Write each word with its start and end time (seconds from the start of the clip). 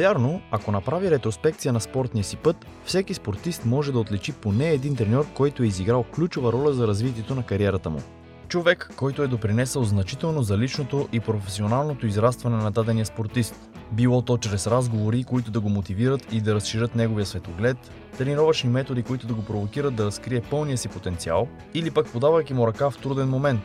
Навярно, 0.00 0.40
ако 0.50 0.72
направи 0.72 1.10
ретроспекция 1.10 1.72
на 1.72 1.80
спортния 1.80 2.24
си 2.24 2.36
път, 2.36 2.66
всеки 2.84 3.14
спортист 3.14 3.64
може 3.64 3.92
да 3.92 3.98
отличи 3.98 4.32
поне 4.32 4.70
един 4.70 4.96
треньор, 4.96 5.26
който 5.34 5.62
е 5.62 5.66
изиграл 5.66 6.02
ключова 6.02 6.52
роля 6.52 6.72
за 6.72 6.86
развитието 6.86 7.34
на 7.34 7.42
кариерата 7.42 7.90
му. 7.90 7.98
Човек, 8.48 8.90
който 8.96 9.22
е 9.22 9.28
допринесъл 9.28 9.84
значително 9.84 10.42
за 10.42 10.58
личното 10.58 11.08
и 11.12 11.20
професионалното 11.20 12.06
израстване 12.06 12.56
на 12.56 12.70
дадения 12.70 13.06
спортист. 13.06 13.54
Било 13.92 14.22
то 14.22 14.38
чрез 14.38 14.66
разговори, 14.66 15.24
които 15.24 15.50
да 15.50 15.60
го 15.60 15.68
мотивират 15.68 16.32
и 16.32 16.40
да 16.40 16.54
разширят 16.54 16.94
неговия 16.94 17.26
светоглед, 17.26 17.76
тренировъчни 18.18 18.70
методи, 18.70 19.02
които 19.02 19.26
да 19.26 19.34
го 19.34 19.44
провокират 19.44 19.94
да 19.94 20.04
разкрие 20.04 20.40
пълния 20.40 20.78
си 20.78 20.88
потенциал, 20.88 21.48
или 21.74 21.90
пък 21.90 22.12
подавайки 22.12 22.54
му 22.54 22.66
ръка 22.66 22.90
в 22.90 22.98
труден 22.98 23.28
момент. 23.28 23.60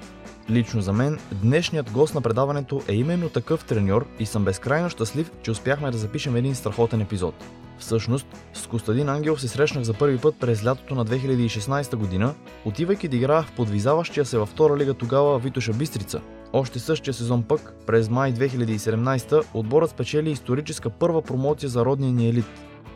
Лично 0.50 0.82
за 0.82 0.94
мен, 0.94 1.20
днешният 1.32 1.92
гост 1.92 2.16
на 2.16 2.22
предаването 2.22 2.82
е 2.88 2.94
именно 2.94 3.30
такъв 3.30 3.66
треньор 3.66 4.06
и 4.20 4.26
съм 4.26 4.46
безкрайно 4.46 4.90
щастлив, 4.90 5.32
че 5.44 5.52
успяхме 5.52 5.92
да 5.92 5.98
запишем 5.98 6.36
един 6.36 6.56
страхотен 6.56 7.02
епизод. 7.02 7.34
Всъщност, 7.80 8.28
с 8.54 8.68
Костадин 8.68 9.10
Ангелов 9.10 9.42
се 9.42 9.48
срещнах 9.48 9.84
за 9.84 9.94
първи 9.94 10.18
път 10.18 10.36
през 10.40 10.66
лятото 10.66 10.96
на 10.96 11.06
2016 11.06 11.96
година, 11.96 12.34
отивайки 12.66 13.08
да 13.08 13.16
играя 13.16 13.42
в 13.42 13.52
подвизаващия 13.52 14.26
се 14.26 14.38
във 14.38 14.50
втора 14.50 14.78
лига 14.78 14.94
тогава 14.94 15.40
Витоша 15.40 15.74
Бистрица. 15.74 16.22
Още 16.54 16.80
същия 16.80 17.14
сезон 17.14 17.44
пък, 17.44 17.74
през 17.86 18.10
май 18.10 18.34
2017, 18.34 19.44
отборът 19.54 19.90
спечели 19.90 20.32
историческа 20.32 20.90
първа 20.90 21.22
промоция 21.22 21.70
за 21.70 21.86
родния 21.86 22.12
ни 22.12 22.30
елит. 22.30 22.46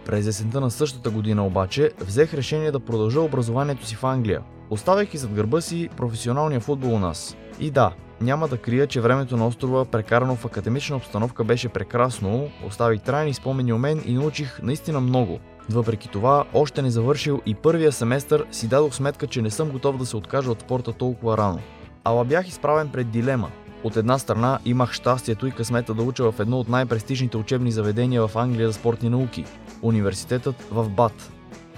През 0.06 0.28
есента 0.28 0.62
на 0.62 0.72
същата 0.72 1.10
година 1.10 1.46
обаче 1.46 1.92
взех 2.00 2.34
решение 2.34 2.72
да 2.72 2.80
продължа 2.80 3.22
образованието 3.22 3.86
си 3.86 3.96
в 3.96 4.04
Англия, 4.04 4.42
оставяйки 4.70 5.18
зад 5.18 5.34
гърба 5.34 5.62
си 5.62 5.90
професионалния 5.98 6.60
футбол 6.60 6.96
у 6.96 7.00
нас. 7.00 7.38
И 7.60 7.72
да, 7.72 7.92
няма 8.22 8.48
да 8.48 8.58
крия, 8.58 8.88
че 8.88 9.02
времето 9.02 9.38
на 9.38 9.48
острова, 9.48 9.86
прекарано 9.86 10.36
в 10.36 10.46
академична 10.46 10.96
обстановка, 10.96 11.44
беше 11.44 11.70
прекрасно, 11.70 12.50
оставих 12.68 13.02
трайни 13.02 13.34
спомени 13.34 13.74
у 13.74 13.78
мен 13.78 14.04
и 14.06 14.14
научих 14.14 14.60
наистина 14.64 15.00
много. 15.00 15.40
Въпреки 15.70 16.10
това, 16.10 16.46
още 16.54 16.82
не 16.82 16.90
завършил 16.90 17.42
и 17.46 17.56
първия 17.56 17.92
семестър 17.92 18.46
си 18.52 18.68
дадох 18.68 18.94
сметка, 18.94 19.28
че 19.28 19.42
не 19.42 19.50
съм 19.50 19.70
готов 19.70 19.98
да 19.98 20.06
се 20.06 20.18
откажа 20.18 20.52
от 20.52 20.62
спорта 20.62 20.94
толкова 20.94 21.38
рано. 21.38 21.60
Ала 22.04 22.26
бях 22.26 22.48
изправен 22.48 22.90
пред 22.90 23.10
дилема. 23.10 23.50
От 23.84 23.98
една 23.98 24.18
страна 24.18 24.60
имах 24.66 24.94
щастието 24.94 25.48
и 25.48 25.52
късмета 25.52 25.94
да 25.94 26.04
уча 26.04 26.32
в 26.32 26.40
едно 26.40 26.60
от 26.60 26.70
най-престижните 26.70 27.38
учебни 27.38 27.72
заведения 27.72 28.28
в 28.28 28.38
Англия 28.38 28.68
за 28.68 28.74
спортни 28.74 29.10
науки– 29.10 29.46
университетът 29.82 30.56
в 30.72 30.90
Бат. 30.90 31.32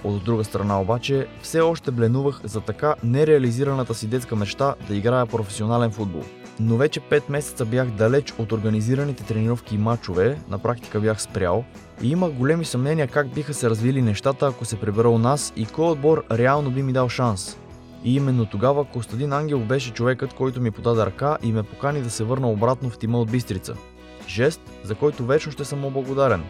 От 0.04 0.24
друга 0.24 0.44
страна 0.44 0.80
обаче, 0.80 1.26
все 1.42 1.60
още 1.60 1.90
бленувах 1.90 2.40
за 2.44 2.60
така 2.60 2.94
нереализираната 3.04 3.94
си 3.94 4.06
детска 4.06 4.36
мечта 4.36 4.74
да 4.88 4.96
играя 4.96 5.26
професионален 5.26 5.90
футбол. 5.90 6.22
Но 6.60 6.76
вече 6.76 7.00
5 7.00 7.22
месеца 7.28 7.64
бях 7.64 7.90
далеч 7.90 8.34
от 8.38 8.52
организираните 8.52 9.24
тренировки 9.24 9.74
и 9.74 9.78
матчове, 9.78 10.38
на 10.48 10.58
практика 10.58 11.00
бях 11.00 11.22
спрял 11.22 11.64
и 12.02 12.10
имах 12.10 12.32
големи 12.32 12.64
съмнения 12.64 13.08
как 13.08 13.34
биха 13.34 13.54
се 13.54 13.70
развили 13.70 14.02
нещата, 14.02 14.46
ако 14.46 14.64
се 14.64 14.80
прибера 14.80 15.08
у 15.08 15.18
нас 15.18 15.52
и 15.56 15.66
кой 15.66 15.90
отбор 15.90 16.24
реално 16.30 16.70
би 16.70 16.82
ми 16.82 16.92
дал 16.92 17.08
шанс. 17.08 17.58
И 18.04 18.16
именно 18.16 18.46
тогава 18.46 18.84
Костадин 18.84 19.32
Ангел 19.32 19.58
беше 19.58 19.92
човекът, 19.92 20.34
който 20.34 20.60
ми 20.60 20.70
подаде 20.70 21.06
ръка 21.06 21.38
и 21.42 21.52
ме 21.52 21.62
покани 21.62 22.02
да 22.02 22.10
се 22.10 22.24
върна 22.24 22.50
обратно 22.50 22.90
в 22.90 22.98
тима 22.98 23.20
от 23.20 23.30
Бистрица. 23.30 23.74
Жест, 24.28 24.60
за 24.84 24.94
който 24.94 25.26
вечно 25.26 25.52
ще 25.52 25.64
съм 25.64 25.80
му 25.80 25.90
благодарен. 25.90 26.42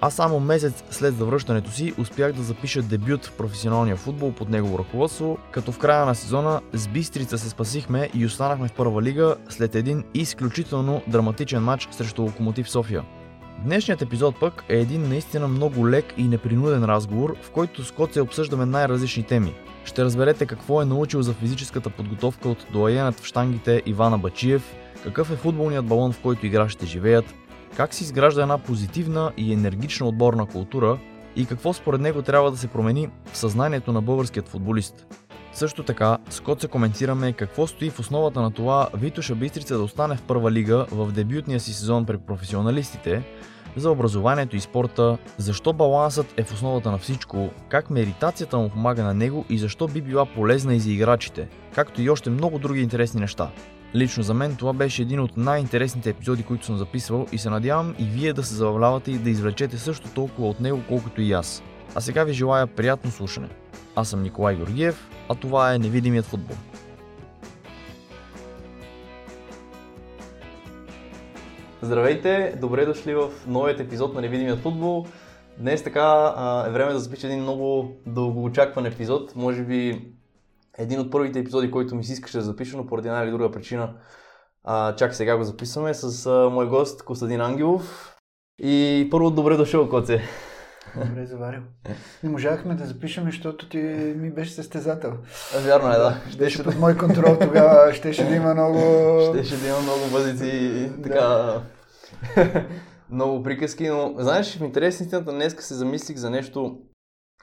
Аз 0.00 0.14
само 0.14 0.40
месец 0.40 0.84
след 0.90 1.14
завръщането 1.14 1.70
си 1.70 1.94
успях 1.98 2.32
да 2.32 2.42
запиша 2.42 2.82
дебют 2.82 3.26
в 3.26 3.32
професионалния 3.32 3.96
футбол 3.96 4.32
под 4.32 4.48
негово 4.48 4.78
ръководство, 4.78 5.38
като 5.50 5.72
в 5.72 5.78
края 5.78 6.06
на 6.06 6.14
сезона 6.14 6.60
с 6.72 6.88
Бистрица 6.88 7.38
се 7.38 7.48
спасихме 7.48 8.10
и 8.14 8.26
останахме 8.26 8.68
в 8.68 8.72
първа 8.72 9.02
лига 9.02 9.36
след 9.48 9.74
един 9.74 10.04
изключително 10.14 11.02
драматичен 11.06 11.62
матч 11.62 11.88
срещу 11.90 12.22
Локомотив 12.22 12.70
София. 12.70 13.04
Днешният 13.64 14.02
епизод 14.02 14.40
пък 14.40 14.64
е 14.68 14.76
един 14.76 15.08
наистина 15.08 15.48
много 15.48 15.88
лек 15.88 16.14
и 16.16 16.22
непринуден 16.22 16.84
разговор, 16.84 17.36
в 17.42 17.50
който 17.50 17.84
с 17.84 17.90
Коце 17.90 18.20
обсъждаме 18.20 18.66
най-различни 18.66 19.22
теми. 19.22 19.54
Ще 19.84 20.04
разберете 20.04 20.46
какво 20.46 20.82
е 20.82 20.84
научил 20.84 21.22
за 21.22 21.32
физическата 21.32 21.90
подготовка 21.90 22.48
от 22.48 22.66
доаенът 22.72 23.20
в 23.20 23.26
штангите 23.26 23.82
Ивана 23.86 24.18
Бачиев, 24.18 24.74
какъв 25.04 25.30
е 25.30 25.36
футболният 25.36 25.86
балон, 25.86 26.12
в 26.12 26.20
който 26.20 26.46
играчите 26.46 26.86
живеят, 26.86 27.34
как 27.76 27.94
се 27.94 28.04
изгражда 28.04 28.42
една 28.42 28.58
позитивна 28.58 29.32
и 29.36 29.52
енергична 29.52 30.06
отборна 30.06 30.46
култура 30.46 30.98
и 31.36 31.46
какво 31.46 31.72
според 31.72 32.00
него 32.00 32.22
трябва 32.22 32.50
да 32.50 32.56
се 32.56 32.68
промени 32.68 33.08
в 33.32 33.36
съзнанието 33.36 33.92
на 33.92 34.02
българският 34.02 34.48
футболист. 34.48 35.06
Също 35.52 35.82
така, 35.82 36.18
с 36.30 36.42
се 36.58 36.68
коментираме 36.68 37.32
какво 37.32 37.66
стои 37.66 37.90
в 37.90 38.00
основата 38.00 38.40
на 38.40 38.50
това 38.50 38.88
Витоша 38.94 39.34
Бистрица 39.34 39.76
да 39.76 39.82
остане 39.82 40.16
в 40.16 40.22
първа 40.22 40.52
лига 40.52 40.86
в 40.90 41.12
дебютния 41.12 41.60
си 41.60 41.72
сезон 41.72 42.06
при 42.06 42.18
професионалистите, 42.18 43.22
за 43.76 43.90
образованието 43.90 44.56
и 44.56 44.60
спорта, 44.60 45.18
защо 45.38 45.72
балансът 45.72 46.34
е 46.36 46.44
в 46.44 46.52
основата 46.52 46.90
на 46.90 46.98
всичко, 46.98 47.50
как 47.68 47.90
медитацията 47.90 48.58
му 48.58 48.68
помага 48.68 49.02
на 49.02 49.14
него 49.14 49.44
и 49.48 49.58
защо 49.58 49.88
би 49.88 50.00
била 50.00 50.26
полезна 50.26 50.74
и 50.74 50.80
за 50.80 50.90
играчите, 50.90 51.48
както 51.74 52.02
и 52.02 52.10
още 52.10 52.30
много 52.30 52.58
други 52.58 52.80
интересни 52.80 53.20
неща. 53.20 53.50
Лично 53.94 54.22
за 54.22 54.34
мен 54.34 54.56
това 54.56 54.72
беше 54.72 55.02
един 55.02 55.20
от 55.20 55.36
най-интересните 55.36 56.10
епизоди, 56.10 56.42
които 56.42 56.66
съм 56.66 56.76
записвал 56.76 57.26
и 57.32 57.38
се 57.38 57.50
надявам 57.50 57.94
и 57.98 58.04
вие 58.04 58.32
да 58.32 58.42
се 58.42 58.54
забавлявате 58.54 59.10
и 59.10 59.18
да 59.18 59.30
извлечете 59.30 59.78
също 59.78 60.08
толкова 60.08 60.48
от 60.48 60.60
него, 60.60 60.82
колкото 60.88 61.20
и 61.20 61.32
аз. 61.32 61.62
А 61.94 62.00
сега 62.00 62.24
ви 62.24 62.32
желая 62.32 62.66
приятно 62.66 63.10
слушане. 63.10 63.48
Аз 63.96 64.08
съм 64.08 64.22
Николай 64.22 64.56
Георгиев, 64.56 65.08
а 65.28 65.34
това 65.34 65.74
е 65.74 65.78
Невидимият 65.78 66.26
футбол. 66.26 66.56
Здравейте, 71.82 72.56
добре 72.60 72.86
дошли 72.86 73.14
в 73.14 73.30
новият 73.46 73.80
епизод 73.80 74.14
на 74.14 74.20
Невидимият 74.20 74.58
футбол. 74.58 75.06
Днес 75.58 75.84
така 75.84 76.34
е 76.68 76.70
време 76.70 76.92
да 76.92 76.98
запиша 76.98 77.26
един 77.26 77.40
много 77.42 77.96
дългоочакван 78.06 78.86
епизод, 78.86 79.36
може 79.36 79.62
би 79.62 80.08
един 80.78 81.00
от 81.00 81.10
първите 81.10 81.38
епизоди, 81.38 81.70
който 81.70 81.94
ми 81.94 82.04
се 82.04 82.12
искаше 82.12 82.38
да 82.38 82.44
запиша, 82.44 82.76
но 82.76 82.86
поради 82.86 83.08
една 83.08 83.22
или 83.22 83.30
друга 83.30 83.50
причина 83.50 83.94
а, 84.64 84.96
чак 84.96 85.14
сега 85.14 85.36
го 85.36 85.44
записваме 85.44 85.94
с 85.94 86.26
а, 86.26 86.50
мой 86.50 86.68
гост 86.68 87.04
Костадин 87.04 87.40
Ангелов. 87.40 88.16
И 88.62 89.08
първо 89.10 89.30
добре 89.30 89.56
дошъл, 89.56 89.88
Коце. 89.88 90.22
Добре 90.96 91.26
заварил. 91.26 91.60
Не 92.22 92.30
можахме 92.30 92.74
да 92.74 92.86
запишем, 92.86 93.24
защото 93.24 93.68
ти 93.68 93.78
ми 94.16 94.30
беше 94.30 94.52
състезател. 94.52 95.12
А, 95.56 95.60
вярно 95.60 95.88
е, 95.88 95.96
да. 95.96 96.20
Беше 96.38 96.64
под 96.64 96.78
мой 96.78 96.96
контрол 96.96 97.36
тогава, 97.40 97.92
щеше 97.94 98.24
да 98.24 98.34
има 98.34 98.54
много... 98.54 98.80
Щеше 99.34 99.56
да 99.56 99.68
има 99.68 99.80
много 99.80 100.10
бъдици, 100.12 100.90
така... 101.02 101.20
Да. 101.20 101.62
много 103.10 103.42
приказки, 103.42 103.88
но 103.88 104.14
знаеш, 104.18 104.58
в 104.58 104.64
интерес 104.64 105.00
истината 105.00 105.32
днес 105.32 105.56
се 105.58 105.74
замислих 105.74 106.16
за 106.16 106.30
нещо, 106.30 106.78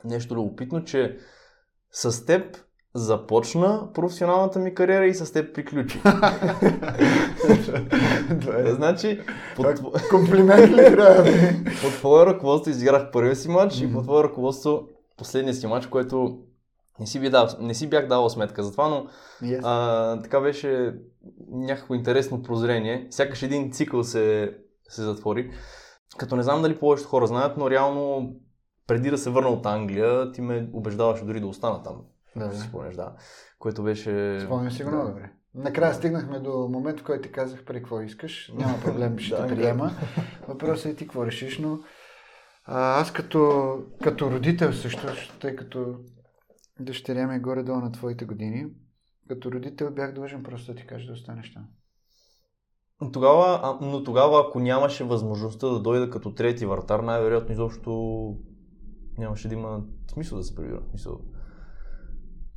нещо 0.04 0.36
любопитно, 0.36 0.84
че 0.84 1.18
с 1.92 2.26
теб 2.26 2.58
започна 2.96 3.88
професионалната 3.94 4.60
ми 4.60 4.76
кариера 4.76 5.06
и 5.06 5.14
с 5.14 5.34
теб 5.34 5.56
приключи. 5.56 6.02
значи, 8.68 9.22
под... 9.56 9.66
комплимент 10.10 10.70
ли 10.72 10.76
трябва 10.76 11.24
Под 11.82 11.94
твое 11.94 12.26
ръководство 12.26 12.72
изиграх 12.72 13.12
първия 13.12 13.36
си 13.36 13.50
матч 13.50 13.74
mm-hmm. 13.74 13.90
и 13.90 13.94
под 13.94 14.04
твое 14.04 14.24
ръководство 14.24 14.88
последния 15.18 15.54
си 15.54 15.68
матч, 15.68 15.88
който 15.88 16.40
не 17.00 17.08
си, 17.08 17.30
дал, 17.30 17.48
не 17.60 17.74
си 17.74 17.90
бях 17.90 18.08
давал 18.08 18.30
сметка 18.30 18.64
за 18.64 18.72
това, 18.72 18.88
но 18.90 19.06
yes. 19.44 19.62
а, 19.64 20.22
така 20.22 20.40
беше 20.40 20.94
някакво 21.52 21.94
интересно 21.94 22.44
прозрение. 22.44 23.08
Сякаш 23.10 23.44
един 23.44 23.72
цикъл 23.72 24.04
се, 24.04 24.58
се 24.90 25.02
затвори. 25.02 25.52
Като 26.18 26.36
не 26.36 26.44
знам 26.44 26.62
дали 26.62 26.80
повечето 26.80 27.10
хора 27.10 27.28
знаят, 27.28 27.58
но 27.58 27.70
реално 27.70 28.34
преди 28.88 29.10
да 29.10 29.18
се 29.18 29.30
върна 29.30 29.50
от 29.50 29.66
Англия, 29.66 30.32
ти 30.32 30.42
ме 30.42 30.70
убеждаваше 30.74 31.26
дори 31.26 31.40
да 31.40 31.48
остана 31.48 31.84
там. 31.84 31.96
Да, 32.36 32.48
да. 32.48 32.56
спомняш, 32.56 32.96
да. 32.96 33.16
Което 33.60 33.84
беше... 33.84 34.40
Спомням 34.46 34.72
си 34.72 34.84
го 34.84 34.90
много 34.90 35.08
добре. 35.08 35.32
Накрая 35.56 35.94
стигнахме 35.94 36.40
до 36.40 36.70
момент, 36.72 37.00
в 37.00 37.04
който 37.04 37.22
ти 37.22 37.32
казах 37.32 37.66
при 37.66 37.78
какво 37.78 38.02
искаш. 38.02 38.52
Няма 38.56 38.80
проблем, 38.84 39.18
ще 39.18 39.36
те 39.48 39.56
приема. 39.56 39.92
Въпросът 40.48 40.86
е 40.86 40.96
ти 40.96 41.04
какво 41.04 41.26
решиш, 41.26 41.60
но 41.60 41.80
а, 42.66 43.02
аз 43.02 43.14
като, 43.14 43.74
като 44.04 44.32
родител 44.32 44.74
също, 44.74 45.08
тъй 45.42 45.56
като 45.56 45.96
дъщеря 46.80 47.28
ми 47.28 47.36
е 47.36 47.40
горе-долу 47.40 47.80
на 47.80 47.92
твоите 47.92 48.26
години, 48.26 48.66
като 49.30 49.52
родител 49.52 49.92
бях 49.92 50.14
длъжен 50.14 50.44
просто 50.44 50.74
да 50.74 50.80
ти 50.80 50.88
кажа 50.88 51.08
да 51.08 51.14
останеш 51.14 51.54
там. 51.54 51.68
Тогава, 53.14 53.60
а, 53.64 53.86
но 53.86 54.04
тогава, 54.04 54.46
ако 54.48 54.60
нямаше 54.60 55.04
възможността 55.04 55.68
да 55.68 55.80
дойда 55.80 56.10
като 56.10 56.34
трети 56.34 56.66
вратар, 56.66 57.00
най-вероятно 57.00 57.54
изобщо 57.54 58.36
нямаше 59.18 59.48
да 59.48 59.54
има 59.54 59.84
смисъл 60.14 60.38
да 60.38 60.44
се 60.44 60.56
прибира. 60.56 60.82
Смисъл. 60.90 61.22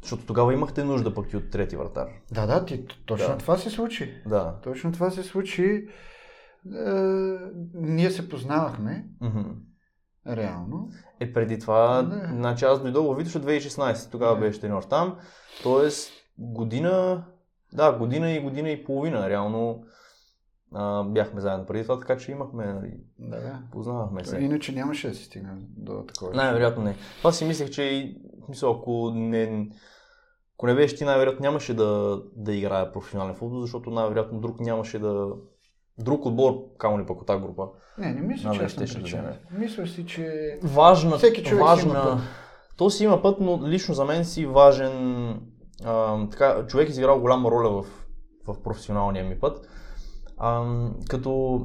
Защото 0.03 0.27
тогава 0.27 0.53
имахте 0.55 0.85
нужда 0.85 1.15
пък 1.15 1.33
и 1.33 1.37
от 1.37 1.51
трети 1.51 1.77
вратар. 1.77 2.09
Да, 2.33 2.47
да, 2.47 2.65
ти, 2.65 2.87
точно 3.07 3.29
да. 3.29 3.39
това 3.39 3.57
се 3.59 3.71
случи. 3.71 4.23
Да. 4.27 4.57
Точно 4.63 4.93
това 4.93 5.11
се 5.11 5.23
случи. 5.23 5.89
Е, 6.87 6.91
ние 7.75 8.11
се 8.11 8.29
познавахме. 8.29 9.09
Mm-hmm. 9.23 9.55
Реално. 10.27 10.89
Е, 11.21 11.33
преди 11.33 11.59
това, 11.59 12.03
да. 12.03 12.31
значи 12.35 12.65
аз 12.65 12.83
дойдох 12.83 13.15
в 13.15 13.19
Витоша 13.19 13.41
2016, 13.41 14.11
тогава 14.11 14.35
да. 14.35 14.41
беше 14.41 14.61
треньор 14.61 14.83
там. 14.83 15.17
Тоест, 15.63 16.13
година, 16.39 17.25
да, 17.73 17.93
година 17.93 18.31
и 18.31 18.41
година 18.41 18.71
и 18.71 18.85
половина, 18.85 19.31
реално. 19.31 19.85
а, 20.75 21.05
бяхме 21.05 21.41
заедно 21.41 21.67
преди 21.67 21.83
това, 21.83 21.99
така 21.99 22.17
че 22.17 22.33
имахме, 22.33 22.67
нали, 22.67 22.93
Да, 23.19 23.41
да. 23.41 23.63
познавахме 23.73 24.25
се. 24.25 24.39
Иначе 24.39 24.73
нямаше 24.73 25.09
да 25.09 25.15
се 25.15 25.25
стигне 25.25 25.51
до 25.77 26.05
такова. 26.09 26.35
Най-вероятно 26.35 26.83
не. 26.83 26.97
Това 27.19 27.33
си 27.33 27.45
мислех, 27.45 27.71
че 27.71 28.17
смисъл, 28.49 28.71
ако 28.71 29.11
не, 29.15 29.69
ако 30.57 30.67
не 30.67 30.75
беше 30.75 30.97
ти, 30.97 31.05
най-вероятно 31.05 31.43
нямаше 31.43 31.75
да, 31.75 32.23
да 32.37 32.55
играе 32.55 32.93
професионален 32.93 33.35
футбол, 33.35 33.61
защото 33.61 33.91
най-вероятно 33.91 34.41
друг 34.41 34.61
нямаше 34.61 34.99
да... 34.99 35.29
Друг 35.99 36.27
отбор, 36.27 36.55
камо 36.79 37.01
ли 37.01 37.07
пък 37.07 37.21
от 37.21 37.27
тази 37.27 37.43
група. 37.43 37.69
Не, 37.99 38.13
не 38.13 38.21
мисля, 38.21 38.49
Надали 38.49 38.69
че 38.69 38.77
да 38.77 38.85
причина. 38.85 39.03
вземе. 39.03 39.41
Мисля 39.59 39.87
си, 39.87 40.07
че 40.07 40.59
Важна, 40.63 41.19
Всеки 41.19 41.43
човек 41.45 41.59
си 41.59 41.65
важна... 41.69 41.91
има 41.91 42.03
път. 42.03 42.19
То 42.77 42.91
си 42.91 43.05
има 43.05 43.23
път, 43.23 43.41
но 43.41 43.61
лично 43.67 43.95
за 43.95 44.05
мен 44.05 44.25
си 44.25 44.47
важен... 44.47 45.29
А, 45.85 46.29
така, 46.29 46.67
човек 46.67 46.89
изиграл 46.89 47.21
голяма 47.21 47.51
роля 47.51 47.83
в, 47.83 47.87
в 48.47 48.63
професионалния 48.63 49.25
ми 49.25 49.39
път. 49.41 49.69
А, 50.39 50.65
като 51.09 51.61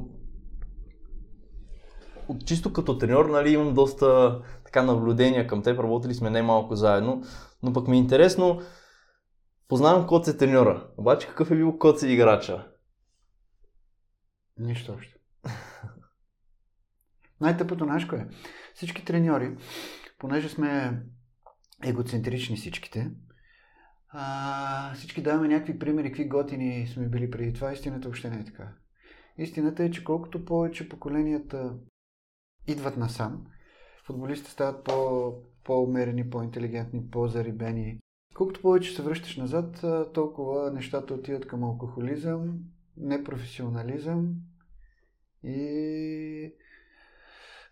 чисто 2.44 2.72
като 2.72 2.98
треньор, 2.98 3.26
нали, 3.26 3.52
имам 3.52 3.74
доста 3.74 4.38
така 4.74 4.86
наблюдения 4.86 5.46
към 5.46 5.62
теб, 5.62 5.78
работили 5.78 6.14
сме 6.14 6.30
не 6.30 6.42
малко 6.42 6.76
заедно, 6.76 7.22
но 7.62 7.72
пък 7.72 7.88
ми 7.88 7.96
е 7.96 8.00
интересно, 8.00 8.60
познавам 9.68 10.06
код 10.06 10.24
се 10.24 10.36
треньора, 10.36 10.90
обаче 10.96 11.28
какъв 11.28 11.50
е 11.50 11.56
бил 11.56 11.78
код 11.78 12.00
се 12.00 12.08
играча? 12.08 12.66
Нищо 14.58 14.92
общо. 14.92 15.18
Най-тъпото 17.40 17.84
знаеш 17.84 18.04
кое? 18.04 18.28
Всички 18.74 19.04
треньори, 19.04 19.56
понеже 20.18 20.48
сме 20.48 21.02
егоцентрични 21.84 22.56
всичките, 22.56 23.10
а, 24.08 24.94
всички 24.94 25.22
даваме 25.22 25.48
някакви 25.48 25.78
примери, 25.78 26.08
какви 26.08 26.28
готини 26.28 26.86
сме 26.86 27.08
били 27.08 27.30
преди 27.30 27.52
това. 27.52 27.72
Истината 27.72 28.08
въобще 28.08 28.30
не 28.30 28.36
е 28.36 28.44
така. 28.44 28.72
Истината 29.38 29.84
е, 29.84 29.90
че 29.90 30.04
колкото 30.04 30.44
повече 30.44 30.88
поколенията 30.88 31.74
идват 32.66 32.96
насам, 32.96 33.44
футболистите 34.06 34.50
стават 34.50 34.84
по, 34.84 35.32
по-умерени, 35.64 36.30
по-интелигентни, 36.30 37.10
по-зарибени. 37.10 37.98
Колкото 38.34 38.62
повече 38.62 38.94
се 38.94 39.02
връщаш 39.02 39.36
назад, 39.36 39.84
толкова 40.14 40.70
нещата 40.70 41.14
отиват 41.14 41.46
към 41.46 41.64
алкохолизъм, 41.64 42.58
непрофесионализъм 42.96 44.34
и 45.44 46.54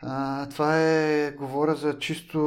а, 0.04 0.48
това 0.48 0.80
е, 0.80 1.32
говоря 1.32 1.74
за 1.74 1.98
чисто 1.98 2.38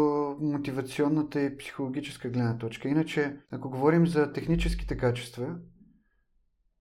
мотивационната 0.42 1.42
и 1.42 1.58
психологическа 1.58 2.30
гледна 2.30 2.58
точка. 2.58 2.90
Иначе, 2.90 3.38
ако 3.52 3.70
говорим 3.70 4.08
за 4.08 4.34
техническите 4.34 4.98
качества, 4.98 5.56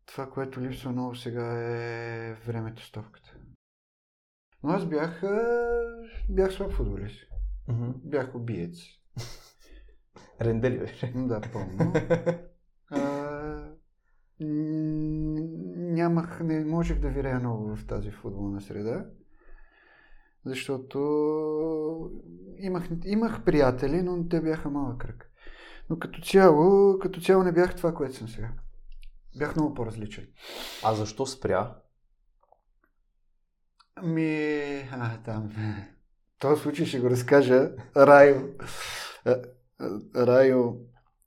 това, 0.06 0.30
което 0.30 0.60
липсва 0.60 0.92
много 0.92 1.14
сега 1.14 1.58
е 1.60 2.34
времето 2.34 2.86
с 2.86 2.92
топката. 2.92 3.23
Но 4.64 4.70
аз 4.70 4.86
бях, 4.86 5.22
бях 6.28 6.52
слаб 6.52 6.72
футболист. 6.72 7.20
Бях 8.04 8.34
убиец. 8.34 8.78
Рендели 10.40 10.78
беше. 10.78 11.12
Да, 11.16 11.40
помня. 11.52 11.92
Нямах, 15.76 16.40
не 16.40 16.64
можех 16.64 16.98
да 16.98 17.08
вирея 17.08 17.40
много 17.40 17.76
в 17.76 17.86
тази 17.86 18.10
футболна 18.10 18.60
среда, 18.60 19.06
защото 20.46 20.98
имах, 22.58 22.88
имах 23.04 23.44
приятели, 23.44 24.02
но 24.02 24.28
те 24.28 24.40
бяха 24.40 24.70
малък 24.70 24.98
кръг. 24.98 25.30
Но 25.90 25.98
като 25.98 26.20
цяло, 26.20 26.98
като 26.98 27.20
цяло 27.20 27.42
не 27.42 27.52
бях 27.52 27.76
това, 27.76 27.94
което 27.94 28.14
съм 28.14 28.28
сега. 28.28 28.52
Бях 29.38 29.56
много 29.56 29.74
по-различен. 29.74 30.26
А 30.84 30.94
защо 30.94 31.26
спря? 31.26 31.76
Ми, 34.02 34.88
а, 34.92 35.18
там. 35.24 35.48
В 35.48 35.58
този 36.38 36.62
случай 36.62 36.86
ще 36.86 37.00
го 37.00 37.10
разкажа. 37.10 37.70
Райо. 37.96 38.36
А, 39.24 39.36
а, 39.80 40.26
Райо, 40.26 40.76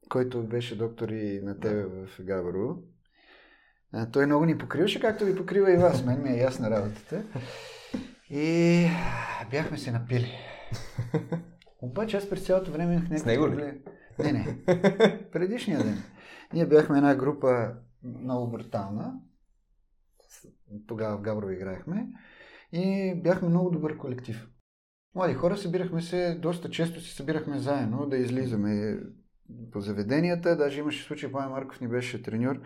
който 0.10 0.44
беше 0.44 0.78
доктор 0.78 1.10
и 1.10 1.42
на 1.44 1.60
тебе 1.60 1.84
в 1.84 2.08
Габрово. 2.19 2.84
А, 3.94 4.12
той 4.12 4.25
много 4.25 4.46
ни 4.46 4.58
покриваше, 4.58 5.00
както 5.00 5.25
ви 5.25 5.36
покрива 5.36 5.74
и 5.74 5.78
вас. 5.78 6.06
Мен 6.06 6.22
ми 6.22 6.30
е 6.30 6.38
ясна 6.38 6.69
работата. 6.69 7.24
И 8.30 8.88
бяхме 9.52 9.78
се 9.78 9.92
напили. 9.92 10.31
Обаче 11.81 12.18
аз 12.18 12.30
през 12.30 12.46
цялото 12.46 12.72
време 12.72 12.94
имах 12.94 13.04
някакви 13.04 13.20
С 13.20 13.25
него 13.25 13.50
ли? 13.50 13.81
Не, 14.20 14.31
не. 14.31 14.58
Предишния 15.31 15.84
ден. 15.84 16.04
Ние 16.54 16.66
бяхме 16.66 16.98
една 16.98 17.16
група 17.16 17.75
много 18.04 18.52
брутална. 18.52 19.13
Тогава 20.88 21.18
в 21.18 21.22
Габрово 21.22 21.52
играехме. 21.52 22.08
И 22.72 23.16
бяхме 23.24 23.50
много 23.50 23.69
добър 23.69 23.98
колектив. 23.98 24.48
Млади 25.16 25.34
хора, 25.34 25.58
събирахме 25.58 26.02
се, 26.02 26.36
доста 26.42 26.69
често 26.69 27.02
се 27.02 27.16
събирахме 27.16 27.60
заедно 27.60 28.06
да 28.06 28.18
излизаме 28.18 29.00
по 29.72 29.81
заведенията. 29.81 30.56
Даже 30.56 30.80
имаше 30.80 31.04
случай, 31.04 31.31
Павел 31.31 31.50
Марков 31.50 31.81
ни 31.81 31.88
беше 31.88 32.24
треньор. 32.24 32.62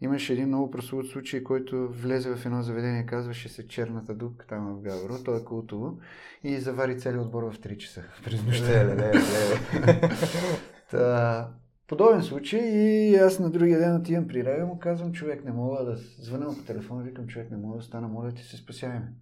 Имаше 0.00 0.32
един 0.32 0.48
много 0.48 0.70
прословут 0.70 1.06
случай, 1.06 1.42
който 1.42 1.88
влезе 1.88 2.34
в 2.34 2.46
едно 2.46 2.62
заведение, 2.62 3.06
казваше 3.06 3.48
се 3.48 3.68
Черната 3.68 4.14
дупка 4.14 4.46
там 4.46 4.76
в 4.76 4.82
Гавро, 4.82 5.24
то 5.24 5.36
е 5.36 5.44
култово, 5.44 5.98
и 6.44 6.58
завари 6.58 6.98
целият 6.98 7.24
отбор 7.24 7.52
в 7.52 7.58
3 7.58 7.76
часа 7.76 8.04
през 8.24 8.44
нощта. 8.44 8.66
Леле, 8.66 8.96
леле, 8.96 9.12
леле. 9.12 10.00
Та, 10.90 11.50
подобен 11.86 12.22
случай 12.22 12.60
и 12.60 13.16
аз 13.16 13.38
на 13.38 13.50
другия 13.50 13.78
ден 13.78 13.96
отивам 13.96 14.28
при 14.28 14.44
Райо, 14.44 14.66
му 14.66 14.78
казвам, 14.78 15.12
човек 15.12 15.44
не 15.44 15.52
мога 15.52 15.84
да 15.84 15.96
звъня 15.96 16.46
по 16.46 16.64
телефона, 16.64 17.02
викам, 17.02 17.26
човек 17.26 17.50
не 17.50 17.56
мога 17.56 17.76
да 17.76 17.82
стана, 17.82 18.08
моля 18.08 18.32
ти 18.32 18.42
се 18.42 18.56
спасяваме. 18.56 19.12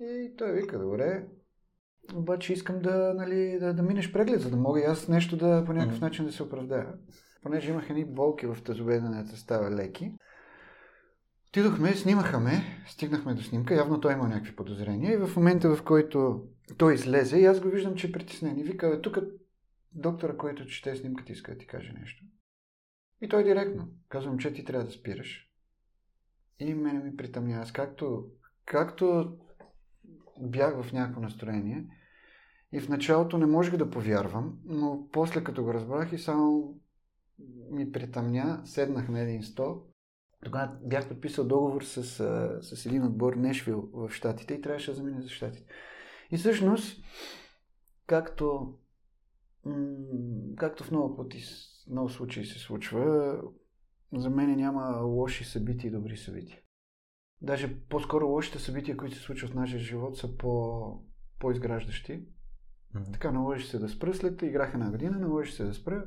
И 0.00 0.32
той 0.38 0.52
вика, 0.52 0.78
добре, 0.78 1.26
обаче 2.14 2.52
искам 2.52 2.78
да, 2.82 3.14
нали, 3.16 3.58
да, 3.60 3.74
да 3.74 3.82
минеш 3.82 4.12
преглед, 4.12 4.40
за 4.40 4.50
да 4.50 4.56
мога 4.56 4.80
и 4.80 4.84
аз 4.84 5.08
нещо 5.08 5.36
да 5.36 5.64
по 5.66 5.72
някакъв 5.72 6.00
начин 6.00 6.24
да 6.24 6.32
се 6.32 6.42
оправдая. 6.42 6.94
Понеже 7.42 7.70
имах 7.70 7.90
едни 7.90 8.04
болки 8.04 8.46
в 8.46 8.56
тазобедренната 8.64 9.36
става 9.36 9.70
леки. 9.70 10.12
Отидохме, 11.48 11.94
снимаха 11.94 12.40
ме, 12.40 12.62
стигнахме 12.86 13.34
до 13.34 13.42
снимка, 13.42 13.74
явно 13.74 14.00
той 14.00 14.12
има 14.12 14.28
някакви 14.28 14.56
подозрения 14.56 15.12
и 15.12 15.16
в 15.16 15.36
момента, 15.36 15.76
в 15.76 15.82
който 15.84 16.46
той 16.78 16.94
излезе 16.94 17.38
и 17.38 17.44
аз 17.44 17.60
го 17.60 17.68
виждам, 17.68 17.94
че 17.94 18.06
е 18.06 18.12
притеснен 18.12 18.58
и 18.58 18.62
вика, 18.62 19.00
тук 19.02 19.18
доктора, 19.94 20.36
който 20.36 20.66
чете 20.66 20.96
снимката, 20.96 21.32
иска 21.32 21.52
да 21.52 21.58
ти 21.58 21.66
каже 21.66 21.92
нещо. 22.00 22.24
И 23.20 23.28
той 23.28 23.44
директно. 23.44 23.88
Казвам, 24.08 24.38
че 24.38 24.52
ти 24.52 24.64
трябва 24.64 24.86
да 24.86 24.92
спираш. 24.92 25.48
И 26.58 26.74
мене 26.74 26.98
ми 26.98 27.16
притъмня. 27.16 27.56
Аз 27.56 27.72
както, 27.72 28.24
както 28.64 29.36
бях 30.40 30.82
в 30.82 30.92
някакво 30.92 31.20
настроение 31.20 31.86
и 32.72 32.80
в 32.80 32.88
началото 32.88 33.38
не 33.38 33.46
можех 33.46 33.76
да 33.76 33.90
повярвам, 33.90 34.58
но 34.64 35.08
после 35.12 35.44
като 35.44 35.64
го 35.64 35.74
разбрах 35.74 36.12
и 36.12 36.18
само 36.18 36.74
ми 37.70 37.92
притъмня, 37.92 38.62
седнах 38.64 39.08
на 39.08 39.20
един 39.20 39.42
стол. 39.42 39.82
Тогава 40.44 40.72
бях 40.82 41.08
подписал 41.08 41.46
договор 41.46 41.82
с, 41.82 42.04
с 42.62 42.86
един 42.86 43.04
отбор 43.04 43.34
Нешвил 43.34 43.90
в 43.92 44.10
Штатите 44.10 44.54
и 44.54 44.60
трябваше 44.60 44.90
да 44.90 44.96
замине 44.96 45.22
за 45.22 45.28
Штатите. 45.28 45.72
И 46.30 46.36
всъщност, 46.36 47.04
както 48.06 48.74
както 50.56 50.84
в 50.84 50.90
много 50.90 51.16
пъти, 51.16 51.44
много 51.90 52.08
случаи 52.08 52.44
се 52.44 52.58
случва, 52.58 53.36
за 54.12 54.30
мен 54.30 54.56
няма 54.56 55.00
лоши 55.00 55.44
събития 55.44 55.88
и 55.88 55.92
добри 55.92 56.16
събития. 56.16 56.58
Даже 57.42 57.80
по-скоро 57.80 58.26
лошите 58.26 58.58
събития, 58.58 58.96
които 58.96 59.16
се 59.16 59.22
случват 59.22 59.50
в 59.50 59.54
нашия 59.54 59.80
живот, 59.80 60.18
са 60.18 60.36
по, 60.36 61.04
по-изграждащи. 61.38 62.24
Мгм. 62.94 63.12
Така 63.12 63.30
наложи 63.30 63.66
се 63.66 63.78
да 63.78 63.88
спра 63.88 64.14
след 64.14 64.42
играх 64.42 64.74
една 64.74 64.90
година, 64.90 65.18
наложи 65.18 65.52
се 65.52 65.64
да 65.64 65.74
спра. 65.74 66.06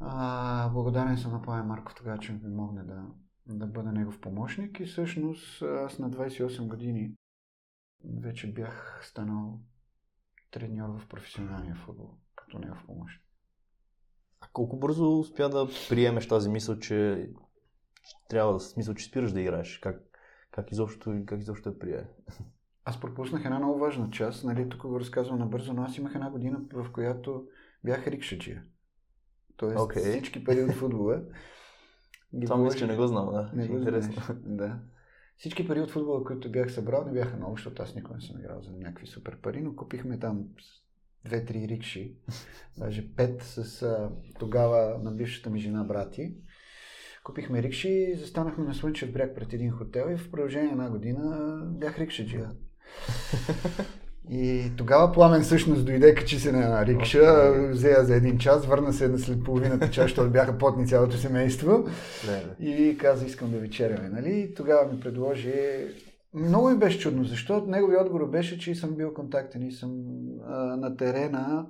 А, 0.00 0.68
благодарен 0.68 1.18
съм 1.18 1.32
на 1.32 1.42
Павел 1.42 1.64
Марков 1.64 1.94
тогава, 1.94 2.18
че 2.18 2.32
ми 2.32 2.42
помогне 2.42 2.82
да, 2.82 3.06
да 3.46 3.66
бъда 3.66 3.92
негов 3.92 4.20
помощник 4.20 4.80
и 4.80 4.84
всъщност 4.84 5.62
аз 5.62 5.98
на 5.98 6.10
28 6.10 6.68
години 6.68 7.14
вече 8.22 8.52
бях 8.52 9.00
станал 9.04 9.60
треньор 10.50 10.88
в 10.88 11.08
професионалния 11.08 11.74
футбол, 11.74 12.10
като 12.34 12.58
негов 12.58 12.86
помощник. 12.86 13.24
А 14.40 14.46
колко 14.52 14.78
бързо 14.78 15.18
успя 15.18 15.48
да 15.48 15.68
приемеш 15.88 16.28
тази 16.28 16.48
мисъл, 16.48 16.78
че 16.78 17.28
трябва 18.28 18.52
да 18.52 18.60
смисъл, 18.60 18.94
че 18.94 19.04
спираш 19.04 19.32
да 19.32 19.40
играеш? 19.40 19.78
Как, 19.78 20.07
как 20.58 20.72
изобщо, 20.72 21.22
как 21.26 21.40
изобщо 21.40 21.68
я 21.68 21.78
прие? 21.78 22.04
Аз 22.84 23.00
пропуснах 23.00 23.44
една 23.44 23.58
много 23.58 23.78
важна 23.78 24.10
част, 24.10 24.44
нали, 24.44 24.68
тук 24.68 24.82
го 24.82 25.00
разказвам 25.00 25.38
набързо, 25.38 25.72
но 25.72 25.82
аз 25.82 25.98
имах 25.98 26.14
една 26.14 26.30
година, 26.30 26.60
в 26.72 26.92
която 26.92 27.46
бях 27.84 28.06
рикшаджия. 28.06 28.64
Тоест 29.56 29.78
Окей. 29.78 30.02
всички 30.02 30.44
пари 30.44 30.64
от 30.64 30.72
футбола. 30.72 31.22
ги 32.34 32.46
Това 32.46 32.56
мисля, 32.56 32.78
че 32.78 32.86
не 32.86 32.96
го 32.96 33.06
знам, 33.06 33.26
да. 33.26 33.50
Не 33.54 33.68
го 33.68 33.78
Интересно. 33.78 34.12
знаеш. 34.12 34.40
Да. 34.46 34.78
Всички 35.36 35.68
пари 35.68 35.80
от 35.80 35.90
футбола, 35.90 36.24
които 36.24 36.52
бях 36.52 36.72
събрал, 36.72 37.04
не 37.04 37.12
бяха 37.12 37.36
много, 37.36 37.56
защото 37.56 37.82
аз 37.82 37.94
никога 37.94 38.14
не 38.14 38.20
съм 38.20 38.40
играл 38.40 38.62
за 38.62 38.72
някакви 38.72 39.06
супер 39.06 39.40
пари, 39.40 39.60
но 39.60 39.76
купихме 39.76 40.18
там 40.18 40.44
две-три 41.24 41.68
рикши, 41.68 42.16
даже 42.78 43.14
пет 43.14 43.42
с 43.42 43.82
а, 43.82 44.10
тогава 44.38 44.98
на 44.98 45.12
бившата 45.12 45.50
ми 45.50 45.60
жена 45.60 45.84
брати. 45.84 46.34
Купихме 47.28 47.62
рикши 47.62 48.14
застанахме 48.20 48.64
на 48.64 48.74
Слънчев 48.74 49.12
бряг 49.12 49.34
пред 49.34 49.52
един 49.52 49.70
хотел 49.70 50.06
и 50.10 50.16
в 50.16 50.30
продължение 50.30 50.66
на 50.66 50.72
една 50.72 50.90
година 50.90 51.60
бях 51.64 51.98
рикшаджия. 51.98 52.50
И 54.30 54.72
тогава 54.76 55.12
Пламен 55.12 55.42
всъщност 55.42 55.86
дойде, 55.86 56.14
качи 56.14 56.38
се 56.38 56.52
на 56.52 56.86
рикша, 56.86 57.52
взе 57.70 57.90
я 57.90 58.04
за 58.04 58.14
един 58.14 58.38
час, 58.38 58.66
върна 58.66 58.92
се 58.92 59.18
след 59.18 59.44
половината 59.44 59.90
час, 59.90 60.04
защото 60.04 60.30
бяха 60.30 60.58
потни 60.58 60.86
цялото 60.86 61.16
семейство. 61.16 61.88
И 62.60 62.98
каза, 62.98 63.26
искам 63.26 63.50
да 63.50 63.58
вечеряме, 63.58 64.08
нали? 64.08 64.40
И 64.40 64.54
тогава 64.54 64.92
ми 64.92 65.00
предложи 65.00 65.54
много 66.34 66.70
ми 66.70 66.78
беше 66.78 66.98
чудно, 66.98 67.24
защото 67.24 67.66
неговият 67.66 68.02
отговор 68.02 68.30
беше, 68.30 68.58
че 68.58 68.74
съм 68.74 68.96
бил 68.96 69.14
контактен 69.14 69.66
и 69.66 69.72
съм 69.72 69.90
а, 70.46 70.76
на 70.76 70.96
терена, 70.96 71.66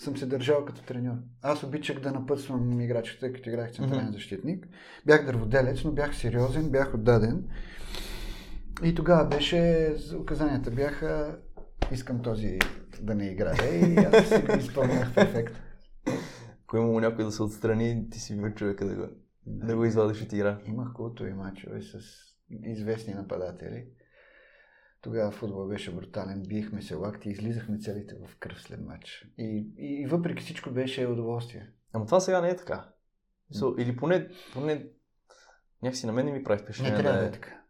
съм 0.00 0.16
се 0.16 0.26
държал 0.26 0.64
като 0.64 0.82
треньор. 0.82 1.16
Аз 1.42 1.62
обичах 1.62 2.00
да 2.00 2.12
напътствам 2.12 2.80
играчите, 2.80 3.32
като 3.32 3.48
играх 3.48 3.72
централен 3.72 4.06
mm-hmm. 4.06 4.12
защитник. 4.12 4.66
Бях 5.06 5.26
дърводелец, 5.26 5.84
но 5.84 5.92
бях 5.92 6.16
сериозен, 6.16 6.70
бях 6.70 6.94
отдаден. 6.94 7.44
И 8.84 8.94
тогава 8.94 9.28
беше, 9.28 9.94
указанията 10.20 10.70
бяха, 10.70 11.38
искам 11.92 12.22
този 12.22 12.58
да 13.02 13.14
не 13.14 13.26
играе 13.26 13.80
и 13.80 13.96
аз 13.96 14.28
си 14.28 14.42
го 14.42 14.58
изпълнях 14.58 15.14
перфектно. 15.14 15.58
Ако 16.64 16.76
имало 16.76 17.00
някой 17.00 17.24
да 17.24 17.32
се 17.32 17.42
отстрани, 17.42 18.10
ти 18.10 18.20
си 18.20 18.36
бил 18.36 18.50
човека 18.50 18.86
да 18.86 18.94
го, 18.94 19.06
да, 19.46 19.66
да 19.66 19.76
го 19.76 19.84
извадиш 19.84 20.22
от 20.22 20.32
игра. 20.32 20.58
Имах 20.66 20.92
култови 20.92 21.32
мачове 21.32 21.82
с 21.82 21.98
известни 22.64 23.14
нападатели. 23.14 23.86
Тогава 25.00 25.30
футбол 25.30 25.68
беше 25.68 25.94
брутален, 25.94 26.42
бихме 26.42 26.82
се 26.82 26.94
лакти, 26.94 27.28
излизахме 27.28 27.78
целите 27.78 28.16
в 28.26 28.38
кръв 28.38 28.62
след 28.62 28.80
матч. 28.80 29.26
И, 29.38 29.72
и, 29.76 30.02
и 30.02 30.06
въпреки 30.06 30.42
всичко 30.42 30.70
беше 30.70 31.06
удоволствие. 31.06 31.72
Ама 31.92 32.06
това 32.06 32.20
сега 32.20 32.40
не 32.40 32.48
е 32.48 32.56
така. 32.56 32.92
So, 33.54 33.82
или 33.82 33.96
поне, 33.96 34.28
поне 34.52 34.86
някакси 35.82 36.06
на 36.06 36.12
мен 36.12 36.26
не 36.26 36.32
ми 36.32 36.44
прави 36.44 36.62
впечатление. 36.62 36.96
Не 36.96 37.02
трябва 37.02 37.18
да 37.18 37.24
е, 37.24 37.28
е 37.28 37.32
така. 37.32 37.62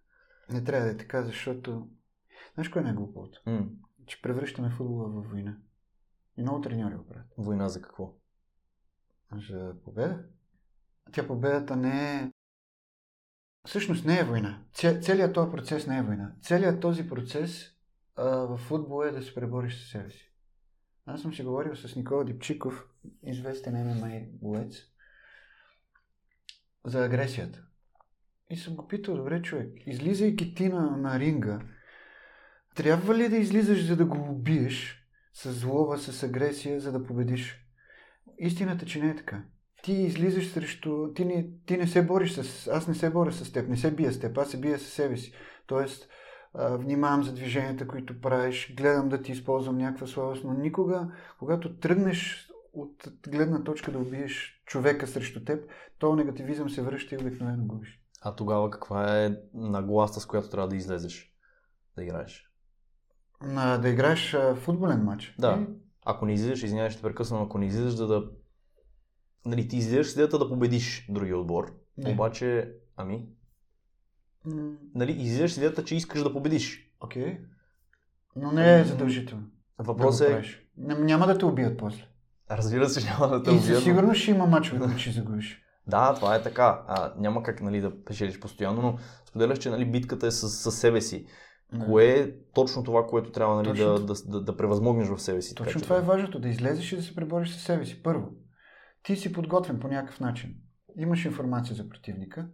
Не 0.50 0.64
трябва 0.64 0.86
да 0.86 0.92
е 0.92 0.96
така, 0.96 1.22
защото... 1.22 1.88
Знаеш 2.54 2.68
кое 2.68 2.82
е 2.82 2.84
най-глупавото? 2.84 3.42
Mm. 3.46 3.68
Че 4.06 4.22
превръщаме 4.22 4.70
футбола 4.70 5.08
в 5.08 5.30
война. 5.30 5.56
И 6.36 6.42
много 6.42 6.60
треньори 6.60 6.94
го 6.94 7.06
правят. 7.06 7.26
Война 7.38 7.68
за 7.68 7.82
какво? 7.82 8.14
За 9.50 9.74
победа. 9.84 10.24
Тя 11.12 11.26
победата 11.26 11.76
не 11.76 12.16
е 12.16 12.32
всъщност 13.68 14.04
не 14.04 14.18
е 14.20 14.24
война. 14.24 14.62
Целият 14.72 15.34
този 15.34 15.50
процес 15.50 15.86
не 15.86 15.98
е 15.98 16.02
война. 16.02 16.32
Целият 16.42 16.80
този 16.80 17.08
процес 17.08 17.74
в 18.16 18.56
футбол 18.56 19.04
е 19.04 19.10
да 19.10 19.22
се 19.22 19.34
пребориш 19.34 19.84
с 19.84 19.90
себе 19.90 20.10
си. 20.10 20.32
Аз 21.06 21.22
съм 21.22 21.34
си 21.34 21.42
говорил 21.42 21.76
с 21.76 21.96
Никола 21.96 22.24
Дипчиков, 22.24 22.84
известен 23.22 23.74
ММА 23.74 24.20
боец, 24.32 24.76
за 26.84 27.04
агресията. 27.04 27.64
И 28.50 28.56
съм 28.56 28.76
го 28.76 28.88
питал, 28.88 29.16
добре 29.16 29.42
човек, 29.42 29.86
излизайки 29.86 30.54
ти 30.54 30.68
на, 30.68 30.96
на 30.96 31.18
ринга, 31.18 31.60
трябва 32.74 33.14
ли 33.14 33.28
да 33.28 33.36
излизаш 33.36 33.86
за 33.86 33.96
да 33.96 34.04
го 34.04 34.30
убиеш 34.30 35.08
с 35.32 35.52
злоба, 35.52 35.98
с 35.98 36.22
агресия, 36.22 36.80
за 36.80 36.92
да 36.92 37.04
победиш? 37.04 37.64
Истината, 38.38 38.86
че 38.86 39.00
не 39.00 39.10
е 39.10 39.16
така 39.16 39.44
ти 39.82 39.92
излизаш 39.92 40.52
срещу... 40.52 41.12
Ти 41.14 41.24
не, 41.24 41.48
ти 41.66 41.76
не 41.76 41.86
се 41.86 42.06
бориш 42.06 42.32
с... 42.32 42.68
Аз 42.68 42.88
не 42.88 42.94
се 42.94 43.10
боря 43.10 43.32
с 43.32 43.52
теб, 43.52 43.68
не 43.68 43.76
се 43.76 43.94
бия 43.94 44.12
с 44.12 44.20
теб, 44.20 44.38
аз 44.38 44.50
се 44.50 44.60
бия 44.60 44.78
с 44.78 44.82
себе 44.82 45.16
си. 45.16 45.32
Тоест, 45.66 46.08
внимавам 46.54 47.22
за 47.22 47.32
движенията, 47.32 47.88
които 47.88 48.20
правиш, 48.20 48.74
гледам 48.76 49.08
да 49.08 49.22
ти 49.22 49.32
използвам 49.32 49.78
някаква 49.78 50.06
слабост, 50.06 50.44
но 50.44 50.54
никога, 50.54 51.12
когато 51.38 51.76
тръгнеш 51.76 52.48
от 52.72 53.12
гледна 53.28 53.64
точка 53.64 53.92
да 53.92 53.98
убиеш 53.98 54.62
човека 54.66 55.06
срещу 55.06 55.44
теб, 55.44 55.70
то 55.98 56.16
негативизъм 56.16 56.70
се 56.70 56.82
връща 56.82 57.14
и 57.14 57.18
обикновено 57.18 57.66
губиш. 57.66 58.00
А 58.22 58.34
тогава 58.34 58.70
каква 58.70 59.24
е 59.24 59.36
нагласта, 59.54 60.20
с 60.20 60.26
която 60.26 60.50
трябва 60.50 60.68
да 60.68 60.76
излезеш 60.76 61.34
да 61.96 62.04
играеш? 62.04 62.50
На, 63.42 63.78
да 63.78 63.88
играеш 63.88 64.34
а, 64.34 64.54
футболен 64.54 65.04
матч? 65.04 65.34
Да. 65.38 65.66
Ако 66.04 66.26
не 66.26 66.32
излизаш, 66.32 66.62
извинявай, 66.62 66.90
ще 66.90 67.02
прекъсвам, 67.02 67.42
ако 67.42 67.58
не 67.58 67.66
излизаш 67.66 67.94
да, 67.94 68.06
да 68.06 68.30
нали, 69.46 69.68
ти 69.68 69.76
излизаш 69.76 70.06
с 70.06 70.12
идеята 70.12 70.38
да 70.38 70.48
победиш 70.48 71.06
другия 71.08 71.38
отбор. 71.38 71.74
Не. 71.96 72.10
Обаче, 72.10 72.72
ами, 72.96 73.28
mm. 74.46 74.76
нали, 74.94 75.12
излизаш 75.12 75.52
с 75.52 75.56
идеята, 75.56 75.84
че 75.84 75.96
искаш 75.96 76.22
да 76.22 76.32
победиш. 76.32 76.92
Окей. 77.00 77.24
Okay. 77.24 77.38
Но 78.36 78.52
не 78.52 78.80
е 78.80 78.84
задължително. 78.84 79.44
Въпросът 79.78 80.28
да 80.28 80.38
е... 80.38 80.42
Няма 80.94 81.26
да 81.26 81.38
те 81.38 81.44
убият 81.44 81.78
после. 81.78 82.04
Разбира 82.50 82.88
се, 82.88 83.10
няма 83.10 83.28
да 83.28 83.42
те 83.42 83.50
убият. 83.50 83.68
И 83.68 83.74
със 83.74 83.84
сигурност 83.84 84.20
ще 84.20 84.30
има 84.30 84.46
мачове, 84.46 84.78
които 84.84 84.98
ще 84.98 85.10
загубиш. 85.10 85.62
Да, 85.86 86.14
това 86.14 86.34
е 86.34 86.42
така. 86.42 86.84
А, 86.88 87.12
няма 87.18 87.42
как 87.42 87.62
нали, 87.62 87.80
да 87.80 88.04
печелиш 88.04 88.40
постоянно, 88.40 88.82
но 88.82 88.98
споделяш, 89.28 89.58
че 89.58 89.70
нали, 89.70 89.84
битката 89.84 90.26
е 90.26 90.30
с, 90.30 90.48
с 90.48 90.72
себе 90.72 91.00
си. 91.00 91.26
Mm. 91.74 91.86
Кое 91.86 92.04
е 92.04 92.32
точно 92.54 92.84
това, 92.84 93.06
което 93.06 93.32
трябва 93.32 93.56
нали, 93.56 93.68
точно... 93.68 93.98
да, 93.98 94.00
да, 94.00 94.14
да, 94.26 94.40
да 94.40 94.56
превъзмогнеш 94.56 95.08
в 95.08 95.18
себе 95.18 95.42
си? 95.42 95.54
Точно 95.54 95.72
така, 95.72 95.82
това 95.82 95.96
е 95.96 96.00
важното, 96.00 96.38
да 96.38 96.48
излезеш 96.48 96.92
и 96.92 96.96
да 96.96 97.02
се 97.02 97.14
пребориш 97.14 97.56
с 97.56 97.60
себе 97.60 97.86
си. 97.86 98.02
Първо 98.02 98.30
ти 99.02 99.16
си 99.16 99.32
подготвен 99.32 99.80
по 99.80 99.88
някакъв 99.88 100.20
начин. 100.20 100.56
Имаш 100.96 101.24
информация 101.24 101.76
за 101.76 101.88
противника. 101.88 102.48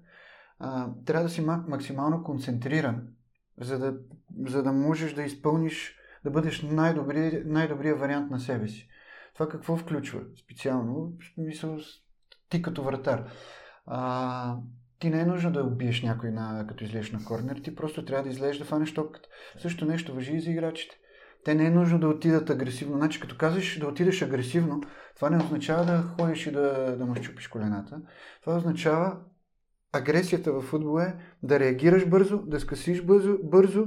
А, 0.58 0.90
трябва 1.04 1.22
да 1.22 1.30
си 1.30 1.40
максимално 1.40 2.22
концентриран, 2.22 3.08
за 3.60 3.78
да, 3.78 3.94
за 4.46 4.62
да 4.62 4.72
можеш 4.72 5.14
да 5.14 5.22
изпълниш, 5.22 5.96
да 6.24 6.30
бъдеш 6.30 6.62
най-добри, 6.62 7.42
най-добрия 7.46 7.96
вариант 7.96 8.30
на 8.30 8.40
себе 8.40 8.68
си. 8.68 8.88
Това 9.34 9.48
какво 9.48 9.76
включва 9.76 10.20
специално? 10.44 11.12
Мисъл, 11.38 11.78
ти 12.48 12.62
като 12.62 12.82
вратар. 12.82 13.30
А, 13.86 14.56
ти 14.98 15.10
не 15.10 15.20
е 15.20 15.26
нужно 15.26 15.52
да 15.52 15.64
убиеш 15.64 16.02
някой 16.02 16.30
на, 16.30 16.66
като 16.68 16.84
излезеш 16.84 17.12
на 17.12 17.24
корнер, 17.24 17.56
ти 17.56 17.74
просто 17.74 18.04
трябва 18.04 18.22
да 18.22 18.28
излезеш 18.28 18.58
да 18.58 18.64
фанеш 18.64 18.94
топката. 18.94 19.28
Също 19.58 19.84
нещо 19.86 20.14
въжи 20.14 20.32
и 20.32 20.40
за 20.40 20.50
играчите. 20.50 20.96
Те 21.44 21.54
не 21.54 21.66
е 21.66 21.70
нужно 21.70 21.98
да 21.98 22.08
отидат 22.08 22.50
агресивно. 22.50 22.96
Значи, 22.96 23.20
като 23.20 23.36
казваш 23.36 23.78
да 23.78 23.86
отидеш 23.86 24.22
агресивно, 24.22 24.80
това 25.16 25.30
не 25.30 25.44
означава 25.44 25.84
да 25.84 26.02
ходиш 26.02 26.46
и 26.46 26.52
да, 26.52 26.96
да 26.98 27.06
му 27.06 27.14
щупиш 27.14 27.48
колената. 27.48 28.00
Това 28.40 28.56
означава 28.56 29.16
агресията 29.92 30.52
в 30.52 30.60
футбол 30.60 31.00
е 31.00 31.14
да 31.42 31.60
реагираш 31.60 32.08
бързо, 32.08 32.38
да 32.38 32.60
скъсиш 32.60 33.02
бързо, 33.02 33.38
бързо 33.42 33.86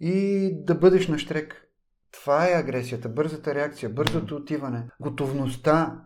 и 0.00 0.50
да 0.64 0.74
бъдеш 0.74 1.08
на 1.08 1.18
штрек. 1.18 1.64
Това 2.12 2.48
е 2.48 2.54
агресията, 2.54 3.08
бързата 3.08 3.54
реакция, 3.54 3.90
бързото 3.90 4.36
отиване, 4.36 4.88
готовността 5.00 6.02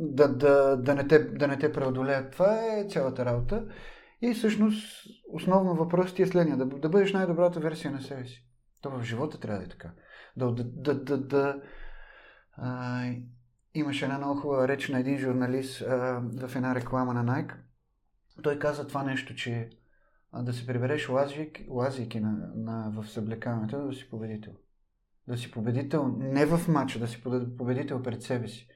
да, 0.00 0.28
да, 0.28 0.76
да, 0.76 0.94
не 0.94 1.08
те, 1.08 1.18
да 1.18 1.48
не 1.48 1.58
те 1.58 1.72
преодолеят. 1.72 2.32
Това 2.32 2.76
е 2.78 2.86
цялата 2.88 3.24
работа. 3.24 3.64
И 4.22 4.34
всъщност 4.34 5.06
основно 5.32 5.74
въпросът 5.74 6.16
ти 6.16 6.22
е 6.22 6.26
следния. 6.26 6.56
Да, 6.56 6.66
да 6.66 6.88
бъдеш 6.88 7.12
най-добрата 7.12 7.60
версия 7.60 7.90
на 7.90 8.00
себе 8.00 8.24
си. 8.24 8.45
То 8.80 8.90
в 8.90 9.02
живота 9.02 9.40
трябва 9.40 9.58
да 9.58 9.64
е 9.64 9.68
така. 9.68 9.92
Да, 10.36 10.52
да, 10.52 10.64
да, 10.64 10.94
да, 11.04 11.18
да 11.18 11.62
а, 12.52 13.04
имаше 13.74 14.04
една 14.04 14.18
много 14.18 14.40
хубава 14.40 14.68
реч 14.68 14.88
на 14.88 14.98
един 14.98 15.18
журналист 15.18 15.82
а, 15.82 16.22
в 16.46 16.56
една 16.56 16.74
реклама 16.74 17.14
на 17.14 17.24
Nike. 17.24 17.54
Той 18.42 18.58
каза 18.58 18.86
това 18.86 19.02
нещо, 19.02 19.34
че 19.34 19.70
а, 20.32 20.42
да 20.42 20.52
се 20.52 20.66
прибереш 20.66 21.08
лазейки, 21.08 21.66
лазейки 21.68 22.20
на, 22.20 22.52
на, 22.54 22.90
в 22.90 23.08
съблекаването, 23.08 23.86
да 23.86 23.94
си 23.94 24.10
победител. 24.10 24.52
Да 25.28 25.38
си 25.38 25.50
победител 25.50 26.08
не 26.18 26.46
в 26.46 26.68
матча, 26.68 26.98
да 26.98 27.08
си 27.08 27.22
победител 27.58 28.02
пред 28.02 28.22
себе 28.22 28.48
си. 28.48 28.68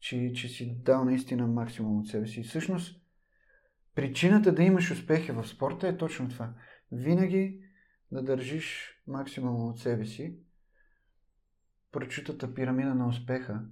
Че, 0.00 0.32
че 0.32 0.48
си 0.48 0.76
дал 0.84 1.04
наистина 1.04 1.46
максимум 1.46 2.00
от 2.00 2.08
себе 2.08 2.26
си. 2.26 2.40
И 2.40 2.44
всъщност, 2.44 3.02
причината 3.94 4.52
да 4.52 4.62
имаш 4.62 4.90
успехи 4.90 5.32
в 5.32 5.48
спорта 5.48 5.88
е 5.88 5.96
точно 5.96 6.28
това. 6.28 6.54
Винаги 6.92 7.60
да 8.12 8.22
държиш 8.22 8.91
максимум 9.06 9.68
от 9.68 9.78
себе 9.78 10.04
си. 10.04 10.36
Прочутата 11.92 12.54
пирамида 12.54 12.94
на 12.94 13.08
успеха, 13.08 13.64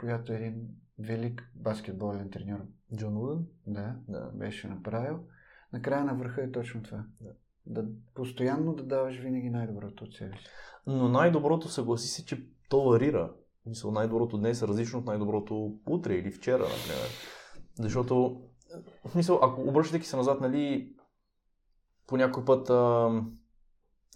която 0.00 0.32
е 0.32 0.36
един 0.36 0.68
велик 0.98 1.50
баскетболен 1.54 2.30
треньор. 2.30 2.60
Джон 2.96 3.16
Уден? 3.16 3.46
Да, 3.66 3.96
да, 4.08 4.30
беше 4.34 4.68
направил. 4.68 5.24
Накрая 5.72 6.04
на 6.04 6.14
върха 6.14 6.42
е 6.42 6.52
точно 6.52 6.82
това. 6.82 7.04
Да. 7.20 7.34
да 7.66 7.88
постоянно 8.14 8.74
да 8.74 8.82
даваш 8.82 9.18
винаги 9.18 9.50
най-доброто 9.50 10.04
от 10.04 10.14
себе 10.14 10.36
си. 10.36 10.44
Но 10.86 11.08
най-доброто 11.08 11.68
съгласи 11.68 12.08
се, 12.08 12.24
че 12.24 12.46
то 12.68 12.82
варира. 12.82 13.32
Мисля, 13.66 13.92
най-доброто 13.92 14.38
днес 14.38 14.62
е 14.62 14.68
различно 14.68 14.98
от 14.98 15.04
най-доброто 15.04 15.78
утре 15.86 16.14
или 16.14 16.30
вчера, 16.30 16.62
например. 16.62 17.08
Защото, 17.78 18.42
в 19.04 19.10
смисъл, 19.10 19.38
ако 19.42 19.62
обръщайки 19.62 20.06
се 20.06 20.16
назад, 20.16 20.40
нали, 20.40 20.94
по 22.10 22.16
някой 22.16 22.44
път, 22.44 22.70
а, 22.70 22.74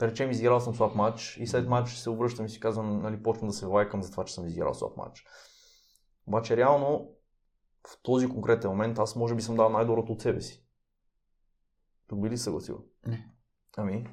да 0.01 0.09
речем, 0.09 0.31
изиграл 0.31 0.61
съм 0.61 0.75
слаб 0.75 0.95
матч 0.95 1.37
и 1.41 1.47
след 1.47 1.69
матч 1.69 1.91
се 1.91 2.11
обръщам 2.11 2.47
и 2.47 2.49
си 2.49 2.61
казвам, 2.61 3.03
нали, 3.03 3.23
почвам 3.23 3.49
да 3.49 3.55
се 3.55 3.67
лайкам 3.67 4.03
за 4.03 4.11
това, 4.11 4.25
че 4.25 4.35
съм 4.35 4.47
изиграл 4.47 4.75
слаб 4.75 4.97
матч. 4.97 5.25
Обаче 6.27 6.57
реално 6.57 7.11
в 7.89 8.03
този 8.03 8.29
конкретен 8.29 8.71
момент 8.71 8.99
аз 8.99 9.17
може 9.17 9.35
би 9.35 9.43
съм 9.43 9.57
дал 9.57 9.69
най-доброто 9.69 10.13
от 10.13 10.23
себе 10.23 10.41
си. 10.41 10.65
Тук 12.09 12.23
би 12.23 12.31
ли 12.31 12.39
съгласил? 12.39 12.85
Не. 13.07 13.29
Ами? 13.77 14.07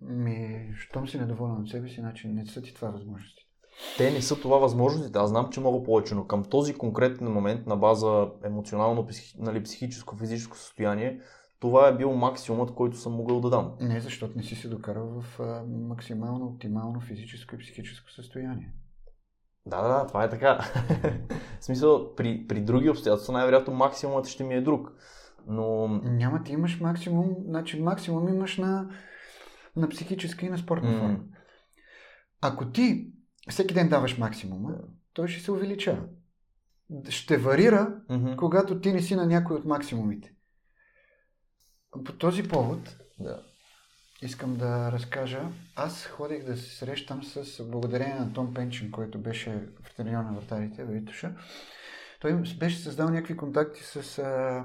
Ми, 0.00 0.68
щом 0.76 1.08
си 1.08 1.18
недоволен 1.18 1.62
от 1.62 1.68
себе 1.68 1.88
си, 1.88 2.00
значи 2.00 2.28
не 2.28 2.46
са 2.46 2.62
ти 2.62 2.74
това 2.74 2.90
възможности. 2.90 3.48
те 3.96 4.10
не 4.10 4.22
са 4.22 4.40
това 4.40 4.58
възможностите. 4.58 5.18
Аз 5.18 5.30
знам, 5.30 5.50
че 5.50 5.60
много 5.60 5.82
повече, 5.82 6.14
но 6.14 6.26
към 6.26 6.44
този 6.44 6.74
конкретен 6.74 7.32
момент 7.32 7.66
на 7.66 7.76
база 7.76 8.30
емоционално, 8.44 9.08
нали, 9.36 9.62
психическо, 9.62 10.16
физическо 10.16 10.56
състояние, 10.56 11.20
това 11.60 11.88
е 11.88 11.96
бил 11.96 12.12
максимумът, 12.12 12.74
който 12.74 12.96
съм 12.96 13.12
могъл 13.12 13.40
да 13.40 13.50
дам. 13.50 13.72
Не, 13.80 14.00
защото 14.00 14.36
не 14.36 14.42
си 14.42 14.54
се 14.54 14.68
докарал 14.68 15.20
в 15.20 15.40
а, 15.40 15.64
максимално 15.68 16.46
оптимално 16.46 17.00
физическо 17.00 17.54
и 17.54 17.58
психическо 17.58 18.10
състояние. 18.10 18.72
Да, 19.66 19.82
да, 19.82 19.88
да, 19.88 20.06
това 20.06 20.24
е 20.24 20.30
така. 20.30 20.58
в 21.60 21.64
смисъл, 21.64 22.14
при, 22.14 22.46
при 22.46 22.60
други 22.60 22.90
обстоятелства 22.90 23.32
най-вероятно 23.32 23.74
максимумът 23.74 24.26
ще 24.26 24.44
ми 24.44 24.54
е 24.54 24.60
друг. 24.60 24.92
Но... 25.46 25.88
Няма, 25.88 26.42
ти 26.42 26.52
имаш 26.52 26.80
максимум, 26.80 27.36
значи 27.46 27.80
максимум 27.80 28.28
имаш 28.28 28.58
на, 28.58 28.90
на 29.76 29.88
психическа 29.88 30.46
и 30.46 30.48
на 30.48 30.58
спортна 30.58 30.90
mm. 30.90 30.98
форма. 30.98 31.18
Ако 32.40 32.70
ти 32.70 33.12
всеки 33.48 33.74
ден 33.74 33.88
даваш 33.88 34.18
максимума, 34.18 34.70
yeah. 34.70 34.84
той 35.12 35.28
ще 35.28 35.42
се 35.42 35.52
увеличава. 35.52 36.02
Ще 37.08 37.36
варира, 37.36 38.00
mm-hmm. 38.10 38.36
когато 38.36 38.80
ти 38.80 38.92
не 38.92 39.02
си 39.02 39.16
на 39.16 39.26
някой 39.26 39.56
от 39.56 39.64
максимумите. 39.64 40.34
По 41.90 42.12
този 42.12 42.48
повод 42.48 42.96
да. 43.20 43.42
искам 44.22 44.56
да 44.56 44.92
разкажа. 44.92 45.48
Аз 45.76 46.06
ходих 46.06 46.44
да 46.44 46.56
се 46.56 46.76
срещам 46.76 47.24
с 47.24 47.64
благодарение 47.64 48.14
на 48.14 48.32
Том 48.32 48.54
Пенчин, 48.54 48.90
който 48.90 49.18
беше 49.18 49.68
в 49.82 49.94
треньор 49.94 50.24
на 50.24 50.32
вратарите 50.32 50.84
в 50.84 50.92
Витуша. 50.92 51.34
Той 52.20 52.42
беше 52.58 52.78
създал 52.78 53.08
някакви 53.08 53.36
контакти 53.36 53.82
с 53.82 54.18
а, 54.18 54.64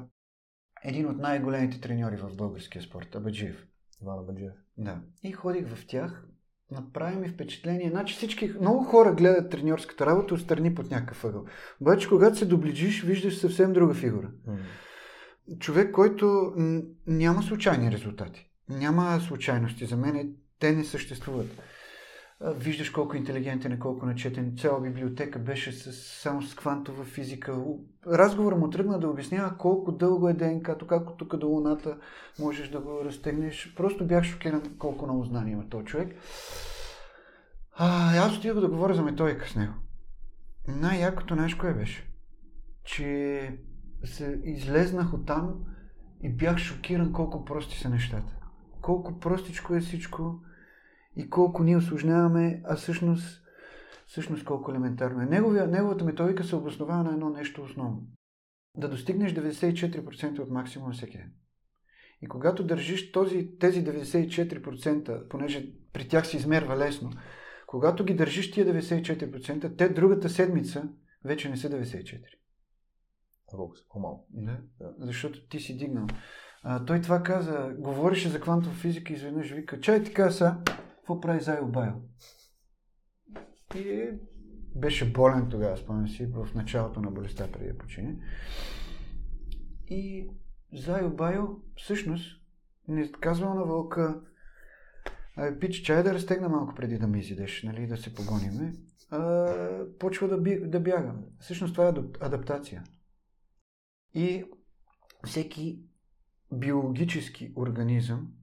един 0.84 1.10
от 1.10 1.18
най-големите 1.18 1.82
треньори 1.82 2.16
в 2.16 2.36
българския 2.36 2.82
спорт, 2.82 3.16
Абаджиев. 3.16 3.68
Иван 4.02 4.20
Абаджиев. 4.20 4.54
Да. 4.78 5.02
И 5.24 5.32
ходих 5.32 5.68
в 5.68 5.88
тях. 5.88 6.26
Направи 6.72 7.16
ми 7.16 7.30
впечатление. 7.30 7.90
Значи 7.90 8.16
всички, 8.16 8.54
много 8.62 8.84
хора 8.84 9.14
гледат 9.14 9.52
треньорската 9.52 10.06
работа 10.06 10.34
отстрани 10.34 10.76
под 10.76 10.92
някакъв 10.92 11.24
ъгъл. 11.24 11.46
Обаче, 11.82 12.10
когато 12.10 12.38
се 12.38 12.46
доближиш, 12.46 13.04
виждаш 13.04 13.38
съвсем 13.38 13.74
друга 13.74 13.94
фигура. 13.94 14.32
Mm 14.48 14.58
човек, 15.60 15.92
който 15.92 16.54
няма 17.08 17.44
случайни 17.44 17.92
резултати. 17.92 18.50
Няма 18.70 19.20
случайности. 19.20 19.86
За 19.86 19.98
мен 19.98 20.36
те 20.60 20.72
не 20.72 20.84
съществуват. 20.84 21.62
Виждаш 22.42 22.90
колко 22.90 23.16
интелигентен 23.16 23.72
е, 23.72 23.80
колко 23.80 24.06
начетен. 24.06 24.58
Цяла 24.58 24.82
библиотека 24.82 25.40
беше 25.40 25.72
с, 25.72 25.94
само 25.94 26.42
с 26.42 26.56
квантова 26.56 27.04
физика. 27.04 27.64
Разговор 28.08 28.54
му 28.54 28.70
тръгна 28.70 29.00
да 29.00 29.08
обяснява 29.08 29.58
колко 29.58 29.92
дълго 29.92 30.30
е 30.30 30.34
ДНК, 30.34 30.78
как 30.88 31.18
тук 31.18 31.38
до 31.38 31.48
Луната 31.48 31.98
можеш 32.40 32.70
да 32.70 32.80
го 32.80 33.06
разтегнеш. 33.06 33.74
Просто 33.76 34.08
бях 34.08 34.24
шокиран 34.24 34.62
колко 34.80 35.06
много 35.06 35.24
знания 35.24 35.54
има 35.54 35.70
този 35.70 35.86
човек. 35.86 36.16
А, 37.76 38.18
аз 38.18 38.38
отидох 38.38 38.60
да 38.60 38.68
говоря 38.68 38.94
за 38.94 39.02
методика 39.02 39.50
с 39.50 39.56
него. 39.56 39.74
Най-якото 40.68 41.36
нещо 41.36 41.60
кое 41.60 41.74
беше? 41.74 42.10
Че 42.84 43.58
се 44.04 44.42
излезнах 44.44 45.14
от 45.14 45.26
там 45.26 45.66
и 46.22 46.30
бях 46.30 46.58
шокиран 46.58 47.14
колко 47.14 47.46
прости 47.46 47.78
са 47.78 47.90
нещата. 47.90 48.38
Колко 48.82 49.20
простичко 49.20 49.76
е 49.76 49.80
всичко 49.80 50.40
и 51.16 51.30
колко 51.30 51.64
ние 51.64 51.78
осложняваме, 51.78 52.62
а 52.66 52.76
всъщност, 52.76 53.42
всъщност 54.08 54.46
колко 54.46 54.72
елементарно 54.72 55.22
е. 55.22 55.26
Неговия, 55.26 55.68
неговата 55.68 56.06
методика 56.06 56.44
се 56.44 56.56
обосновава 56.56 57.04
на 57.04 57.14
едно 57.14 57.30
нещо 57.30 57.62
основно. 57.64 58.02
Да 58.78 58.90
достигнеш 58.90 59.34
94% 59.34 60.40
от 60.40 60.50
максимума 60.50 60.92
всеки 60.94 61.18
ден. 61.18 61.32
И 62.22 62.28
когато 62.28 62.64
държиш 62.64 63.12
този, 63.12 63.58
тези 63.60 63.84
94%, 63.84 65.28
понеже 65.28 65.74
при 65.94 66.08
тях 66.08 66.28
се 66.28 66.38
измерва 66.38 66.78
лесно, 66.78 67.12
когато 67.68 68.06
ги 68.06 68.14
държиш 68.14 68.52
тия 68.52 68.66
94%, 68.66 69.78
те 69.78 69.90
другата 69.90 70.30
седмица 70.30 70.90
вече 71.26 71.50
не 71.50 71.58
са 71.58 71.70
94 71.70 72.43
колко 73.58 73.78
са 73.78 73.84
по-малко. 73.90 74.26
Да, 74.30 74.58
да. 74.80 74.94
Защото 75.00 75.48
ти 75.48 75.60
си 75.60 75.78
дигнал. 75.78 76.08
А, 76.64 76.86
той 76.86 77.02
това 77.02 77.24
каза, 77.24 77.76
говореше 77.78 78.30
за 78.30 78.42
квантова 78.42 78.76
физика 78.76 79.14
и 79.14 79.16
изведнъж 79.16 79.52
вика, 79.52 79.80
чай 79.80 80.04
така 80.04 80.32
са, 80.32 80.58
какво 80.96 81.20
прави 81.20 81.40
Зайо 81.40 81.68
Байо? 81.68 81.94
И 83.76 84.10
беше 84.76 85.12
болен 85.12 85.48
тогава, 85.50 85.78
спомням 85.78 86.08
си, 86.08 86.26
в 86.26 86.48
началото 86.56 87.02
на 87.02 87.12
болестта 87.12 87.48
преди 87.52 87.72
да 87.72 87.78
почине. 87.78 88.18
И 89.88 90.30
Зайо 90.74 91.10
Байо 91.10 91.48
всъщност 91.76 92.42
не 92.88 93.12
казвал 93.12 93.54
на 93.54 93.66
вълка, 93.66 94.22
а, 95.38 95.60
пич, 95.60 95.76
чай 95.76 96.04
да 96.04 96.14
разтегна 96.14 96.50
малко 96.50 96.76
преди 96.76 96.98
да 96.98 97.08
ми 97.08 97.20
изидеш, 97.20 97.64
нали, 97.64 97.88
да 97.88 97.98
се 97.98 98.14
погониме. 98.14 98.74
А, 99.10 99.48
почва 100.00 100.28
да, 100.28 100.38
би, 100.38 100.60
да 100.60 100.80
бягам. 100.80 101.26
Всъщност 101.40 101.74
това 101.74 101.88
е 101.88 101.94
адаптация. 102.20 102.84
И 104.14 104.46
всеки 105.26 105.80
биологически 106.54 107.54
организъм 107.58 108.34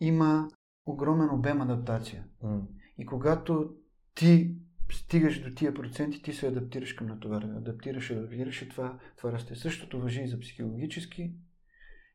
има 0.00 0.48
огромен 0.86 1.30
обем 1.34 1.60
адаптация. 1.60 2.24
Mm. 2.44 2.60
И 2.98 3.06
когато 3.06 3.74
ти 4.14 4.56
стигаш 4.92 5.42
до 5.42 5.54
тия 5.54 5.74
проценти, 5.74 6.22
ти 6.22 6.32
се 6.32 6.46
адаптираш 6.46 6.92
към 6.92 7.06
натоварване. 7.06 7.58
Адаптираш, 7.58 8.10
адаптираш 8.10 8.62
и 8.62 8.68
това, 8.68 8.98
това 9.16 9.32
расте. 9.32 9.56
Същото 9.56 10.00
въжи 10.00 10.22
и 10.22 10.28
за 10.28 10.40
психологически, 10.40 11.34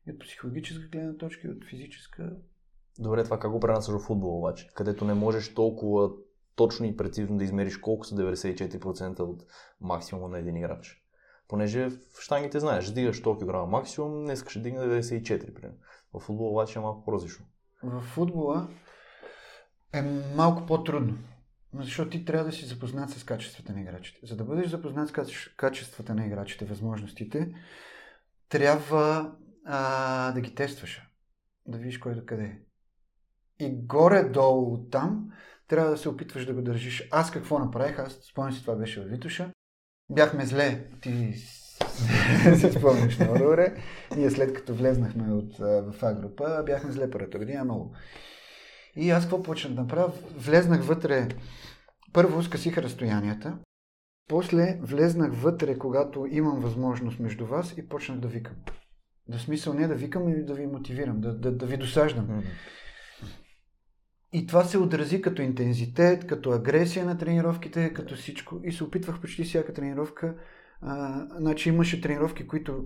и 0.06 0.12
от 0.12 0.18
психологическа 0.18 0.88
гледна 0.88 1.16
точка, 1.16 1.48
и 1.48 1.50
от 1.50 1.64
физическа. 1.64 2.36
Добре, 2.98 3.24
това 3.24 3.38
как 3.38 3.50
го 3.50 3.60
пренасяш 3.60 3.94
в 3.94 4.06
футбол 4.06 4.38
обаче, 4.38 4.68
където 4.74 5.04
не 5.04 5.14
можеш 5.14 5.54
толкова 5.54 6.10
точно 6.56 6.86
и 6.86 6.96
прецизно 6.96 7.36
да 7.36 7.44
измериш 7.44 7.76
колко 7.76 8.06
са 8.06 8.14
94% 8.14 9.20
от 9.20 9.42
максимума 9.80 10.28
на 10.28 10.38
един 10.38 10.56
играч 10.56 11.05
понеже 11.48 11.88
в 11.88 12.20
штангите 12.20 12.60
знаеш, 12.60 12.90
дигаш 12.90 13.22
100 13.22 13.38
кг 13.38 13.70
максимум, 13.70 14.24
днес 14.24 14.44
ще 14.48 14.60
дигна 14.60 14.82
94, 14.82 15.54
примерно. 15.54 15.78
В 16.14 16.20
футбола 16.20 16.50
обаче 16.50 16.78
е 16.78 16.82
малко 16.82 17.04
по-различно. 17.04 17.46
В 17.82 18.00
футбола 18.00 18.68
е 19.92 20.02
малко 20.36 20.66
по-трудно. 20.66 21.18
Защото 21.74 22.10
ти 22.10 22.24
трябва 22.24 22.44
да 22.44 22.52
си 22.52 22.66
запознат 22.66 23.10
с 23.10 23.24
качествата 23.24 23.72
на 23.72 23.80
играчите. 23.80 24.26
За 24.26 24.36
да 24.36 24.44
бъдеш 24.44 24.70
запознат 24.70 25.08
с 25.08 25.12
качествата 25.56 26.14
на 26.14 26.26
играчите, 26.26 26.64
възможностите, 26.64 27.54
трябва 28.48 29.36
а, 29.64 30.32
да 30.32 30.40
ги 30.40 30.54
тестваш. 30.54 31.02
Да 31.66 31.78
видиш 31.78 31.98
кой 31.98 32.14
до 32.14 32.26
къде 32.26 32.44
е. 32.44 32.58
И 33.64 33.86
горе-долу 33.86 34.88
там 34.90 35.32
трябва 35.68 35.90
да 35.90 35.98
се 35.98 36.08
опитваш 36.08 36.46
да 36.46 36.54
го 36.54 36.62
държиш. 36.62 37.08
Аз 37.10 37.30
какво 37.30 37.58
направих? 37.58 37.98
Аз 37.98 38.12
спомням 38.12 38.52
си, 38.52 38.60
това 38.60 38.74
беше 38.74 39.00
в 39.00 39.08
Витуша 39.08 39.52
бяхме 40.10 40.46
зле. 40.46 40.84
Ти 41.00 41.32
си 42.56 42.72
спомняш 42.72 43.18
много 43.18 43.38
добре. 43.38 43.74
Ние 44.16 44.30
след 44.30 44.54
като 44.54 44.74
влезнахме 44.74 45.32
от, 45.32 45.58
в 45.58 45.94
А 46.02 46.14
група, 46.14 46.62
бяхме 46.66 46.92
зле 46.92 47.10
първата 47.10 47.38
година 47.38 47.64
много. 47.64 47.94
И 48.96 49.10
аз 49.10 49.24
какво 49.24 49.42
почнах 49.42 49.74
да 49.74 49.80
направя? 49.80 50.12
Влезнах 50.36 50.82
вътре. 50.82 51.28
Първо 52.12 52.42
скъсих 52.42 52.78
разстоянията. 52.78 53.58
После 54.28 54.78
влезнах 54.82 55.32
вътре, 55.34 55.78
когато 55.78 56.26
имам 56.30 56.60
възможност 56.60 57.18
между 57.18 57.46
вас 57.46 57.74
и 57.76 57.88
почнах 57.88 58.18
да 58.18 58.28
викам. 58.28 58.54
Да 59.28 59.38
смисъл 59.38 59.74
не 59.74 59.88
да 59.88 59.94
викам, 59.94 60.28
и 60.28 60.44
да 60.44 60.54
ви 60.54 60.66
мотивирам, 60.66 61.20
да, 61.20 61.34
да, 61.34 61.52
да 61.52 61.66
ви 61.66 61.76
досаждам. 61.76 62.26
Mm-hmm. 62.26 62.44
И 64.32 64.46
това 64.46 64.64
се 64.64 64.78
отрази 64.78 65.22
като 65.22 65.42
интензитет, 65.42 66.26
като 66.26 66.50
агресия 66.50 67.06
на 67.06 67.18
тренировките, 67.18 67.92
като 67.92 68.14
всичко. 68.14 68.60
И 68.64 68.72
се 68.72 68.84
опитвах 68.84 69.20
почти 69.20 69.44
всяка 69.44 69.72
тренировка. 69.72 70.36
А, 70.80 71.26
значи 71.38 71.68
имаше 71.68 72.00
тренировки, 72.00 72.46
които 72.46 72.84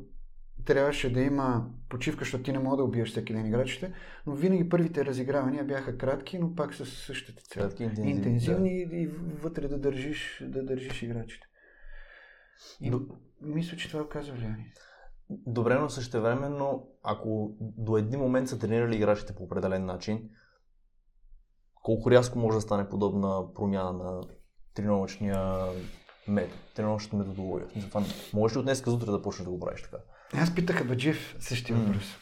трябваше 0.64 1.12
да 1.12 1.20
има 1.20 1.70
почивка, 1.88 2.24
защото 2.24 2.44
ти 2.44 2.52
не 2.52 2.58
мога 2.58 2.76
да 2.76 2.84
убиеш 2.84 3.10
всеки 3.10 3.32
ден 3.32 3.46
играчите, 3.46 3.92
но 4.26 4.34
винаги 4.34 4.68
първите 4.68 5.04
разигравания 5.04 5.64
бяха 5.64 5.98
кратки, 5.98 6.38
но 6.38 6.54
пак 6.54 6.74
с 6.74 6.86
същата 6.86 7.42
цел. 7.42 7.62
Кратки, 7.62 7.82
интензивни, 7.82 8.10
интензивни 8.10 8.86
да. 8.86 8.96
и, 8.96 9.06
вътре 9.42 9.68
да 9.68 9.78
държиш, 9.78 10.44
да 10.48 10.64
държиш 10.64 11.02
играчите. 11.02 11.46
И 12.80 12.90
но... 12.90 13.00
мисля, 13.40 13.76
че 13.76 13.88
това 13.88 14.02
оказва 14.02 14.34
влияние. 14.34 14.72
Добре, 15.30 15.74
но 15.74 15.90
същевременно, 15.90 16.88
ако 17.02 17.56
до 17.60 17.96
един 17.96 18.20
момент 18.20 18.48
са 18.48 18.58
тренирали 18.58 18.96
играчите 18.96 19.34
по 19.34 19.42
определен 19.42 19.84
начин, 19.84 20.30
колко 21.82 22.10
рязко 22.10 22.38
може 22.38 22.56
да 22.56 22.60
стане 22.60 22.88
подобна 22.88 23.54
промяна 23.54 23.92
на 23.92 24.22
тренировъчния 24.74 25.66
метод, 26.28 26.62
тренировъчната 26.74 27.16
методология. 27.16 27.68
Това, 27.68 28.04
можеш 28.34 28.56
ли 28.56 28.58
от 28.58 28.64
днес 28.64 28.86
утре 28.86 29.10
да 29.10 29.22
почнеш 29.22 29.44
да 29.44 29.50
го 29.50 29.60
правиш 29.60 29.82
така? 29.82 29.96
Аз 30.34 30.54
питах 30.54 30.80
Абаджиев 30.80 31.36
същия 31.40 31.76
mm. 31.76 31.80
въпрос. 31.80 32.16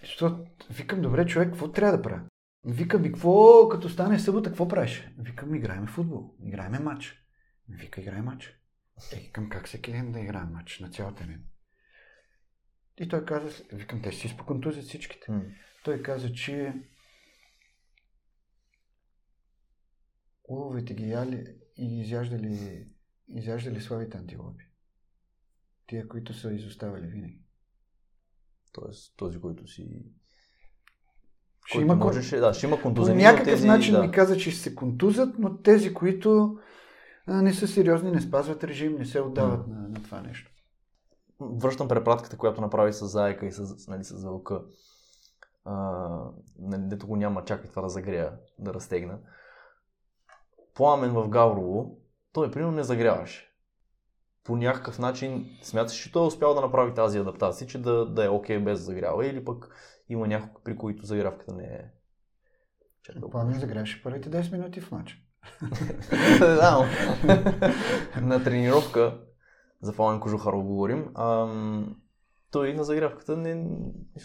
Защото 0.00 0.44
викам, 0.70 1.02
добре, 1.02 1.26
човек, 1.26 1.48
какво 1.48 1.72
трябва 1.72 1.96
да 1.96 2.02
правя? 2.02 2.20
Викам 2.64 3.02
ми, 3.02 3.12
какво, 3.12 3.68
като 3.68 3.88
стане 3.88 4.18
събота, 4.18 4.50
какво 4.50 4.68
правиш? 4.68 5.08
Викам, 5.18 5.54
играеме 5.54 5.86
футбол, 5.86 6.34
играеме 6.42 6.78
матч. 6.78 7.24
Вика, 7.68 8.00
играе 8.00 8.22
матч. 8.22 8.60
Е, 9.12 9.16
викам, 9.16 9.48
как 9.48 9.66
всеки 9.66 9.92
ден 9.92 10.12
да 10.12 10.20
играем 10.20 10.48
матч 10.52 10.80
на 10.80 10.90
цялата 10.90 11.24
ден? 11.24 11.44
И 12.98 13.08
той 13.08 13.24
каза, 13.24 13.62
викам, 13.72 14.02
те 14.02 14.12
си 14.12 14.26
изпоконтузят 14.26 14.84
всичките. 14.84 15.26
Mm. 15.26 15.54
Той 15.84 16.02
каза, 16.02 16.32
че 16.32 16.74
уловете 20.48 20.94
ги 20.94 21.10
яли 21.10 21.46
и 21.76 22.00
изяждали, 22.00 22.86
изяждали 23.28 23.80
славите 23.80 24.18
антилопи. 24.18 24.64
Тия, 25.86 26.08
които 26.08 26.34
са 26.34 26.52
изоставали 26.52 27.06
винаги. 27.06 27.40
Тоест, 28.72 29.16
този, 29.16 29.40
който 29.40 29.66
си... 29.66 30.06
Ще 31.66 31.80
има, 31.80 31.96
можеше, 31.96 32.36
да, 32.36 32.54
ще 32.54 32.66
има 32.66 32.76
по 32.76 32.82
контузени. 32.82 33.22
но 33.22 33.28
някакъв 33.28 33.44
тези, 33.44 33.66
начин 33.66 33.94
да. 33.94 34.02
ми 34.02 34.10
каза, 34.10 34.36
че 34.36 34.50
ще 34.50 34.60
се 34.60 34.74
контузат, 34.74 35.38
но 35.38 35.56
тези, 35.56 35.94
които 35.94 36.58
а, 37.26 37.42
не 37.42 37.54
са 37.54 37.68
сериозни, 37.68 38.10
не 38.10 38.20
спазват 38.20 38.64
режим, 38.64 38.96
не 38.98 39.04
се 39.04 39.20
отдават 39.20 39.66
на, 39.66 39.88
на 39.88 40.02
това 40.02 40.20
нещо. 40.20 40.50
Връщам 41.40 41.88
препратката, 41.88 42.36
която 42.36 42.60
направи 42.60 42.92
с 42.92 43.06
Зайка 43.06 43.46
и 43.46 43.52
с, 43.52 43.88
нали, 43.88 44.04
с 44.04 44.24
Вълка. 44.24 44.62
А, 45.64 46.08
нали, 46.58 46.82
дето 46.84 47.06
го 47.06 47.16
няма, 47.16 47.44
чакай 47.44 47.70
това 47.70 47.82
да 47.82 47.88
загрея, 47.88 48.32
да 48.58 48.74
разтегна. 48.74 49.18
Пламен 50.74 51.12
в 51.12 51.28
Гаврово, 51.28 51.98
той 52.32 52.50
примерно 52.50 52.72
не 52.72 52.84
загряваше. 52.84 53.50
По 54.44 54.56
някакъв 54.56 54.98
начин 54.98 55.50
смяташ, 55.62 55.96
че 55.96 56.12
той 56.12 56.22
е 56.22 56.26
успял 56.26 56.54
да 56.54 56.60
направи 56.60 56.94
тази 56.94 57.18
адаптация, 57.18 57.66
че 57.66 57.82
да, 57.82 58.06
да 58.06 58.24
е 58.24 58.28
окей 58.28 58.58
без 58.58 58.78
да 58.78 58.84
загрява 58.84 59.26
или 59.26 59.44
пък 59.44 59.68
има 60.08 60.26
някой, 60.26 60.62
при 60.64 60.76
които 60.76 61.06
загрявката 61.06 61.54
не 61.54 61.64
е 61.64 61.84
чак 63.02 63.14
толкова. 63.20 63.30
Пламен 63.30 63.60
загряваше 63.60 64.02
първите 64.02 64.30
10 64.30 64.52
минути 64.52 64.80
в 64.80 64.90
матча. 64.90 65.16
да, 66.38 66.88
на 68.22 68.44
тренировка, 68.44 69.20
за 69.80 69.96
Пламен 69.96 70.20
Кожухаров 70.20 70.64
говорим, 70.64 71.10
ам, 71.14 71.96
той 72.50 72.74
на 72.74 72.84
загрявката 72.84 73.36
не, 73.36 73.54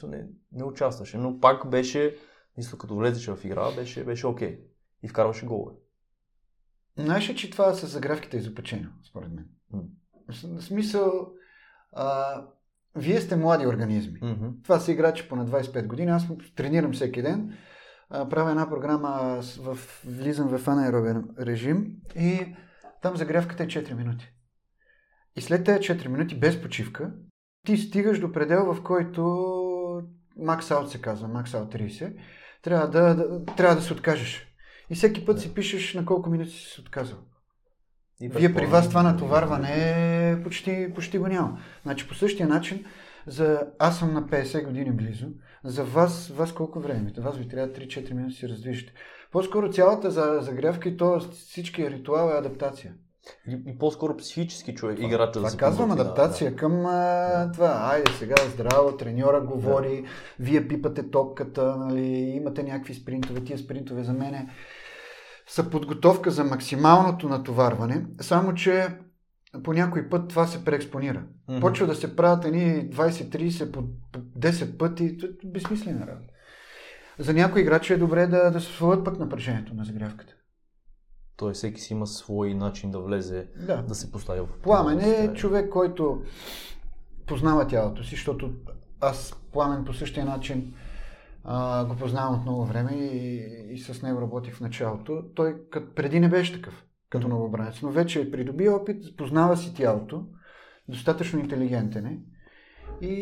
не, 0.03 0.25
не 0.51 0.63
участваше, 0.63 1.17
но 1.17 1.39
пак 1.39 1.69
беше, 1.69 2.17
мисля, 2.57 2.77
като 2.77 2.95
влезеше 2.95 3.35
в 3.35 3.45
игра, 3.45 3.71
беше, 3.75 4.03
беше 4.03 4.27
окей. 4.27 4.59
И 5.03 5.07
вкарваше 5.07 5.45
голове. 5.45 5.75
Знаеш 6.99 7.29
ли, 7.29 7.35
че 7.35 7.49
това 7.49 7.73
с 7.73 7.87
загравките 7.87 8.37
е 8.37 8.39
изопачено, 8.39 8.89
според 9.09 9.31
мен? 9.31 9.45
М. 9.73 9.81
В 10.27 10.61
смисъл, 10.61 11.33
а, 11.93 12.41
вие 12.95 13.21
сте 13.21 13.35
млади 13.35 13.67
организми. 13.67 14.19
Мгм. 14.21 14.47
Това 14.63 14.79
са 14.79 14.91
играчи 14.91 15.29
по 15.29 15.35
на 15.35 15.45
25 15.45 15.87
години. 15.87 16.11
Аз 16.11 16.27
тренирам 16.55 16.93
всеки 16.93 17.21
ден. 17.21 17.57
А, 18.09 18.29
правя 18.29 18.49
една 18.49 18.69
програма, 18.69 19.41
в, 19.59 19.77
влизам 20.05 20.57
в 20.57 20.67
анаеробен 20.67 21.23
режим 21.39 21.87
и 22.15 22.55
там 23.01 23.17
загрявката 23.17 23.63
е 23.63 23.67
4 23.67 23.93
минути. 23.93 24.33
И 25.35 25.41
след 25.41 25.65
тези 25.65 25.79
4 25.79 26.07
минути, 26.07 26.39
без 26.39 26.61
почивка, 26.61 27.11
ти 27.65 27.77
стигаш 27.77 28.19
до 28.19 28.31
предел, 28.31 28.73
в 28.73 28.83
който 28.83 30.03
макс 30.37 30.71
аут 30.71 30.91
се 30.91 31.01
казва, 31.01 31.27
макс 31.27 31.53
аут 31.53 31.73
30, 31.73 32.15
трябва 32.61 32.89
да, 32.89 33.15
да, 33.15 33.45
трябва 33.45 33.75
да 33.75 33.81
се 33.81 33.93
откажеш. 33.93 34.48
И 34.89 34.95
всеки 34.95 35.25
път 35.25 35.39
си 35.39 35.53
пишеш 35.53 35.93
на 35.93 36.05
колко 36.05 36.29
минути 36.29 36.51
си 36.51 36.69
се 36.69 36.81
отказал. 36.81 37.17
И 38.21 38.29
Вие 38.29 38.53
при 38.53 38.65
вас 38.65 38.89
това 38.89 39.03
натоварване 39.03 40.41
почти, 40.43 40.91
почти 40.95 41.17
го 41.17 41.27
няма. 41.27 41.59
Значи 41.83 42.07
по 42.07 42.15
същия 42.15 42.47
начин, 42.47 42.85
за... 43.27 43.67
аз 43.79 43.99
съм 43.99 44.13
на 44.13 44.23
50 44.23 44.65
години 44.65 44.91
близо, 44.91 45.27
за 45.63 45.83
вас, 45.83 46.27
вас 46.27 46.53
колко 46.53 46.79
време? 46.79 46.99
имате? 46.99 47.21
Вас 47.21 47.37
ви 47.37 47.47
трябва 47.47 47.73
3-4 47.73 48.13
минути 48.13 48.33
да 48.33 48.39
се 48.39 48.49
раздвижите. 48.49 48.93
По-скоро 49.31 49.71
цялата 49.71 50.11
за, 50.11 50.37
загрявка 50.41 50.89
и 50.89 50.97
то 50.97 51.19
всички 51.19 51.89
ритуал 51.89 52.29
е 52.29 52.37
адаптация. 52.37 52.93
И, 53.47 53.63
и 53.67 53.77
по-скоро 53.77 54.17
психически 54.17 54.75
човек, 54.75 54.99
играча 54.99 55.25
да 55.25 55.31
Това 55.31 55.49
се 55.49 55.57
казвам 55.57 55.89
подготви, 55.89 56.03
да, 56.03 56.11
адаптация 56.11 56.55
към 56.55 56.85
а, 56.85 57.51
това. 57.53 57.89
Айде 57.91 58.11
сега 58.11 58.35
здраво, 58.53 58.97
треньора 58.97 59.41
говори, 59.41 60.05
вие 60.39 60.67
пипате 60.67 61.09
топката, 61.09 61.75
нали, 61.77 62.07
имате 62.11 62.63
някакви 62.63 62.93
спринтове. 62.93 63.43
Тия 63.43 63.57
спринтове 63.57 64.03
за 64.03 64.13
мене 64.13 64.47
са 65.49 65.69
подготовка 65.69 66.31
за 66.31 66.43
максималното 66.43 67.29
натоварване, 67.29 68.05
само 68.21 68.53
че 68.53 68.87
по 69.63 69.73
някой 69.73 70.09
път 70.09 70.29
това 70.29 70.47
се 70.47 70.65
преекспонира. 70.65 71.23
Мгм. 71.47 71.59
Почва 71.59 71.87
да 71.87 71.95
се 71.95 72.15
правят 72.15 72.45
едни 72.45 72.89
20-30 72.89 73.71
по, 73.71 73.83
по 74.11 74.19
10 74.19 74.77
пъти, 74.77 75.17
безсмислена 75.45 76.07
работа. 76.07 76.33
За 77.19 77.33
някои 77.33 77.61
играчи 77.61 77.93
е 77.93 77.97
добре 77.97 78.27
да, 78.27 78.51
да 78.51 78.61
се 78.61 78.73
свалят 78.73 79.05
пък 79.05 79.19
напрежението 79.19 79.73
на 79.73 79.85
загрявката. 79.85 80.33
Той 81.37 81.53
всеки 81.53 81.81
си 81.81 81.93
има 81.93 82.07
свой 82.07 82.53
начин 82.53 82.91
да 82.91 82.99
влезе, 82.99 83.47
Да. 83.67 83.81
да 83.81 83.95
се 83.95 84.11
поставя 84.11 84.45
в 84.45 84.61
Пламен 84.63 84.99
е 84.99 85.33
човек, 85.33 85.69
който 85.69 86.21
познава 87.27 87.67
тялото 87.67 88.03
си, 88.03 88.09
защото 88.09 88.51
аз 89.01 89.35
Пламен 89.51 89.85
по 89.85 89.93
същия 89.93 90.25
начин 90.25 90.73
а, 91.43 91.85
го 91.85 91.95
познавам 91.95 92.35
от 92.35 92.41
много 92.41 92.65
време 92.65 92.91
и, 92.91 93.73
и 93.73 93.77
с 93.77 94.01
него 94.01 94.21
работих 94.21 94.55
в 94.55 94.61
началото. 94.61 95.23
Той 95.35 95.67
кът, 95.71 95.95
преди 95.95 96.19
не 96.19 96.29
беше 96.29 96.53
такъв, 96.53 96.85
като 97.09 97.27
новобранец, 97.27 97.81
но 97.81 97.89
вече 97.89 98.21
е 98.21 98.31
придоби 98.31 98.69
опит, 98.69 99.17
познава 99.17 99.57
си 99.57 99.75
тялото, 99.75 100.25
достатъчно 100.87 101.39
интелигентен 101.39 102.05
е 102.05 102.19
и, 103.01 103.15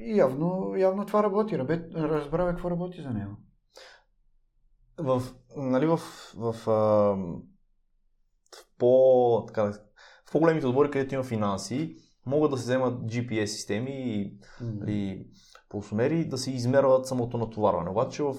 и 0.00 0.16
явно, 0.16 0.76
явно 0.76 1.06
това 1.06 1.22
работи. 1.22 1.58
Рабе, 1.58 1.88
разбрава 1.94 2.50
какво 2.50 2.70
работи 2.70 3.02
за 3.02 3.10
него. 3.10 3.36
в, 4.98 5.22
нали, 5.56 5.86
в, 5.86 5.96
в, 6.36 6.54
а, 6.66 6.72
в, 8.56 8.66
по, 8.78 9.44
така, 9.46 9.72
в 10.26 10.32
по-големите 10.32 10.66
отбори, 10.66 10.90
където 10.90 11.14
има 11.14 11.24
финанси, 11.24 11.96
могат 12.26 12.50
да 12.50 12.56
се 12.56 12.62
вземат 12.62 13.02
GPS 13.02 13.44
системи 13.44 13.90
и 13.90 14.38
нали, 14.60 15.26
пулсомери 15.68 16.24
да 16.24 16.38
се 16.38 16.50
измерват 16.50 17.06
самото 17.06 17.38
натоварване. 17.38 17.90
Обаче 17.90 18.22
в, 18.22 18.34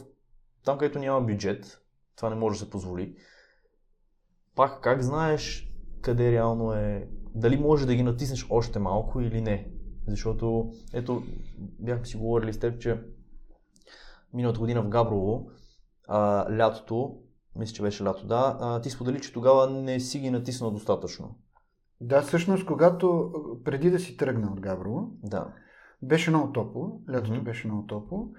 там, 0.66 0.78
където 0.78 1.00
няма 1.00 1.22
бюджет, 1.22 1.82
това 2.16 2.30
не 2.30 2.36
може 2.36 2.60
да 2.60 2.66
се 2.66 2.72
позволи. 2.72 3.16
Пак 4.56 4.82
как 4.82 5.02
знаеш 5.02 5.74
къде 6.02 6.32
реално 6.32 6.74
е, 6.74 7.08
дали 7.36 7.58
може 7.58 7.86
да 7.86 7.96
ги 7.96 8.04
натиснеш 8.04 8.48
още 8.50 8.80
малко 8.80 9.22
или 9.22 9.42
не. 9.42 9.72
Защото, 10.08 10.72
ето, 10.94 11.24
бяхме 11.58 12.06
си 12.06 12.18
говорили 12.18 12.54
с 12.54 12.60
теб, 12.60 12.82
че 12.82 13.02
миналата 14.34 14.60
година 14.60 14.82
в 14.82 14.90
Габрово, 14.90 15.50
а, 16.08 16.48
лятото, 16.58 17.18
мисля, 17.56 17.74
че 17.74 17.82
беше 17.82 18.04
лято, 18.04 18.28
да, 18.28 18.58
а, 18.62 18.82
ти 18.82 18.90
сподели, 18.90 19.22
че 19.22 19.34
тогава 19.34 19.70
не 19.70 20.00
си 20.00 20.20
ги 20.20 20.30
натиснал 20.30 20.72
достатъчно. 20.72 21.36
Да, 22.02 22.22
всъщност, 22.22 22.66
когато 22.66 23.32
преди 23.64 23.92
да 23.92 24.00
си 24.00 24.18
тръгна 24.18 24.52
от 24.52 24.62
Габрово, 24.62 25.12
Да. 25.24 25.54
Беше 26.02 26.30
много 26.30 26.52
топло, 26.52 27.02
лятото 27.12 27.34
Мгм. 27.34 27.44
беше 27.44 27.68
много 27.68 27.86
топло. 27.88 28.32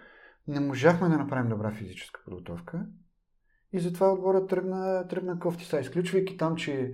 Не 0.48 0.60
можахме 0.60 1.08
да 1.08 1.18
направим 1.18 1.50
добра 1.50 1.70
физическа 1.70 2.20
подготовка. 2.24 2.86
И 3.72 3.78
затова 3.78 4.12
отборът 4.12 4.48
тръгна, 4.48 5.08
тръгна 5.08 5.38
кофти 5.38 5.64
са, 5.64 5.80
изключвайки 5.80 6.36
там, 6.36 6.56
че 6.56 6.92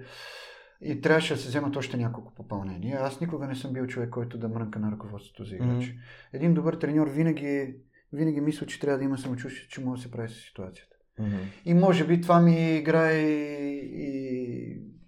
и 0.80 1.00
трябваше 1.00 1.34
да 1.34 1.40
се 1.40 1.48
вземат 1.48 1.76
още 1.76 1.96
няколко 1.96 2.34
попълнения. 2.34 2.98
Аз 3.00 3.20
никога 3.20 3.46
не 3.46 3.54
съм 3.54 3.72
бил 3.72 3.86
човек, 3.86 4.10
който 4.10 4.38
да 4.38 4.48
мрънка 4.48 4.78
на 4.78 4.92
ръководството 4.92 5.44
за 5.44 5.54
играчи. 5.54 5.90
Мгм. 5.90 6.00
Един 6.32 6.54
добър 6.54 6.74
треньор 6.74 7.08
винаги, 7.08 7.76
винаги 8.12 8.40
мисля, 8.40 8.66
че 8.66 8.80
трябва 8.80 8.98
да 8.98 9.04
има 9.04 9.18
самочувствие, 9.18 9.68
че 9.68 9.80
може 9.80 10.02
да 10.02 10.08
се 10.08 10.12
прави 10.12 10.28
с 10.28 10.34
ситуацията. 10.34 10.96
Мгм. 11.18 11.36
И 11.64 11.74
може 11.74 12.06
би 12.06 12.20
това 12.20 12.40
ми 12.40 12.76
играе 12.76 13.18
и, 13.18 13.84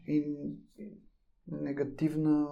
и, 0.07 0.17
и 0.17 0.47
негативна 1.49 2.47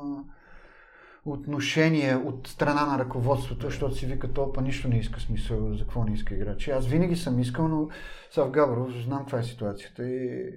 отношение 1.24 2.16
от 2.16 2.48
страна 2.48 2.86
на 2.86 2.98
ръководството, 2.98 3.66
защото 3.66 3.94
си 3.94 4.06
вика, 4.06 4.32
толкова 4.32 4.62
нищо 4.62 4.88
не 4.88 4.98
иска 4.98 5.20
смисъл, 5.20 5.74
за 5.74 5.84
какво 5.84 6.04
не 6.04 6.14
иска 6.14 6.34
играчи. 6.34 6.70
Аз 6.70 6.86
винаги 6.86 7.16
съм 7.16 7.38
искал, 7.38 7.68
но 7.68 7.88
сега 8.30 8.46
в 8.46 8.50
Габрово 8.50 8.90
знам 8.90 9.18
каква 9.18 9.38
е 9.38 9.42
ситуацията 9.42 10.08
и 10.08 10.50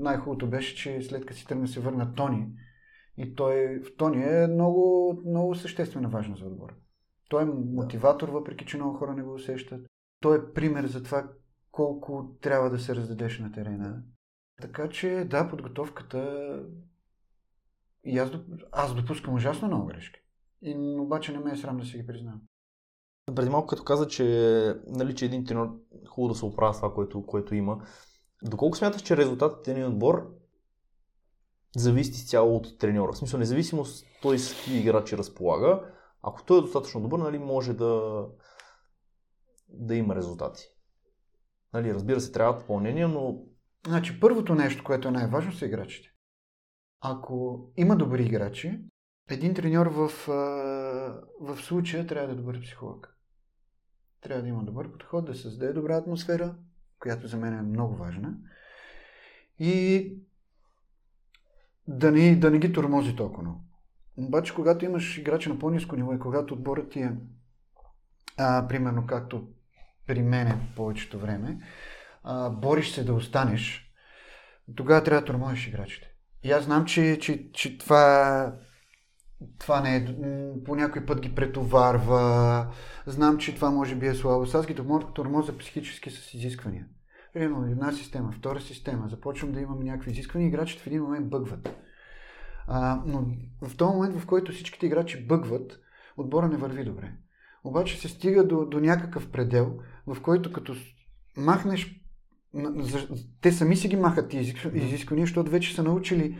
най-хубавото 0.00 0.46
беше, 0.46 0.76
че 0.76 1.02
след 1.02 1.26
като 1.26 1.40
си 1.40 1.46
тръгна 1.46 1.68
се 1.68 1.80
върна 1.80 2.14
Тони 2.14 2.46
и 3.16 3.34
той 3.34 3.80
в 3.80 3.96
Тони 3.96 4.24
е 4.24 4.46
много, 4.46 5.12
много 5.26 5.54
съществена 5.54 6.08
важна 6.08 6.36
за 6.36 6.46
отбора. 6.46 6.74
Той 7.28 7.42
е 7.42 7.46
мотиватор, 7.74 8.28
въпреки 8.28 8.66
че 8.66 8.76
много 8.76 8.98
хора 8.98 9.14
не 9.14 9.22
го 9.22 9.34
усещат. 9.34 9.86
Той 10.20 10.38
е 10.38 10.52
пример 10.54 10.86
за 10.86 11.02
това 11.02 11.30
колко 11.70 12.36
трябва 12.40 12.70
да 12.70 12.78
се 12.78 12.96
раздадеш 12.96 13.38
на 13.38 13.52
терена. 13.52 14.02
Така 14.60 14.88
че, 14.88 15.26
да, 15.30 15.48
подготовката 15.48 16.62
и 18.08 18.18
аз, 18.18 18.30
аз 18.72 18.94
допускам 18.94 19.34
ужасно 19.34 19.68
много 19.68 19.86
грешки. 19.86 20.20
И, 20.62 20.96
обаче 20.98 21.32
не 21.32 21.38
ме 21.38 21.50
е 21.50 21.56
срам 21.56 21.76
да 21.76 21.84
си 21.84 21.96
ги 21.96 22.06
признавам. 22.06 22.40
Преди 23.34 23.50
малко 23.50 23.66
като 23.66 23.84
каза, 23.84 24.08
че, 24.08 24.74
нали, 24.86 25.14
че 25.14 25.24
един 25.24 25.44
тренер 25.44 25.68
хубаво 26.08 26.32
да 26.32 26.38
се 26.38 26.44
оправя 26.44 26.74
с 26.74 26.76
това, 26.76 26.94
което, 26.94 27.26
което 27.26 27.54
има. 27.54 27.82
Доколко 28.42 28.76
смяташ, 28.76 29.02
че 29.02 29.16
резултатите 29.16 29.72
на 29.72 29.78
един 29.78 29.92
отбор 29.92 30.34
зависи 31.76 32.10
изцяло 32.10 32.56
от 32.56 32.78
треньора? 32.78 33.12
В 33.12 33.18
смисъл, 33.18 33.38
независимо 33.38 33.84
той 34.22 34.38
с 34.38 34.54
какви 34.54 34.78
играчи 34.78 35.18
разполага, 35.18 35.82
ако 36.22 36.44
той 36.44 36.58
е 36.58 36.60
достатъчно 36.60 37.00
добър, 37.00 37.18
нали, 37.18 37.38
може 37.38 37.74
да, 37.74 38.24
да 39.68 39.94
има 39.94 40.16
резултати. 40.16 40.64
Нали, 41.72 41.94
разбира 41.94 42.20
се, 42.20 42.32
трябва 42.32 42.58
попълнение, 42.58 43.06
но 43.06 43.38
Значи, 43.86 44.20
първото 44.20 44.54
нещо, 44.54 44.84
което 44.84 45.08
е 45.08 45.10
най-важно, 45.10 45.52
са 45.52 45.66
играчите. 45.66 46.08
Ако 47.00 47.66
има 47.76 47.96
добри 47.96 48.24
играчи, 48.24 48.80
един 49.30 49.54
треньор 49.54 49.86
в, 49.86 50.08
в 51.40 51.56
случая 51.56 52.06
трябва 52.06 52.26
да 52.26 52.32
е 52.32 52.36
добър 52.36 52.60
психолог. 52.60 53.14
Трябва 54.20 54.42
да 54.42 54.48
има 54.48 54.64
добър 54.64 54.92
подход, 54.92 55.24
да 55.24 55.34
създаде 55.34 55.72
добра 55.72 55.96
атмосфера, 55.96 56.56
която 57.00 57.26
за 57.26 57.36
мен 57.36 57.54
е 57.54 57.62
много 57.62 57.96
важна. 57.96 58.34
И 59.58 60.12
да 61.88 62.12
не, 62.12 62.36
да 62.36 62.50
не 62.50 62.58
ги 62.58 62.72
тормози 62.72 63.16
толкова. 63.16 63.54
Обаче, 64.16 64.54
когато 64.54 64.84
имаш 64.84 65.18
играчи 65.18 65.48
на 65.48 65.58
по-низко 65.58 65.96
ниво 65.96 66.12
и 66.12 66.18
когато 66.18 66.54
отборът 66.54 66.90
ти 66.90 67.00
е, 67.00 67.16
а, 68.36 68.68
примерно 68.68 69.06
както 69.06 69.48
при 70.06 70.22
мене 70.22 70.58
повечето 70.76 71.18
време, 71.18 71.58
а, 72.22 72.50
бориш 72.50 72.90
се 72.94 73.04
да 73.04 73.14
останеш, 73.14 73.92
тогава 74.76 75.04
трябва 75.04 75.20
да 75.20 75.26
тормозиш 75.26 75.66
играчите. 75.66 76.14
И 76.42 76.52
аз 76.52 76.64
знам, 76.64 76.84
че, 76.84 77.18
че, 77.20 77.52
че 77.52 77.78
това, 77.78 78.52
това 79.58 79.80
не 79.80 79.96
е, 79.96 80.06
по 80.64 80.76
някой 80.76 81.06
път 81.06 81.20
ги 81.20 81.34
претоварва, 81.34 82.66
знам, 83.06 83.38
че 83.38 83.54
това 83.54 83.70
може 83.70 83.94
би 83.94 84.06
е 84.06 84.14
слабо. 84.14 84.46
Аз 84.54 84.66
ги 84.66 84.76
тормоза 85.14 85.58
психически 85.58 86.10
с 86.10 86.34
изисквания. 86.34 86.86
Примерно 87.32 87.66
една 87.66 87.92
система, 87.92 88.32
втора 88.32 88.60
система, 88.60 89.08
започвам 89.08 89.52
да 89.52 89.60
имам 89.60 89.78
някакви 89.78 90.10
изисквания, 90.10 90.48
играчите 90.48 90.82
в 90.82 90.86
един 90.86 91.02
момент 91.02 91.30
бъгват. 91.30 91.76
А, 92.66 93.02
но 93.06 93.26
в 93.62 93.76
този 93.76 93.94
момент, 93.94 94.20
в 94.20 94.26
който 94.26 94.52
всичките 94.52 94.86
играчи 94.86 95.26
бъгват, 95.26 95.80
отбора 96.16 96.48
не 96.48 96.56
върви 96.56 96.84
добре. 96.84 97.12
Обаче 97.64 98.00
се 98.00 98.08
стига 98.08 98.46
до, 98.46 98.66
до 98.66 98.80
някакъв 98.80 99.30
предел, 99.30 99.78
в 100.06 100.22
който 100.22 100.52
като 100.52 100.74
махнеш 101.36 102.00
те 103.40 103.52
сами 103.52 103.76
си 103.76 103.88
ги 103.88 103.96
махат 103.96 104.30
тези 104.30 104.54
изисквания, 104.74 105.26
защото 105.26 105.50
вече 105.50 105.74
са 105.74 105.82
научили 105.82 106.38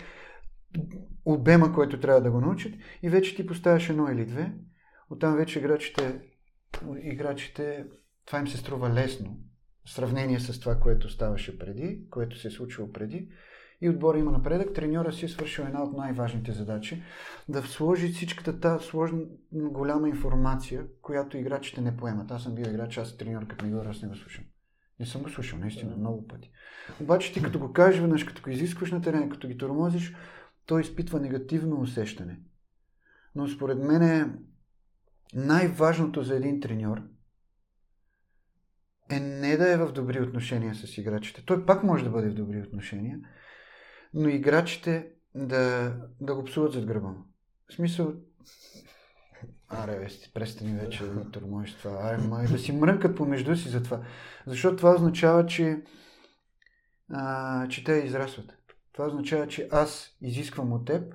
обема, 1.24 1.72
който 1.72 2.00
трябва 2.00 2.20
да 2.20 2.30
го 2.30 2.40
научат 2.40 2.72
и 3.02 3.08
вече 3.08 3.36
ти 3.36 3.46
поставяш 3.46 3.90
едно 3.90 4.08
или 4.12 4.26
две. 4.26 4.52
Оттам 5.10 5.36
вече 5.36 5.58
играчите, 5.58 6.20
играчите 7.02 7.84
това 8.26 8.38
им 8.38 8.48
се 8.48 8.56
струва 8.56 8.90
лесно 8.90 9.38
в 9.86 9.90
сравнение 9.90 10.40
с 10.40 10.60
това, 10.60 10.80
което 10.80 11.10
ставаше 11.10 11.58
преди, 11.58 12.00
което 12.10 12.38
се 12.38 12.48
е 12.48 12.50
случило 12.50 12.92
преди. 12.92 13.28
И 13.80 13.88
отбора 13.88 14.18
има 14.18 14.30
напредък. 14.30 14.74
Треньора 14.74 15.12
си 15.12 15.24
е 15.24 15.28
свършил 15.28 15.62
една 15.62 15.82
от 15.82 15.96
най-важните 15.96 16.52
задачи 16.52 17.02
да 17.48 17.62
сложи 17.62 18.08
всичката 18.08 18.60
тази 18.60 18.86
сложна, 18.86 19.20
голяма 19.52 20.08
информация, 20.08 20.86
която 21.02 21.36
играчите 21.36 21.80
не 21.80 21.96
поемат. 21.96 22.30
Аз 22.30 22.42
съм 22.42 22.54
бил 22.54 22.64
играч, 22.64 22.98
аз 22.98 23.16
треньор, 23.16 23.46
като 23.46 23.64
ми 23.64 23.70
говоря, 23.70 23.88
аз 23.88 24.02
не 24.02 24.08
го 24.08 24.14
слушам. 24.14 24.44
Не 25.00 25.06
съм 25.06 25.22
го 25.22 25.28
слушал, 25.28 25.58
наистина, 25.58 25.96
много 25.96 26.26
пъти. 26.26 26.50
Обаче 27.00 27.32
ти 27.32 27.42
като 27.42 27.58
го 27.58 27.72
кажеш 27.72 28.00
веднъж, 28.00 28.24
като 28.24 28.42
го 28.42 28.50
изискваш 28.50 28.90
на 28.90 29.02
терена, 29.02 29.28
като 29.28 29.48
ги 29.48 29.58
тормозиш, 29.58 30.14
той 30.66 30.80
изпитва 30.80 31.20
негативно 31.20 31.80
усещане. 31.80 32.40
Но 33.34 33.48
според 33.48 33.78
мен 33.78 34.02
е 34.02 34.34
най-важното 35.34 36.22
за 36.22 36.36
един 36.36 36.60
треньор 36.60 37.02
е 39.10 39.20
не 39.20 39.56
да 39.56 39.72
е 39.72 39.76
в 39.76 39.92
добри 39.92 40.20
отношения 40.20 40.74
с 40.74 40.98
играчите. 40.98 41.44
Той 41.46 41.66
пак 41.66 41.84
може 41.84 42.04
да 42.04 42.10
бъде 42.10 42.28
в 42.28 42.34
добри 42.34 42.62
отношения, 42.62 43.18
но 44.14 44.28
играчите 44.28 45.10
да, 45.34 45.94
да 46.20 46.34
го 46.34 46.44
псуват 46.44 46.72
зад 46.72 46.86
гърба 46.86 47.08
му. 47.08 47.24
В 47.70 47.74
смисъл, 47.74 48.14
Аре, 49.68 49.98
бе, 49.98 50.08
престани 50.34 50.78
вече 50.78 51.04
да 51.04 51.14
ми 51.14 51.30
тормозиш 51.32 51.74
това. 51.74 51.90
Аре, 51.90 52.18
май, 52.18 52.46
да 52.46 52.58
си 52.58 52.72
мрънкат 52.72 53.16
помежду 53.16 53.56
си 53.56 53.68
за 53.68 53.82
това. 53.82 54.02
Защото 54.46 54.76
това 54.76 54.94
означава, 54.94 55.46
че, 55.46 55.82
а, 57.12 57.68
че 57.68 57.84
те 57.84 57.92
израстват. 57.92 58.58
Това 58.92 59.06
означава, 59.06 59.48
че 59.48 59.68
аз 59.72 60.16
изисквам 60.20 60.72
от 60.72 60.86
теб 60.86 61.14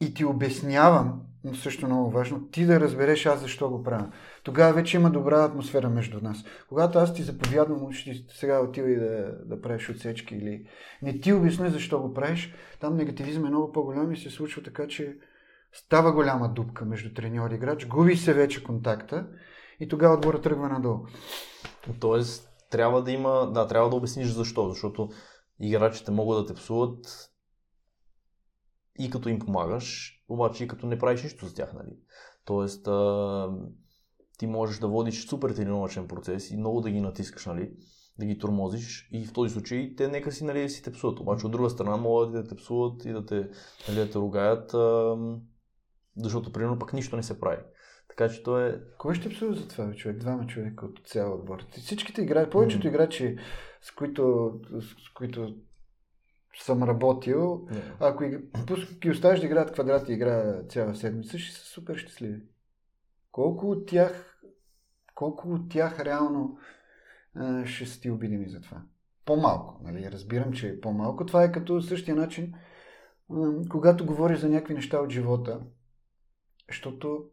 и 0.00 0.14
ти 0.14 0.24
обяснявам 0.24 1.22
но 1.44 1.54
също 1.54 1.86
много 1.86 2.10
важно, 2.10 2.48
ти 2.48 2.66
да 2.66 2.80
разбереш 2.80 3.26
аз 3.26 3.40
защо 3.40 3.70
го 3.70 3.82
правя. 3.82 4.12
Тогава 4.44 4.72
вече 4.72 4.96
има 4.96 5.10
добра 5.10 5.44
атмосфера 5.44 5.88
между 5.88 6.20
нас. 6.22 6.44
Когато 6.68 6.98
аз 6.98 7.14
ти 7.14 7.22
заповядвам, 7.22 7.92
ще 7.92 8.10
ти 8.10 8.24
сега 8.28 8.60
отивай 8.60 8.96
да, 8.96 9.38
да 9.44 9.60
правиш 9.60 9.90
отсечки 9.90 10.34
или 10.34 10.66
не 11.02 11.20
ти 11.20 11.32
обясня 11.32 11.70
защо 11.70 12.00
го 12.00 12.14
правиш, 12.14 12.54
там 12.80 12.96
негативизъм 12.96 13.44
е 13.44 13.48
много 13.48 13.72
по-голям 13.72 14.12
и 14.12 14.16
се 14.16 14.30
случва 14.30 14.62
така, 14.62 14.88
че 14.88 15.16
става 15.72 16.12
голяма 16.12 16.48
дупка 16.48 16.84
между 16.84 17.14
треньор 17.14 17.50
и 17.50 17.54
играч, 17.54 17.86
губи 17.86 18.16
се 18.16 18.34
вече 18.34 18.64
контакта 18.64 19.26
и 19.80 19.88
тогава 19.88 20.14
отбора 20.14 20.40
тръгва 20.40 20.68
надолу. 20.68 20.98
Тоест, 22.00 22.48
трябва 22.70 23.02
да 23.02 23.12
има, 23.12 23.52
да, 23.52 23.66
трябва 23.66 23.90
да 23.90 23.96
обясниш 23.96 24.28
защо, 24.28 24.68
защото 24.68 25.08
играчите 25.60 26.10
могат 26.10 26.38
да 26.38 26.46
те 26.46 26.60
псуват 26.60 27.30
и 28.98 29.10
като 29.10 29.28
им 29.28 29.38
помагаш, 29.38 30.16
обаче 30.30 30.64
и 30.64 30.68
като 30.68 30.86
не 30.86 30.98
правиш 30.98 31.22
нищо 31.22 31.46
за 31.46 31.54
тях, 31.54 31.72
нали? 31.72 31.96
Тоест, 32.44 32.88
а, 32.88 33.48
ти 34.38 34.46
можеш 34.46 34.78
да 34.78 34.88
водиш 34.88 35.26
супер 35.28 35.50
тренировачен 35.50 36.08
процес 36.08 36.50
и 36.50 36.56
много 36.56 36.80
да 36.80 36.90
ги 36.90 37.00
натискаш, 37.00 37.46
нали? 37.46 37.72
Да 38.18 38.26
ги 38.26 38.38
тормозиш 38.38 39.08
и 39.12 39.26
в 39.26 39.32
този 39.32 39.52
случай 39.52 39.94
те 39.96 40.08
нека 40.08 40.32
си, 40.32 40.44
нали, 40.44 40.68
си 40.68 40.82
те 40.82 40.92
псуват. 40.92 41.20
Обаче 41.20 41.46
от 41.46 41.52
друга 41.52 41.70
страна 41.70 41.96
могат 41.96 42.32
да 42.32 42.48
те 42.48 42.56
псуват 42.56 43.04
и 43.04 43.12
да 43.12 43.26
те, 43.26 43.48
нали, 43.88 43.98
да 43.98 44.10
те 44.10 44.18
ругаят, 44.18 44.74
а, 44.74 45.16
защото 46.16 46.52
примерно 46.52 46.78
пък 46.78 46.92
нищо 46.92 47.16
не 47.16 47.22
се 47.22 47.40
прави. 47.40 47.62
Така 48.08 48.28
че 48.28 48.42
то 48.42 48.60
е... 48.60 48.80
Кой 48.98 49.14
ще 49.14 49.28
псува 49.28 49.54
за 49.54 49.68
това, 49.68 49.94
човек? 49.94 50.18
Двама 50.18 50.46
човека 50.46 50.86
от 50.86 51.00
цял 51.06 51.34
отбор. 51.34 51.64
Всичките 51.70 52.22
играчи, 52.22 52.50
повечето 52.50 52.88
играчи, 52.88 53.36
с 53.82 53.94
които, 53.94 54.52
с 54.80 55.12
които 55.14 55.54
съм 56.58 56.82
работил, 56.82 57.66
yeah. 57.66 57.92
ако 58.00 58.24
ги 59.00 59.10
оставиш 59.10 59.40
да 59.40 59.46
играят 59.46 59.72
квадрат 59.72 60.08
и 60.08 60.12
играя 60.12 60.66
цяла 60.66 60.94
седмица, 60.94 61.38
ще 61.38 61.56
са 61.56 61.64
супер 61.64 61.96
щастливи. 61.96 62.42
Колко 63.32 63.70
от 63.70 63.86
тях, 63.86 64.42
колко 65.14 65.48
от 65.48 65.70
тях 65.70 66.00
реално 66.00 66.58
а, 67.34 67.66
ще 67.66 67.86
са 67.86 68.00
ти 68.00 68.10
обидими 68.10 68.48
за 68.48 68.60
това? 68.60 68.82
По-малко, 69.24 69.80
нали? 69.82 70.12
Разбирам, 70.12 70.52
че 70.52 70.68
е 70.68 70.80
по-малко. 70.80 71.26
Това 71.26 71.44
е 71.44 71.52
като 71.52 71.82
същия 71.82 72.16
начин, 72.16 72.54
а, 73.30 73.52
когато 73.68 74.06
говориш 74.06 74.38
за 74.38 74.48
някакви 74.48 74.74
неща 74.74 75.00
от 75.00 75.10
живота, 75.10 75.60
защото 76.68 77.24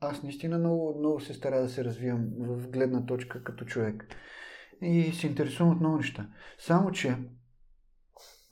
аз 0.00 0.22
наистина 0.22 0.58
много, 0.58 0.98
много 0.98 1.20
се 1.20 1.34
старая 1.34 1.62
да 1.62 1.68
се 1.68 1.84
развивам 1.84 2.28
в 2.38 2.68
гледна 2.68 3.06
точка 3.06 3.44
като 3.44 3.64
човек. 3.64 4.06
И 4.82 5.12
се 5.12 5.26
интересувам 5.26 5.72
от 5.72 5.80
много 5.80 5.96
неща. 5.96 6.30
Само, 6.58 6.92
че 6.92 7.16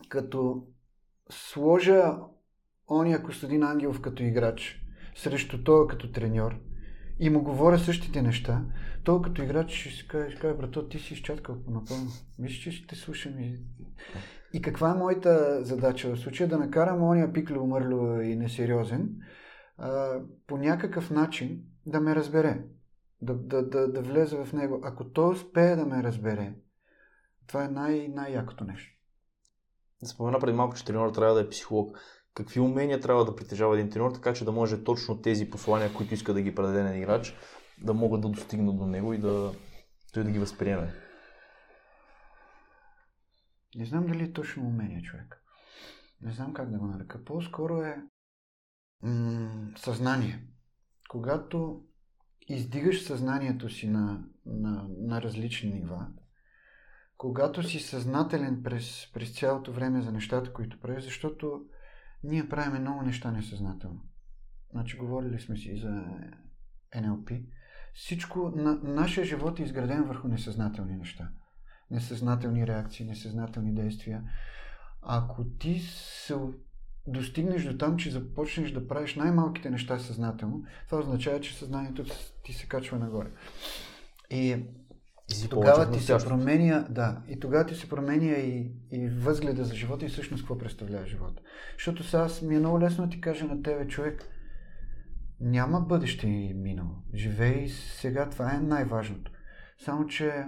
като 0.09 0.67
сложа 1.31 2.19
ония 2.91 3.23
Костадин 3.23 3.63
Ангелов 3.63 4.01
като 4.01 4.23
играч 4.23 4.83
срещу 5.15 5.65
той 5.65 5.87
като 5.87 6.13
треньор 6.13 6.61
и 7.19 7.31
му 7.31 7.43
говоря 7.43 7.79
същите 7.79 8.23
неща, 8.23 8.65
той 9.05 9.23
като 9.23 9.43
играч 9.43 9.71
ще 9.71 9.91
си 9.91 10.09
каже, 10.09 10.31
ще 10.31 10.41
каже 10.41 10.55
брато, 10.55 10.89
ти 10.89 10.99
си 10.99 11.15
изчаткал 11.15 11.57
напълно. 11.69 12.11
Мисля, 12.39 12.61
че 12.61 12.71
ще 12.71 12.97
слушам 12.97 13.39
и... 13.39 13.59
И 14.53 14.63
каква 14.63 14.91
е 14.91 14.99
моята 14.99 15.65
задача 15.65 16.15
в 16.15 16.19
случая? 16.19 16.49
Да 16.49 16.59
накарам 16.59 17.03
ония 17.03 17.33
пикле 17.33 17.59
умърло 17.59 18.21
и 18.21 18.37
несериозен 18.37 19.17
а, 19.79 20.21
по 20.47 20.57
някакъв 20.57 21.11
начин 21.11 21.63
да 21.87 22.01
ме 22.01 22.15
разбере. 22.15 22.65
Да, 23.23 23.35
да, 23.35 23.69
да, 23.69 23.93
да 23.93 24.03
влезе 24.03 24.45
в 24.45 24.53
него. 24.53 24.81
Ако 24.85 25.05
той 25.05 25.33
успее 25.33 25.77
да 25.77 25.87
ме 25.87 26.03
разбере, 26.03 26.55
това 27.47 27.65
е 27.65 27.69
най- 27.69 28.09
най-якото 28.09 28.65
нещо. 28.65 28.96
Спомена 30.05 30.39
преди 30.39 30.57
малко, 30.57 30.77
че 30.77 30.85
треньор 30.85 31.11
трябва 31.11 31.35
да 31.35 31.41
е 31.41 31.49
психолог. 31.49 31.99
Какви 32.35 32.61
умения 32.61 33.01
трябва 33.01 33.25
да 33.25 33.37
притежава 33.37 33.75
един 33.75 33.91
треньор, 33.91 34.13
така 34.13 34.33
че 34.35 34.45
да 34.45 34.53
може 34.53 34.85
точно 34.85 35.21
тези 35.21 35.51
послания, 35.51 35.95
които 35.95 36.15
иска 36.15 36.35
да 36.35 36.43
ги 36.43 36.55
предаде 36.55 36.83
на 36.83 36.97
играч, 36.97 37.35
да 37.83 37.95
могат 37.95 38.21
да 38.21 38.29
достигнат 38.29 38.79
до 38.79 38.87
него 38.87 39.13
и 39.13 39.19
да 39.19 39.53
той 40.13 40.25
да 40.25 40.31
ги 40.31 40.39
възприеме? 40.39 40.95
Не 43.77 43.85
знам 43.85 44.07
дали 44.07 44.23
е 44.23 44.33
точно 44.33 44.67
умение, 44.67 45.03
човек. 45.03 45.43
Не 46.21 46.33
знам 46.33 46.53
как 46.53 46.71
да 46.71 46.79
го 46.79 46.87
нарека. 46.87 47.25
По-скоро 47.25 47.83
е 47.83 48.03
м- 49.03 49.69
съзнание. 49.77 50.47
Когато 51.09 51.85
издигаш 52.49 53.03
съзнанието 53.03 53.69
си 53.71 53.89
на, 53.89 54.25
на, 54.47 54.87
на 54.89 55.23
различни 55.23 55.71
нива, 55.71 56.07
когато 57.17 57.63
си 57.63 57.79
съзнателен 57.79 58.63
през, 58.63 59.13
през 59.15 59.39
цялото 59.39 59.73
време 59.73 60.03
за 60.03 60.13
нещата, 60.13 60.53
които 60.53 60.81
правиш, 60.81 61.05
защото 61.05 61.61
ние 62.25 62.49
правиме 62.49 62.79
много 62.79 63.03
неща 63.03 63.31
несъзнателно. 63.31 64.01
Значи, 64.73 64.97
говорили 64.97 65.41
сме 65.41 65.57
си 65.57 65.77
за 65.77 66.05
NLP. 66.97 67.45
Всичко, 67.95 68.53
на, 68.57 68.75
нашия 68.83 69.25
живот 69.25 69.61
е 69.61 69.63
изграден 69.63 70.05
върху 70.05 70.29
несъзнателни 70.29 70.97
неща. 70.97 71.29
Несъзнателни 71.91 72.67
реакции, 72.67 73.07
несъзнателни 73.07 73.75
действия. 73.75 74.23
Ако 75.03 75.45
ти 75.45 75.79
се 75.79 76.37
достигнеш 77.07 77.65
до 77.65 77.79
там, 77.79 77.97
че 77.97 78.11
започнеш 78.11 78.71
да 78.71 78.89
правиш 78.89 79.15
най-малките 79.15 79.71
неща 79.71 79.99
съзнателно, 79.99 80.65
това 80.87 80.99
означава, 80.99 81.41
че 81.41 81.55
съзнанието 81.55 82.05
ти 82.45 82.53
се 82.53 82.69
качва 82.69 82.99
нагоре. 82.99 83.31
И 84.31 84.65
и 85.29 85.49
тогава 85.49 85.91
ти 85.91 86.01
се 86.01 86.19
променя, 86.19 86.87
да, 86.91 87.23
и 87.29 87.41
тогава 87.41 87.67
ти 87.67 87.75
се 87.75 87.89
променя 87.89 88.33
и, 88.33 88.73
и 88.91 89.09
възгледа 89.09 89.65
за 89.65 89.75
живота 89.75 90.05
и 90.05 90.09
всъщност 90.09 90.43
какво 90.43 90.59
представлява 90.59 91.07
живота. 91.07 91.43
Защото 91.79 92.05
сега 92.05 92.23
аз 92.23 92.43
ми 92.43 92.55
е 92.57 92.59
много 92.59 92.81
лесно 92.81 93.05
да 93.05 93.11
ти 93.11 93.21
кажа 93.21 93.45
на 93.45 93.63
тебе, 93.63 93.89
човек, 93.89 94.29
няма 95.41 95.81
бъдеще 95.81 96.27
и 96.29 96.55
минало. 96.55 96.91
Живей 97.15 97.69
сега, 97.69 98.31
това 98.31 98.55
е 98.55 98.61
най-важното. 98.61 99.33
Само, 99.79 100.07
че, 100.07 100.45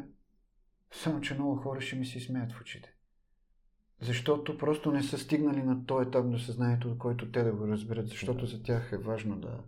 само, 0.93 1.21
че 1.21 1.35
много 1.35 1.57
хора 1.57 1.81
ще 1.81 1.97
ми 1.97 2.07
се 2.07 2.21
смеят 2.21 2.53
в 2.53 2.61
очите. 2.61 2.95
защото 4.01 4.59
просто 4.59 4.93
не 4.93 5.03
са 5.03 5.19
стигнали 5.19 5.63
на 5.63 5.87
този 5.87 6.09
етап 6.09 6.27
на 6.27 6.39
съзнанието, 6.39 6.99
който 6.99 7.31
те 7.31 7.43
да 7.43 7.53
го 7.53 7.69
разберат, 7.69 8.09
защото 8.09 8.41
Да. 8.41 8.47
за 8.47 8.63
тях 8.63 8.93
е 8.93 8.99
важно 8.99 9.37
да, 9.41 9.61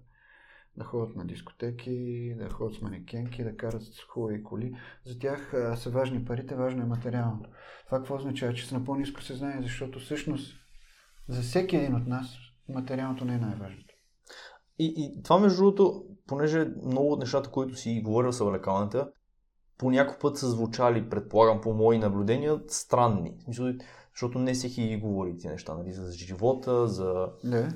да 0.76 0.84
ходят 0.84 1.16
на 1.16 1.26
дискотеки, 1.26 2.34
да 2.38 2.50
ходят 2.50 2.78
с 2.78 2.80
манекенки, 2.80 3.44
да 3.44 3.56
карат 3.56 3.82
с 3.82 4.02
хубави 4.08 4.42
коли. 4.42 4.76
За 5.06 5.18
тях 5.18 5.54
а, 5.54 5.76
са 5.76 5.90
важни 5.90 6.24
парите, 6.24 6.54
важно 6.54 6.82
е 6.82 6.86
материалното. 6.86 7.50
Това 7.86 7.98
какво 7.98 8.14
означава, 8.14 8.54
че 8.54 8.66
са 8.66 8.78
на 8.78 8.84
по-низко 8.84 9.22
съзнание, 9.22 9.62
защото 9.62 9.98
всъщност 9.98 10.56
за 11.28 11.42
всеки 11.42 11.76
един 11.76 11.94
от 11.94 12.06
нас 12.06 12.36
материалното 12.68 13.24
не 13.24 13.34
е 13.34 13.38
най-важното. 13.38 13.94
И, 14.78 14.94
и 14.96 15.22
това 15.22 15.38
между 15.38 15.56
другото, 15.56 16.04
понеже 16.26 16.68
много 16.84 17.12
от 17.12 17.18
нещата, 17.18 17.50
които 17.50 17.74
си 17.74 18.00
говорил 18.04 18.32
с 18.32 18.44
влекалната, 18.44 19.10
по 19.78 19.90
някой 19.90 20.18
път 20.18 20.36
са 20.36 20.50
звучали, 20.50 21.10
предполагам, 21.10 21.60
по 21.60 21.74
мои 21.74 21.98
наблюдения, 21.98 22.60
странни. 22.68 23.34
Защото 24.14 24.38
не 24.38 24.54
всеки 24.54 24.96
говори 24.96 25.34
тези 25.34 25.48
неща, 25.48 25.74
нали, 25.74 25.92
за 25.92 26.12
живота, 26.12 26.86
за, 26.86 27.28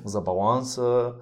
за 0.05 0.21
баланса. 0.21 1.13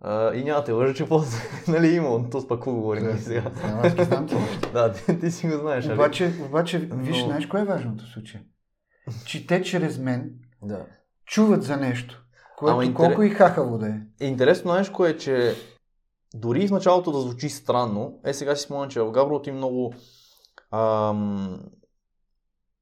А, 0.00 0.34
и 0.34 0.44
няма 0.44 0.64
те 0.64 0.72
лъжа, 0.72 0.94
че 0.94 1.08
после, 1.08 1.38
нали, 1.68 1.86
има, 1.86 2.30
то 2.30 2.40
с 2.40 2.46
какво 2.46 2.72
говорим 2.72 3.04
Да, 3.04 3.18
сега. 3.18 3.50
знам, 3.54 3.80
аз 3.82 4.06
знам 4.06 4.24
неща. 4.24 4.70
Да, 4.72 4.92
ти, 4.92 5.20
ти 5.20 5.30
си 5.30 5.46
го 5.48 5.58
знаеш, 5.58 5.84
нали? 5.84 5.94
Обаче, 5.94 6.32
обаче 6.46 6.78
виж, 6.78 7.18
Но- 7.18 7.26
знаеш 7.26 7.46
кое 7.46 7.60
е 7.60 7.64
важното 7.64 8.04
в 8.04 8.08
случая? 8.08 8.42
Че 9.26 9.46
те 9.46 9.62
чрез 9.62 9.98
мен 9.98 10.30
Да. 10.62 10.86
чуват 11.24 11.62
за 11.62 11.76
нещо, 11.76 12.24
което 12.58 12.72
Ама 12.72 12.84
интерес- 12.84 12.96
колко 13.08 13.22
и 13.22 13.30
хахаво 13.30 13.78
да 13.78 13.86
е. 13.86 14.00
Е, 14.20 14.26
интересно 14.26 14.74
нещо 14.74 15.04
е, 15.06 15.16
че 15.16 15.54
дори 16.34 16.68
в 16.68 16.72
началото 16.72 17.12
да 17.12 17.20
звучи 17.20 17.48
странно, 17.48 18.20
е 18.24 18.34
сега 18.34 18.56
си 18.56 18.62
спомням, 18.62 18.90
че 18.90 19.00
в 19.00 19.10
Габрото 19.10 19.48
има 19.48 19.58
много 19.58 19.94
ам, 20.72 21.60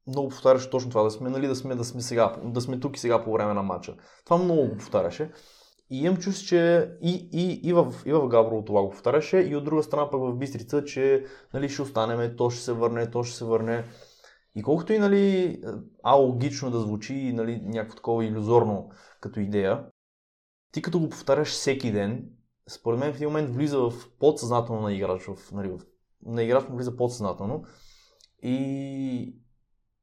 много 0.06 0.28
повтаряше 0.28 0.70
точно 0.70 0.90
това, 0.90 1.02
да 1.02 1.10
сме, 1.10 1.30
нали, 1.30 1.46
да 1.46 1.56
сме, 1.56 1.74
да 1.74 1.84
сме 1.84 2.02
сега, 2.02 2.36
да 2.44 2.60
сме 2.60 2.80
тук 2.80 2.96
и 2.96 3.00
сега 3.00 3.24
по 3.24 3.32
време 3.32 3.54
на 3.54 3.62
матча. 3.62 3.94
Това 4.24 4.36
много 4.36 4.68
го 4.68 4.76
повтаряше. 4.76 5.30
И 5.90 5.98
имам 5.98 6.16
чувство, 6.16 6.46
че 6.46 6.90
и, 7.02 7.28
и, 7.32 7.68
и, 7.68 7.72
в, 7.72 7.94
и 8.06 8.12
в 8.12 8.28
Габрово 8.28 8.64
това 8.64 8.82
го 8.82 8.90
повтаряше, 8.90 9.38
и 9.38 9.56
от 9.56 9.64
друга 9.64 9.82
страна 9.82 10.10
пък 10.10 10.20
в 10.20 10.34
Бистрица, 10.34 10.84
че 10.84 11.24
нали, 11.54 11.68
ще 11.68 11.82
останеме, 11.82 12.36
то 12.36 12.50
ще 12.50 12.62
се 12.62 12.72
върне, 12.72 13.10
то 13.10 13.24
ще 13.24 13.36
се 13.36 13.44
върне. 13.44 13.84
И 14.54 14.62
колкото 14.62 14.92
и 14.92 14.98
нали, 14.98 15.60
алогично 16.02 16.70
да 16.70 16.80
звучи, 16.80 17.32
нали, 17.32 17.60
някакво 17.62 17.96
такова 17.96 18.24
иллюзорно 18.24 18.90
като 19.20 19.40
идея, 19.40 19.86
ти 20.72 20.82
като 20.82 21.00
го 21.00 21.08
повтаряш 21.08 21.48
всеки 21.48 21.92
ден, 21.92 22.30
според 22.68 23.00
мен 23.00 23.12
в 23.12 23.16
един 23.16 23.28
момент 23.28 23.50
влиза 23.50 23.78
в 23.78 23.92
подсъзнателно 24.18 24.82
на 24.82 24.92
играч, 24.92 25.22
в, 25.22 25.52
нали, 25.52 25.68
в, 25.68 25.80
на 26.26 26.42
играч 26.42 26.68
му 26.68 26.76
влиза 26.76 26.96
подсъзнателно 26.96 27.64
и, 28.42 29.36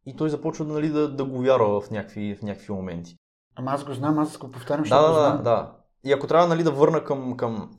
и 0.05 0.15
той 0.17 0.29
започва 0.29 0.65
нали, 0.65 0.89
да, 0.89 1.15
да 1.15 1.25
го 1.25 1.41
вярва 1.41 1.81
в 1.81 1.91
някакви, 1.91 2.35
в 2.35 2.41
някакви 2.41 2.73
моменти. 2.73 3.17
Ама 3.55 3.71
аз 3.71 3.83
го 3.83 3.93
знам, 3.93 4.19
аз 4.19 4.37
го 4.37 4.51
повтарям, 4.51 4.83
Да, 4.83 4.85
защото 4.85 5.01
да, 5.03 5.09
го 5.09 5.15
да, 5.15 5.21
знам. 5.21 5.43
да. 5.43 5.75
И 6.03 6.11
ако 6.11 6.27
трябва 6.27 6.47
нали, 6.47 6.63
да 6.63 6.71
върна 6.71 7.03
към, 7.03 7.37
към, 7.37 7.77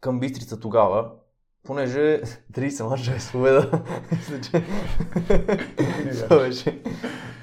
към 0.00 0.20
Бистрица 0.20 0.60
тогава, 0.60 1.10
понеже 1.64 2.20
30 2.52 2.88
мача 2.88 3.14
е 3.14 3.20
с 3.20 3.32
победа, 3.32 3.70
това 6.22 6.38
беше. 6.38 6.82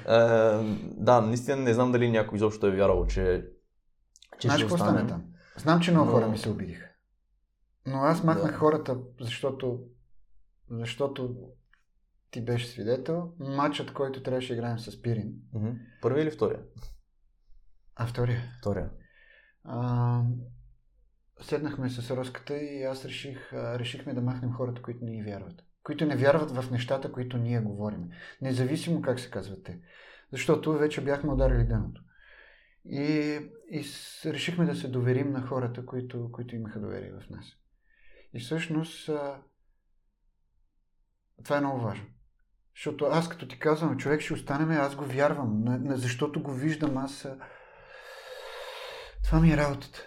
Е, 0.08 0.16
да, 0.96 1.20
наистина 1.20 1.56
не 1.56 1.74
знам 1.74 1.92
дали 1.92 2.10
някой 2.10 2.36
изобщо 2.36 2.66
е 2.66 2.70
вярвал, 2.70 3.06
че, 3.06 3.46
че 4.38 4.48
Знаеш 4.48 4.60
ще 4.60 4.68
какво 4.68 4.84
стане 4.84 5.06
там? 5.06 5.22
Знам, 5.56 5.80
че 5.80 5.90
много 5.90 6.06
Но- 6.06 6.12
хора 6.12 6.28
ми 6.28 6.38
се 6.38 6.50
обидиха. 6.50 6.86
Но 7.86 7.98
аз 7.98 8.24
махнах 8.24 8.52
Да. 8.52 8.58
хората, 8.58 8.96
защото, 9.20 9.78
защото 10.70 11.34
ти 12.30 12.44
беше 12.44 12.66
свидетел. 12.66 13.28
Матчът, 13.38 13.92
който 13.92 14.22
трябваше 14.22 14.48
да 14.48 14.54
играем 14.54 14.78
с 14.78 15.02
Пирин. 15.02 15.32
Първи 16.02 16.22
или 16.22 16.30
втория? 16.30 16.58
А 17.96 18.06
втория. 18.06 18.42
Втория. 18.58 18.90
А, 19.64 20.22
седнахме 21.40 21.90
с 21.90 22.16
Роската 22.16 22.56
и 22.56 22.82
аз 22.82 23.04
реших, 23.04 23.52
решихме 23.52 24.14
да 24.14 24.20
махнем 24.20 24.52
хората, 24.52 24.82
които 24.82 25.04
не 25.04 25.10
ни 25.10 25.22
вярват. 25.22 25.64
Които 25.82 26.06
не 26.06 26.16
вярват 26.16 26.50
в 26.50 26.70
нещата, 26.70 27.12
които 27.12 27.36
ние 27.38 27.60
говорим. 27.60 28.10
Независимо 28.42 29.02
как 29.02 29.20
се 29.20 29.30
казват 29.30 29.64
те. 29.64 29.80
Защото 30.32 30.72
вече 30.72 31.04
бяхме 31.04 31.32
ударили 31.32 31.64
дъното. 31.64 32.02
И, 32.84 33.38
и 33.70 33.84
решихме 34.24 34.64
да 34.64 34.76
се 34.76 34.88
доверим 34.88 35.32
на 35.32 35.46
хората, 35.46 35.86
които, 35.86 36.32
които 36.32 36.56
имаха 36.56 36.80
доверие 36.80 37.12
в 37.12 37.30
нас. 37.30 37.44
И 38.34 38.40
всъщност 38.40 39.10
това 41.44 41.56
е 41.56 41.60
много 41.60 41.80
важно. 41.80 42.06
Защото 42.76 43.04
аз 43.04 43.28
като 43.28 43.48
ти 43.48 43.58
казвам, 43.58 43.96
човек 43.96 44.20
ще 44.20 44.34
останем, 44.34 44.70
аз 44.70 44.96
го 44.96 45.04
вярвам, 45.04 45.64
защото 45.88 46.42
го 46.42 46.52
виждам, 46.52 46.96
аз... 46.96 47.28
Това 49.24 49.40
ми 49.40 49.52
е 49.52 49.56
работата. 49.56 49.98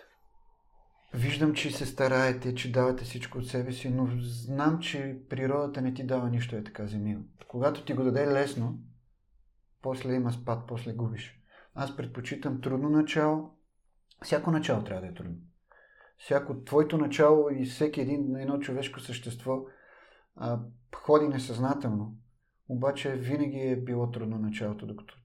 Виждам, 1.13 1.53
че 1.53 1.71
се 1.71 1.85
стараете, 1.85 2.55
че 2.55 2.71
давате 2.71 3.03
всичко 3.03 3.37
от 3.37 3.47
себе 3.47 3.71
си, 3.71 3.89
но 3.89 4.07
знам, 4.19 4.79
че 4.79 5.19
природата 5.29 5.81
не 5.81 5.93
ти 5.93 6.05
дава 6.05 6.29
нищо 6.29 6.55
е 6.55 6.63
така 6.63 6.87
за 6.87 6.97
мило. 6.97 7.21
Когато 7.47 7.85
ти 7.85 7.93
го 7.93 8.03
даде 8.03 8.27
лесно, 8.27 8.79
после 9.81 10.13
има 10.13 10.31
спад, 10.31 10.67
после 10.67 10.93
губиш. 10.93 11.41
Аз 11.73 11.97
предпочитам 11.97 12.61
трудно 12.61 12.89
начало. 12.89 13.53
Всяко 14.23 14.51
начало 14.51 14.83
трябва 14.83 15.01
да 15.01 15.07
е 15.07 15.13
трудно. 15.13 15.37
Всяко 16.17 16.63
твоето 16.63 16.97
начало 16.97 17.49
и 17.49 17.65
всеки 17.65 18.01
един, 18.01 18.35
едно 18.35 18.59
човешко 18.59 18.99
същество 18.99 19.65
а, 20.35 20.59
ходи 20.95 21.27
несъзнателно. 21.27 22.17
Обаче 22.69 23.11
винаги 23.11 23.59
е 23.59 23.75
било 23.75 24.11
трудно 24.11 24.39
началото, 24.39 24.85
докато 24.85 25.17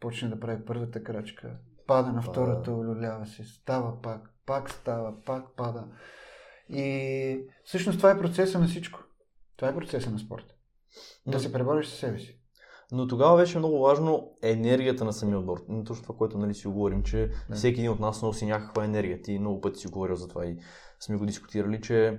почне 0.00 0.28
да 0.28 0.40
прави 0.40 0.64
първата 0.64 1.04
крачка. 1.04 1.58
Пада 1.86 2.12
на 2.12 2.22
втората, 2.22 2.72
олюлява 2.72 3.26
се, 3.26 3.44
става 3.44 4.02
пак, 4.02 4.30
пак 4.46 4.70
става, 4.70 5.14
пак 5.26 5.44
пада. 5.56 5.84
И 6.68 7.46
всъщност 7.64 7.98
това 7.98 8.10
е 8.10 8.18
процеса 8.18 8.58
на 8.58 8.66
всичко. 8.66 9.00
Това 9.56 9.68
е 9.68 9.74
процеса 9.74 10.10
на 10.10 10.18
спорта. 10.18 10.54
Да 11.26 11.32
Но- 11.36 11.38
се 11.38 11.52
пребориш 11.52 11.86
със 11.88 11.98
себе 11.98 12.18
си. 12.18 12.40
Но 12.92 13.06
тогава 13.06 13.36
беше 13.36 13.58
много 13.58 13.78
важно 13.80 14.32
енергията 14.42 15.04
на 15.04 15.12
самия 15.12 15.38
отбор. 15.38 15.64
Но 15.68 15.84
Точно 15.84 16.02
това, 16.02 16.16
което 16.16 16.38
нали, 16.38 16.54
си 16.54 16.66
говорим, 16.68 17.02
че 17.02 17.30
Да. 17.50 17.56
всеки 17.56 17.80
един 17.80 17.92
от 17.92 18.00
нас 18.00 18.22
носи 18.22 18.46
някаква 18.46 18.84
енергия. 18.84 19.22
Ти 19.22 19.38
много 19.38 19.60
пъти 19.60 19.78
си 19.78 19.88
говорил 19.88 20.16
за 20.16 20.28
това 20.28 20.46
и 20.46 20.58
сме 21.00 21.16
го 21.16 21.26
дискутирали, 21.26 21.80
че, 21.80 22.18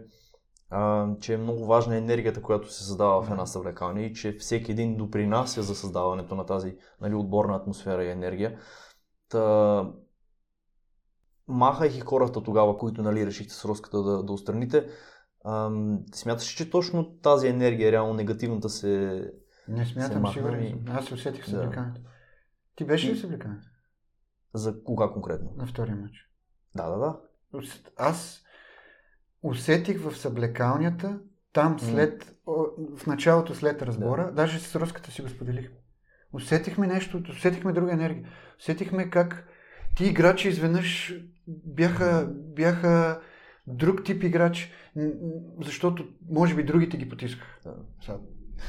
а, 0.69 1.08
че 1.19 1.34
е 1.34 1.38
много 1.38 1.65
важна 1.65 1.97
енергията, 1.97 2.41
която 2.41 2.71
се 2.73 2.84
създава 2.84 3.21
в 3.21 3.25
Да. 3.25 3.32
една 3.32 3.45
съвлекалня 3.45 4.01
и 4.01 4.13
че 4.13 4.38
всеки 4.39 4.71
един 4.71 4.97
допринася 4.97 5.62
за 5.62 5.75
създаването 5.75 6.36
на 6.36 6.45
тази 6.45 6.78
нали, 7.01 7.13
отборна 7.15 7.56
атмосфера 7.56 8.04
и 8.04 8.12
енергия. 8.12 8.60
Та, 9.36 9.91
махайки 11.48 12.00
хората 12.00 12.43
тогава, 12.43 12.78
които 12.78 13.02
нали, 13.02 13.26
решихте 13.26 13.54
с 13.54 13.65
Роската 13.65 14.04
да, 14.04 14.24
да 14.24 14.34
устраните, 14.34 14.88
ам, 15.45 16.00
смяташ, 16.13 16.48
че 16.48 16.69
точно 16.69 17.17
тази 17.17 17.48
енергия, 17.48 17.91
реално 17.91 18.13
негативната 18.13 18.69
се... 18.69 19.24
Не 19.67 19.86
смятам, 19.86 20.28
сигурен 20.34 20.63
и-. 20.63 20.84
Аз 20.88 21.06
се 21.06 21.13
усетих 21.13 21.43
в 21.45 21.50
Да. 21.50 21.52
съблекането. 21.52 22.02
Ти 22.76 22.86
беше 22.86 23.12
ли 23.12 23.17
съблекането? 23.17 23.67
За 24.54 24.84
кога 24.84 25.08
конкретно? 25.08 25.54
На 25.58 25.67
втория 25.67 25.95
матч. 25.95 26.30
Да, 26.76 26.89
да, 26.89 26.98
да. 26.98 27.19
Аз 27.98 28.43
усетих 29.43 30.02
в 30.02 30.17
съблекалнята, 30.17 31.19
там 31.54 31.80
след, 31.80 32.38
о, 32.45 32.65
в 32.98 33.08
началото 33.08 33.56
след 33.56 33.82
разбора, 33.82 34.32
даже 34.32 34.60
с 34.60 34.76
Руската 34.76 35.12
си 35.12 35.21
го 35.21 35.30
споделихме. 35.30 35.78
Усетихме 36.36 36.88
нещо, 36.88 37.24
усетихме 37.30 37.74
друга 37.74 37.93
енергия. 37.93 38.30
Усетихме 38.60 39.10
как 39.10 39.48
ти 39.95 40.06
играчи 40.06 40.50
изведнъж 40.50 41.15
бяха, 41.48 42.30
бяха 42.32 43.21
друг 43.67 44.04
тип 44.04 44.24
играч, 44.24 44.71
защото 45.62 46.08
може 46.30 46.55
би 46.55 46.64
другите 46.64 46.97
ги. 46.97 47.05
Да. 47.05 47.76
Сега, 48.01 48.18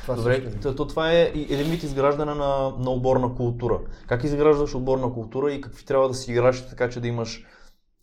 Това 0.02 0.16
също 0.16 0.40
Добре, 0.42 0.56
е. 0.56 0.60
то, 0.60 0.74
то 0.74 0.86
това 0.86 1.12
е 1.12 1.32
вид 1.70 1.82
изграждане 1.82 2.34
на, 2.34 2.70
на 2.78 2.90
отборна 2.90 3.34
култура. 3.34 3.80
Как 4.06 4.24
изграждаш 4.24 4.74
отборна 4.74 5.12
култура 5.12 5.52
и 5.52 5.60
какви 5.60 5.84
трябва 5.84 6.08
да 6.08 6.14
си 6.14 6.32
играш, 6.32 6.68
така 6.68 6.90
че 6.90 7.00
да 7.00 7.08
имаш 7.08 7.44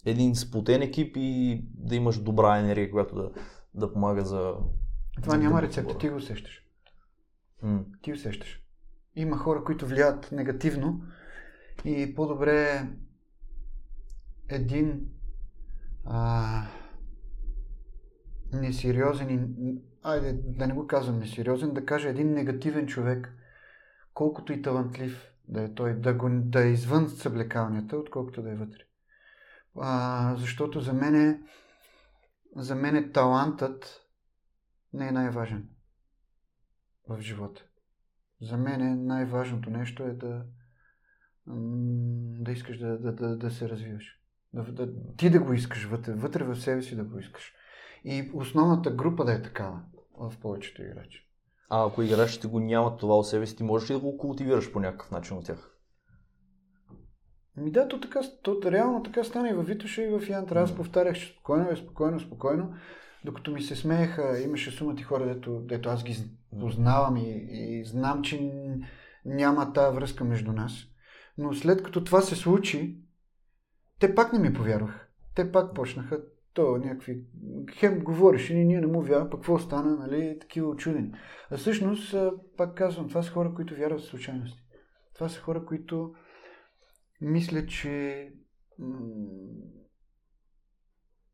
един 0.05 0.35
сплотен 0.35 0.81
екип 0.81 1.17
и 1.19 1.61
да 1.73 1.95
имаш 1.95 2.19
добра 2.19 2.57
енергия, 2.57 2.91
която 2.91 3.15
да, 3.15 3.31
да 3.73 3.93
помага 3.93 4.25
за... 4.25 4.53
Това 5.21 5.35
за 5.35 5.37
няма 5.37 5.61
рецепта, 5.61 5.97
ти 5.97 6.09
го 6.09 6.15
усещаш. 6.15 6.59
М. 7.61 7.79
ти 8.01 8.13
усещаш. 8.13 8.62
Има 9.15 9.37
хора, 9.37 9.63
които 9.63 9.87
влияят 9.87 10.31
негативно 10.31 11.01
и 11.85 12.15
по-добре 12.15 12.87
един 14.49 15.09
а, 16.05 16.67
несериозен 18.53 19.29
и, 19.29 19.81
айде 20.03 20.33
да 20.33 20.67
не 20.67 20.73
го 20.73 20.87
казвам 20.87 21.19
несериозен, 21.19 21.73
да 21.73 21.85
кажа 21.85 22.09
един 22.09 22.33
негативен 22.33 22.87
човек, 22.87 23.33
колкото 24.13 24.53
и 24.53 24.61
талантлив 24.61 25.33
да 25.47 25.63
е 25.63 25.73
той, 25.73 25.93
да, 25.93 26.13
го, 26.13 26.29
да 26.31 26.63
е 26.63 26.71
извън 26.71 27.09
съблекалнята, 27.09 27.97
отколкото 27.97 28.41
да 28.41 28.51
е 28.51 28.55
вътре. 28.55 28.81
А, 29.75 30.35
защото 30.37 30.81
за 30.81 30.93
мен 30.93 31.15
е, 31.15 31.41
за 32.55 32.75
мен 32.75 32.95
е 32.95 33.11
талантът 33.11 34.01
не 34.93 35.07
е 35.07 35.11
най-важен 35.11 35.69
в 37.09 37.21
живота. 37.21 37.65
За 38.43 38.57
мен 38.57 38.81
е 38.81 38.95
най-важното 38.95 39.69
нещо 39.69 40.03
е 40.03 40.13
да, 40.13 40.43
да 42.43 42.51
искаш 42.51 42.77
да, 42.77 42.97
да, 42.97 43.11
да, 43.11 43.37
да 43.37 43.51
се 43.51 43.69
развиваш. 43.69 44.19
Да, 44.53 44.63
да, 44.63 44.89
ти 45.17 45.29
да 45.29 45.39
го 45.39 45.53
искаш 45.53 45.85
вътре, 45.85 46.13
вътре 46.13 46.43
в 46.43 46.55
себе 46.55 46.81
си 46.81 46.95
да 46.95 47.03
го 47.03 47.19
искаш. 47.19 47.53
И 48.03 48.31
основната 48.33 48.91
група 48.91 49.25
да 49.25 49.33
е 49.33 49.41
такава 49.41 49.81
в 50.19 50.33
повечето 50.41 50.81
играчи. 50.81 51.27
А 51.69 51.87
ако 51.87 52.01
играчите 52.01 52.47
го 52.47 52.59
нямат 52.59 52.99
това 52.99 53.17
у 53.17 53.23
себе 53.23 53.45
си, 53.45 53.55
ти 53.55 53.63
можеш 53.63 53.89
ли 53.89 53.93
да 53.93 53.99
го 53.99 54.17
култивираш 54.17 54.71
по 54.71 54.79
някакъв 54.79 55.11
начин 55.11 55.37
от 55.37 55.45
тях? 55.45 55.69
Ми 57.57 57.71
да, 57.71 57.87
то, 57.87 57.99
така, 57.99 58.19
то 58.43 58.71
реално 58.71 59.03
така 59.03 59.23
стана 59.23 59.49
и 59.49 59.53
във 59.53 59.67
Витоша 59.67 60.03
и 60.03 60.19
в 60.19 60.29
Янтра. 60.29 60.61
Аз 60.61 60.75
повтарях 60.75 61.15
че 61.15 61.27
спокойно, 61.27 61.69
е 61.69 61.75
спокойно, 61.75 62.19
спокойно. 62.19 62.73
Докато 63.25 63.51
ми 63.51 63.61
се 63.61 63.75
смееха, 63.75 64.39
имаше 64.39 64.71
сумати 64.71 65.03
хора, 65.03 65.25
дето, 65.25 65.59
дето 65.59 65.89
аз 65.89 66.03
ги 66.03 66.15
познавам 66.59 67.17
и, 67.17 67.47
и 67.49 67.85
знам, 67.85 68.21
че 68.21 68.51
няма 69.25 69.73
тази 69.73 69.95
връзка 69.95 70.23
между 70.23 70.51
нас. 70.51 70.73
Но 71.37 71.53
след 71.53 71.83
като 71.83 72.03
това 72.03 72.21
се 72.21 72.35
случи, 72.35 72.97
те 73.99 74.15
пак 74.15 74.33
не 74.33 74.39
ми 74.39 74.53
повярваха. 74.53 75.07
Те 75.35 75.51
пак 75.51 75.73
почнаха, 75.73 76.21
то 76.53 76.77
някакви... 76.77 77.23
Хем 77.71 77.99
говориш 77.99 78.49
и 78.49 78.55
ние 78.55 78.81
не 78.81 78.87
му 78.87 79.01
вярвам, 79.01 79.29
пък 79.29 79.39
какво 79.39 79.59
стана, 79.59 79.95
нали, 79.95 80.37
такива 80.41 80.67
очудени. 80.67 81.11
А 81.51 81.57
всъщност, 81.57 82.15
пак 82.57 82.75
казвам, 82.75 83.09
това 83.09 83.23
са 83.23 83.31
хора, 83.31 83.53
които 83.53 83.75
вярват 83.75 84.01
в 84.01 84.05
случайности. 84.05 84.63
Това 85.13 85.29
са 85.29 85.41
хора, 85.41 85.65
които 85.65 86.13
мисля, 87.21 87.65
че 87.65 88.29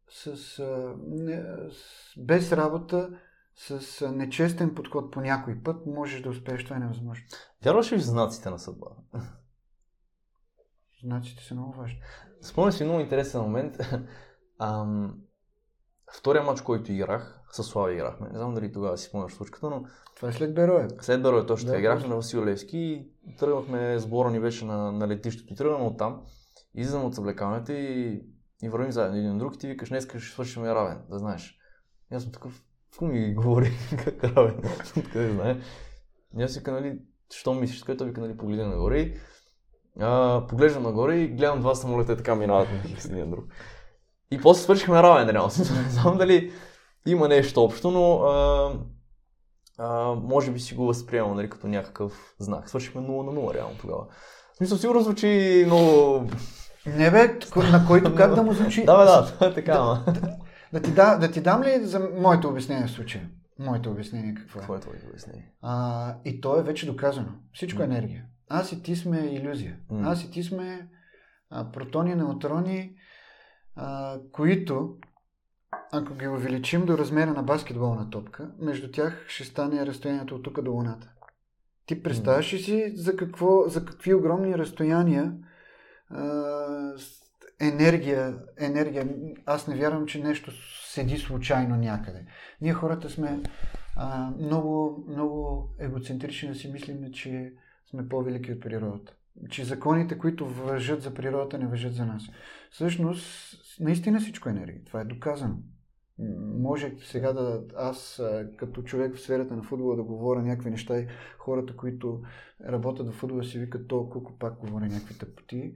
с, 0.10 0.60
а, 0.60 0.96
не, 1.08 1.44
с, 1.72 2.20
без 2.20 2.52
работа, 2.52 3.10
с 3.56 4.02
а, 4.02 4.12
нечестен 4.12 4.76
подход 4.76 5.12
по 5.12 5.22
някой 5.22 5.64
път, 5.64 5.86
можеш 5.86 6.22
да 6.22 6.30
успееш, 6.30 6.64
това 6.64 6.76
е 6.76 6.80
невъзможно. 6.80 7.26
Вярваш 7.64 7.92
ли 7.92 7.98
в 7.98 8.02
знаците 8.02 8.50
на 8.50 8.60
съдба? 8.60 8.88
Знаците 11.04 11.44
са 11.44 11.54
много 11.54 11.72
важни. 11.72 12.02
Спомням 12.42 12.72
си 12.72 12.84
много 12.84 13.00
интересен 13.00 13.42
момент. 13.42 13.78
Ам, 14.60 15.18
втория 16.18 16.44
матч, 16.44 16.62
който 16.62 16.92
играх, 16.92 17.42
с 17.52 17.64
Слава 17.64 17.94
играхме. 17.94 18.30
Не 18.30 18.38
знам 18.38 18.54
дали 18.54 18.72
тогава 18.72 18.98
си 18.98 19.08
спомняш 19.08 19.34
случката, 19.34 19.70
но... 19.70 19.86
Това 20.16 20.30
е 20.30 20.34
след 20.34 20.54
Берое. 20.54 20.88
След 21.02 21.22
Берое 21.22 21.46
точно 21.46 21.70
да. 21.70 21.80
Играхме 21.80 22.08
на 22.08 22.16
Васил 22.16 22.46
Левски 22.46 22.78
и 23.28 23.36
тръгвахме, 23.40 24.00
сбора 24.00 24.32
ни 24.32 24.40
беше 24.40 24.66
на, 24.66 24.92
на 24.92 25.08
летището 25.08 25.54
и 25.54 25.56
тръгваме 25.56 25.86
от 25.86 25.98
там. 25.98 26.26
Излизам 26.76 27.06
от 27.06 27.16
съблекалнята 27.16 27.74
и, 27.74 28.24
и 28.64 28.70
вървим 28.70 28.92
заедно 28.92 29.18
един 29.18 29.32
на 29.32 29.40
друг 29.40 29.56
и 29.56 29.60
ти 29.60 29.68
викаш, 29.68 29.90
днес 29.90 30.08
ще 30.08 30.20
свършим 30.20 30.64
равен, 30.64 31.02
да 31.10 31.20
знаеш. 31.20 31.58
И 32.12 32.16
аз 32.16 32.24
съм 32.24 32.32
такъв, 32.32 32.64
какво 32.92 33.06
ми 33.06 33.34
говори, 33.34 33.72
как 34.06 34.24
равен, 34.24 34.62
откъде 34.98 35.32
знае. 35.32 35.58
И 36.40 36.44
аз 36.44 36.58
вика, 36.58 36.72
нали, 36.72 37.00
що 37.34 37.54
мислиш, 37.54 37.84
което 37.84 38.06
вика, 38.06 38.22
нали, 38.22 38.38
погледна 38.38 38.68
нагоре 38.68 39.14
а, 40.00 40.44
поглеждам 40.48 40.84
нагоре 40.84 41.16
и 41.16 41.28
гледам 41.28 41.60
два 41.60 41.76
самолета 41.76 42.18
така 42.18 42.36
минават 42.36 42.68
един 43.06 43.32
друг. 43.32 43.46
И 44.32 44.42
после 44.42 44.64
свършихме 44.64 45.04
равен, 45.04 45.30
реално. 45.30 45.52
Не 45.58 45.90
знам 45.90 46.18
дали 46.18 46.52
има 47.08 47.28
нещо 47.28 47.64
общо, 47.64 47.92
но 47.92 48.22
а, 48.22 48.74
а, 49.78 50.16
може 50.16 50.52
би 50.52 50.60
си 50.60 50.76
го 50.76 50.86
възприемам 50.86 51.36
нали, 51.36 51.50
като 51.50 51.68
някакъв 51.68 52.36
знак. 52.40 52.70
Свършихме 52.70 53.02
0 53.02 53.06
на 53.06 53.42
0 53.42 53.54
реално 53.54 53.76
тогава. 53.82 54.06
В 54.54 54.58
смисъл, 54.58 54.78
сигурно 54.78 55.02
звучи 55.02 55.64
много... 55.66 56.24
Не 56.86 57.12
бе, 57.12 57.40
на 57.72 57.86
който 57.88 58.16
как 58.16 58.36
да 58.36 58.44
му 58.44 58.54
звучи? 58.54 58.86
да, 58.86 59.06
да, 59.40 59.54
така, 59.54 59.74
да, 59.74 60.06
да, 60.74 60.82
ти 60.82 60.92
да, 60.92 61.18
да 61.18 61.32
ти 61.32 61.42
дам 61.42 61.64
ли 61.64 61.86
за 61.86 62.10
моето 62.20 62.48
обяснение 62.48 62.88
в 62.88 62.92
случая? 62.92 63.30
Моето 63.60 63.92
обяснение 63.92 64.36
какво 64.36 64.60
е? 64.60 64.62
Какво 64.62 64.76
е 64.76 64.80
твоето 64.80 65.06
обяснение? 65.10 65.52
А, 65.62 66.16
и 66.26 66.42
то 66.42 66.60
е 66.60 66.64
вече 66.64 66.86
доказано. 66.86 67.30
Всичко 67.54 67.82
е 67.82 67.86
енергия. 67.86 68.26
Аз 68.50 68.72
и 68.72 68.84
ти 68.84 68.96
сме 68.96 69.18
иллюзия. 69.18 69.78
Аз 70.04 70.24
и 70.24 70.32
ти 70.32 70.44
сме 70.44 70.90
а, 71.50 71.72
протони, 71.72 72.16
неутрони, 72.16 72.96
а, 73.76 74.18
които, 74.32 74.96
ако 75.92 76.14
ги 76.14 76.28
увеличим 76.28 76.86
до 76.86 76.98
размера 76.98 77.34
на 77.34 77.44
баскетболна 77.44 78.10
топка, 78.10 78.52
между 78.60 78.92
тях 78.92 79.26
ще 79.28 79.44
стане 79.44 79.86
разстоянието 79.86 80.36
от 80.36 80.44
тук 80.44 80.62
до 80.62 80.72
Луната. 80.72 81.12
Ти 81.86 82.04
представяш 82.04 82.54
ли 82.54 82.60
си 82.60 82.94
за, 82.96 83.16
какво, 83.16 83.64
за 83.68 83.86
какви 83.86 84.14
огромни 84.14 84.58
разстояния 84.58 85.34
енергия, 87.60 88.38
енергия. 88.58 89.10
Аз 89.46 89.68
не 89.68 89.76
вярвам, 89.76 90.06
че 90.06 90.24
нещо 90.24 90.52
седи 90.86 91.18
случайно 91.18 91.76
някъде. 91.76 92.26
Ние 92.62 92.74
хората 92.74 93.10
сме 93.10 93.40
а, 93.96 94.32
много, 94.40 95.04
много 95.08 95.70
егоцентрични 95.80 96.50
да 96.50 96.56
си 96.56 96.72
мислим, 96.72 97.12
че 97.12 97.54
сме 97.90 98.10
по-велики 98.10 98.54
от 98.54 98.62
природата. 98.62 99.14
Че 99.50 99.66
законите, 99.66 100.18
които 100.18 100.46
въжат 100.48 101.02
за 101.02 101.14
природата, 101.14 101.58
не 101.58 101.68
въжат 101.68 101.94
за 101.94 102.06
нас. 102.06 102.24
Всъщност, 102.72 103.56
наистина 103.80 104.20
всичко 104.20 104.50
е 104.50 104.52
енергия. 104.52 104.84
Това 104.86 105.02
е 105.02 105.06
доказано. 105.06 105.56
Може 106.60 106.94
сега 107.04 107.34
да 107.34 107.64
аз, 107.78 108.22
като 108.58 108.84
човек 108.84 109.16
в 109.16 109.22
сферата 109.22 109.56
на 109.56 109.64
футбола, 109.64 109.96
да 109.96 110.04
говоря 110.04 110.42
някакви 110.42 110.70
неща 110.70 111.00
и 111.00 111.08
хората, 111.38 111.76
които 111.76 112.22
работят 112.68 113.08
в 113.08 113.12
футбола, 113.12 113.44
си 113.44 113.60
викат 113.60 113.88
толкова, 113.88 114.14
колко 114.14 114.40
пак 114.40 114.60
говоря 114.60 114.86
някакви 114.86 115.18
тъпоти. 115.18 115.74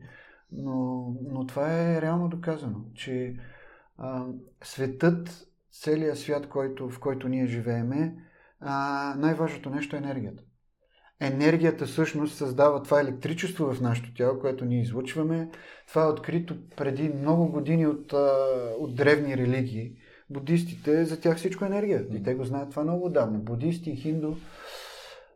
Но, 0.54 1.08
но 1.32 1.46
това 1.48 1.82
е 1.82 2.02
реално 2.02 2.30
доказано, 2.30 2.80
че 2.96 3.36
а, 3.98 4.26
светът, 4.64 5.48
целият 5.72 6.18
свят, 6.18 6.50
който, 6.50 6.90
в 6.90 7.00
който 7.00 7.30
ние 7.30 7.46
живееме, 7.46 8.16
а, 8.60 9.16
най-важното 9.18 9.70
нещо 9.70 9.96
е 9.96 10.00
енергията 10.00 10.44
енергията 11.24 11.86
всъщност 11.86 12.38
създава 12.38 12.84
това 12.84 13.02
електричество 13.02 13.74
в 13.74 13.82
нашето 13.82 14.14
тяло, 14.14 14.40
което 14.40 14.66
ние 14.66 14.82
излучваме. 14.82 15.50
Това 15.88 16.04
е 16.04 16.08
открито 16.08 16.56
преди 16.78 17.10
много 17.10 17.48
години 17.48 17.88
от, 17.88 18.14
от 18.80 18.96
древни 18.96 19.38
религии. 19.38 19.92
Будистите, 20.30 21.06
за 21.06 21.22
тях 21.22 21.38
всичко 21.38 21.66
е 21.66 21.68
енергия. 21.68 22.06
И 22.14 22.24
те 22.24 22.36
го 22.36 22.44
знаят 22.44 22.70
това 22.70 22.84
много 22.84 23.06
отдавна. 23.06 23.40
Будисти, 23.40 23.96
хинду. 23.96 24.36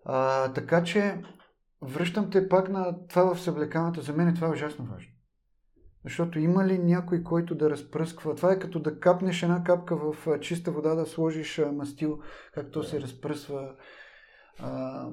А, 0.05 0.53
така 0.53 0.83
че, 0.83 1.15
връщам 1.81 2.29
те 2.29 2.49
пак 2.49 2.69
на 2.69 3.07
това 3.07 3.35
в 3.35 3.41
съблеканата. 3.41 4.01
За 4.01 4.13
мен 4.13 4.35
това 4.35 4.47
е 4.47 4.51
ужасно 4.51 4.85
важно. 4.85 5.11
Защото 6.03 6.39
има 6.39 6.65
ли 6.65 6.79
някой, 6.79 7.23
който 7.23 7.55
да 7.55 7.69
разпръсква? 7.69 8.35
Това 8.35 8.51
е 8.51 8.59
като 8.59 8.79
да 8.79 8.99
капнеш 8.99 9.43
една 9.43 9.63
капка 9.63 9.95
в 9.95 10.39
чиста 10.39 10.71
вода, 10.71 10.95
да 10.95 11.05
сложиш 11.05 11.61
мастил, 11.73 12.19
както 12.53 12.83
се 12.83 13.01
разпръсва. 13.01 13.75
А, 14.59 15.05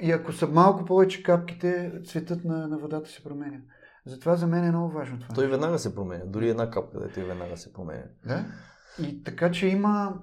и 0.00 0.12
ако 0.12 0.32
са 0.32 0.46
малко 0.48 0.84
повече 0.84 1.22
капките, 1.22 1.92
цветът 2.04 2.44
на, 2.44 2.68
на 2.68 2.78
водата 2.78 3.10
се 3.10 3.22
променя. 3.22 3.58
Затова 4.06 4.36
за 4.36 4.46
мен 4.46 4.64
е 4.64 4.70
много 4.70 4.94
важно 4.94 5.18
това. 5.20 5.34
Той 5.34 5.46
веднага 5.46 5.78
се 5.78 5.94
променя. 5.94 6.24
Дори 6.26 6.48
една 6.48 6.70
капка, 6.70 7.00
да 7.00 7.12
той 7.12 7.24
веднага 7.24 7.56
се 7.56 7.72
променя. 7.72 8.04
Да? 8.26 8.44
И 9.02 9.22
така, 9.22 9.50
че 9.50 9.66
има... 9.66 10.22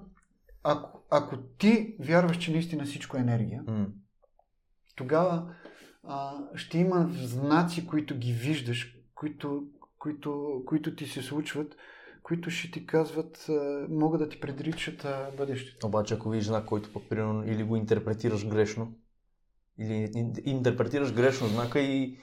Ако, 0.62 1.02
ако 1.10 1.36
ти 1.36 1.96
вярваш, 2.00 2.38
че 2.38 2.52
наистина 2.52 2.84
всичко 2.84 3.16
е 3.16 3.20
енергия, 3.20 3.64
mm. 3.64 3.86
тогава 4.96 5.54
а, 6.08 6.34
ще 6.54 6.78
има 6.78 7.08
знаци, 7.12 7.86
които 7.86 8.18
ги 8.18 8.32
виждаш, 8.32 8.96
които, 9.14 9.64
които, 9.98 10.62
които 10.66 10.96
ти 10.96 11.06
се 11.06 11.22
случват, 11.22 11.76
които 12.22 12.50
ще 12.50 12.70
ти 12.70 12.86
казват, 12.86 13.46
а, 13.48 13.86
могат 13.90 14.20
да 14.20 14.28
ти 14.28 14.40
предричат 14.40 15.06
бъдещето. 15.36 15.86
Обаче, 15.86 16.14
ако 16.14 16.30
видиш 16.30 16.46
знак, 16.46 16.64
който 16.64 16.92
пък 16.92 17.02
примерно 17.08 17.44
или 17.46 17.62
го 17.62 17.76
интерпретираш 17.76 18.46
грешно, 18.48 18.92
или 19.78 20.10
интерпретираш 20.44 21.12
грешно 21.12 21.48
знака 21.48 21.80
и, 21.80 22.18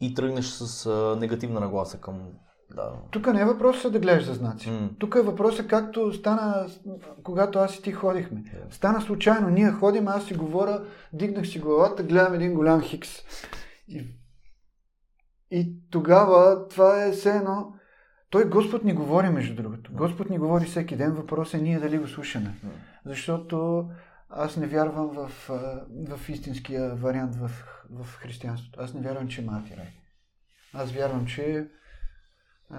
и 0.00 0.14
тръгнеш 0.14 0.44
с 0.46 0.86
а, 0.86 1.16
негативна 1.20 1.60
нагласа 1.60 2.00
към... 2.00 2.32
Да. 2.70 2.92
Тук 3.10 3.32
не 3.32 3.40
е 3.40 3.44
въпросът 3.44 3.92
да 3.92 3.98
гледаш 3.98 4.24
за 4.24 4.34
знаци. 4.34 4.68
Mm. 4.68 4.98
Тук 4.98 5.14
е 5.18 5.22
въпросът 5.22 5.68
както 5.68 6.12
стана, 6.12 6.68
когато 7.22 7.58
аз 7.58 7.76
и 7.76 7.82
ти 7.82 7.92
ходихме. 7.92 8.42
Yeah. 8.42 8.72
Стана 8.74 9.00
случайно. 9.00 9.48
Ние 9.48 9.72
ходим, 9.72 10.08
аз 10.08 10.26
си 10.26 10.34
говоря, 10.34 10.84
дигнах 11.12 11.46
си 11.46 11.58
главата, 11.58 12.02
гледам 12.02 12.34
един 12.34 12.54
голям 12.54 12.82
хикс. 12.82 13.10
И, 13.88 14.04
и 15.50 15.76
тогава 15.90 16.68
това 16.68 17.04
е 17.04 17.12
все 17.12 17.30
едно... 17.30 17.72
Той 18.30 18.48
Господ 18.48 18.84
ни 18.84 18.92
говори, 18.92 19.28
между 19.28 19.62
другото. 19.62 19.92
Господ 19.92 20.30
ни 20.30 20.38
говори 20.38 20.64
всеки 20.64 20.96
ден. 20.96 21.12
Въпросът 21.12 21.60
е 21.60 21.64
ние 21.64 21.80
дали 21.80 21.98
го 21.98 22.08
слушаме. 22.08 22.54
Mm. 22.64 22.68
Защото 23.06 23.88
аз 24.28 24.56
не 24.56 24.66
вярвам 24.66 25.08
в, 25.08 25.48
в 26.08 26.28
истинския 26.28 26.94
вариант 26.94 27.34
в, 27.34 27.50
в 27.90 28.06
християнството. 28.16 28.80
Аз 28.82 28.94
не 28.94 29.00
вярвам, 29.00 29.28
че 29.28 29.42
мати 29.42 29.76
рай. 29.76 29.92
Аз 30.72 30.92
вярвам, 30.92 31.26
че 31.26 31.68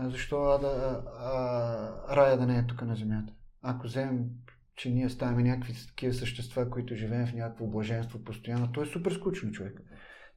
защо 0.04 0.43
ада, 0.43 1.04
а, 1.20 2.16
рая 2.16 2.38
да 2.38 2.46
не 2.46 2.58
е 2.58 2.68
тук 2.68 2.82
на 2.82 2.96
земята. 2.96 3.34
Ако 3.62 3.88
вземем, 3.88 4.30
че 4.76 4.89
ние 4.89 5.10
ставаме 5.10 5.43
някакви 5.43 5.74
такива 5.88 6.14
същества, 6.14 6.70
които 6.70 6.96
живеем 6.96 7.28
в 7.28 7.34
някакво 7.34 7.68
блаженство 7.68 8.24
постоянно, 8.24 8.72
то 8.72 8.82
е 8.82 8.86
супер 8.86 9.12
скучно 9.12 9.52
човек. 9.52 9.82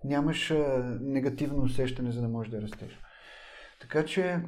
Нямаш 0.04 0.50
а, 0.50 0.98
негативно 1.00 1.62
усещане, 1.62 2.12
за 2.12 2.20
да 2.20 2.28
можеш 2.28 2.50
да 2.50 2.62
растеш. 2.62 3.00
Така 3.80 4.04
че 4.04 4.42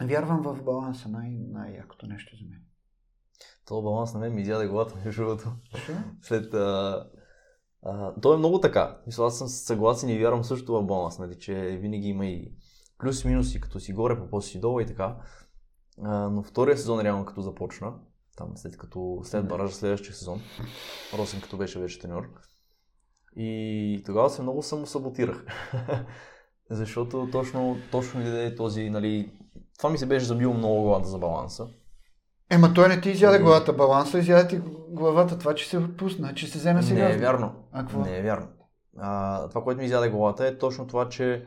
вярвам 0.00 0.42
в 0.42 0.62
баланса, 0.62 1.08
най- 1.08 1.38
най-якото 1.48 2.06
нещо 2.06 2.36
за 2.36 2.44
мен. 2.44 2.60
То 3.66 3.82
баланс 3.82 4.14
на 4.14 4.20
мен 4.20 4.34
ми 4.34 4.42
изяде 4.42 4.66
главата, 4.66 4.94
между 5.04 5.22
другото. 5.22 5.52
След, 6.22 6.54
а, 6.54 7.06
А, 7.84 8.14
то 8.20 8.34
е 8.34 8.38
много 8.38 8.60
така. 8.60 8.96
Мисля, 9.06 9.26
аз 9.26 9.38
съм 9.38 9.48
съгласен 9.48 10.08
и 10.08 10.18
вярвам 10.18 10.44
също 10.44 10.72
в 10.72 10.86
баланс, 10.86 11.18
нали, 11.18 11.38
че 11.38 11.54
винаги 11.54 12.08
има 12.08 12.26
и 12.26 12.52
плюс 13.02 13.24
и 13.24 13.28
минуси, 13.28 13.60
като 13.60 13.80
си 13.80 13.92
горе, 13.92 14.18
по 14.18 14.30
после 14.30 14.48
си 14.48 14.60
долу 14.60 14.80
и 14.80 14.86
така. 14.86 15.16
А, 16.02 16.28
но 16.28 16.42
втория 16.42 16.76
сезон 16.78 17.00
реално 17.00 17.24
като 17.24 17.40
започна, 17.40 17.92
там 18.36 18.48
след 18.54 18.76
като 18.76 19.20
след 19.24 19.48
баража 19.48 19.74
следващия 19.74 20.14
сезон, 20.14 20.40
Росен 21.18 21.40
като 21.40 21.56
беше 21.56 21.80
вече 21.80 21.98
треньор. 21.98 22.28
И 23.36 24.02
тогава 24.06 24.30
се 24.30 24.42
много 24.42 24.62
самосаботирах. 24.62 25.44
Защото 26.70 27.28
точно, 27.32 27.76
точно 27.90 28.20
ми 28.20 28.26
даде 28.26 28.54
този, 28.54 28.90
нали, 28.90 29.32
това 29.78 29.90
ми 29.90 29.98
се 29.98 30.06
беше 30.06 30.26
забило 30.26 30.54
много 30.54 30.82
главата 30.82 31.08
за 31.08 31.18
баланса. 31.18 31.68
Ема 32.50 32.74
той 32.74 32.88
не 32.88 33.00
ти 33.00 33.10
изяде 33.10 33.38
главата 33.38 33.72
баланса, 33.72 34.18
изяде 34.18 34.48
ти 34.48 34.60
главата 34.88 35.38
това, 35.38 35.54
че 35.54 35.68
се 35.68 35.78
отпусна, 35.78 36.34
че 36.34 36.46
се 36.46 36.58
взе 36.58 36.72
на 36.72 36.82
сериозно. 36.82 37.08
Не 37.08 37.14
е 37.14 37.18
вярно. 37.18 37.54
А 37.72 37.80
какво? 37.80 38.00
Не 38.00 38.18
е 38.18 38.22
вярно. 38.22 38.48
А, 38.98 39.48
това, 39.48 39.62
което 39.64 39.80
ми 39.80 39.86
изяде 39.86 40.08
главата 40.10 40.46
е 40.46 40.58
точно 40.58 40.86
това, 40.86 41.08
че 41.08 41.46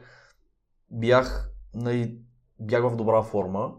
бях, 0.95 1.51
нали, 1.73 2.17
бях 2.59 2.83
в 2.83 2.95
добра 2.95 3.21
форма 3.21 3.73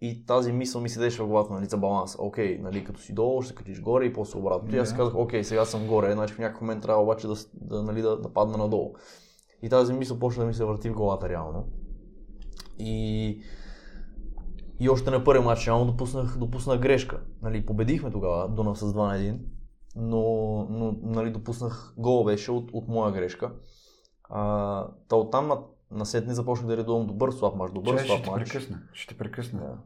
и 0.00 0.26
тази 0.26 0.52
мисъл 0.52 0.80
ми 0.80 0.88
седеше 0.88 1.22
в 1.22 1.26
главата, 1.26 1.52
нали, 1.52 1.66
за 1.66 1.76
баланс. 1.76 2.16
Окей, 2.18 2.58
нали, 2.58 2.84
като 2.84 3.00
си 3.00 3.14
долу, 3.14 3.42
ще 3.42 3.54
качиш 3.54 3.80
горе 3.80 4.04
и 4.04 4.12
после 4.12 4.38
обратно. 4.38 4.74
И 4.74 4.78
аз 4.78 4.88
си 4.88 4.96
казах, 4.96 5.14
окей, 5.14 5.44
сега 5.44 5.64
съм 5.64 5.86
горе, 5.86 6.12
значи 6.12 6.34
в 6.34 6.38
някакъв 6.38 6.60
момент 6.60 6.82
трябва 6.82 7.02
обаче 7.02 7.26
да, 7.26 7.34
да, 7.54 7.82
нали, 7.82 8.02
да, 8.02 8.20
да 8.20 8.32
падна 8.32 8.58
надолу. 8.58 8.94
И 9.62 9.68
тази 9.68 9.92
мисъл 9.92 10.18
почна 10.18 10.42
да 10.42 10.46
ми 10.46 10.54
се 10.54 10.64
върти 10.64 10.90
в 10.90 10.94
главата 10.94 11.28
реално. 11.28 11.68
И, 12.78 13.42
и 14.80 14.88
още 14.88 15.10
на 15.10 15.24
първи 15.24 15.44
матч 15.44 15.66
реално 15.66 15.84
допуснах, 15.84 16.38
допуснах 16.38 16.80
грешка. 16.80 17.20
Нали, 17.42 17.66
победихме 17.66 18.10
тогава, 18.10 18.48
Дунав 18.48 18.78
с 18.78 18.92
2 18.92 18.94
на 18.94 19.18
1, 19.18 19.38
но, 19.96 20.22
но 20.70 20.96
нали, 21.02 21.30
допуснах 21.30 21.94
гол 21.98 22.24
беше 22.24 22.50
от, 22.50 22.70
от 22.72 22.88
моя 22.88 23.12
грешка. 23.12 23.52
А, 24.30 24.86
та 25.08 25.16
оттам 25.16 25.48
на, 25.92 25.98
на 25.98 26.06
сетне 26.06 26.34
започнах 26.34 26.68
да 26.68 26.76
редувам 26.76 27.06
добър 27.06 27.30
слаб 27.30 27.56
мач, 27.56 27.72
добър 27.72 27.96
Чай, 27.96 28.06
слаб 28.06 28.18
ще 28.18 28.30
мач. 28.30 28.44
прекъсна. 28.44 28.78
Ще 28.92 29.14
те 29.14 29.18
прекъсна. 29.18 29.60
Да. 29.60 29.78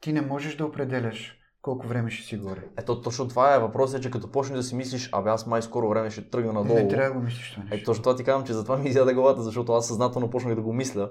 Ти 0.00 0.12
не 0.12 0.20
можеш 0.20 0.56
да 0.56 0.66
определяш 0.66 1.38
колко 1.62 1.86
време 1.86 2.10
ще 2.10 2.26
си 2.26 2.36
горе. 2.36 2.64
Ето 2.76 3.00
точно 3.00 3.28
това 3.28 3.54
е 3.54 3.58
въпросът, 3.58 3.98
е, 3.98 4.02
че 4.02 4.10
като 4.10 4.30
почнеш 4.30 4.56
да 4.56 4.62
си 4.62 4.74
мислиш, 4.74 5.08
абе 5.12 5.30
аз 5.30 5.46
май 5.46 5.62
скоро 5.62 5.88
време 5.88 6.10
ще 6.10 6.30
тръгна 6.30 6.52
надолу. 6.52 6.78
Не 6.78 6.88
трябва 6.88 7.08
да 7.08 7.14
го 7.14 7.24
мислиш 7.24 7.52
това 7.54 7.64
нещо. 7.70 7.84
точно 7.84 8.02
това 8.02 8.16
ти 8.16 8.24
казвам, 8.24 8.46
че 8.46 8.52
затова 8.52 8.76
ми 8.76 8.88
изяде 8.88 9.14
главата, 9.14 9.42
защото 9.42 9.72
аз 9.72 9.86
съзнателно 9.86 10.30
почнах 10.30 10.54
да 10.54 10.62
го 10.62 10.72
мисля 10.72 11.10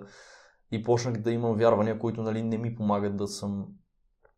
и 0.72 0.84
почнах 0.84 1.18
да 1.18 1.32
имам 1.32 1.56
вярвания, 1.56 2.00
които 2.00 2.22
нали, 2.22 2.44
не 2.44 2.58
ми 2.58 2.76
помагат 2.76 3.18
да 3.18 3.28
съм 3.28 3.66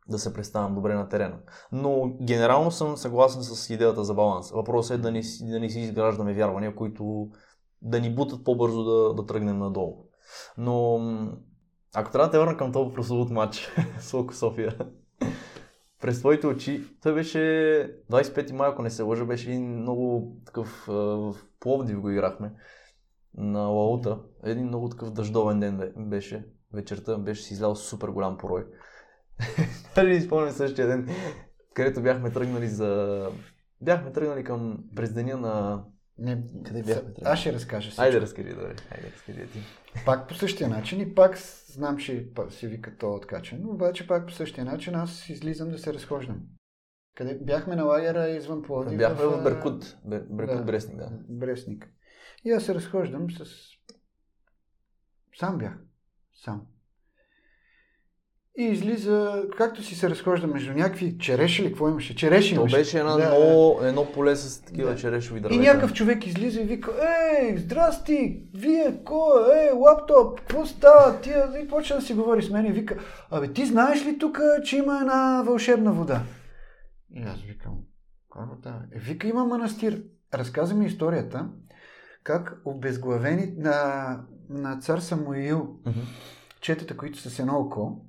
да 0.10 0.20
се 0.20 0.34
представям 0.34 0.76
добре 0.76 0.94
на 0.94 1.10
терена. 1.10 1.38
Но 1.72 2.18
генерално 2.22 2.72
съм 2.72 2.98
съгласен 2.98 3.44
с 3.44 3.70
идеята 3.70 4.04
за 4.04 4.14
баланс. 4.14 4.52
Въпросът 4.52 4.98
е 4.98 5.02
да 5.02 5.12
не, 5.12 5.22
да 5.42 5.60
не 5.60 5.70
си 5.70 5.80
изграждаме 5.80 6.34
вярвания, 6.34 6.76
които 6.76 7.30
да 7.82 8.00
ни 8.00 8.16
бутат 8.16 8.44
по-бързо 8.44 8.84
да, 8.84 9.14
да 9.14 9.26
тръгнем 9.26 9.58
надолу. 9.58 10.06
Но 10.58 11.00
ако 11.96 12.12
трябва 12.12 12.28
да 12.28 12.32
те 12.32 12.40
върна 12.40 12.58
към 12.58 12.72
този 12.72 12.94
прословут 12.94 13.30
матч 13.30 13.72
с 14.00 14.14
Локо 14.14 14.34
София, 14.34 14.78
през 16.02 16.20
твоите 16.20 16.48
очи, 16.48 16.84
той 17.04 17.14
беше 17.14 17.38
25 18.12 18.52
май, 18.52 18.70
ако 18.70 18.82
не 18.82 18.90
се 18.90 19.04
лъжа, 19.04 19.26
беше 19.26 19.50
един 19.50 19.82
много 19.82 20.36
такъв, 20.46 20.84
в 20.88 21.36
Пловдив 21.60 22.02
го 22.02 22.10
играхме 22.10 22.54
на 23.38 23.60
Лаута. 23.60 24.20
Един 24.44 24.66
много 24.66 24.90
такъв 24.90 25.12
дъждовен 25.12 25.60
ден 25.60 25.78
бе- 25.78 25.94
беше 25.98 26.46
вечерта, 26.74 27.18
беше 27.18 27.44
си 27.44 27.54
излял 27.54 27.76
супер 27.76 28.08
голям 28.08 28.38
порой. 28.38 28.66
Даже 29.96 30.20
си 30.20 30.26
спомням 30.26 30.52
същия 30.52 30.88
ден, 30.88 31.10
където 31.74 32.02
бяхме 32.02 32.32
тръгнали 32.32 32.68
за... 32.68 33.30
Бяхме 33.82 34.12
тръгнали 34.12 34.44
към 34.44 34.78
през 34.96 35.14
деня 35.14 35.38
на... 35.38 35.86
Не, 36.20 36.44
Къде 36.66 36.84
бяхме 36.84 37.14
тръгнали? 37.14 37.34
Аз 37.34 37.40
ще 37.40 37.54
разкажа 37.54 37.90
всичко. 37.90 38.02
Айде 38.02 38.22
разкажи, 38.22 38.50
добре. 38.50 38.76
Айде 38.92 39.12
разкажи 39.12 39.48
ти. 39.48 39.60
Пак 40.06 40.28
по 40.28 40.36
същия 40.36 40.70
начин 40.70 41.02
и 41.02 41.16
пак 41.16 41.38
знам, 41.68 41.98
че 41.98 42.30
си 42.50 42.68
вика 42.68 42.98
то 42.98 43.14
откачен, 43.14 43.60
но 43.62 43.70
обаче 43.70 44.08
пак 44.08 44.28
по 44.28 44.34
същия 44.34 44.66
начин 44.66 44.96
аз 44.96 45.30
излизам 45.30 45.70
да 45.72 45.78
се 45.78 45.94
разхождам. 45.94 46.42
Къде 47.16 47.40
бяхме 47.42 47.76
на 47.76 47.84
лагера 47.84 48.30
извън 48.30 48.62
Пловдив. 48.62 48.98
Бяхме 48.98 49.26
в 49.26 49.40
а, 49.40 49.44
Беркут. 49.44 49.98
Бер- 50.06 50.28
Беркут 50.30 50.66
Брестник, 50.66 50.98
да. 50.98 51.10
Брестник. 51.30 51.90
И 52.46 52.52
аз 52.52 52.64
се 52.64 52.76
разхождам 52.76 53.32
с... 53.32 53.46
Сам 55.40 55.58
бях. 55.58 55.74
Сам. 56.34 56.68
И 58.60 58.64
излиза, 58.64 59.44
както 59.58 59.84
си 59.84 59.96
се 59.96 60.10
разхожда 60.10 60.48
между 60.48 60.74
някакви 60.74 61.18
череши 61.18 61.64
ли, 61.64 61.68
какво 61.68 61.90
имаше? 61.90 62.16
Череши 62.16 62.56
То 62.56 62.62
имаше. 62.62 62.78
беше 62.78 63.00
една 63.00 63.12
Да, 63.12 63.18
много, 63.30 63.80
едно 63.84 64.06
поле 64.06 64.36
с 64.36 64.62
такива 64.62 64.90
Да. 64.90 64.96
черешови 64.96 65.40
И 65.40 65.42
дървета. 65.42 65.62
някакъв 65.62 65.94
човек 65.94 66.28
излиза 66.28 66.62
и 66.62 66.66
вика, 66.66 66.92
ей, 67.40 67.58
здрасти, 67.58 68.44
вие, 68.54 69.00
кой, 69.06 69.20
е, 69.58 69.72
лаптоп, 69.72 70.40
какво 70.40 70.66
става, 70.66 71.22
тия, 71.22 71.50
и 71.60 71.68
почва 71.68 71.96
да 71.96 72.02
си 72.02 72.14
говори 72.14 72.42
с 72.44 72.50
мен 72.50 72.66
и 72.66 72.72
вика, 72.72 72.98
абе, 73.32 73.48
ти 73.48 73.66
знаеш 73.66 74.06
ли 74.06 74.18
тук, 74.20 74.40
че 74.64 74.78
има 74.78 75.00
една 75.02 75.44
вълшебна 75.44 75.92
вода? 75.92 76.22
И 77.12 77.22
аз 77.24 77.42
викам, 77.42 77.74
каква 78.26 78.48
вода? 78.48 78.80
Е, 78.94 79.00
вика, 79.00 79.28
има 79.28 79.46
манастир. 79.46 80.02
Разказа 80.34 80.76
ми 80.76 80.86
историята, 80.86 81.48
как 82.24 82.62
обезглавени 82.66 83.54
на, 83.58 84.06
на 84.50 84.78
цар 84.78 85.00
Самуил, 85.00 85.68
Мгм. 85.86 86.00
четата, 86.62 86.98
които 86.98 87.20
са 87.20 87.30
с 87.30 87.40
едно 87.40 87.54
око, 87.56 88.02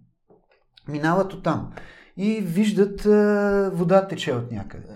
минават 0.88 1.32
оттам 1.32 1.72
и 2.16 2.40
виждат 2.40 3.06
а, 3.06 3.70
вода 3.74 4.06
тече 4.06 4.32
от 4.32 4.52
някъде. 4.52 4.86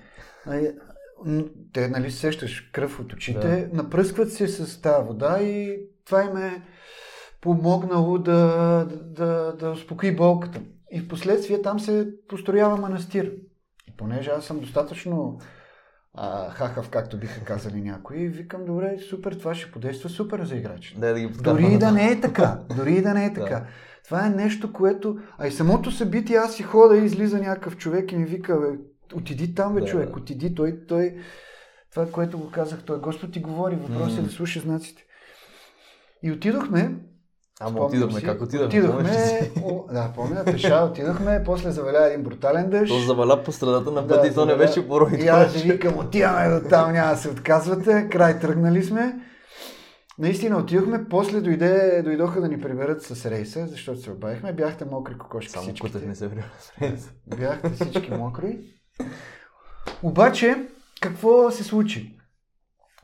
Те, 1.72 1.88
нали, 1.88 2.10
сещаш 2.10 2.70
кръв 2.72 3.00
от 3.00 3.12
очите, 3.12 3.68
да. 3.72 3.76
напръскват 3.76 4.32
се 4.32 4.48
с 4.48 4.80
тази 4.80 5.06
вода 5.06 5.42
и 5.42 5.80
това 6.04 6.24
им 6.24 6.36
е 6.36 6.62
помогнало 7.40 8.18
да, 8.18 8.86
да, 9.02 9.52
да 9.58 9.70
успокои 9.70 10.16
болката. 10.16 10.60
И 10.92 11.00
в 11.00 11.08
последствие 11.08 11.62
там 11.62 11.80
се 11.80 12.08
построява 12.28 12.76
манастир. 12.76 13.32
И 13.88 13.96
понеже 13.96 14.30
аз 14.30 14.44
съм 14.44 14.60
достатъчно 14.60 15.38
а, 16.14 16.50
хахав, 16.50 16.90
както 16.90 17.18
биха 17.18 17.44
казали 17.44 17.80
някои, 17.80 18.28
викам, 18.28 18.64
добре, 18.64 18.98
супер, 19.10 19.32
това 19.32 19.54
ще 19.54 19.72
подейства 19.72 20.08
супер 20.10 20.44
за 20.44 20.56
играчите. 20.56 21.00
Дай 21.00 21.12
да 21.12 21.20
ги. 21.20 21.26
Дори 21.26 21.74
и 21.74 21.78
да 21.78 21.92
не 21.92 22.10
е 22.10 22.20
така. 22.20 22.60
Дори 22.76 22.94
и 22.94 23.02
да 23.02 23.14
не 23.14 23.26
е 23.26 23.30
Да. 23.30 23.40
така. 23.40 23.66
Това 24.04 24.26
е 24.26 24.30
нещо, 24.30 24.72
което... 24.72 25.16
А 25.38 25.46
и 25.46 25.52
самото 25.52 25.90
събитие, 25.90 26.36
аз 26.36 26.54
си 26.54 26.62
хода 26.62 26.96
и 26.96 27.04
излиза 27.04 27.38
някакъв 27.38 27.76
човек 27.76 28.12
и 28.12 28.16
ми 28.16 28.24
вика, 28.24 28.60
бе, 28.60 28.78
отиди 29.16 29.54
там, 29.54 29.74
бе, 29.74 29.80
Да, 29.80 29.86
човек, 29.86 30.10
да. 30.10 30.16
отиди. 30.20 30.54
Той, 30.54 30.78
той... 30.88 31.14
Това, 31.90 32.06
което 32.06 32.38
го 32.38 32.50
казах, 32.50 32.82
той 32.82 32.98
Господ 32.98 33.32
ти 33.32 33.40
говори, 33.40 33.76
въпросът 33.76 34.18
е 34.18 34.22
да 34.22 34.30
слуша 34.30 34.60
знаците. 34.60 35.02
И 36.22 36.32
отидохме, 36.32 36.94
Ама 37.60 37.80
отидохме, 37.80 38.20
си, 38.20 38.26
как 38.26 38.42
отидохме? 38.42 38.80
Отидохме, 38.80 39.50
о, 39.64 39.84
да, 39.92 40.12
помня, 40.16 40.44
пеша 40.44 40.88
отидохме, 40.90 41.42
после 41.44 41.70
заваля 41.70 42.06
един 42.06 42.22
брутален 42.22 42.70
дъжд. 42.70 42.88
То 42.88 42.98
заваля 42.98 43.42
по 43.42 43.52
средата 43.52 43.90
на 43.90 44.02
Да, 44.02 44.08
пътя 44.08 44.28
и 44.28 44.34
то 44.34 44.46
не 44.46 44.56
беше 44.56 44.88
порой. 44.88 45.10
И 45.18 45.28
аз 45.28 45.52
ви 45.52 45.72
викам, 45.72 45.98
отиваме 45.98 46.60
до 46.60 46.68
там, 46.68 46.92
няма 46.92 47.10
да 47.10 47.16
се 47.16 47.28
отказвате. 47.28 48.08
Край 48.12 48.38
тръгнали 48.38 48.82
сме. 48.82 49.20
Наистина 50.18 50.58
отидохме, 50.58 51.08
после 51.08 51.40
дойде, 51.40 52.02
дойдоха 52.04 52.40
да 52.40 52.48
ни 52.48 52.60
приберат 52.60 53.02
с 53.02 53.30
рейса, 53.30 53.66
защото 53.66 54.00
се 54.00 54.10
обадихме. 54.10 54.52
Бяхте 54.52 54.84
мокри 54.84 55.18
кокошки 55.18 55.50
Само 55.52 55.62
всичките. 55.62 55.92
кутът 55.92 56.08
не 56.08 56.14
се 56.14 56.28
вря. 56.28 56.44
Бяхте 57.36 57.70
всички 57.70 58.10
мокри. 58.10 58.58
Обаче, 60.02 60.68
какво 61.00 61.50
се 61.50 61.64
случи 61.64 62.18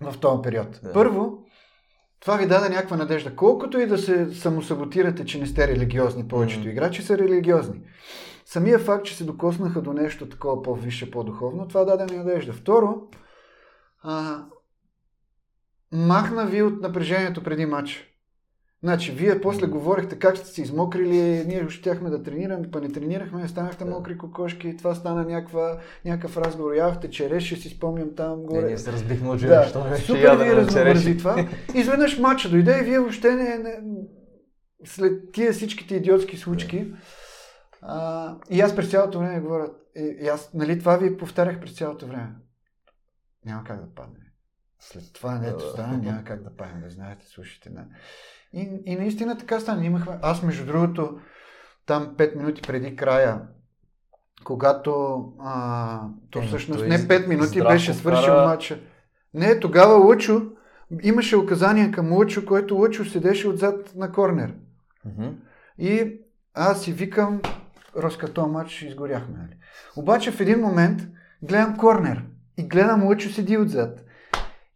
в 0.00 0.18
този 0.20 0.42
период? 0.42 0.80
Да. 0.82 0.92
Първо, 0.92 1.38
това 2.20 2.36
ви 2.36 2.46
даде 2.46 2.68
някаква 2.68 2.96
надежда. 2.96 3.36
Колкото 3.36 3.80
и 3.80 3.86
да 3.86 3.98
се 3.98 4.34
самосаботирате, 4.34 5.24
че 5.24 5.40
не 5.40 5.46
сте 5.46 5.68
религиозни, 5.68 6.28
повечето 6.28 6.64
М. 6.64 6.70
играчи 6.70 7.02
са 7.02 7.18
религиозни. 7.18 7.80
Самия 8.44 8.78
факт, 8.78 9.06
че 9.06 9.16
се 9.16 9.24
докоснаха 9.24 9.82
до 9.82 9.92
нещо 9.92 10.28
такова 10.28 10.62
по-висше, 10.62 11.10
по-духовно, 11.10 11.68
това 11.68 11.84
даде 11.84 12.12
ми 12.12 12.18
надежда. 12.18 12.52
Второ, 12.52 12.96
а, 14.02 14.44
махна 15.92 16.46
ви 16.46 16.62
от 16.62 16.80
напрежението 16.80 17.42
преди 17.42 17.66
матча. 17.66 18.04
Значи, 18.82 19.12
вие 19.12 19.40
после 19.40 19.66
говорихте 19.66 20.18
как 20.18 20.36
сте 20.36 20.48
се 20.48 20.62
измокрили, 20.62 21.44
ние 21.46 21.68
щяхме 21.68 22.10
да 22.10 22.22
тренираме, 22.22 22.70
па 22.70 22.80
не 22.80 22.92
тренирахме, 22.92 23.48
станахте 23.48 23.84
Да. 23.84 23.90
мокри 23.90 24.18
кокошки, 24.18 24.76
това 24.76 24.94
стана 24.94 25.24
някаква, 25.24 25.80
някакъв 26.04 26.36
разговор. 26.36 26.74
Явахте 26.74 27.10
череши, 27.10 27.56
си 27.56 27.68
спомням 27.68 28.14
там 28.14 28.38
Не, 28.40 28.46
горе. 28.46 28.66
ние 28.66 28.78
се 28.78 28.92
разбихме 28.92 29.28
от 29.28 29.40
Да, 29.40 29.64
що 29.64 29.84
не 29.84 29.96
супер 29.96 30.36
ви 30.36 30.56
разнообрази 30.56 31.16
това. 31.18 31.48
Изведнъж 31.74 32.18
матча 32.18 32.50
дойде 32.50 32.78
и 32.80 32.84
вие 32.84 32.98
въобще 32.98 33.34
не, 33.34 33.58
не 33.58 33.80
след 34.84 35.32
тия 35.32 35.52
всичките 35.52 35.94
идиотски 35.94 36.36
случки 36.36 36.92
а, 37.82 38.36
и 38.50 38.60
аз 38.60 38.76
през 38.76 38.90
цялото 38.90 39.18
време 39.18 39.40
говоря, 39.40 39.70
и 39.96 40.28
аз, 40.28 40.54
нали, 40.54 40.78
това 40.78 40.96
ви 40.96 41.16
повтарях 41.16 41.60
през 41.60 41.76
цялото 41.76 42.06
време. 42.06 42.28
Няма 43.46 43.64
как 43.64 43.80
да 43.80 43.94
падне. 43.94 44.27
След 44.80 45.12
това, 45.12 45.38
дето 45.38 45.64
Да. 45.64 45.70
стана, 45.70 45.98
няма 45.98 46.24
как 46.24 46.42
да 46.42 46.56
падне, 46.56 46.80
да 46.80 46.90
знаете, 46.90 47.26
слушайте. 47.26 47.70
Не. 47.70 47.84
И, 48.52 48.82
и 48.86 48.96
наистина 48.96 49.38
така 49.38 49.60
стана. 49.60 49.84
Имахме, 49.84 50.18
аз 50.22 50.42
между 50.42 50.66
другото, 50.66 51.18
там 51.86 52.14
5 52.16 52.36
минути 52.36 52.62
преди 52.62 52.96
края, 52.96 53.40
когато 54.44 55.24
а, 55.40 56.00
то 56.30 56.38
Е, 56.38 56.42
но 56.42 56.48
всъщност 56.48 56.84
не 56.84 56.98
5 56.98 57.26
минути 57.26 57.62
беше 57.62 57.94
свършил 57.94 58.22
вкара- 58.24 58.46
матча. 58.46 58.80
Не, 59.34 59.60
тогава 59.60 59.94
Лъчо, 59.94 60.42
имаше 61.02 61.36
указания 61.36 61.90
към 61.90 62.12
Лъчо, 62.12 62.44
който 62.46 62.76
Лъчо 62.76 63.04
седеше 63.04 63.48
отзад 63.48 63.94
на 63.94 64.12
корнер. 64.12 64.54
И 65.78 66.20
аз 66.54 66.82
си 66.82 66.92
викам, 66.92 67.40
Роска 67.96 68.32
този 68.32 68.50
матч 68.50 68.82
изгоряхме. 68.82 69.38
Нали? 69.38 69.56
Обаче 69.96 70.30
в 70.30 70.40
един 70.40 70.60
момент 70.60 71.00
гледам 71.42 71.76
корнер 71.76 72.24
и 72.56 72.62
гледам 72.62 73.06
Лъчо 73.06 73.28
седи 73.30 73.58
отзад. 73.58 74.04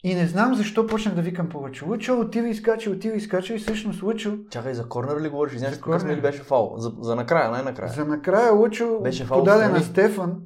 И 0.05 0.15
не 0.15 0.27
знам 0.27 0.55
защо 0.55 0.87
почнах 0.87 1.15
да 1.15 1.23
викам 1.23 1.49
по 1.49 1.59
Лъчо. 1.59 1.85
Отива 2.21 2.49
и 2.49 2.55
скача, 2.55 2.91
отива 2.91 3.17
и 3.17 3.21
скача 3.21 3.55
и 3.55 3.59
всъщност 3.59 4.03
Лъчо 4.03 4.39
Чакай, 4.51 4.75
за 4.75 4.89
корнер 4.89 5.21
ли 5.21 5.29
говориш? 5.29 5.55
Извинявай, 5.55 5.75
За 5.75 5.81
корнер. 5.81 6.17
ли 6.17 6.21
беше 6.21 6.43
фал? 6.43 6.75
За, 6.77 6.93
за 7.01 7.17
накрая, 7.17 7.51
най-накрая. 7.51 7.93
за 7.93 8.05
накрая 8.05 8.53
Лъчо 8.53 9.01
Беше 9.03 9.25
фал 9.25 9.39
подаде 9.39 9.69
на. 9.69 9.81
Стефан. 9.81 10.41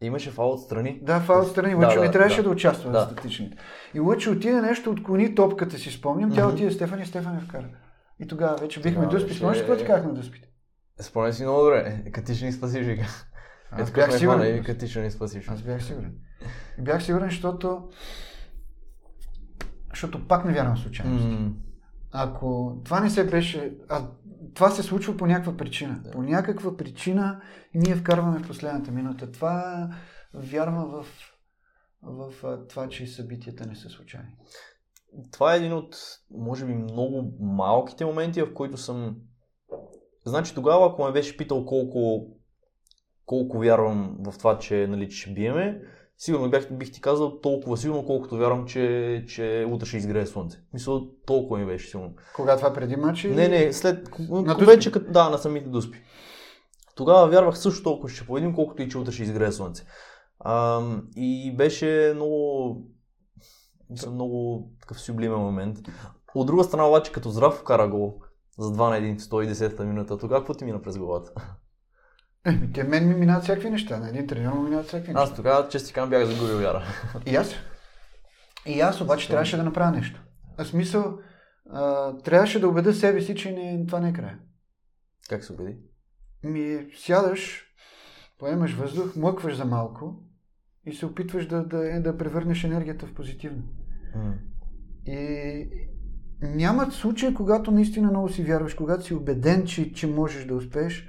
Имаше 0.00 0.30
фал 0.30 0.52
отстрани. 0.52 1.00
Да, 1.02 1.20
фал 1.20 1.40
отстрани. 1.42 1.70
Да, 1.70 1.76
Лъчо 1.78 1.98
да, 1.98 2.04
не 2.04 2.10
трябваше 2.10 2.36
да. 2.36 2.42
да, 2.42 2.50
участва 2.50 2.90
Да. 2.90 3.00
в 3.00 3.04
статичните. 3.04 3.56
И 3.94 4.00
Лъчо 4.00 4.30
отиде 4.30 4.60
нещо, 4.60 4.90
отклони 4.90 5.34
топката 5.34 5.78
си, 5.78 5.90
спомням. 5.90 6.32
Тя 6.32 6.48
отиде 6.48 6.70
Стефан 6.70 7.00
и 7.00 7.06
Стефан 7.06 7.34
я 7.34 7.40
вкара. 7.40 7.68
И 8.20 8.26
тогава 8.26 8.56
вече 8.56 8.80
бихме 8.80 8.94
Тогава 8.94 9.10
дуспи. 9.10 9.28
беше- 9.28 9.38
Спомняш 9.38 9.56
ли 9.56 9.60
какво 9.60 9.76
ти 9.76 9.84
казахме 9.84 10.12
дуспите? 10.12 10.48
Спомня 11.00 11.32
си 11.32 11.42
много 11.42 11.60
добре. 11.60 12.02
Е, 12.06 12.10
Като 12.10 12.26
ти 12.26 12.34
ще 12.34 12.46
ни 12.46 12.52
спасиш, 12.52 12.86
вика. 12.86 13.06
Аз 13.70 13.90
бях 13.92 14.18
сигурен. 14.18 14.64
Аз 15.48 15.62
бях 15.62 15.84
сигурен. 15.84 16.14
И 16.78 16.82
бях 16.82 17.04
сигурен, 17.04 17.30
защото 17.30 17.88
защото 19.90 20.28
пак 20.28 20.44
не 20.44 20.52
вярвам 20.52 20.76
в. 20.76 21.04
М, 21.04 21.52
Ако 22.12 22.76
това 22.84 23.00
не 23.00 23.10
се 23.10 23.26
беше... 23.26 23.76
А, 23.88 24.06
това 24.54 24.70
се 24.70 24.82
случва 24.82 25.16
по 25.16 25.26
някаква 25.26 25.56
причина. 25.56 26.00
Да. 26.04 26.10
По 26.10 26.22
някаква 26.22 26.76
причина 26.76 27.40
ние 27.74 27.94
вкарваме 27.94 28.38
в 28.38 28.46
последната 28.46 28.90
минута. 28.90 29.32
Това 29.32 29.88
вярва 30.34 31.02
в, 31.02 31.06
в, 32.02 32.32
това, 32.68 32.88
че 32.88 33.06
събитията 33.06 33.66
не 33.66 33.76
са 33.76 33.88
случайни. 33.88 34.30
Това 35.32 35.54
е 35.54 35.56
един 35.56 35.72
от, 35.72 35.96
може 36.30 36.66
би, 36.66 36.74
много 36.74 37.32
малките 37.40 38.04
моменти, 38.04 38.42
в 38.42 38.54
които 38.54 38.76
съм... 38.76 39.16
Значи 40.26 40.54
тогава, 40.54 40.86
ако 40.86 41.04
ме 41.04 41.12
беше 41.12 41.36
питал 41.36 41.64
колко, 41.64 42.26
колко 43.26 43.58
вярвам 43.58 44.16
в 44.20 44.38
това, 44.38 44.58
че, 44.58 44.86
нали, 44.86 45.08
че 45.08 45.16
ще 45.16 45.32
биеме, 45.32 45.82
сигурно 46.18 46.50
бях, 46.50 46.72
бих 46.72 46.92
ти 46.92 47.00
казал 47.00 47.40
толкова 47.40 47.76
сигурно, 47.76 48.06
колкото 48.06 48.36
вярвам, 48.36 48.66
че, 48.66 49.24
че 49.28 49.66
утре 49.68 49.86
ще 49.86 49.96
изгрее 49.96 50.26
слънце. 50.26 50.58
Мисля, 50.74 51.00
толкова 51.26 51.58
ми 51.58 51.66
беше 51.66 51.88
сигурно. 51.90 52.14
Кога 52.36 52.56
това 52.56 52.72
преди 52.72 52.96
матча? 52.96 53.28
Не, 53.28 53.48
не, 53.48 53.72
след... 53.72 54.08
На 54.30 54.54
вече, 54.54 54.92
като- 54.92 55.12
да, 55.12 55.30
на 55.30 55.38
самите 55.38 55.68
дуспи. 55.68 55.98
Тогава 56.94 57.28
вярвах 57.28 57.58
също 57.58 57.82
толкова, 57.82 58.08
ще 58.08 58.26
победим, 58.26 58.54
колкото 58.54 58.82
и 58.82 58.88
че 58.88 58.98
утре 58.98 59.12
ще 59.12 59.22
изгрее 59.22 59.52
слънце. 59.52 59.84
А, 60.40 60.82
и 61.16 61.56
беше 61.56 62.12
много... 62.14 62.76
Мисля, 63.90 64.10
много 64.10 64.68
такъв 64.80 65.00
сюблимен 65.00 65.38
момент. 65.38 65.78
От 66.34 66.46
друга 66.46 66.64
страна 66.64 66.88
обаче, 66.88 67.12
като 67.12 67.30
здрав 67.30 67.54
вкара 67.54 67.88
гол 67.88 68.20
за 68.58 68.72
2 68.72 68.76
на 68.76 68.96
1 69.06 69.18
в 69.18 69.22
110-та 69.22 69.84
минута, 69.84 70.18
тогава 70.18 70.40
какво 70.40 70.54
ти 70.54 70.64
мина 70.64 70.82
през 70.82 70.98
главата? 70.98 71.32
Еми, 72.48 72.72
те 72.72 72.84
мен 72.84 73.08
ми 73.08 73.14
минават 73.14 73.42
всякакви 73.42 73.70
неща. 73.70 73.98
На 73.98 74.08
един 74.08 74.26
треньор 74.26 74.52
ми 74.52 74.62
минават 74.62 74.86
всякакви 74.86 75.12
неща. 75.12 75.22
Аз 75.22 75.34
тогава, 75.34 75.68
чести 75.68 75.92
кам, 75.92 76.10
бях 76.10 76.24
загубил 76.24 76.58
вяра. 76.58 76.82
И 77.26 77.36
аз. 77.36 77.54
И 78.66 78.80
аз 78.80 79.00
обаче 79.00 79.28
трябваше 79.28 79.56
да 79.56 79.64
направя 79.64 79.90
нещо. 79.90 80.22
В 80.58 80.64
смисъл, 80.64 81.18
а, 81.70 82.12
трябваше 82.16 82.60
да 82.60 82.68
убеда 82.68 82.94
себе 82.94 83.20
си, 83.20 83.34
че 83.34 83.52
не, 83.52 83.86
това 83.86 84.00
не 84.00 84.08
е 84.08 84.12
края. 84.12 84.38
Как 85.28 85.44
се 85.44 85.52
убеди? 85.52 85.76
Ми 86.44 86.86
сядаш, 86.96 87.64
поемаш 88.38 88.74
въздух, 88.74 89.16
млъкваш 89.16 89.56
за 89.56 89.64
малко 89.64 90.22
и 90.86 90.94
се 90.94 91.06
опитваш 91.06 91.46
да, 91.46 91.64
да, 91.64 92.00
да 92.00 92.18
превърнеш 92.18 92.64
енергията 92.64 93.06
в 93.06 93.14
позитивно. 93.14 93.62
И 95.06 95.70
няма 96.42 96.92
случай, 96.92 97.34
когато 97.34 97.70
наистина 97.70 98.10
много 98.10 98.28
си 98.28 98.44
вярваш, 98.44 98.74
когато 98.74 99.04
си 99.04 99.14
убеден, 99.14 99.66
че, 99.66 99.92
че 99.92 100.06
можеш 100.06 100.44
да 100.44 100.54
успееш. 100.54 101.08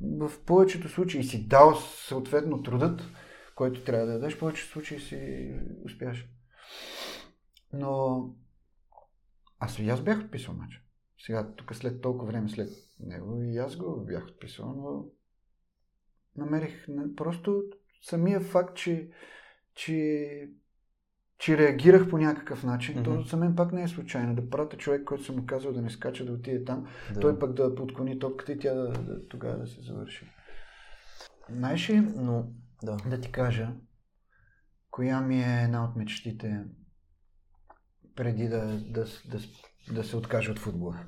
В 0.00 0.44
повечето 0.46 0.88
случаи 0.88 1.24
си 1.24 1.48
дал 1.48 1.74
съответно 1.74 2.62
трудът, 2.62 3.02
който 3.54 3.84
трябва 3.84 4.06
да 4.06 4.12
дадеш, 4.12 4.36
в 4.36 4.38
повечето 4.38 4.72
случаи 4.72 5.00
си 5.00 5.52
успяш. 5.84 6.28
Но 7.72 8.24
аз 9.58 9.78
и 9.78 9.88
аз 9.88 10.02
бях 10.02 10.20
отписал 10.20 10.54
матча. 10.54 10.80
Сега, 11.18 11.54
тук 11.56 11.74
след 11.74 12.00
толкова 12.00 12.26
време 12.26 12.48
след 12.48 12.70
него 13.00 13.42
и 13.42 13.56
аз 13.56 13.76
го 13.76 14.04
бях 14.04 14.26
отписал, 14.26 14.74
но 14.74 15.06
намерих 16.36 16.86
просто 17.16 17.62
самия 18.02 18.40
факт, 18.40 18.76
че, 18.76 19.10
че, 19.74 20.48
че 21.38 21.58
реагирах 21.58 22.08
по 22.10 22.18
някакъв 22.18 22.64
начин, 22.64 23.00
Мгм. 23.00 23.04
то 23.04 23.22
за 23.22 23.36
мен 23.36 23.56
пак 23.56 23.72
не 23.72 23.82
е 23.82 23.88
случайно. 23.88 24.34
Да 24.34 24.50
пратя 24.50 24.76
човек, 24.76 25.04
който 25.04 25.24
съм 25.24 25.36
му 25.36 25.46
казал 25.46 25.72
да 25.72 25.82
не 25.82 25.90
скача, 25.90 26.24
да 26.24 26.32
отиде 26.32 26.64
там, 26.64 26.86
Да. 27.14 27.20
той 27.20 27.38
пък 27.38 27.52
да 27.52 27.74
подклони 27.74 28.18
топката 28.18 28.52
и 28.52 28.58
тя 28.58 28.74
да, 28.74 28.88
да, 28.92 29.28
тогава 29.28 29.58
да 29.58 29.66
се 29.66 29.80
завърши. 29.80 30.30
Знаеш 31.50 31.90
ли, 31.90 32.00
Но, 32.00 32.46
да. 32.82 32.96
да 32.96 33.20
ти 33.20 33.32
кажа, 33.32 33.72
коя 34.90 35.20
ми 35.20 35.42
е 35.42 35.62
една 35.64 35.84
от 35.84 35.96
мечтите 35.96 36.64
преди 38.16 38.48
да, 38.48 38.66
да, 38.90 39.04
да, 39.30 39.38
да 39.92 40.04
се 40.04 40.16
откажа 40.16 40.52
от 40.52 40.58
футбола. 40.58 40.98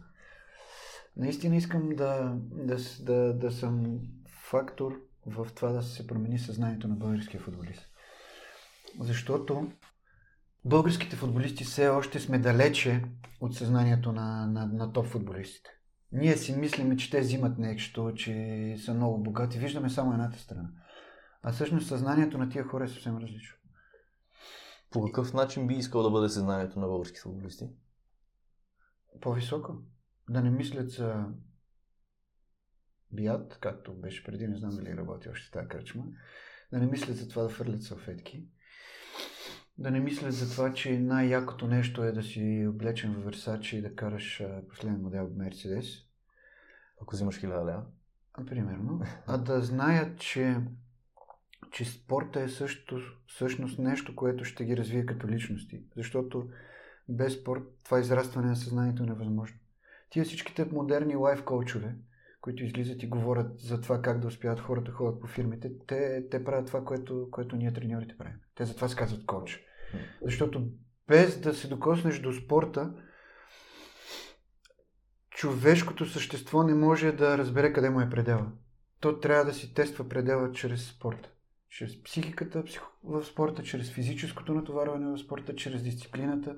Наистина 1.17 1.57
искам 1.57 1.89
да, 1.89 2.37
да, 2.41 2.77
да, 3.01 3.33
да 3.33 3.51
съм 3.53 4.01
фактор 4.51 5.01
в 5.27 5.47
това 5.55 5.69
да 5.69 5.83
се 5.83 6.07
промени 6.07 6.39
съзнанието 6.39 6.89
на 6.89 6.95
българския 6.97 7.41
футболист. 7.41 7.87
Защото 9.01 9.73
българските 10.67 11.17
футболисти 11.17 11.65
все 11.65 11.89
още 11.89 12.21
сме 12.21 12.39
далече 12.39 13.05
от 13.41 13.55
съзнанието 13.55 14.13
на, 14.13 14.47
на, 14.47 14.67
на 14.67 14.93
топ 14.93 15.07
футболистите. 15.07 15.71
Ние 16.13 16.37
си 16.37 16.57
мислиме, 16.57 16.97
че 16.97 17.11
те 17.11 17.21
взимат 17.21 17.59
нещо, 17.59 18.13
че 18.17 18.77
са 18.85 18.95
много 18.95 19.23
богати. 19.23 19.59
Виждаме 19.59 19.91
само 19.91 20.13
едната 20.13 20.39
страна. 20.39 20.69
А 21.43 21.53
всъщност 21.53 21.87
съзнанието 21.87 22.39
на 22.39 22.49
тия 22.49 22.65
хора 22.65 22.85
е 22.85 22.89
съвсем 22.89 23.17
различно. 23.17 23.57
По 24.91 25.05
какъв 25.05 25.35
начин 25.35 25.67
би 25.67 25.75
искал 25.75 26.03
да 26.03 26.11
бъде 26.11 26.29
съзнанието 26.29 26.81
на 26.81 26.87
български 26.87 27.21
футболисти? 27.21 27.69
По-високо. 29.21 29.77
Да 30.31 30.43
не 30.43 30.51
мислят 30.51 30.91
за 30.91 31.25
бият, 33.13 33.59
както 33.61 33.95
беше 33.95 34.25
преди, 34.25 34.49
не 34.49 34.57
знам 34.57 34.77
дали 34.77 34.97
работи 34.97 35.29
още 35.29 35.51
тази 35.51 35.69
кръчма. 35.69 36.05
Да 36.73 36.79
не 36.79 36.87
мислят 36.87 37.17
за 37.17 37.29
това 37.29 37.43
да 37.43 37.49
фърлят 37.49 37.83
салфетки. 37.83 38.49
Да 39.79 39.91
не 39.91 40.01
мислят 40.01 40.33
за 40.33 40.51
това, 40.51 40.73
че 40.73 40.99
най-якото 40.99 41.67
нещо 41.67 42.05
е 42.05 42.13
да 42.13 42.23
си 42.23 42.67
облечен 42.69 43.13
в 43.13 43.25
Версачи 43.25 43.77
и 43.77 43.83
да 43.83 43.95
караш 43.95 44.41
а, 44.41 44.63
последен 44.69 45.03
модел 45.03 45.31
Мерцедес. 45.37 45.87
Ако 47.03 47.15
взимаш 47.15 47.41
хиляда 47.41 47.65
лева. 47.65 47.83
Примерно, 48.47 49.01
а 49.27 49.39
да 49.39 49.61
знаят, 49.61 50.19
че, 50.19 50.57
че 51.71 51.85
спорта 51.85 52.41
е 52.41 52.49
също, 52.49 53.01
всъщност 53.27 53.79
нещо, 53.79 54.17
което 54.17 54.45
ще 54.45 54.65
ги 54.65 54.77
развие 54.77 55.07
като 55.07 55.29
личности. 55.29 55.83
Защото 55.97 56.49
без 57.09 57.35
спорт 57.35 57.63
това 57.85 58.01
израстване 58.01 58.49
на 58.49 58.57
съзнанието 58.57 59.03
е 59.03 59.07
невъзможно. 59.07 59.59
Тия 60.11 60.25
всичките 60.25 60.65
модерни 60.65 61.17
лайф 61.17 61.45
коучове, 61.45 61.95
които 62.41 62.65
излизат 62.65 63.03
и 63.03 63.09
говорят 63.09 63.61
за 63.61 63.81
това 63.81 64.03
как 64.03 64.21
да 64.21 64.27
успяват 64.27 64.61
хората 64.61 64.93
ходят 64.93 65.21
по 65.21 65.27
фирмите, 65.27 65.73
те, 65.87 66.29
те 66.31 66.45
правят 66.45 66.67
това, 66.67 66.85
което, 66.85 67.29
което 67.31 67.57
ние 67.57 67.73
треньорите 67.73 68.19
правим. 68.19 68.41
Те 68.55 68.65
затова 68.65 68.89
се 68.89 68.97
казват 68.97 69.27
коуч. 69.27 69.66
Защото 70.23 70.67
без 71.09 71.41
да 71.41 71.55
се 71.55 71.69
докоснеш 71.69 72.19
до 72.19 72.33
спорта, 72.33 72.95
човешкото 75.31 76.07
същество 76.07 76.63
не 76.63 76.75
може 76.75 77.13
да 77.13 77.39
разбере 77.39 77.73
къде 77.73 77.91
му 77.91 78.01
е 78.01 78.11
предела. 78.11 78.47
То 79.01 79.21
трябва 79.21 79.45
да 79.45 79.55
си 79.55 79.75
тества 79.75 80.09
предела 80.09 80.53
чрез 80.53 80.89
спорта. 80.89 81.31
Чрез 81.71 82.03
психиката 82.03 82.65
в 83.05 83.25
спорта, 83.25 83.63
чрез 83.63 83.91
физическото 83.91 84.55
натоварване 84.55 85.07
в 85.07 85.19
спорта, 85.19 85.55
чрез 85.55 85.83
дисциплината. 85.83 86.57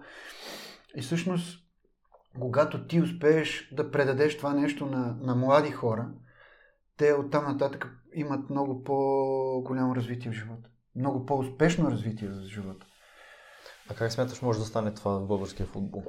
И 0.96 1.02
всъщност, 1.02 1.64
когато 2.40 2.86
ти 2.86 3.00
успееш 3.00 3.68
да 3.72 3.90
предадеш 3.90 4.36
това 4.36 4.54
нещо 4.54 4.86
на, 4.86 5.16
на 5.20 5.34
млади 5.34 5.70
хора, 5.70 6.08
те 6.96 7.12
оттам 7.12 7.44
нататък 7.44 7.88
имат 8.14 8.50
много 8.50 8.84
по-голямо 8.84 9.96
развитие 9.96 10.30
в 10.30 10.34
живота. 10.34 10.70
Много 10.96 11.26
по-успешно 11.26 11.90
развитие 11.90 12.28
в 12.28 12.42
живота. 12.42 12.86
А 13.90 13.94
как 13.94 14.12
смяташ 14.12 14.42
може 14.42 14.58
да 14.58 14.64
стане 14.64 14.94
това 14.94 15.18
в 15.18 15.26
българския 15.26 15.66
футбол? 15.66 16.02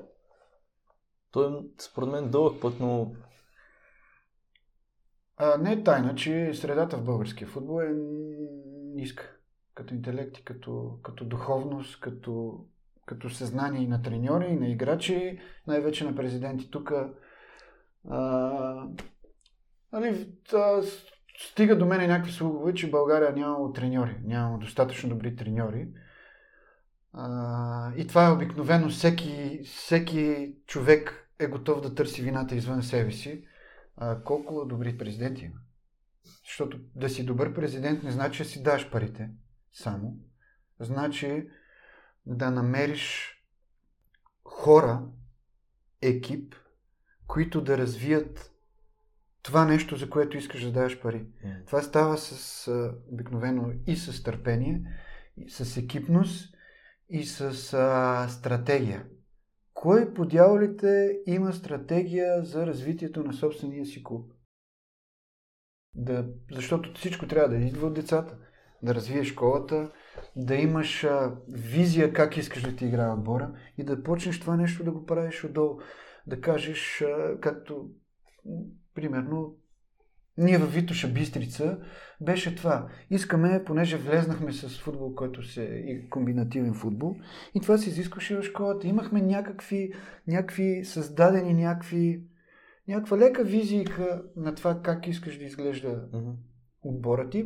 Той 1.32 1.48
е 1.48 1.64
според 1.82 2.10
мен 2.10 2.30
дълъг 2.30 2.62
път, 2.62 2.80
но 2.80 3.16
А, 5.38 5.58
не 5.58 5.72
е 5.72 5.84
тайна, 5.84 6.16
че 6.16 6.54
средата 6.54 6.98
в 6.98 7.04
българския 7.04 7.48
футбол 7.48 7.82
е 7.82 7.94
ниска. 8.96 9.36
Като 9.76 9.94
интелект 9.94 10.38
и 10.38 10.44
като, 10.44 11.00
като 11.04 11.26
духовност, 11.26 12.00
като, 12.00 12.66
като 13.06 13.30
съзнание 13.30 13.82
и 13.82 13.88
на 13.88 14.02
треньори, 14.02 14.48
и 14.48 14.56
на 14.56 14.68
играчи, 14.68 15.40
най-вече 15.68 16.06
на 16.06 16.16
президенти. 16.16 16.72
Тук 16.72 16.92
нали, 19.94 20.34
стига 21.38 21.78
до 21.78 21.86
мен 21.86 22.10
някакви 22.10 22.32
слугове, 22.32 22.74
че 22.74 22.92
България 22.92 23.34
няма 23.34 23.74
треньори, 23.74 24.18
няма 24.24 24.60
достатъчно 24.60 25.10
добри 25.10 25.36
треньори. 25.36 25.88
А, 27.14 27.94
и 27.96 28.08
това 28.08 28.26
е 28.28 28.32
обикновено 28.32 28.90
всеки, 28.90 29.62
всеки 29.66 30.54
човек 30.66 31.30
е 31.40 31.48
готов 31.48 31.82
да 31.82 31.96
търси 31.96 32.22
вината 32.22 32.56
извън 32.56 32.84
себе 32.84 33.12
си. 33.12 33.46
А, 33.98 34.24
колко 34.24 34.66
добри 34.66 34.98
президенти 34.98 35.46
има. 35.46 35.60
Защото 36.46 36.80
да 36.96 37.10
си 37.10 37.26
добър 37.26 37.54
президент 37.54 38.04
не 38.04 38.12
значи 38.12 38.44
да 38.44 38.50
си 38.50 38.64
даш 38.64 38.92
парите 38.92 39.30
само. 39.74 40.18
Значи 40.80 41.50
да 42.26 42.52
намериш 42.52 43.36
хора, 44.44 45.02
екип, 46.02 46.56
които 47.28 47.62
да 47.62 47.78
развият 47.78 48.52
това 49.42 49.66
нещо, 49.66 49.96
за 49.96 50.10
което 50.10 50.38
искаш 50.38 50.64
да 50.64 50.72
даваш 50.72 51.02
пари. 51.02 51.26
Mm. 51.46 51.66
Това 51.66 51.82
става 51.82 52.18
с 52.18 52.68
а, 52.68 52.96
обикновено 53.12 53.72
и 53.88 53.96
с 53.96 54.24
търпение, 54.24 54.84
и 55.38 55.50
с 55.50 55.78
екипност 55.78 56.56
и 57.10 57.24
с 57.24 57.74
а, 57.74 58.28
стратегия. 58.30 59.06
Кой 59.74 60.14
по 60.14 60.26
дяволите 60.26 61.20
има 61.26 61.54
стратегия 61.54 62.44
за 62.44 62.68
развитието 62.68 63.24
на 63.24 63.34
собствения 63.34 63.86
си 63.86 64.04
клуб? 64.04 64.34
Да, 65.96 66.28
защото 66.52 66.94
всичко 66.94 67.28
трябва 67.28 67.50
да 67.50 67.56
идва 67.56 67.88
от 67.88 67.94
децата. 67.94 68.38
Да 68.84 68.96
развиеш 68.96 69.28
школата, 69.28 69.92
да 70.36 70.56
имаш 70.56 71.04
а, 71.04 71.38
визия 71.48 72.14
как 72.14 72.38
искаш 72.38 72.62
да 72.62 72.76
ти 72.76 72.86
играе 72.86 73.14
отбора 73.14 73.54
и 73.78 73.84
да 73.84 74.04
почнеш 74.04 74.40
това 74.40 74.56
нещо 74.56 74.84
да 74.84 74.92
го 74.92 75.06
правиш 75.06 75.44
отдолу. 75.44 75.80
Да 76.28 76.42
кажеш, 76.42 77.02
а, 77.02 77.40
както 77.40 77.90
примерно 78.96 79.56
ние 80.40 80.58
във 80.58 80.74
Витоша 80.74 81.08
Бистрица 81.08 81.78
беше 82.22 82.56
това. 82.56 82.88
Искаме, 83.10 83.64
понеже 83.66 83.98
влезнахме 83.98 84.54
с 84.54 84.80
футбол, 84.80 85.16
който 85.16 85.44
се 85.44 85.64
и 85.64 86.10
комбинативен 86.10 86.74
футбол, 86.74 87.16
и 87.56 87.60
това 87.62 87.78
се 87.78 87.90
изискваше 87.90 88.38
в 88.38 88.44
школата. 88.44 88.88
Имахме 88.88 89.22
някакви, 89.22 89.94
някакви 90.28 90.86
създадени 90.86 91.54
някакви, 91.54 92.24
някаква 92.88 93.18
лека 93.18 93.44
визийка 93.44 94.24
на 94.36 94.56
това 94.56 94.82
как 94.82 95.08
искаш 95.08 95.38
да 95.38 95.44
изглежда 95.44 96.08
Мгм. 96.14 96.30
отбора 96.82 97.30
ти, 97.30 97.46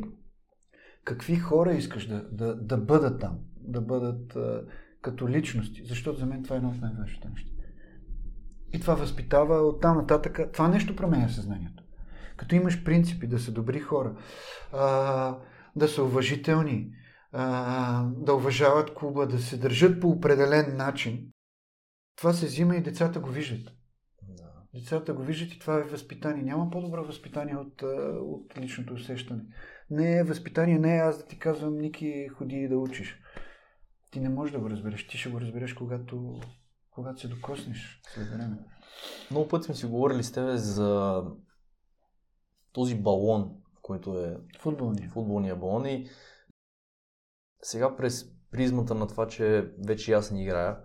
какви 1.04 1.36
хора 1.36 1.74
искаш 1.74 2.06
да, 2.06 2.28
да, 2.32 2.54
да 2.54 2.78
бъдат 2.78 3.20
там, 3.20 3.38
да 3.56 3.80
бъдат 3.80 4.36
а, 4.36 4.62
като 5.02 5.28
личности, 5.28 5.82
защото 5.84 6.18
за 6.18 6.26
мен 6.26 6.42
това 6.42 6.56
е 6.56 6.58
едно 6.58 6.70
от 6.70 6.80
най-важните 6.80 7.28
неща. 7.28 7.50
И 8.72 8.80
това 8.80 8.94
възпитава 8.94 9.56
от 9.56 9.80
там 9.80 9.96
нататък, 9.96 10.40
това 10.52 10.68
нещо 10.68 10.96
променя 10.96 11.28
съзнанието. 11.28 11.83
Като 12.36 12.54
имаш 12.54 12.84
принципи 12.84 13.26
да 13.26 13.38
са 13.38 13.52
добри 13.52 13.80
хора, 13.80 14.16
а, 14.72 15.38
да 15.76 15.88
са 15.88 16.02
уважителни, 16.02 16.90
а, 17.32 18.04
да 18.16 18.34
уважават 18.34 18.94
клуба, 18.94 19.26
да 19.26 19.38
се 19.38 19.56
държат 19.56 20.00
по 20.00 20.08
определен 20.08 20.76
начин, 20.76 21.30
това 22.16 22.32
се 22.32 22.46
взима 22.46 22.76
и 22.76 22.82
децата 22.82 23.20
го 23.20 23.30
виждат. 23.30 23.72
Да. 24.22 24.44
Децата 24.74 25.14
го 25.14 25.22
виждат 25.22 25.52
и 25.52 25.58
това 25.58 25.78
е 25.78 25.82
възпитание. 25.82 26.42
Няма 26.42 26.70
по-добро 26.70 27.04
възпитание 27.04 27.56
от, 27.56 27.82
от 28.20 28.58
личното 28.58 28.94
усещане. 28.94 29.42
Не 29.90 30.18
е 30.18 30.24
възпитание, 30.24 30.78
не 30.78 30.96
е 30.96 31.00
аз 31.00 31.18
да 31.18 31.26
ти 31.26 31.38
казвам, 31.38 31.78
Ники, 31.78 32.28
ходи 32.28 32.56
и 32.56 32.68
да 32.68 32.78
учиш. 32.78 33.18
Ти 34.10 34.20
не 34.20 34.28
можеш 34.28 34.52
да 34.52 34.58
го 34.58 34.70
разбереш. 34.70 35.06
Ти 35.06 35.18
ще 35.18 35.30
го 35.30 35.40
разбереш, 35.40 35.74
когато, 35.74 36.40
когато 36.90 37.20
се 37.20 37.28
докоснеш 37.28 38.00
след 38.14 38.28
време. 38.28 38.58
Много 39.30 39.48
пъти 39.48 39.64
сме 39.64 39.74
си 39.74 39.86
говорили 39.86 40.22
с 40.22 40.32
тебе 40.32 40.56
за 40.56 41.22
този 42.74 42.94
балон, 42.94 43.56
който 43.82 44.18
е 44.18 44.36
Футболния. 44.60 45.10
футболния 45.10 45.56
балон 45.56 45.86
и 45.86 46.08
сега 47.62 47.96
през 47.96 48.26
призмата 48.50 48.94
на 48.94 49.06
това, 49.06 49.26
че 49.26 49.72
вече 49.86 50.12
аз 50.12 50.30
не 50.30 50.42
играя, 50.42 50.80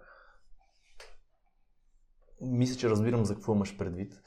мисля, 2.42 2.80
че 2.80 2.90
разбирам 2.90 3.26
за 3.26 3.36
какво 3.36 3.56
имаш 3.56 3.78
предвид, 3.78 4.22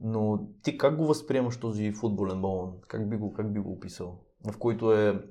но 0.00 0.48
ти 0.62 0.78
как 0.78 0.96
го 0.96 1.06
възприемаш 1.06 1.60
този 1.60 1.92
футболен 1.92 2.40
балон? 2.40 2.80
Как 2.88 3.08
би 3.08 3.16
го, 3.16 3.32
как 3.32 3.52
би 3.52 3.60
го 3.60 3.72
описал? 3.72 4.24
В 4.52 4.58
който 4.58 4.92
е 4.92 5.28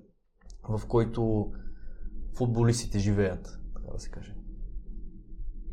в 0.69 0.87
който 0.87 1.51
футболистите 2.37 2.99
живеят, 2.99 3.59
така 3.75 3.91
да 3.93 3.99
се 3.99 4.11
каже. 4.11 4.35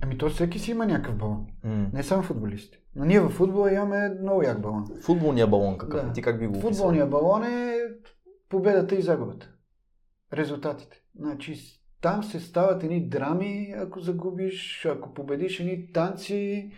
Ами 0.02 0.18
то 0.18 0.30
всеки 0.30 0.58
си 0.58 0.70
има 0.70 0.86
някакъв 0.86 1.16
балон. 1.16 1.46
М. 1.64 1.86
Не 1.92 2.02
само 2.02 2.22
футболисти. 2.22 2.78
Но 2.96 3.04
ние 3.04 3.20
в 3.20 3.28
футбола 3.28 3.72
имаме 3.72 4.08
много 4.22 4.42
як 4.42 4.60
балон. 4.60 4.84
Футболния 5.02 5.46
балон 5.46 5.78
какъв? 5.78 6.06
Да. 6.06 6.12
Ти 6.12 6.22
как 6.22 6.38
би 6.38 6.46
го 6.46 6.52
описал? 6.52 6.70
Футболният 6.70 7.10
балон 7.10 7.44
е 7.44 7.78
победата 8.48 8.94
и 8.94 9.02
загубата. 9.02 9.50
Резултатите. 10.32 10.96
Значи 11.18 11.80
там 12.00 12.22
се 12.22 12.40
стават 12.40 12.84
едни 12.84 13.08
драми, 13.08 13.74
ако 13.78 14.00
загубиш, 14.00 14.86
ако 14.90 15.14
победиш 15.14 15.60
едни 15.60 15.92
танци, 15.92 16.70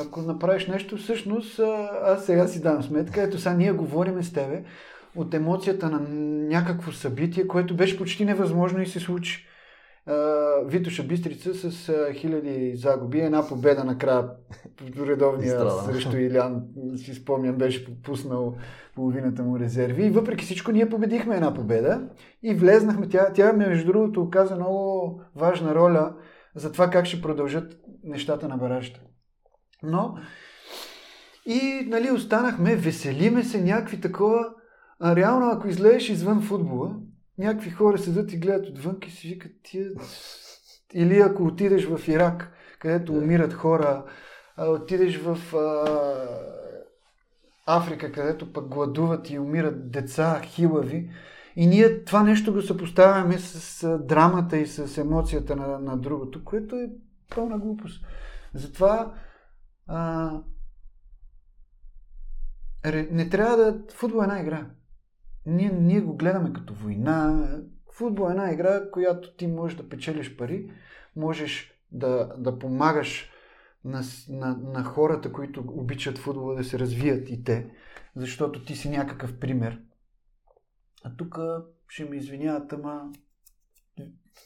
ако 0.00 0.22
направиш 0.22 0.66
нещо. 0.66 0.96
Всъщност, 0.96 1.60
аз 2.02 2.26
сега 2.26 2.48
си 2.48 2.62
дам 2.62 2.82
сметка, 2.82 3.22
ето 3.22 3.38
сега 3.38 3.54
ние 3.54 3.72
говориме 3.72 4.22
с 4.22 4.32
тебе 4.32 4.64
от 5.16 5.34
емоцията 5.34 5.90
на 5.90 6.00
някакво 6.48 6.92
събитие, 6.92 7.46
което 7.46 7.76
беше 7.76 7.98
почти 7.98 8.24
невъзможно 8.24 8.82
и 8.82 8.86
се 8.86 9.00
случи. 9.00 9.46
Витоша 10.64 11.02
Бистрица 11.02 11.54
с 11.54 11.88
а, 11.88 12.12
хиляди 12.12 12.76
загуби, 12.76 13.20
една 13.20 13.48
победа 13.48 13.84
накрая 13.84 14.30
редовния 15.06 15.70
срещу 15.70 16.16
Илян, 16.16 16.62
си 16.96 17.14
спомням, 17.14 17.56
беше 17.56 18.02
пуснал 18.02 18.56
половината 18.94 19.42
му 19.42 19.58
резерви. 19.58 20.06
И 20.06 20.10
въпреки 20.10 20.44
всичко 20.44 20.72
ние 20.72 20.88
победихме 20.88 21.34
една 21.34 21.54
победа 21.54 22.08
и 22.42 22.54
влезнахме. 22.54 23.08
Тя, 23.08 23.32
тя 23.32 23.52
между 23.52 23.92
другото, 23.92 24.22
оказа 24.22 24.56
много 24.56 25.20
важна 25.36 25.74
роля 25.74 26.14
за 26.54 26.72
това 26.72 26.90
как 26.90 27.06
ще 27.06 27.22
продължат 27.22 27.80
нещата 28.02 28.48
на 28.48 28.56
баражата. 28.56 29.00
Но 29.82 30.14
и 31.46 31.86
нали, 31.88 32.10
останахме, 32.10 32.76
веселиме 32.76 33.42
се, 33.42 33.62
някакви 33.62 34.00
такова. 34.00 34.46
А 35.00 35.16
реално, 35.16 35.50
ако 35.50 35.68
излезеш 35.68 36.08
извън 36.08 36.42
футбола, 36.42 36.96
някакви 37.38 37.70
хора 37.70 37.98
седат 37.98 38.32
и 38.32 38.38
гледат 38.38 38.68
отвън 38.68 38.98
и 39.06 39.10
си 39.10 39.28
викат 39.28 39.52
тия... 39.62 39.90
Или 40.94 41.20
ако 41.20 41.44
отидеш 41.44 41.86
в 41.86 42.08
Ирак, 42.08 42.52
където 42.78 43.12
умират 43.12 43.52
хора, 43.52 44.04
отидеш 44.58 45.18
в 45.18 45.56
а, 45.56 45.84
Африка, 47.66 48.12
където 48.12 48.52
пък 48.52 48.68
гладуват 48.68 49.30
и 49.30 49.38
умират 49.38 49.90
деца, 49.90 50.40
хилави, 50.44 51.10
и 51.56 51.66
ние 51.66 52.04
това 52.04 52.22
нещо 52.22 52.52
го 52.52 52.62
съпоставяме 52.62 53.38
с 53.38 53.98
драмата 53.98 54.56
и 54.56 54.66
с 54.66 54.98
емоцията 54.98 55.56
на, 55.56 55.78
на 55.78 55.96
другото, 55.96 56.44
което 56.44 56.76
е 56.76 56.90
пълна 57.34 57.58
глупост. 57.58 58.04
Затова 58.54 59.14
а, 59.86 60.32
не 63.10 63.28
трябва 63.28 63.56
да... 63.56 63.82
Футбол 63.94 64.20
е 64.20 64.22
една 64.22 64.40
игра. 64.40 64.66
Ние, 65.46 65.72
ние 65.72 66.00
го 66.00 66.16
гледаме 66.16 66.52
като 66.52 66.74
война. 66.74 67.48
Футбол 67.92 68.28
е 68.28 68.30
една 68.30 68.52
игра, 68.52 68.90
която 68.90 69.36
ти 69.36 69.46
можеш 69.46 69.76
да 69.76 69.88
печелиш 69.88 70.36
пари, 70.36 70.70
можеш 71.16 71.80
да, 71.92 72.34
да 72.38 72.58
помагаш 72.58 73.30
на, 73.84 74.02
на, 74.28 74.56
на 74.56 74.84
хората, 74.84 75.32
които 75.32 75.64
обичат 75.68 76.18
футбола 76.18 76.54
да 76.54 76.64
се 76.64 76.78
развият 76.78 77.30
и 77.30 77.44
те, 77.44 77.70
защото 78.16 78.64
ти 78.64 78.76
си 78.76 78.88
някакъв 78.88 79.38
пример. 79.38 79.82
А 81.04 81.16
тук 81.16 81.38
ще 81.88 82.04
ми 82.04 82.16
извиняват, 82.16 82.72
ама 82.72 83.12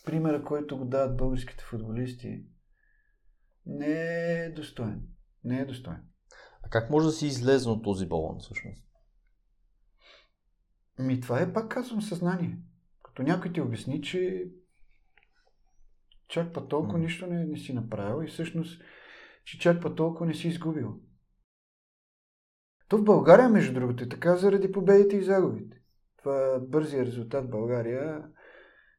примера, 0.05 0.45
който 0.45 0.79
го 0.79 0.85
дават 0.85 1.17
българските 1.17 1.65
футболисти, 1.65 2.45
не 3.67 4.43
е 4.45 4.51
достоен. 4.51 5.03
Не 5.45 5.61
е 5.61 5.65
достоен. 5.65 6.05
А 6.63 6.69
как 6.71 6.91
може 6.91 7.07
да 7.07 7.13
си 7.13 7.27
излезе 7.27 7.69
от 7.69 7.85
този 7.85 8.09
балон 8.09 8.39
всъщност? 8.41 8.88
Ми 10.99 11.21
това 11.21 11.41
е, 11.41 11.53
пак 11.53 11.69
казвам, 11.69 12.03
съзнание. 12.03 12.59
Като 13.05 13.23
някой 13.23 13.53
ти 13.53 13.61
обясни, 13.61 14.03
че 14.03 14.51
чак 16.29 16.53
па 16.53 16.69
толкова 16.69 16.99
М. 16.99 17.05
нищо 17.05 17.27
не, 17.27 17.45
не 17.45 17.57
си 17.57 17.73
направил 17.73 18.25
и 18.25 18.29
всъщност, 18.29 18.83
че 19.45 19.59
чак 19.59 19.83
па 19.83 19.95
толкова 19.95 20.27
не 20.27 20.35
си 20.35 20.49
изгубил. 20.49 21.01
То 22.89 22.99
в 22.99 23.05
България, 23.05 23.49
между 23.49 23.75
другото, 23.75 24.05
е 24.05 24.09
така 24.09 24.37
заради 24.37 24.73
победите 24.73 25.17
и 25.17 25.23
загубите. 25.23 25.77
Това 26.19 26.59
бързия 26.61 27.07
резултат 27.07 27.45
в 27.45 27.51
България 27.51 28.25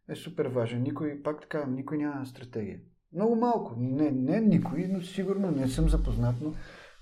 е 0.09 0.15
супер 0.15 0.45
важен. 0.45 0.83
Никой, 0.83 1.21
пак 1.23 1.41
така, 1.41 1.65
никой 1.65 1.97
няма 1.97 2.25
стратегия. 2.25 2.79
Много 3.13 3.35
малко. 3.35 3.75
Не, 3.77 4.11
не 4.11 4.41
никой, 4.41 4.87
но 4.87 5.01
сигурно 5.01 5.51
не 5.51 5.67
съм 5.67 5.89
запознат, 5.89 6.35
но 6.41 6.53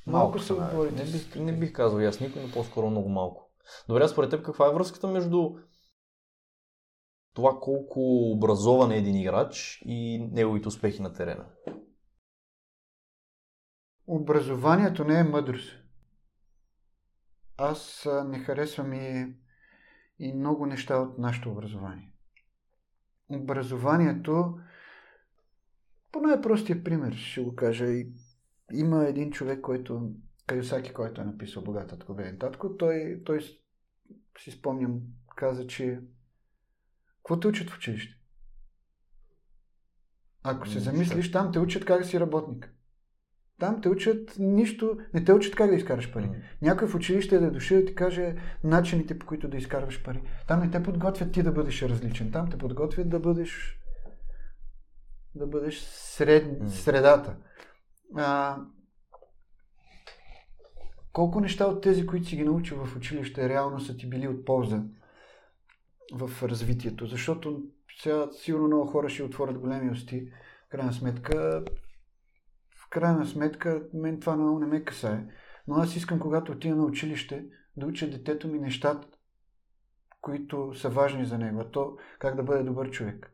малко 0.05 0.39
са 0.39 0.55
да. 0.55 0.61
отборите. 0.61 1.03
Не 1.03 1.11
бих, 1.11 1.35
не 1.35 1.59
бих 1.59 1.73
казал 1.73 1.99
аз 1.99 2.19
никой, 2.19 2.41
но 2.41 2.51
по-скоро 2.51 2.89
много 2.89 3.09
малко. 3.09 3.46
Добре, 3.87 4.07
според 4.07 4.29
теб 4.29 4.45
каква 4.45 4.67
е 4.67 4.73
връзката 4.73 5.07
между 5.07 5.49
това 7.33 7.59
колко 7.61 8.31
образован 8.31 8.91
е 8.91 8.97
един 8.97 9.15
играч 9.15 9.81
и 9.85 10.27
неговите 10.31 10.67
успехи 10.67 11.01
на 11.01 11.13
терена? 11.13 11.45
Образованието 14.07 15.03
не 15.03 15.19
е 15.19 15.23
мъдрост. 15.23 15.77
Аз 17.57 18.07
не 18.25 18.39
харесвам 18.39 18.93
и, 18.93 19.35
и 20.19 20.33
много 20.33 20.65
неща 20.65 20.97
от 20.97 21.17
нашето 21.17 21.51
образование. 21.51 22.13
Образованието 23.29 24.57
по 26.11 26.19
най-простия 26.19 26.83
пример 26.83 27.13
ще 27.13 27.41
го 27.41 27.55
кажа. 27.55 27.85
Има 28.73 29.07
един 29.07 29.31
човек, 29.31 29.61
който, 29.61 30.11
Кайосаки, 30.47 30.93
който 30.93 31.21
е 31.21 31.25
написал 31.25 31.63
Богат 31.63 31.89
татко, 31.89 32.13
беден 32.13 32.39
татко, 32.39 32.77
той, 32.77 33.21
той 33.25 33.41
си 34.39 34.51
спомням, 34.51 35.01
каза, 35.35 35.67
че 35.67 35.99
какво 37.17 37.39
те 37.39 37.47
учат 37.47 37.69
в 37.69 37.77
училище? 37.77 38.17
Ако 40.43 40.67
се 40.67 40.79
замислиш, 40.79 41.31
там 41.31 41.51
те 41.51 41.59
учат 41.59 41.85
как 41.85 41.99
да 42.01 42.05
си 42.05 42.19
работник. 42.19 42.73
Там 43.59 43.81
те 43.81 43.89
учат 43.89 44.35
нищо, 44.39 44.97
не 45.13 45.23
те 45.23 45.33
учат 45.33 45.55
как 45.55 45.69
да 45.69 45.75
изкараш 45.75 46.13
пари. 46.13 46.25
Mm. 46.25 46.41
Някой 46.61 46.87
в 46.87 46.95
училище 46.95 47.39
да 47.39 47.45
е 47.45 47.51
дошъл 47.51 47.79
да 47.79 47.85
ти 47.85 47.95
каже 47.95 48.35
начините 48.63 49.19
по 49.19 49.25
които 49.25 49.47
да 49.47 49.57
изкарваш 49.57 50.03
пари. 50.03 50.21
Там 50.47 50.59
не 50.59 50.71
те 50.71 50.83
подготвят 50.83 51.31
ти 51.31 51.43
да 51.43 51.51
бъдеш 51.51 51.81
различен. 51.83 52.31
Там 52.31 52.49
те 52.49 52.57
подготвят 52.57 53.09
да 53.09 53.19
бъдеш 53.19 53.79
да 55.35 55.47
бъдеш 55.47 55.79
сред, 55.79 56.45
mm. 56.45 56.67
средата. 56.67 57.35
А, 58.15 58.57
колко 61.17 61.39
неща 61.39 61.65
от 61.65 61.81
тези, 61.81 62.05
които 62.05 62.25
си 62.25 62.35
ги 62.35 62.43
научил 62.43 62.85
в 62.85 62.95
училище, 62.95 63.49
реално 63.49 63.79
са 63.79 63.97
ти 63.97 64.09
били 64.09 64.27
от 64.27 64.45
полза 64.45 64.83
в 66.13 66.43
развитието? 66.43 67.05
Защото 67.05 67.63
сега 68.01 68.27
сигурно 68.31 68.67
много 68.67 68.85
хора 68.85 69.09
ще 69.09 69.23
отворят 69.23 69.59
големи 69.59 69.91
усти. 69.91 70.31
В 70.65 70.69
крайна 70.69 70.93
сметка 70.93 71.63
в 72.75 72.89
крайна 72.89 73.25
сметка, 73.25 73.83
мен 73.93 74.19
това 74.19 74.35
много 74.35 74.59
не 74.59 74.65
ме 74.65 74.83
касае. 74.83 75.25
Но 75.67 75.75
аз 75.75 75.95
искам, 75.95 76.19
когато 76.19 76.51
отида 76.51 76.75
на 76.75 76.85
училище, 76.85 77.45
да 77.77 77.85
уча 77.85 78.09
детето 78.09 78.47
ми 78.47 78.59
нещата, 78.59 79.07
които 80.21 80.73
са 80.73 80.89
важни 80.89 81.25
за 81.25 81.37
него. 81.37 81.59
А 81.59 81.71
то 81.71 81.97
как 82.19 82.35
да 82.35 82.43
бъде 82.43 82.63
добър 82.63 82.89
човек. 82.89 83.31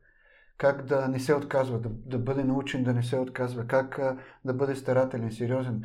Как 0.57 0.85
да 0.85 1.07
не 1.07 1.19
се 1.19 1.33
отказва, 1.33 1.79
да, 1.79 1.89
да 1.89 2.19
бъде 2.19 2.43
научен 2.43 2.83
да 2.83 2.93
не 2.93 3.03
се 3.03 3.19
отказва. 3.19 3.67
Как 3.67 3.99
а, 3.99 4.17
да 4.45 4.53
бъде 4.53 4.75
старателен, 4.75 5.31
сериозен. 5.31 5.83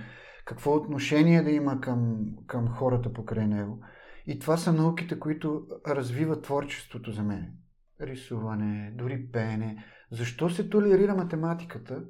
Какво 0.49 0.75
отношение 0.75 1.43
да 1.43 1.51
има 1.51 1.81
към, 1.81 2.27
към 2.47 2.69
хората 2.69 3.13
покрай 3.13 3.47
него. 3.47 3.81
И 4.27 4.39
това 4.39 4.57
са 4.57 4.73
науките, 4.73 5.19
които 5.19 5.67
развиват 5.89 6.43
творчеството 6.43 7.13
за 7.13 7.23
мен. 7.23 7.53
Рисуване, 8.01 8.93
дори 8.95 9.27
пеене. 9.33 9.85
Защо 10.11 10.51
се 10.51 10.71
толерира 10.71 11.15
математиката? 11.15 12.03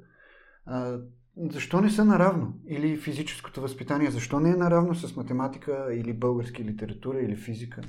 защо 1.37 1.81
не 1.81 1.89
са 1.89 2.05
наравно? 2.05 2.53
Или 2.67 2.97
физическото 2.97 3.61
възпитание, 3.61 4.11
защо 4.11 4.39
не 4.39 4.49
е 4.49 4.55
наравно 4.55 4.95
с 4.95 5.15
математика 5.15 5.87
или 5.93 6.13
български 6.13 6.63
литература 6.63 7.21
или 7.21 7.35
физика? 7.35 7.81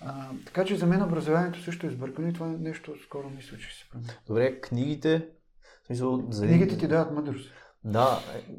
А, 0.00 0.30
така 0.46 0.64
че 0.64 0.76
за 0.76 0.86
мен 0.86 1.02
образованието 1.02 1.62
също 1.62 1.86
е 1.86 1.90
сбъркано 1.90 2.28
и 2.28 2.32
това 2.32 2.46
е 2.46 2.56
нещо 2.58 2.94
скоро 3.04 3.30
мисля, 3.30 3.56
че 3.58 3.78
се 3.78 3.88
промени. 3.90 4.10
Добре, 4.26 4.60
книгите. 4.60 5.28
В 5.82 5.86
смисъл, 5.86 6.26
за... 6.30 6.46
Книгите 6.46 6.78
ти 6.78 6.88
дават 6.88 7.14
мъдрост. 7.14 7.52
Да, 7.84 8.18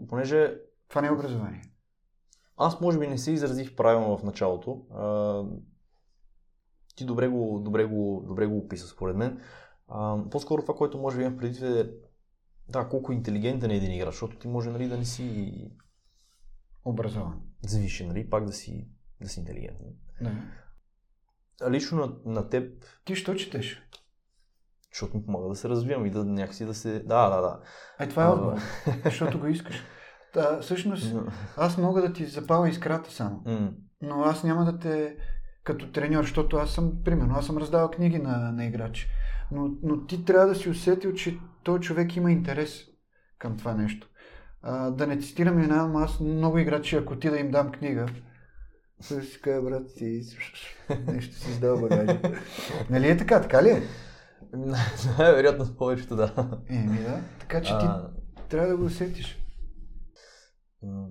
понеже. 0.10 0.54
Това 0.90 1.02
не 1.02 1.08
е 1.08 1.12
образование. 1.12 1.62
Аз 2.58 2.82
може 2.82 3.00
би 3.00 3.08
не 3.08 3.18
се 3.18 3.32
изразих 3.32 3.76
правилно 3.76 4.18
в 4.18 4.24
началото. 4.24 4.86
А, 4.92 5.44
ти 6.96 7.06
добре 7.06 7.28
го, 7.28 7.62
добре 7.66 7.86
го, 7.86 8.24
добре 8.28 8.46
го 8.46 8.58
описа, 8.58 8.88
според 8.88 9.16
мен. 9.16 9.42
А, 9.88 10.18
по-скоро 10.32 10.62
това, 10.62 10.76
което 10.76 10.98
може 10.98 11.18
би 11.18 11.24
имам 11.24 11.38
предвид 11.38 11.62
е 11.62 11.92
да, 12.70 12.90
колко 12.90 13.12
интелигентен 13.12 13.72
е 13.72 13.76
един 13.76 13.92
играч, 13.92 14.14
защото 14.14 14.38
ти 14.38 14.48
може 14.48 14.70
нали, 14.70 14.88
да 14.88 14.98
не 14.98 15.06
си 15.06 15.54
образован. 16.86 17.42
Завиши, 17.62 18.06
нали, 18.06 18.30
пак 18.30 18.46
да 18.46 18.54
си, 18.54 18.88
да 19.22 19.30
си 19.30 19.40
интелигентен. 19.40 19.88
Не. 20.22 20.52
А 21.62 21.72
лично 21.72 21.98
на, 21.98 22.34
на 22.34 22.50
теб... 22.50 22.86
Ти 23.06 23.16
що 23.16 23.36
четеш? 23.36 23.82
Защото 24.92 25.18
ми 25.18 25.26
помага 25.26 25.48
да 25.48 25.56
се 25.56 25.70
развивам 25.70 26.06
и 26.06 26.12
да 26.12 26.26
някакси 26.26 26.66
да 26.66 26.74
се... 26.74 27.00
Да, 27.00 27.30
да, 27.30 27.42
да. 27.42 27.60
Е, 28.00 28.10
това 28.10 28.24
е 28.24 28.30
отговор. 28.30 28.58
защото 29.06 29.40
го 29.40 29.48
искаш. 29.48 29.84
Та, 30.34 30.60
всъщност, 30.62 31.16
аз 31.58 31.78
мога 31.78 32.02
да 32.02 32.14
ти 32.14 32.26
запаля 32.26 32.70
искрата 32.70 33.12
само. 33.12 33.44
Но 34.02 34.24
аз 34.24 34.44
няма 34.44 34.66
да 34.66 34.80
те 34.80 35.16
като 35.64 35.92
треньор, 35.92 36.24
защото 36.24 36.58
аз 36.58 36.72
съм, 36.72 36.92
примерно, 37.04 37.36
аз 37.38 37.46
съм 37.46 37.58
раздавал 37.58 37.92
книги 37.92 38.20
на, 38.20 38.52
на 38.52 38.66
играчи. 38.66 39.08
Но, 39.52 39.70
но 39.84 40.06
ти 40.06 40.26
трябва 40.26 40.48
да 40.48 40.56
си 40.56 40.70
усетил, 40.70 41.14
че 41.14 41.38
този 41.64 41.82
човек 41.82 42.16
има 42.16 42.32
интерес 42.32 42.84
към 43.40 43.58
това 43.58 43.74
нещо. 43.74 44.10
А, 44.62 44.92
да 44.92 45.08
не 45.08 45.20
цитирам 45.20 45.60
една, 45.60 45.88
но 45.88 46.00
аз 46.00 46.20
много 46.20 46.58
играчи, 46.58 46.96
ако 46.96 47.16
ти 47.16 47.30
да 47.30 47.38
им 47.38 47.52
дам 47.52 47.72
книга, 47.72 48.06
си 49.02 49.42
кажа, 49.42 49.62
брат, 49.62 49.84
ти 49.98 50.22
нещо 51.08 51.36
си 51.36 51.52
издал 51.52 51.82
багажа. 51.82 52.20
нали 52.90 53.10
е 53.10 53.18
така, 53.18 53.42
така 53.42 53.64
ли 53.64 53.70
е? 53.70 53.84
Най-вероятно 55.18 55.66
с 55.66 55.78
повечето 55.78 56.16
да. 56.16 56.34
Еми 56.70 56.98
да, 56.98 57.22
така 57.40 57.62
че 57.62 57.78
ти 57.80 57.86
а... 57.86 58.10
трябва 58.50 58.68
да 58.68 58.78
го 58.78 58.86
усетиш. 58.86 59.43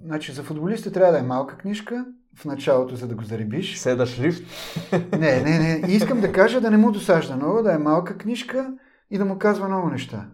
Значи 0.04 0.32
за 0.32 0.42
футболиста 0.42 0.92
трябва 0.92 1.12
да 1.12 1.18
е 1.18 1.22
малка 1.22 1.58
книжка, 1.58 2.06
в 2.36 2.44
началото, 2.44 2.96
за 2.96 3.08
да 3.08 3.14
го 3.14 3.22
заребиш. 3.22 3.78
Седа 3.78 4.06
шрифт. 4.06 4.44
Не, 5.18 5.40
не, 5.40 5.58
не. 5.58 5.92
Искам 5.92 6.20
да 6.20 6.32
кажа 6.32 6.60
да 6.60 6.70
не 6.70 6.76
му 6.76 6.92
досажда 6.92 7.36
много, 7.36 7.62
да 7.62 7.74
е 7.74 7.78
малка 7.78 8.18
книжка 8.18 8.74
и 9.10 9.18
да 9.18 9.24
му 9.24 9.38
казва 9.38 9.68
много 9.68 9.90
неща. 9.90 10.28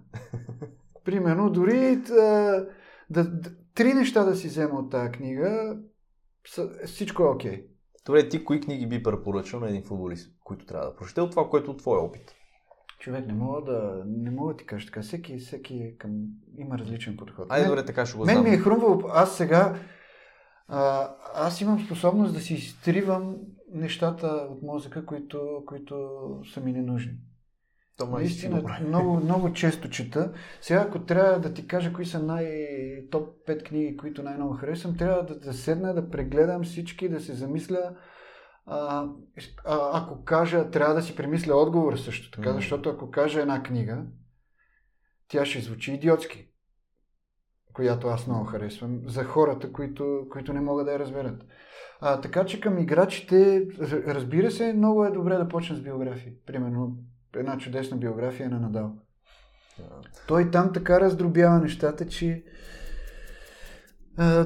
Примерно, 1.05 1.51
дори 1.51 1.97
да, 1.97 2.67
да, 3.11 3.25
да, 3.25 3.51
три 3.75 3.95
неща 3.95 4.25
да 4.25 4.37
си 4.37 4.49
взема 4.49 4.79
от 4.79 4.91
тази 4.91 5.11
книга, 5.11 5.79
всичко 6.87 7.23
е 7.23 7.27
окей. 7.27 7.53
Okay. 7.53 7.67
Добре, 8.07 8.29
ти 8.29 8.45
кои 8.45 8.61
книги 8.61 8.87
би 8.87 9.03
препоръчал 9.03 9.61
на 9.61 9.69
един 9.69 9.83
футболист, 9.83 10.33
които 10.45 10.67
трябва 10.67 10.87
да 10.87 10.97
прочете 10.97 11.21
от 11.21 11.31
това, 11.31 11.49
което 11.49 11.71
е 11.71 11.75
от 11.75 11.79
твоя 11.79 12.01
опит? 12.01 12.35
Човек, 12.99 13.27
не 13.27 13.33
мога 13.33 13.73
да, 13.73 14.03
не 14.07 14.31
мога 14.31 14.53
да 14.53 14.57
ти 14.57 14.67
кажа 14.67 14.87
така. 14.87 15.03
Всеки, 15.03 15.39
всеки 15.39 15.75
е 15.75 15.97
към, 15.97 16.11
има 16.57 16.79
различен 16.79 17.17
подход. 17.17 17.47
Айде, 17.49 17.69
добре, 17.69 17.85
така 17.85 18.07
ще 18.07 18.19
го 18.19 18.25
Мен 18.25 18.43
ми 18.43 18.51
е 18.51 18.59
хрумвало, 18.59 19.03
аз 19.09 19.37
сега, 19.37 19.75
а, 20.69 21.11
аз 21.35 21.61
имам 21.61 21.81
способност 21.81 22.35
да 22.35 22.41
си 22.41 22.55
изтривам 22.55 23.37
нещата 23.73 24.27
от 24.27 24.63
мозъка, 24.63 25.07
които, 25.07 25.63
които 25.67 26.09
са 26.55 26.61
ми 26.61 26.73
ненужни. 26.73 27.13
Това 27.99 28.19
Наистина, 28.19 28.79
много, 28.89 29.17
много 29.17 29.53
често 29.53 29.91
чета. 29.91 30.33
Сега, 30.61 30.81
ако 30.81 30.99
трябва 30.99 31.41
да 31.41 31.55
ти 31.55 31.67
кажа 31.67 31.93
кои 31.93 32.07
са 32.07 32.23
най-топ 32.23 33.29
5 33.49 33.65
книги, 33.65 33.97
които 33.97 34.23
най-много 34.23 34.55
харесвам, 34.55 34.97
трябва 34.97 35.23
да, 35.23 35.39
да 35.39 35.53
седна, 35.53 35.95
да 35.95 36.11
прегледам 36.11 36.63
всички, 36.63 37.09
да 37.09 37.21
се 37.21 37.35
замисля. 37.35 37.97
А, 38.71 39.07
а, 39.65 40.03
ако 40.03 40.25
кажа, 40.25 40.71
трябва 40.71 40.95
да 40.95 41.03
си 41.03 41.17
премисля 41.17 41.57
отговор 41.57 41.97
също 41.97 42.31
така, 42.31 42.51
mm. 42.51 42.57
защото 42.57 42.91
ако 42.91 43.11
кажа 43.11 43.41
една 43.41 43.63
книга, 43.63 44.05
тя 45.29 45.45
ще 45.45 45.61
звучи 45.61 45.93
идиотски, 45.93 46.49
която 47.73 48.09
аз 48.09 48.27
много 48.27 48.45
харесвам, 48.45 49.01
за 49.07 49.25
хората, 49.25 49.73
които, 49.73 50.27
които 50.31 50.53
не 50.53 50.61
могат 50.61 50.87
да 50.87 50.93
я 50.93 50.99
разберат. 50.99 51.45
А, 52.01 52.21
така 52.21 52.45
че 52.45 52.61
към 52.61 52.79
играчите, 52.79 53.67
разбира 54.07 54.51
се, 54.51 54.73
много 54.73 55.05
е 55.05 55.11
добре 55.11 55.37
да 55.37 55.49
почна 55.49 55.77
с 55.77 55.81
биографии. 55.81 56.33
Примерно, 56.47 56.97
една 57.37 57.59
чудесна 57.59 57.97
биография 57.97 58.51
на 58.51 58.61
Надал. 58.61 58.93
Той 60.29 60.51
там 60.51 60.73
така 60.73 61.01
раздробява 61.01 61.59
нещата, 61.59 62.07
че 62.07 62.45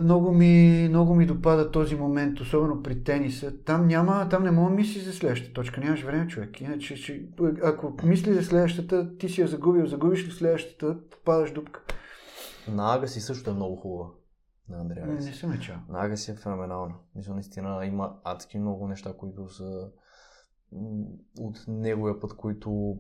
много 0.03 0.33
ми, 0.33 0.87
много 0.89 1.15
ми 1.15 1.27
допада 1.27 1.71
този 1.71 1.97
момент, 1.97 2.41
особено 2.41 2.83
при 2.83 3.05
тениса. 3.05 3.65
Там 3.65 3.87
няма, 3.87 4.29
там 4.29 4.43
не 4.43 4.51
мога 4.51 4.71
да 4.71 4.77
мисли 4.77 5.01
за 5.01 5.13
следващата 5.13 5.53
точка. 5.53 5.81
Нямаш 5.81 6.03
време, 6.03 6.29
човек. 6.29 6.61
Иначе, 6.61 6.97
че, 6.97 7.29
ако 7.63 7.95
мисли 8.05 8.35
за 8.35 8.43
следващата, 8.43 9.17
ти 9.17 9.29
си 9.29 9.41
я 9.41 9.49
загубил. 9.49 9.87
Загубиш 9.87 10.27
ли 10.27 10.31
следващата, 10.31 10.99
попадаш 11.11 11.53
дупка. 11.53 11.83
На 12.69 12.95
Агаси 12.95 13.21
също 13.21 13.51
е 13.51 13.55
много 13.55 13.77
хубава. 13.77 14.11
На 14.69 14.81
Андрея 14.81 15.07
Не, 15.07 15.15
не 15.15 15.33
съм 15.33 15.59
чал. 15.59 15.77
На 15.89 16.05
Агаси 16.05 16.31
е 16.31 16.35
феноменална. 16.35 16.95
Мисля, 17.15 17.35
наистина 17.35 17.87
има 17.87 18.17
адски 18.25 18.59
много 18.59 18.89
неща, 18.89 19.13
които 19.19 19.49
са 19.49 19.91
от 21.39 21.65
неговия 21.69 22.21
път, 22.21 22.37
които 22.37 22.99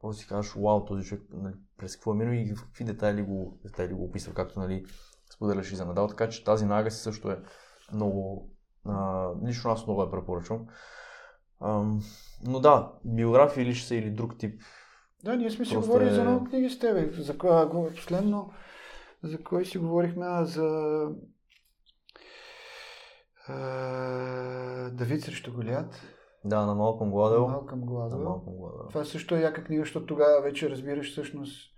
просто 0.00 0.22
си 0.22 0.28
кажеш, 0.28 0.52
вау, 0.52 0.84
този 0.84 1.06
човек 1.06 1.24
нали, 1.32 1.54
през 1.78 1.96
какво 1.96 2.12
е 2.12 2.16
минал 2.16 2.32
и 2.32 2.54
какви 2.54 2.84
детайли 2.84 3.22
го, 3.22 3.58
детайли 3.64 3.92
го 3.92 4.04
описва, 4.04 4.34
както 4.34 4.60
нали, 4.60 4.84
споделяш 5.30 5.72
и 5.72 5.76
за 5.76 5.86
Надал, 5.86 6.08
така 6.08 6.28
че 6.28 6.44
тази 6.44 6.66
нага 6.66 6.90
си 6.90 7.02
също 7.02 7.30
е 7.30 7.42
много, 7.92 8.50
а, 8.86 9.28
лично 9.46 9.70
аз 9.70 9.86
много 9.86 10.02
я 10.02 10.10
препоръчвам. 10.10 10.66
А, 11.60 11.84
но 12.46 12.60
да, 12.60 12.92
биография 13.04 13.62
или 13.62 13.74
ще 13.74 13.88
са 13.88 13.94
или 13.94 14.10
друг 14.10 14.38
тип. 14.38 14.60
Да, 15.24 15.36
ние 15.36 15.50
сме 15.50 15.64
си 15.64 15.76
говорили 15.76 16.08
е... 16.08 16.12
за 16.12 16.24
много 16.24 16.44
книги 16.44 16.70
с 16.70 16.78
тебе. 16.78 17.22
За 17.22 17.38
кой, 17.38 17.90
последно, 17.94 18.52
за 19.22 19.44
кой 19.44 19.64
си 19.64 19.78
говорихме? 19.78 20.26
А, 20.26 20.44
за 20.44 21.08
а, 23.48 24.90
Давид 24.90 25.22
срещу 25.22 25.52
Голят. 25.52 26.02
Да, 26.44 26.66
на. 26.66 26.74
Малком 26.74 27.10
Гладел. 27.10 27.46
На 27.46 27.52
Малком 27.52 27.80
Гладел. 27.80 28.88
Това 28.88 29.04
също 29.04 29.34
е 29.34 29.40
яка 29.40 29.64
книга, 29.64 29.82
защото 29.82 30.06
тогава 30.06 30.42
вече 30.42 30.70
разбираш 30.70 31.10
всъщност 31.10 31.70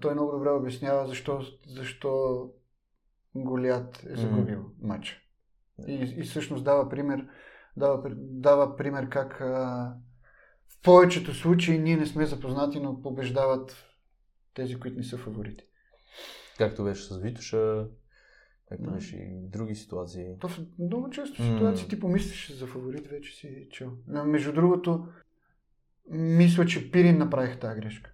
той 0.00 0.14
много 0.14 0.32
добре 0.32 0.50
обяснява 0.50 1.06
защо, 1.06 1.40
защо 1.66 2.42
Голят 3.34 4.06
е 4.10 4.16
загубил 4.16 4.58
mm. 4.58 4.70
матча. 4.80 5.22
И, 5.88 6.14
и 6.16 6.22
всъщност 6.22 6.64
дава 6.64 6.88
пример, 6.88 7.28
дава, 7.76 8.10
дава 8.16 8.76
пример 8.76 9.08
как 9.08 9.40
а, 9.40 9.94
в 10.68 10.82
повечето 10.82 11.34
случаи 11.34 11.78
ние 11.78 11.96
не 11.96 12.06
сме 12.06 12.26
запознати, 12.26 12.80
но 12.80 13.02
побеждават 13.02 13.76
тези, 14.54 14.80
които 14.80 14.96
не 14.96 15.04
са 15.04 15.18
фаворити. 15.18 15.64
Както 16.58 16.84
беше 16.84 17.02
с 17.02 17.18
Витоша, 17.18 17.86
както 18.68 18.90
беше 18.90 19.16
и 19.16 19.48
други 19.48 19.74
ситуации. 19.74 20.38
То 20.40 20.48
в 20.48 20.60
много 20.78 21.10
често 21.10 21.42
ситуации 21.42 21.88
ти 21.88 22.00
помислиш 22.00 22.52
за 22.52 22.66
фаворит, 22.66 23.06
вече 23.06 23.36
си 23.36 23.68
чел. 23.70 23.92
Между 24.06 24.52
другото, 24.52 25.08
мисля, 26.10 26.66
че 26.66 26.90
Пирин 26.90 27.18
направих 27.18 27.58
тази 27.58 27.80
грешка 27.80 28.12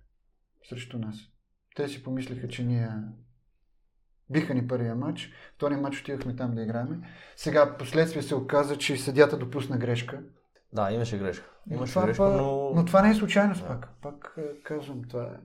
срещу 0.69 0.99
нас. 0.99 1.32
Те 1.77 1.89
си 1.89 2.03
помислиха, 2.03 2.49
че 2.49 2.65
ние 2.65 2.89
биха 4.31 4.55
ни 4.55 4.67
първия 4.67 4.95
матч. 4.95 5.33
Втория 5.55 5.79
матч 5.79 6.01
отивахме 6.01 6.37
там 6.37 6.55
да 6.55 6.63
играем. 6.63 7.03
Сега, 7.37 7.77
последствие 7.77 8.23
се 8.23 8.35
оказа, 8.35 8.79
че 8.79 8.97
съдята 8.97 9.39
допусна 9.39 9.79
грешка. 9.79 10.23
Да, 10.73 10.93
имаше 10.93 11.19
грешка. 11.19 11.51
Имаше 11.71 11.93
това, 11.93 12.07
грешка, 12.07 12.23
но... 12.23 12.73
но 12.75 12.85
това 12.85 13.03
не 13.03 13.11
е 13.11 13.15
случайност 13.15 13.63
да. 13.63 13.69
пак. 13.69 13.89
Пак 14.03 14.35
е, 14.39 14.63
казвам, 14.63 15.03
това 15.09 15.23
е. 15.23 15.41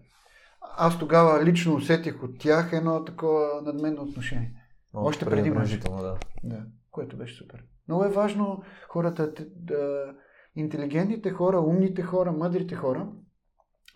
Аз 0.78 1.00
тогава 1.00 1.46
лично 1.46 1.76
усетих 1.76 2.24
от 2.24 2.40
тях 2.40 2.74
едно 2.74 3.06
такова 3.06 3.62
надменно 3.62 4.02
отношение. 4.02 4.54
Но, 4.94 5.02
Още 5.04 5.26
преди 5.26 5.50
мъжите. 5.50 5.90
Да. 5.90 6.18
да. 6.44 6.64
Което 6.92 7.18
беше 7.18 7.36
супер. 7.36 7.64
Много 7.88 8.04
е 8.04 8.10
важно 8.10 8.64
хората, 8.90 9.34
да, 9.56 10.14
интелигентните 10.56 11.32
хора, 11.32 11.60
умните 11.60 12.02
хора, 12.02 12.32
мъдрите 12.32 12.76
хора 12.76 13.08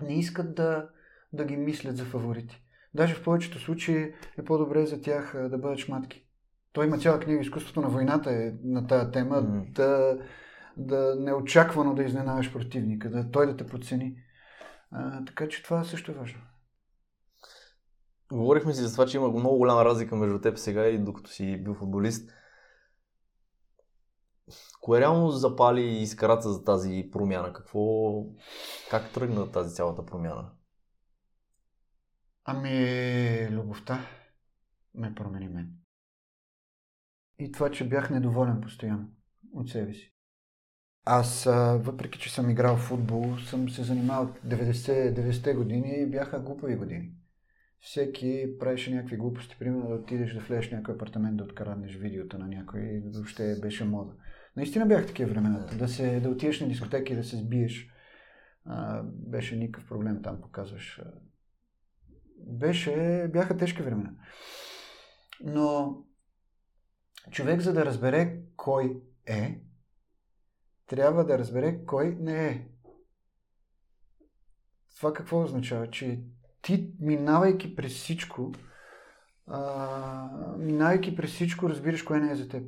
не 0.01 0.19
искат 0.19 0.55
да, 0.55 0.89
да 1.33 1.45
ги 1.45 1.57
мислят 1.57 1.97
за 1.97 2.05
фаворити. 2.05 2.61
Даже 2.93 3.15
в 3.15 3.23
повечето 3.23 3.59
случаи 3.59 4.13
е 4.37 4.45
по-добре 4.45 4.85
за 4.85 5.01
тях 5.01 5.47
да 5.49 5.57
бъдат 5.57 5.79
шматки. 5.79 6.25
Той 6.73 6.85
има 6.85 6.97
цяла 6.97 7.19
книга 7.19 7.41
Изкуството 7.41 7.81
на 7.81 7.89
войната 7.89 8.31
е 8.31 8.53
на 8.63 8.87
тая 8.87 9.11
тема. 9.11 9.35
Mm. 9.35 9.71
Да, 9.71 10.17
да 10.77 11.15
неочаквано 11.19 11.93
да 11.95 12.03
изненаваш 12.03 12.53
противника, 12.53 13.09
да 13.09 13.31
той 13.31 13.45
да 13.47 13.57
те 13.57 13.67
подцени. 13.67 14.15
А, 14.91 15.25
така 15.25 15.47
че 15.47 15.63
това 15.63 15.83
също 15.83 16.11
е 16.11 16.15
важно. 16.15 16.39
Говорихме 18.31 18.73
си 18.73 18.81
за 18.81 18.91
това, 18.91 19.05
че 19.05 19.17
има 19.17 19.29
много 19.29 19.57
голяма 19.57 19.85
разлика 19.85 20.15
между 20.15 20.41
теб 20.41 20.57
сега 20.57 20.87
и 20.87 20.97
докато 20.97 21.29
си 21.29 21.63
бил 21.63 21.73
футболист. 21.73 22.31
Кое 24.81 24.99
реално 24.99 25.29
запали 25.29 25.81
искраца 25.81 26.49
за 26.49 26.63
тази 26.63 27.09
промяна? 27.11 27.53
Какво, 27.53 28.11
как 28.89 29.11
тръгна 29.13 29.51
тази 29.51 29.75
цялата 29.75 30.05
промяна? 30.05 30.51
Ами, 32.53 33.47
любовта 33.51 33.99
ме 34.95 35.15
промени 35.15 35.47
мен. 35.47 35.69
И 37.39 37.51
това, 37.51 37.71
че 37.71 37.89
бях 37.89 38.09
недоволен 38.09 38.61
постоянно 38.61 39.07
от 39.53 39.69
себе 39.69 39.93
си. 39.93 40.13
Аз, 41.05 41.43
въпреки 41.75 42.19
че 42.19 42.33
съм 42.33 42.49
играл 42.49 42.77
в 42.77 42.81
футбол, 42.81 43.37
съм 43.37 43.69
се 43.69 43.83
занимавал 43.83 44.33
90, 44.47 44.73
90-те 45.19 45.53
години 45.53 45.95
и 45.97 46.05
бяха 46.05 46.39
глупави 46.39 46.75
години. 46.75 47.11
Всеки 47.79 48.47
правеше 48.59 48.95
някакви 48.95 49.17
глупости, 49.17 49.55
примерно 49.59 49.87
да 49.87 49.95
отидеш 49.95 50.33
да 50.33 50.39
влезеш 50.39 50.69
в 50.69 50.71
някой 50.71 50.95
апартамент, 50.95 51.37
да 51.37 51.43
откраднеш 51.43 51.95
видеото 51.95 52.37
на 52.37 52.47
някой 52.47 52.81
и 52.81 52.99
въобще 52.99 53.59
беше 53.61 53.85
мода. 53.85 54.13
Наистина 54.55 54.85
бях 54.85 55.07
такива 55.07 55.31
времената. 55.31 55.77
Да, 55.77 55.87
се, 55.87 56.19
да 56.19 56.29
отидеш 56.29 56.59
на 56.59 56.67
дискотеки 56.67 57.13
и 57.13 57.15
да 57.15 57.23
се 57.23 57.37
сбиеш. 57.37 57.87
А, 58.65 59.03
беше 59.03 59.55
никакъв 59.55 59.89
проблем 59.89 60.21
там, 60.23 60.41
показваш. 60.41 61.01
Беше, 62.47 63.27
бяха 63.33 63.57
тежки 63.57 63.81
времена. 63.81 64.11
Но 65.43 65.97
човек, 67.31 67.61
за 67.61 67.73
да 67.73 67.85
разбере 67.85 68.39
кой 68.55 69.01
е, 69.25 69.61
трябва 70.87 71.25
да 71.25 71.39
разбере 71.39 71.85
кой 71.85 72.15
не 72.19 72.47
е. 72.47 72.67
Това 74.95 75.13
какво 75.13 75.41
означава? 75.43 75.89
Че 75.89 76.23
ти, 76.61 76.93
минавайки 76.99 77.75
през 77.75 77.93
всичко, 77.93 78.51
а, 79.47 80.57
минавайки 80.57 81.15
през 81.15 81.31
всичко, 81.31 81.69
разбираш 81.69 82.01
кое 82.03 82.19
не 82.19 82.31
е 82.31 82.35
за 82.35 82.49
теб. 82.49 82.63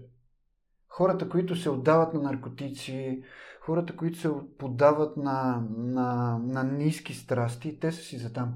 Хората, 0.88 1.30
които 1.30 1.56
се 1.56 1.70
отдават 1.70 2.14
на 2.14 2.22
наркотици, 2.22 3.24
хората, 3.62 3.96
които 3.96 4.18
се 4.18 4.30
подават 4.58 5.18
на, 5.18 5.68
на, 5.70 6.40
на 6.44 6.64
ниски 6.64 7.14
страсти, 7.14 7.80
те 7.80 7.92
са 7.92 8.02
си 8.02 8.18
за 8.18 8.34
там. 8.34 8.54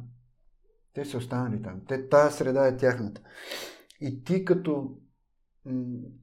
Те 0.98 1.06
са 1.06 1.18
останали 1.18 1.62
там. 1.62 1.82
Те, 1.88 2.10
тая 2.10 2.32
среда 2.32 2.68
е 2.68 2.78
тяхната. 2.78 3.22
И 4.02 4.24
ти 4.24 4.46
като, 4.46 4.98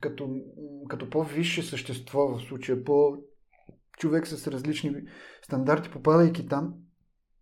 като, 0.01 0.37
като 0.89 1.11
по-висше 1.11 1.62
същество, 1.62 2.29
в 2.29 2.43
случая 2.43 2.85
по 2.85 3.16
човек 3.99 4.27
с 4.27 4.47
различни 4.47 5.03
стандарти, 5.43 5.91
попадайки 5.91 6.49
там, 6.49 6.75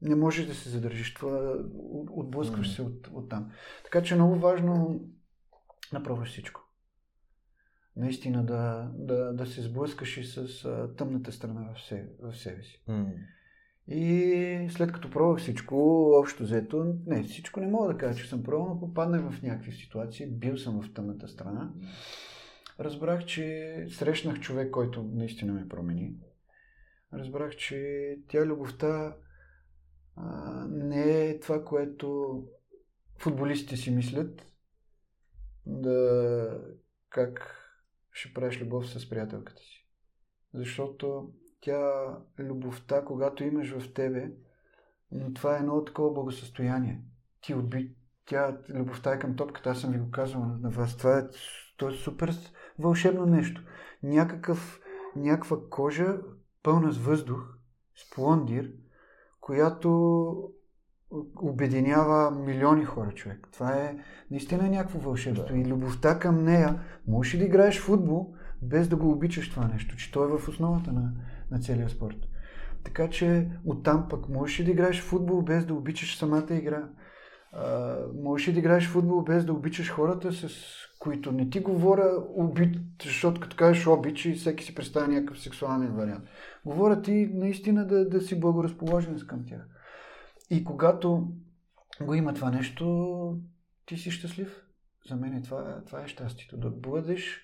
не 0.03 0.15
можеш 0.15 0.47
да 0.47 0.55
се 0.55 0.69
задържиш. 0.69 1.15
Това 1.15 1.55
отблъскваш 2.11 2.69
mm. 2.69 2.77
се 2.77 2.83
от, 2.83 3.07
от 3.13 3.29
там. 3.29 3.53
Така 3.85 4.03
че 4.03 4.15
е 4.15 4.17
много 4.17 4.35
важно 4.35 5.05
направиш 5.93 6.29
всичко. 6.29 6.61
Наистина 7.97 8.45
да, 8.47 8.91
да, 8.95 9.33
да 9.33 9.47
се 9.47 9.63
сблъскаш 9.63 10.17
и 10.17 10.25
с 10.25 10.65
а, 10.65 10.95
тъмната 10.97 11.33
страна 11.33 11.75
в 11.75 11.83
себе, 11.83 12.09
в 12.21 12.35
себе 12.35 12.63
си. 12.63 12.83
Mm. 12.89 13.15
И 13.89 14.69
след 14.71 14.93
като 14.93 15.11
пробвах 15.11 15.39
всичко, 15.39 16.09
общо 16.21 16.43
взето, 16.43 16.95
не, 17.07 17.23
всичко 17.23 17.61
не 17.61 17.67
мога 17.67 17.93
да 17.93 17.99
кажа, 17.99 18.23
че 18.23 18.29
съм 18.29 18.43
пробвал, 18.43 18.69
но 18.69 18.81
попаднах 18.81 19.31
в 19.31 19.43
някакви 19.43 19.73
ситуации, 19.73 20.27
бил 20.27 20.59
съм 20.59 20.83
в 20.83 20.95
тъмната 20.95 21.29
страна. 21.29 21.73
Разбрах, 22.81 23.25
че 23.25 23.87
срещнах 23.91 24.41
човек, 24.41 24.71
който 24.71 25.03
наистина 25.03 25.53
ме 25.53 25.69
промени 25.69 26.15
разбрах, 27.13 27.57
че 27.57 28.19
тя 28.29 28.47
любовта 28.47 29.17
а, 30.17 30.31
не 30.69 31.29
е 31.29 31.41
това, 31.41 31.65
което 31.65 32.39
футболистите 33.19 33.77
си 33.77 33.91
мислят, 33.91 34.53
да 35.67 36.61
как 37.09 37.59
ще 38.13 38.35
правиш 38.35 38.61
любов 38.61 38.91
с 38.91 39.11
приятелката 39.11 39.63
си. 39.63 39.87
Защото 40.55 41.33
тя, 41.63 42.19
любовта, 42.39 43.05
когато 43.05 43.45
имаш 43.45 43.79
в 43.79 43.95
тебе, 43.95 44.31
това 45.35 45.57
е 45.57 45.59
едно 45.59 45.85
такова 45.85 46.13
благосъстояние. 46.13 47.03
Ти 47.41 47.55
отби, 47.55 47.95
тя, 48.27 48.59
любовта 48.69 49.13
е 49.13 49.19
към 49.19 49.37
топката, 49.37 49.71
аз 49.71 49.81
съм 49.81 49.93
ви 49.93 49.99
го 49.99 50.11
казвал 50.11 50.45
на 50.45 50.71
вас. 50.71 50.97
Това 50.97 51.19
е, 51.19 51.23
това 51.77 51.91
е 51.91 51.95
супер 51.95 52.35
вълшебно 52.79 53.27
нещо. 53.27 53.63
Някакъв, 54.03 54.81
някаква 55.17 55.57
кожа, 55.71 56.19
пълна 56.63 56.93
с 56.93 56.99
въздух, 56.99 57.59
с 57.95 58.11
плондир, 58.11 58.73
която 59.41 60.53
обединява 61.37 62.31
милиони 62.31 62.85
хора 62.85 63.13
човек. 63.13 63.49
Това 63.53 63.77
е 63.77 63.99
наистина 64.31 64.69
някакво 64.69 64.99
вълшебство. 64.99 65.55
Да. 65.55 65.61
И 65.61 65.67
любовта 65.67 66.19
към 66.19 66.45
нея, 66.45 66.81
можеш 67.07 67.35
ли 67.35 67.39
да 67.39 67.45
играеш 67.45 67.81
футбол, 67.81 68.35
без 68.63 68.89
да 68.89 68.97
го 68.97 69.11
обичаш 69.11 69.51
това 69.51 69.69
нещо, 69.69 69.97
че 69.97 70.13
то 70.13 70.25
е 70.25 70.39
в 70.39 70.49
основата 70.49 70.93
на, 70.93 71.13
на 71.53 71.61
целия 71.61 71.89
спорт. 71.89 72.17
Така 72.85 73.11
че 73.11 73.51
оттам 73.65 74.07
пък 74.11 74.29
можеш 74.29 74.65
да 74.65 74.71
играеш 74.71 75.03
футбол, 75.03 75.43
без 75.43 75.67
да 75.67 75.75
обичаш 75.75 76.17
самата 76.17 76.47
игра. 76.51 76.89
А, 77.53 77.97
можеш 78.15 78.55
да 78.55 78.59
играеш 78.59 78.89
футбол, 78.89 79.23
без 79.23 79.45
да 79.45 79.53
обичаш 79.53 79.91
хората, 79.91 80.33
с 80.33 80.49
които 80.99 81.33
не 81.33 81.51
ти 81.51 81.61
говоря 81.61 82.25
обид, 82.37 82.77
защото 83.05 83.41
като 83.41 83.57
кажеш 83.57 83.87
обич 83.87 84.25
и 84.25 84.35
всеки 84.35 84.65
си 84.65 84.75
представя 84.75 85.09
някакъв 85.09 85.41
сексуален 85.41 85.95
вариант. 85.97 86.25
Говоря 86.67 87.03
ти 87.03 87.31
наистина 87.35 87.87
да, 87.87 88.09
да 88.09 88.21
си 88.21 88.41
благоразположен 88.41 89.21
към 89.27 89.47
тях. 89.47 89.69
И 90.51 90.65
когато 90.65 91.33
го 92.01 92.15
има 92.15 92.35
това 92.35 92.51
нещо, 92.51 93.41
ти 93.87 93.97
си 93.97 94.11
щастлив. 94.11 94.63
За 95.09 95.17
мен 95.17 95.35
е 95.35 95.43
това, 95.43 95.83
това 95.87 96.03
е 96.03 96.09
щастието. 96.09 96.57
Да 96.57 96.71
бъдеш 96.71 97.41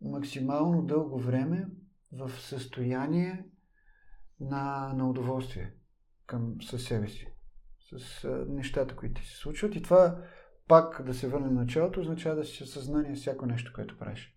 максимално 0.00 0.82
дълго 0.82 1.18
време 1.18 1.66
в 2.12 2.30
състояние 2.40 3.44
на, 4.40 4.92
на 4.96 5.10
удоволствие 5.10 5.72
към 6.26 6.56
със 6.62 6.84
себе 6.84 7.08
си. 7.08 7.28
С 7.80 8.24
а, 8.24 8.44
нещата, 8.48 8.96
които 8.96 9.20
ти 9.20 9.28
се 9.28 9.36
случват. 9.36 9.74
И 9.74 9.82
това 9.82 10.16
пак 10.68 11.02
да 11.02 11.14
се 11.14 11.28
върне 11.28 11.46
на 11.46 11.60
началото, 11.60 12.00
означава 12.00 12.36
да 12.36 12.44
си 12.44 12.66
съзнание 12.66 13.14
всяко 13.14 13.46
нещо, 13.46 13.72
което 13.74 13.98
правиш. 13.98 14.34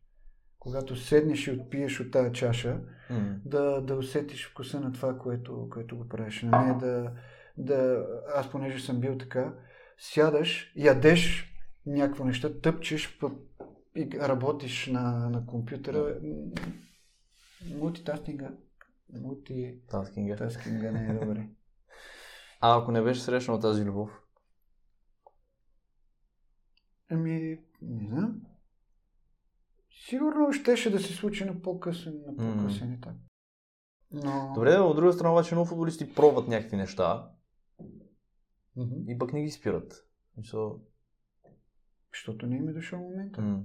Когато 0.59 0.95
седнеш 0.95 1.47
и 1.47 1.51
отпиеш 1.51 1.99
от 1.99 2.11
тази 2.11 2.33
чаша, 2.33 2.81
mm. 3.11 3.39
да, 3.45 3.81
да 3.81 3.95
усетиш 3.95 4.47
вкуса 4.47 4.79
на 4.79 4.91
това, 4.91 5.17
което, 5.17 5.69
което 5.71 5.97
го 5.97 6.07
правиш. 6.07 6.41
Не 6.41 6.49
да, 6.79 7.11
да, 7.57 8.05
аз 8.35 8.51
понеже 8.51 8.79
съм 8.79 8.99
бил 8.99 9.17
така, 9.17 9.53
сядаш, 9.97 10.73
ядеш 10.75 11.53
някакво 11.85 12.25
неща, 12.25 12.59
тъпчеш, 12.61 13.19
и 13.95 14.09
работиш 14.19 14.87
на, 14.87 15.29
на 15.29 15.45
компютъра. 15.45 16.19
Мултитаскинга. 17.65 18.51
Мултитаскинга 19.21 20.91
не 20.91 21.07
е 21.07 21.13
добре. 21.13 21.49
А 22.61 22.81
ако 22.81 22.91
не 22.91 23.01
беше 23.01 23.21
срещнал 23.21 23.59
тази 23.59 23.85
любов? 23.85 24.21
Ами, 27.09 27.59
не 27.81 28.07
знам. 28.07 28.41
Сигурно 30.07 30.53
щеше 30.53 30.91
да 30.91 30.99
се 30.99 31.13
случи 31.13 31.45
на 31.45 31.61
по-късен, 31.61 32.21
на 32.27 32.35
по-късен 32.35 32.89
mm. 32.89 32.97
етап. 32.97 33.15
Но... 34.11 34.51
Добре, 34.55 34.77
от 34.77 34.95
друга 34.95 35.13
страна 35.13 35.31
обаче 35.31 35.55
много 35.55 35.67
футболисти 35.67 36.13
пробват 36.13 36.47
някакви 36.47 36.77
неща 36.77 37.31
Мгм. 38.75 38.95
и 39.07 39.17
пък 39.17 39.33
не 39.33 39.43
ги 39.43 39.51
спират. 39.51 40.07
Мисъл, 40.37 40.81
Защото 42.13 42.47
не 42.47 42.55
им 42.55 42.69
е 42.69 42.73
дошъл 42.73 42.99
момента. 42.99 43.41
м. 43.41 43.63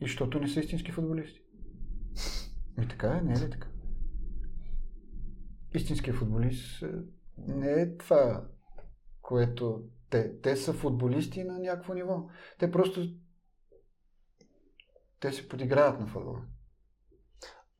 И 0.00 0.04
защото 0.06 0.40
не 0.40 0.48
са 0.48 0.60
истински 0.60 0.92
футболисти. 0.92 1.40
И 2.82 2.88
така 2.88 3.08
е, 3.08 3.20
не 3.20 3.32
е 3.32 3.36
ли 3.36 3.50
така? 3.50 3.68
Истинският 5.74 6.16
футболист 6.16 6.82
е, 6.82 6.86
не 7.38 7.72
е 7.72 7.96
това, 7.96 8.44
което 9.22 9.82
те, 10.10 10.40
те 10.40 10.56
са 10.56 10.72
футболисти 10.72 11.44
на 11.44 11.58
някакво 11.58 11.94
ниво. 11.94 12.28
Те 12.58 12.70
просто 12.70 13.08
те 15.20 15.32
се 15.32 15.48
подиграват 15.48 16.00
на 16.00 16.06
футбола. 16.06 16.42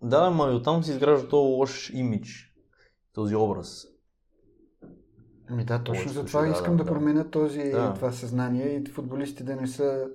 Да, 0.02 0.26
ама 0.26 0.50
и 0.50 0.54
оттам 0.54 0.82
се 0.82 0.92
изгражда 0.92 1.28
този 1.28 1.48
лош 1.48 1.90
имидж, 1.90 2.54
този 3.12 3.36
образ. 3.36 3.86
Ами 5.48 5.64
да, 5.64 5.82
точно 5.84 6.12
затова 6.12 6.40
ще, 6.40 6.50
да, 6.50 6.56
искам 6.56 6.76
да, 6.76 6.84
да, 6.84 6.84
да 6.84 6.90
променя 6.90 7.30
този, 7.30 7.70
Да. 7.70 7.94
това 7.94 8.12
съзнание 8.12 8.66
и 8.66 8.86
футболистите 8.86 9.44
да 9.44 9.56
не 9.56 9.66
са 9.66 10.08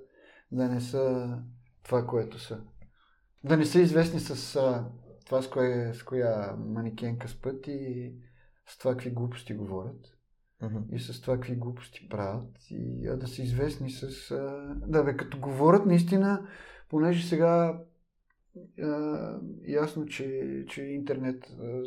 да 0.52 0.68
не 0.68 0.82
са 0.82 1.38
това, 1.84 2.08
което 2.08 2.40
са. 2.40 2.62
Да 3.44 3.58
не 3.58 3.66
са 3.66 3.80
известни 3.82 4.20
с 4.20 4.56
а, 4.56 4.90
това, 5.26 5.42
с, 5.42 5.50
кое, 5.50 5.94
с 5.94 6.04
коя 6.04 6.56
манекенка 6.58 7.28
спът 7.28 7.68
и 7.68 8.14
с 8.66 8.78
това 8.78 8.92
какви 8.92 9.12
глупости 9.12 9.54
говорят 9.54 10.18
Мгм. 10.62 10.96
и 10.96 11.00
с 11.00 11.22
това 11.22 11.36
какви 11.36 11.56
глупости 11.56 12.10
правят, 12.10 12.58
и, 12.70 13.08
а 13.08 13.18
да 13.18 13.28
са 13.28 13.42
известни 13.42 13.92
с... 13.92 14.32
А, 14.32 14.76
да 14.88 15.04
бе, 15.04 15.18
като 15.18 15.40
говорят 15.40 15.86
наистина, 15.86 16.48
понеже 16.90 17.28
сега 17.28 17.82
а, 18.82 19.40
ясно, 19.68 20.06
че, 20.06 20.66
че 20.70 20.84
интернет 20.84 21.46
а, 21.50 21.86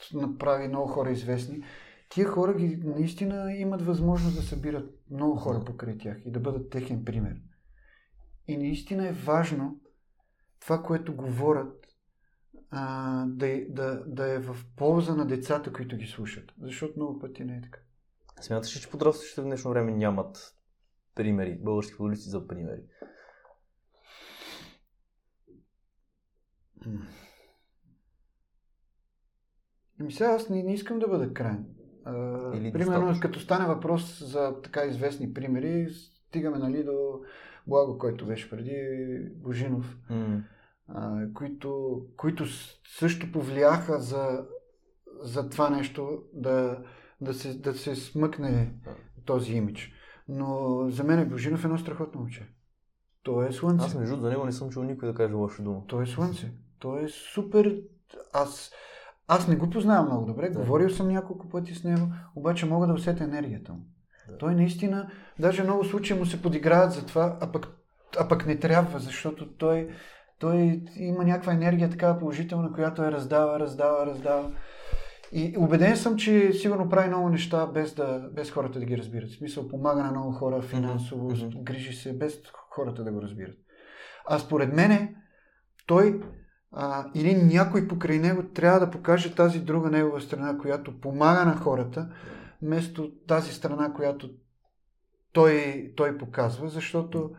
с- 0.00 0.12
направи 0.14 0.68
много 0.68 0.86
хора 0.88 1.10
известни, 1.10 1.62
тия 2.08 2.26
хора 2.26 2.54
ги, 2.54 2.76
наистина 2.76 3.54
имат 3.54 3.82
възможност 3.82 4.36
да 4.36 4.42
събират 4.42 4.90
много 5.10 5.36
хора 5.36 5.64
покрай 5.64 5.98
тях 5.98 6.16
и 6.26 6.30
да 6.30 6.40
бъдат 6.40 6.70
техен 6.70 7.04
пример. 7.04 7.36
И 8.48 8.56
наистина 8.56 9.08
е 9.08 9.12
важно 9.12 9.80
това, 10.62 10.82
което 10.82 11.16
говорят, 11.16 11.86
а, 12.70 13.24
да, 13.26 13.48
е- 13.48 13.66
да, 13.68 14.02
да 14.06 14.32
е 14.32 14.38
в 14.38 14.56
полза 14.76 15.14
на 15.14 15.26
децата, 15.26 15.72
които 15.72 15.96
ги 15.96 16.06
слушат. 16.06 16.52
Защото 16.60 16.92
много 16.96 17.18
пъти 17.18 17.44
не 17.44 17.56
е 17.56 17.60
така. 17.60 17.80
Смяташ 18.40 18.76
ли, 18.76 18.80
че 18.80 18.90
подрастващите 18.90 19.40
в 19.40 19.44
днешно 19.44 19.70
време 19.70 19.92
нямат 19.92 20.56
примери, 21.14 21.58
български 21.62 21.92
футболисти 21.92 22.28
за 22.28 22.46
примери? 22.48 22.80
Ами 30.00 30.12
сега 30.12 30.30
аз 30.30 30.48
не, 30.48 30.62
не 30.62 30.74
искам 30.74 30.98
да 30.98 31.08
бъда 31.08 31.34
крайен. 31.34 31.66
Примерно, 32.04 32.72
достатъчно. 32.72 33.20
като 33.20 33.40
стане 33.40 33.66
въпрос 33.66 34.24
за 34.24 34.60
така 34.62 34.84
известни 34.84 35.34
примери, 35.34 35.88
стигаме 35.90 36.58
нали, 36.58 36.84
до 36.84 37.20
Благо, 37.66 37.98
който 37.98 38.26
беше 38.26 38.50
преди 38.50 38.78
Божинов, 39.34 39.98
М. 40.10 40.42
а, 40.88 41.26
които, 41.34 42.00
които 42.16 42.44
също 42.98 43.32
повлияха 43.32 44.00
за, 44.00 44.46
за 45.22 45.48
това 45.48 45.70
нещо 45.70 46.22
да, 46.32 46.78
да, 47.20 47.34
се, 47.34 47.58
да 47.58 47.74
се 47.74 47.96
смъкне 47.96 48.74
този 49.24 49.52
имидж. 49.52 49.92
Но 50.28 50.80
за 50.88 51.04
мен 51.04 51.28
Божинов 51.28 51.64
е 51.64 51.66
едно 51.66 51.78
страхотно 51.78 52.20
момче. 52.20 52.48
Той 53.22 53.48
е 53.48 53.52
слънце. 53.52 53.86
Аз 53.86 53.94
между 53.94 54.16
за 54.16 54.30
него 54.30 54.44
не 54.44 54.52
съм 54.52 54.70
чул 54.70 54.82
никой 54.82 55.08
да 55.08 55.14
каже 55.14 55.34
лоша 55.34 55.62
дума. 55.62 55.82
Той 55.86 56.02
е 56.02 56.06
слънце. 56.06 56.52
Той 56.78 57.04
е 57.04 57.08
супер. 57.08 57.82
Аз, 58.32 58.72
аз 59.28 59.48
не 59.48 59.56
го 59.56 59.70
познавам 59.70 60.06
много 60.06 60.26
добре, 60.26 60.50
Да. 60.50 60.58
говорил 60.58 60.90
съм 60.90 61.08
няколко 61.08 61.48
пъти 61.48 61.74
с 61.74 61.84
него, 61.84 62.06
обаче 62.34 62.66
мога 62.66 62.86
да 62.86 62.92
усетя 62.92 63.24
енергията 63.24 63.72
му. 63.72 63.80
Да. 64.28 64.38
Той 64.38 64.54
наистина, 64.54 65.10
даже 65.38 65.62
много 65.62 65.84
случаи 65.84 66.18
му 66.18 66.26
се 66.26 66.42
подиграват 66.42 66.92
за 66.92 67.06
това, 67.06 67.38
а 67.40 67.52
пък, 67.52 67.68
а 68.18 68.28
пък 68.28 68.46
не 68.46 68.58
трябва, 68.58 68.98
защото 68.98 69.52
той, 69.52 69.88
той 70.38 70.82
има 70.96 71.24
някаква 71.24 71.52
енергия 71.52 71.90
такава 71.90 72.18
положителна, 72.18 72.72
която 72.72 73.02
е 73.04 73.12
раздава, 73.12 73.60
раздава, 73.60 74.06
раздава. 74.06 74.52
И 75.32 75.54
убеден 75.58 75.96
съм, 75.96 76.16
че 76.16 76.52
сигурно 76.52 76.88
прави 76.88 77.08
много 77.08 77.28
неща 77.28 77.66
без, 77.66 77.94
да, 77.94 78.28
без 78.32 78.50
хората 78.50 78.78
да 78.78 78.84
ги 78.84 78.98
разбират. 78.98 79.30
В 79.30 79.36
смисъл, 79.36 79.68
помага 79.68 80.02
на 80.02 80.10
много 80.10 80.32
хора 80.32 80.62
финансово, 80.62 81.30
мгм. 81.30 81.62
грижи 81.62 81.92
се, 81.92 82.18
без 82.18 82.40
хората 82.70 83.04
да 83.04 83.12
го 83.12 83.22
разбират. 83.22 83.56
А 84.26 84.38
според 84.38 84.72
мене, 84.72 85.14
той 85.86 86.20
а, 86.72 87.06
или 87.14 87.34
някой 87.34 87.88
покрай 87.88 88.18
него 88.18 88.42
трябва 88.42 88.80
да 88.80 88.90
покаже 88.90 89.34
тази 89.34 89.60
друга 89.60 89.90
негова 89.90 90.20
страна, 90.20 90.58
която 90.58 91.00
помага 91.00 91.44
на 91.44 91.56
хората, 91.56 92.08
вместо 92.62 93.10
тази 93.28 93.52
страна, 93.52 93.92
която 93.94 94.30
той, 95.32 95.86
той 95.96 96.18
показва, 96.18 96.68
защото, 96.68 97.30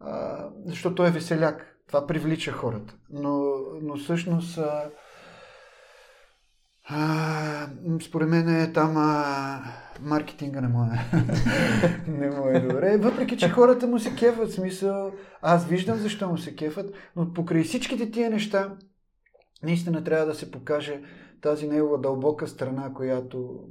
а, 0.00 0.48
защото 0.66 0.94
той 0.94 1.08
е 1.08 1.10
веселяк. 1.10 1.70
Това 1.86 2.06
привлича 2.06 2.52
хората. 2.52 2.94
Но, 3.10 3.54
но 3.82 3.96
всъщност 3.96 4.58
а, 4.58 4.90
а, 6.84 7.68
според 8.02 8.28
мен 8.28 8.48
е 8.48 8.72
там 8.72 8.96
а, 8.96 9.62
маркетинга 10.00 10.60
не 10.60 10.68
му 10.68 10.82
е. 10.82 11.18
не 12.10 12.30
му 12.30 12.48
е 12.48 12.60
добре. 12.60 12.96
Въпреки, 12.96 13.36
че 13.36 13.48
хората 13.48 13.86
му 13.86 13.98
се 13.98 14.16
кефат, 14.16 14.52
смисъл, 14.52 15.12
аз 15.42 15.66
виждам 15.66 15.98
защо 15.98 16.28
му 16.28 16.38
се 16.38 16.56
кефат, 16.56 16.94
но 17.16 17.32
покрай 17.32 17.62
всичките 17.62 18.10
тия 18.10 18.30
неща, 18.30 18.76
наистина 19.62 20.04
трябва 20.04 20.26
да 20.26 20.34
се 20.34 20.50
покаже 20.50 21.02
тази 21.40 21.68
негова 21.68 21.98
дълбока 21.98 22.48
страна, 22.48 22.92
която, 22.94 23.68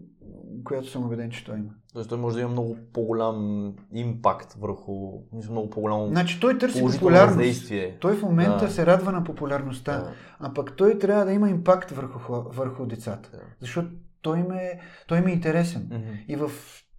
която 0.63 0.87
съм 0.89 1.05
убеден, 1.05 1.31
че 1.31 1.45
той 1.45 1.57
има. 1.57 1.69
Тоест 1.93 2.09
той 2.09 2.17
може 2.17 2.35
да 2.35 2.41
има 2.41 2.51
много 2.51 2.77
по-голям 2.93 3.67
импакт 3.93 4.53
върху, 4.53 5.11
много 5.49 5.69
по-голямо 5.69 6.07
Значи 6.07 6.39
той 6.39 6.57
търси 6.57 6.81
популярност. 6.81 7.35
въздействие. 7.35 7.97
Той 7.99 8.15
в 8.15 8.21
момента 8.21 8.65
Да. 8.65 8.71
се 8.71 8.85
радва 8.85 9.11
на 9.11 9.23
популярността, 9.23 9.97
Да, 9.99 10.13
а 10.39 10.53
пък 10.53 10.75
той 10.77 10.99
трябва 10.99 11.25
да 11.25 11.31
има 11.33 11.49
импакт 11.49 11.91
върху, 11.91 12.19
върху 12.49 12.85
децата. 12.85 13.29
да. 13.31 13.39
Защото 13.59 13.89
той 14.21 14.39
им 14.39 14.51
е, 14.51 14.79
той 15.07 15.17
им 15.17 15.27
е 15.27 15.31
интересен. 15.31 15.89
Мгм. 15.91 16.11
И 16.27 16.35
в 16.35 16.51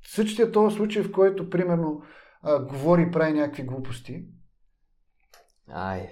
същия 0.06 0.52
този 0.52 0.76
случай, 0.76 1.02
в 1.02 1.12
който, 1.12 1.50
примерно, 1.50 2.02
а, 2.42 2.64
говори 2.64 3.02
и 3.02 3.10
прави 3.10 3.32
някакви 3.32 3.62
глупости, 3.62 4.24
Ай. 5.68 6.08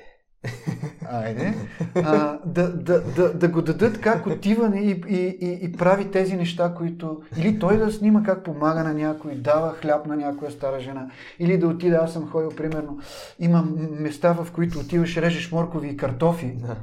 Айде, 1.11 1.55
а, 1.95 2.39
да, 2.47 2.73
да, 2.77 3.01
да, 3.01 3.35
да 3.35 3.49
го 3.49 3.63
дадат 3.63 4.01
как 4.01 4.27
отива 4.27 4.79
и, 4.79 5.03
и, 5.09 5.39
и, 5.41 5.59
и 5.63 5.73
прави 5.73 6.11
тези 6.11 6.37
неща, 6.37 6.75
които... 6.77 7.23
Или 7.39 7.59
той 7.59 7.77
да 7.77 7.93
снима 7.93 8.23
как 8.23 8.45
помага 8.45 8.85
на 8.85 8.95
някой, 8.95 9.35
дава 9.35 9.73
хляб 9.73 10.07
на 10.07 10.17
някоя 10.17 10.51
стара 10.51 10.81
жена, 10.81 11.11
или 11.39 11.59
да 11.59 11.69
отида, 11.69 11.97
аз 12.03 12.13
съм 12.13 12.29
ходил, 12.31 12.51
примерно, 12.57 12.99
има 13.39 13.63
места, 13.91 14.33
в 14.33 14.53
които 14.53 14.79
отиваш, 14.79 15.17
режеш 15.17 15.53
моркови 15.53 15.89
и 15.89 15.97
картофи, 15.97 16.57
Да. 16.61 16.77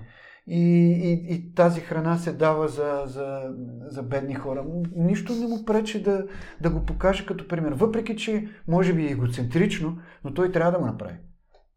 и, 0.47 0.91
и, 0.91 1.33
и 1.33 1.53
тази 1.53 1.81
храна 1.81 2.17
се 2.17 2.33
дава 2.33 2.67
за, 2.67 3.03
за, 3.05 3.41
за 3.81 4.03
бедни 4.03 4.35
хора. 4.35 4.63
Нищо 4.95 5.33
не 5.33 5.47
му 5.47 5.65
пречи 5.65 6.03
да, 6.03 6.25
да 6.61 6.69
го 6.69 6.85
покаже 6.85 7.25
като 7.25 7.47
пример. 7.47 7.71
Въпреки, 7.71 8.15
че 8.17 8.47
може 8.67 8.93
би 8.93 9.05
е 9.05 9.11
егоцентрично, 9.11 9.97
но 10.23 10.33
той 10.33 10.51
трябва 10.51 10.71
да 10.71 10.79
го 10.79 10.85
направи. 10.85 11.15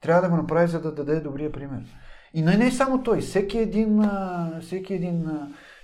Трябва 0.03 0.23
да 0.23 0.29
го 0.29 0.37
направи, 0.37 0.69
за 0.69 0.81
да 0.81 0.95
даде 0.95 1.21
добрия 1.21 1.53
пример. 1.53 1.85
И 2.35 2.43
не, 2.43 2.57
не 2.57 2.71
само 2.71 3.03
той, 3.03 3.21
всеки 3.21 3.59
един, 3.59 4.03
всеки 4.61 4.95
един 4.95 5.31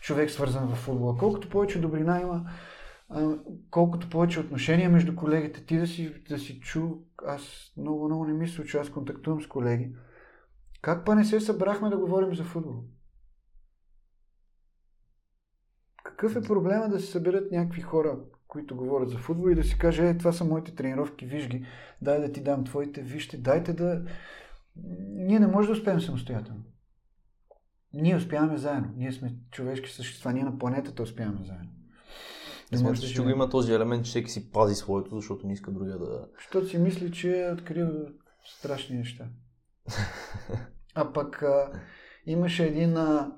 човек 0.01 0.31
свързан 0.31 0.69
в 0.69 0.75
футбола. 0.75 1.17
Колкото 1.17 1.49
повече 1.49 1.81
добрина 1.81 2.21
има, 2.21 2.45
колкото 3.71 4.11
повече 4.11 4.41
отношения 4.41 4.91
между 4.91 5.17
колегите, 5.17 5.67
ти 5.67 5.79
да 5.79 5.87
си, 5.87 6.25
да 6.29 6.39
си 6.39 6.61
чу, 6.61 6.97
аз 7.27 7.73
много, 7.77 8.05
много 8.05 8.25
не 8.25 8.33
мисля, 8.33 8.65
че 8.65 8.79
аз 8.79 8.91
контактувам 8.91 9.43
с 9.43 9.47
колеги. 9.47 9.95
Как 10.83 11.05
па 11.05 11.15
не 11.15 11.25
се 11.25 11.41
събрахме 11.41 11.91
да 11.91 11.99
говорим 11.99 12.35
за 12.35 12.45
футбол? 12.45 12.85
Какъв 16.05 16.37
е 16.37 16.43
проблема 16.43 16.89
да 16.89 17.01
се 17.01 17.07
съберат 17.07 17.53
някакви 17.53 17.81
хора, 17.81 18.19
които 18.49 18.77
говорят 18.77 19.11
за 19.11 19.19
футбол 19.19 19.51
и 19.51 19.55
да 19.55 19.65
си 19.65 19.79
каже, 19.79 20.09
е, 20.09 20.19
това 20.19 20.33
са 20.33 20.45
моите 20.45 20.75
тренировки, 20.75 21.27
виж 21.27 21.49
ги, 21.49 21.67
дай 22.03 22.21
да 22.21 22.33
ти 22.33 22.41
дам 22.41 22.65
твоите, 22.65 23.03
вижте, 23.03 23.37
дайте 23.37 23.73
да... 23.73 24.03
Ние 25.09 25.41
не 25.41 25.47
можем 25.47 25.73
да 25.73 25.79
успеем 25.79 26.01
самостоятелно. 26.01 26.63
Ние 27.93 28.17
успяваме 28.17 28.57
заедно. 28.57 28.93
Ние 28.97 29.13
сме 29.13 29.35
човешки 29.51 29.91
същества, 29.91 30.33
ние 30.33 30.45
на 30.45 30.59
планетата 30.59 31.03
успяваме 31.03 31.43
заедно. 31.43 31.71
Не 32.73 32.79
Смяташ, 32.79 33.01
да 33.01 33.07
че 33.07 33.23
го 33.23 33.29
има 33.29 33.51
този 33.51 33.73
елемент, 33.73 34.05
че 34.05 34.11
всеки 34.11 34.31
си 34.31 34.51
пази 34.51 34.75
своето, 34.75 35.17
защото 35.17 35.47
не 35.47 35.53
иска 35.53 35.71
другия 35.71 35.99
да... 35.99 36.29
Защото 36.39 36.69
си 36.69 36.79
мисли, 36.79 37.13
че 37.13 37.47
е 37.47 37.53
открил 37.53 37.89
страшни 38.45 38.97
неща. 38.97 39.25
А 40.95 41.13
пък 41.13 41.43
а, 41.43 41.81
имаше 42.27 42.67
един, 42.67 42.97
а, 42.97 43.33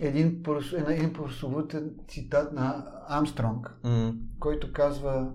един, 0.00 0.42
една- 0.72 0.92
един 0.94 1.12
прословутен 1.12 1.90
цитат 2.08 2.52
на 2.52 2.84
Амстронг, 3.08 3.70
М. 3.84 4.14
който 4.40 4.72
казва 4.72 5.32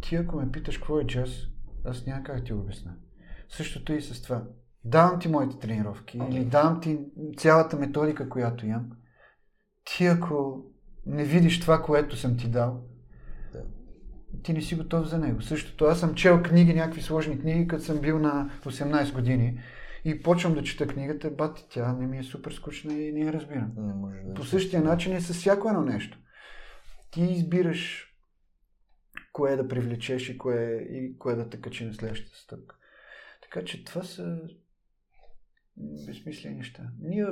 ти 0.00 0.16
ако 0.16 0.36
ме 0.36 0.52
питаш 0.52 0.76
какво 0.78 1.00
е 1.00 1.06
джаз, 1.06 1.30
аз 1.84 2.06
няма 2.06 2.22
как 2.22 2.44
ти 2.44 2.52
го 2.52 2.58
обясня. 2.60 2.92
Същото 3.48 3.92
и 3.92 4.02
с 4.02 4.22
това. 4.22 4.42
Давам 4.84 5.20
ти 5.20 5.28
моите 5.28 5.58
тренировки 5.58 6.18
или 6.30 6.44
давам 6.44 6.80
ти 6.80 6.98
цялата 7.36 7.76
методика, 7.76 8.28
която 8.28 8.66
имам. 8.66 8.90
Ти 9.84 10.06
ако 10.06 10.64
не 11.06 11.24
видиш 11.24 11.60
това, 11.60 11.82
което 11.82 12.16
съм 12.16 12.36
ти 12.36 12.48
дал, 12.48 12.80
Да. 13.52 13.62
ти 14.42 14.52
не 14.52 14.62
си 14.62 14.74
готов 14.74 15.06
за 15.06 15.18
него. 15.18 15.42
Същото, 15.42 15.84
аз 15.84 16.00
съм 16.00 16.14
чел 16.14 16.42
книги, 16.42 16.74
някакви 16.74 17.02
сложни 17.02 17.40
книги, 17.40 17.68
като 17.68 17.84
съм 17.84 17.98
бил 18.00 18.18
на 18.18 18.50
18 18.62 19.12
години 19.12 19.60
и 20.04 20.22
почвам 20.22 20.54
да 20.54 20.62
чета 20.62 20.86
книгата, 20.86 21.30
бати, 21.30 21.66
тя 21.70 21.92
не 21.92 22.06
ми 22.06 22.18
е 22.18 22.22
супер 22.22 22.52
скучна 22.52 22.94
и 22.94 23.12
не 23.12 23.20
я 23.20 23.32
разбирам. 23.32 23.72
Не 23.76 23.94
може 23.94 24.20
да 24.20 24.34
По 24.34 24.44
същия 24.44 24.82
начин 24.82 25.16
е 25.16 25.20
с 25.20 25.32
всяко 25.32 25.68
едно 25.68 25.82
нещо. 25.82 26.18
Ти 27.10 27.22
избираш 27.22 28.14
кое 29.32 29.56
да 29.56 29.68
привлечеш 29.68 30.28
и 30.28 30.38
кое, 30.38 30.86
и 30.90 31.18
кое 31.18 31.34
да 31.34 31.48
те 31.48 31.60
качи 31.60 31.84
на 31.84 31.94
следващата 31.94 32.36
стъпка. 32.36 32.76
Така 33.42 33.64
че 33.64 33.84
това 33.84 34.02
са 34.02 34.40
безсмислени 36.06 36.56
неща. 36.56 36.90
Ние 37.00 37.26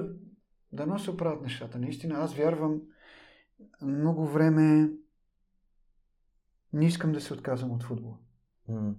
дано 0.72 0.98
се 0.98 1.10
оправят 1.10 1.42
нещата. 1.42 1.78
Наистина, 1.78 2.14
аз 2.14 2.34
вярвам 2.34 2.82
много 3.82 4.26
време 4.26 4.90
не 6.72 6.86
искам 6.86 7.12
да 7.12 7.20
се 7.20 7.34
отказвам 7.34 7.70
от 7.70 7.82
футбола. 7.82 8.18
М. 8.68 8.94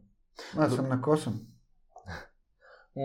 Аз 0.58 0.76
съм 0.76 0.90
накосан. 0.90 1.48
М. 2.96 3.04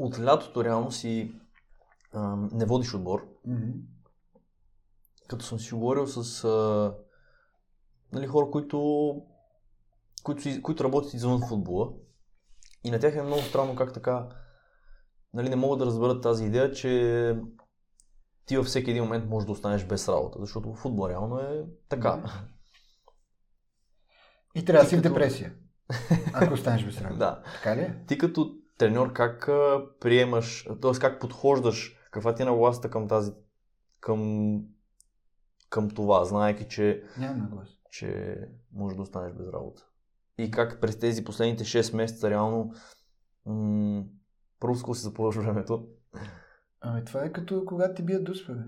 От 0.00 0.20
лятото 0.20 0.64
реално 0.64 0.92
си 0.92 1.34
а, 2.12 2.36
не 2.36 2.66
водиш 2.66 2.94
отбор. 2.94 3.28
Мгм. 3.46 3.70
Като 5.28 5.44
съм 5.44 5.60
си 5.60 5.74
говорил 5.74 6.06
с 6.06 6.44
а, 6.44 6.94
нали, 8.12 8.26
хора, 8.26 8.50
които, 8.50 9.22
които, 10.22 10.62
които 10.62 10.84
работят 10.84 11.14
извън 11.14 11.48
футбола. 11.48 11.92
И 12.84 12.90
на 12.90 12.98
тях 12.98 13.16
е 13.16 13.22
много 13.22 13.42
странно 13.42 13.76
как 13.76 13.92
така 13.92 14.28
нали, 15.34 15.48
не 15.48 15.56
могат 15.56 15.78
да 15.78 15.86
разберат 15.86 16.22
тази 16.22 16.44
идея, 16.44 16.72
че 16.72 17.36
ти 18.46 18.56
във 18.56 18.66
всеки 18.66 18.90
един 18.90 19.02
момент 19.02 19.28
можеш 19.28 19.46
да 19.46 19.52
останеш 19.52 19.84
без 19.84 20.08
работа, 20.08 20.38
защото 20.40 20.74
футбол 20.74 21.08
реално 21.08 21.38
е 21.38 21.64
така. 21.88 22.22
И 24.54 24.64
трябва 24.64 24.84
да 24.84 24.88
си 24.88 24.96
в 24.96 25.02
депресия, 25.02 25.54
ако 26.34 26.54
останеш 26.54 26.84
без 26.84 27.00
работа. 27.00 27.18
да. 27.18 27.42
Така 27.54 27.76
ли 27.76 27.80
е? 27.80 28.04
Ти 28.06 28.18
като 28.18 28.59
треньор 28.80 29.12
как 29.12 29.46
приемаш, 30.00 30.68
т.е. 30.82 30.98
как 31.00 31.20
подхождаш, 31.20 31.96
каква 32.10 32.34
ти 32.34 32.42
е 32.42 32.44
нагласата 32.44 32.90
към 32.90 33.08
тази, 33.08 33.32
към, 34.00 34.62
към 35.70 35.90
това, 35.90 36.24
знаеки, 36.24 36.68
че, 36.68 37.04
наглас. 37.18 37.68
че 37.90 38.36
можеш 38.72 38.96
да 38.96 39.02
останеш 39.02 39.32
без 39.32 39.48
работа. 39.48 39.86
И 40.38 40.50
как 40.50 40.80
през 40.80 40.98
тези 40.98 41.24
последните 41.24 41.64
6 41.64 41.96
месеца 41.96 42.30
реално 42.30 42.74
м- 43.46 44.04
какво 44.60 44.94
си 44.94 45.02
запълваш 45.02 45.36
времето. 45.36 45.88
Ами 46.80 47.04
това 47.04 47.24
е 47.24 47.32
като 47.32 47.64
когато 47.64 47.94
ти 47.94 48.02
бият 48.02 48.24
дуспа, 48.24 48.52
бе. 48.52 48.62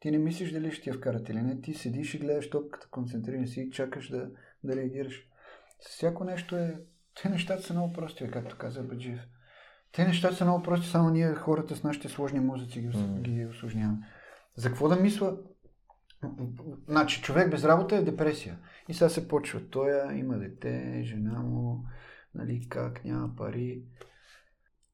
Ти 0.00 0.10
не 0.10 0.18
мислиш 0.18 0.52
дали 0.52 0.72
ще 0.72 0.82
ти 0.82 0.88
я 0.88 0.94
вкарат 0.94 1.28
или 1.28 1.42
не. 1.42 1.60
Ти 1.60 1.74
седиш 1.74 2.14
и 2.14 2.18
гледаш 2.18 2.50
топката, 2.50 2.88
концентриран 2.90 3.46
си 3.46 3.60
и 3.60 3.70
чакаш 3.70 4.08
да, 4.10 4.30
да 4.64 4.76
реагираш. 4.76 5.28
С 5.80 5.88
всяко 5.88 6.24
нещо 6.24 6.56
е... 6.56 6.80
Те 7.22 7.28
нещата 7.28 7.62
са 7.62 7.72
много 7.72 7.92
прости, 7.92 8.30
както 8.30 8.58
каза 8.58 8.82
Баджиев. 8.82 9.20
Те 9.92 10.04
нещата 10.04 10.34
са 10.36 10.44
много 10.44 10.62
прости, 10.62 10.86
само 10.88 11.10
ние 11.10 11.34
хората 11.34 11.76
с 11.76 11.82
нашите 11.82 12.08
сложни 12.08 12.40
мозъци 12.40 12.80
ги, 12.80 12.86
Мгм. 12.98 13.22
ги 13.22 13.46
осложняваме. 13.46 14.06
За 14.56 14.68
какво 14.68 14.88
да 14.88 14.96
мисля? 14.96 15.36
Значи, 16.88 17.22
човек 17.22 17.50
без 17.50 17.64
работа 17.64 17.96
е 17.96 18.02
депресия. 18.02 18.58
И 18.88 18.94
сега 18.94 19.08
се 19.08 19.28
почва. 19.28 19.68
Той 19.70 20.14
има 20.16 20.38
дете, 20.38 21.02
жена 21.04 21.38
му, 21.42 21.84
нали, 22.34 22.66
как, 22.68 23.04
няма 23.04 23.36
пари. 23.36 23.84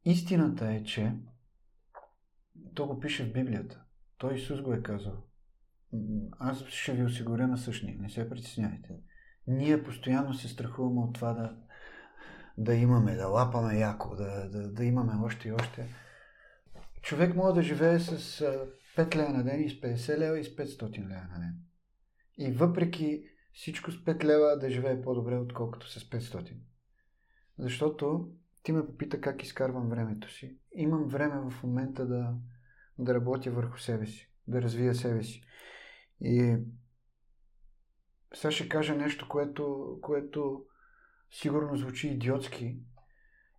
Истината 0.05 0.66
е, 0.73 0.85
че 0.85 1.12
то 2.74 2.86
го 2.86 3.01
пише 3.01 3.24
в 3.24 3.32
Библията. 3.32 3.82
Той 4.18 4.35
Исус 4.35 4.60
го 4.60 4.73
е 4.73 4.82
казал. 4.82 5.23
Аз 6.39 6.64
ще 6.66 6.93
ви 6.93 7.05
осигуря 7.05 7.47
на 7.47 7.59
същни. 7.59 7.97
Не 8.01 8.10
се 8.10 8.28
притеснявайте. 8.28 8.89
Ние 9.47 9.82
постоянно 9.82 10.35
се 10.35 10.48
страхуваме 10.48 11.01
от 11.01 11.14
това 11.14 11.32
да, 11.32 11.56
да 12.59 12.74
имаме, 12.74 13.15
да 13.15 13.27
лапаме 13.27 13.78
яко, 13.78 14.16
да, 14.16 14.49
да, 14.49 14.73
да 14.73 14.85
имаме 14.85 15.12
още 15.24 15.49
и 15.49 15.53
още. 15.53 15.89
Човек 17.03 17.35
може 17.35 17.55
да 17.55 17.62
живее 17.62 17.99
с 17.99 18.41
а, 18.41 18.66
5 18.97 19.16
лева 19.16 19.28
на 19.28 19.45
ден 19.45 19.62
и 19.62 19.70
с 19.70 19.81
50 19.81 20.19
лева 20.19 20.39
и 20.39 20.45
с 20.45 20.57
500 20.57 20.99
лева 20.99 21.28
на 21.33 21.39
ден. 21.39 21.59
И 22.39 22.53
въпреки 22.53 23.24
всичко 23.53 23.91
с 23.91 24.05
5 24.05 24.24
лева 24.24 24.59
да 24.59 24.70
живее 24.70 25.03
по-добре, 25.03 25.39
отколкото 25.39 25.91
с 25.91 26.11
500. 26.11 26.57
Защото 27.59 28.31
ти 28.62 28.73
ме 28.73 28.87
попита 28.87 29.20
как 29.20 29.43
изкарвам 29.43 29.89
времето 29.89 30.33
си. 30.33 30.59
Имам 30.74 31.05
време 31.05 31.51
в 31.51 31.62
момента 31.62 32.07
да, 32.07 32.35
да 32.99 33.15
работя 33.15 33.51
върху 33.51 33.78
себе 33.78 34.07
си, 34.07 34.31
да 34.49 34.62
развия 34.62 34.95
себе 34.95 35.23
си. 35.23 35.43
И 36.20 36.57
сега 38.35 38.51
ще 38.51 38.69
кажа 38.69 38.95
нещо, 38.95 39.28
което, 39.28 39.99
което 40.03 40.65
сигурно 41.31 41.77
звучи 41.77 42.09
идиотски 42.09 42.78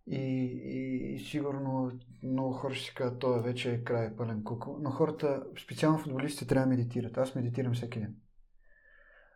и, 0.06 0.16
и, 0.16 1.14
и 1.14 1.18
сигурно 1.18 1.90
много 2.22 2.52
хора 2.52 2.74
ще 2.74 2.84
си 2.84 2.94
кажат, 2.94 3.18
той 3.18 3.42
вече 3.42 3.72
е 3.72 3.84
край 3.84 4.16
пълен 4.16 4.44
куко, 4.44 4.78
но 4.80 4.90
хората, 4.90 5.46
специално 5.62 5.98
футболистите, 5.98 6.46
трябва 6.46 6.66
да 6.66 6.76
медитират. 6.76 7.18
Аз 7.18 7.34
медитирам 7.34 7.74
всеки 7.74 8.00
ден. 8.00 8.16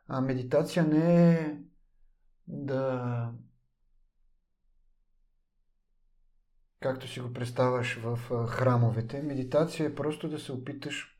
А 0.08 0.20
медитация 0.20 0.84
не 0.84 1.34
е 1.34 1.56
да 2.48 3.32
както 6.80 7.08
си 7.08 7.20
го 7.20 7.32
представяш 7.32 7.94
в 8.02 8.18
храмовете. 8.46 9.22
Медитация 9.22 9.86
е 9.86 9.94
просто 9.94 10.28
да 10.28 10.38
се 10.38 10.52
опиташ. 10.52 11.18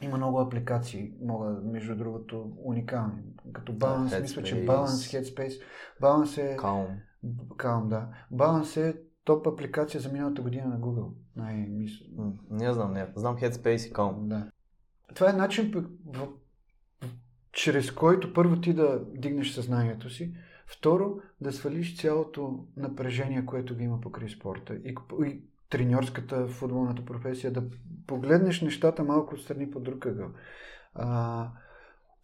Има 0.00 0.16
много 0.16 0.40
апликации, 0.40 1.12
много, 1.22 1.44
между 1.64 1.96
другото, 1.96 2.52
уникални. 2.64 3.22
Като 3.52 3.72
баланс, 3.72 4.12
Headspace. 4.12 4.20
мисля, 4.20 4.42
че 4.42 4.64
баланс, 4.64 5.08
Headspace. 5.08 5.62
Баланс 6.00 6.38
е... 6.38 6.56
Каум. 6.56 6.86
Calm, 7.48 7.88
да. 7.88 8.08
Баланс 8.30 8.76
е 8.76 8.96
топ 9.24 9.46
апликация 9.46 10.00
за 10.00 10.12
миналата 10.12 10.42
година 10.42 10.66
на 10.68 10.80
Google. 10.80 11.12
Най 11.36 11.54
мисля. 11.56 12.06
М, 12.16 12.32
Не 12.50 12.72
знам, 12.72 12.92
не. 12.92 13.06
Знам 13.16 13.36
Headspace 13.36 13.88
и 13.88 13.92
Calm. 13.92 14.26
Да. 14.28 14.50
Това 15.14 15.30
е 15.30 15.32
начин, 15.32 15.72
в, 16.06 16.28
чрез 17.52 17.90
който 17.90 18.32
първо 18.32 18.60
ти 18.60 18.74
да 18.74 19.04
дигнеш 19.14 19.50
съзнанието 19.52 20.10
си, 20.10 20.34
второ 20.66 21.16
да 21.40 21.52
свалиш 21.52 22.00
цялото 22.00 22.66
напрежение, 22.76 23.46
което 23.46 23.76
ги 23.76 23.84
има 23.84 24.00
покрай 24.00 24.28
спорта 24.28 24.74
и, 24.74 24.94
и 25.26 25.42
треньорската, 25.70 26.46
футболната 26.46 27.04
професия, 27.04 27.52
да 27.52 27.62
погледнеш 28.06 28.60
нещата 28.60 29.04
малко 29.04 29.34
отстрани 29.34 29.70
по 29.70 29.80
друг 29.80 30.06
ъгъл. 30.06 30.28
А, 30.94 31.48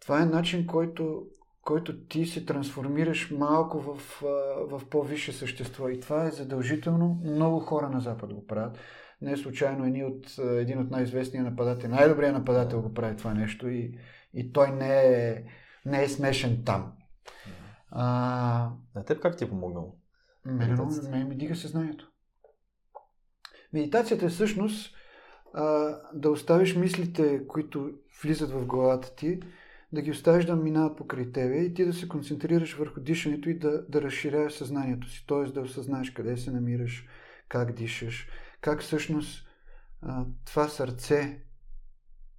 това 0.01 0.21
е 0.21 0.25
начин, 0.25 0.67
който, 0.67 1.25
който 1.61 1.99
ти 1.99 2.25
се 2.25 2.45
трансформираш 2.45 3.31
малко 3.31 3.79
в, 3.79 4.21
в 4.69 4.81
по-висше 4.89 5.33
същество. 5.33 5.89
И 5.89 5.99
това 5.99 6.25
е 6.27 6.31
задължително. 6.31 7.21
Много 7.23 7.59
хора 7.59 7.89
на 7.89 7.99
Запад 7.99 8.33
го 8.33 8.47
правят. 8.47 8.77
Не 9.21 9.37
случайно 9.37 9.85
едни 9.85 10.03
от, 10.03 10.37
един 10.37 10.79
от 10.79 10.91
най-известния 10.91 11.43
нападател, 11.43 11.89
най-добрият 11.89 12.35
нападател 12.35 12.81
го 12.81 12.93
прави 12.93 13.17
това 13.17 13.33
нещо 13.33 13.69
и, 13.69 13.99
и 14.33 14.51
той 14.51 14.71
не 14.71 14.99
е, 14.99 15.43
не 15.85 16.03
е 16.03 16.09
смешен 16.09 16.63
там. 16.65 16.93
А, 17.89 18.71
На 18.95 19.05
теб 19.05 19.21
как 19.21 19.37
ти 19.37 19.43
е 19.43 19.49
помогнало? 19.49 19.95
Мене 20.45 20.73
много 20.73 20.89
Медитацията. 20.89 21.17
ме 21.17 21.23
ми 21.23 21.37
дига 21.37 21.55
съзнанието. 21.55 22.11
Медитацията 23.75 24.25
е 24.25 24.29
всъщност 24.29 24.95
а, 25.53 25.95
да 26.13 26.29
оставиш 26.29 26.75
мислите, 26.75 27.47
които 27.47 27.91
влизат 28.23 28.51
в 28.51 28.65
главата 28.65 29.15
ти, 29.15 29.39
да 29.93 30.01
ги 30.01 30.11
оставиш 30.11 30.45
да 30.45 30.55
минават 30.55 30.97
покрай 30.97 31.31
тебе 31.31 31.57
и 31.57 31.73
ти 31.73 31.85
да 31.85 31.93
се 31.93 32.07
концентрираш 32.07 32.73
върху 32.73 32.99
дишането 32.99 33.49
и 33.49 33.59
да, 33.59 33.85
да 33.89 34.01
разширяваш 34.01 34.53
съзнанието 34.53 35.09
си. 35.09 35.25
Т.е. 35.27 35.51
да 35.51 35.61
осъзнаеш 35.61 36.09
къде 36.09 36.37
се 36.37 36.51
намираш, 36.51 37.07
как 37.49 37.71
дишаш, 37.71 38.27
как 38.61 38.81
всъщност 38.81 39.47
а, 40.01 40.25
това 40.45 40.67
сърце 40.67 41.43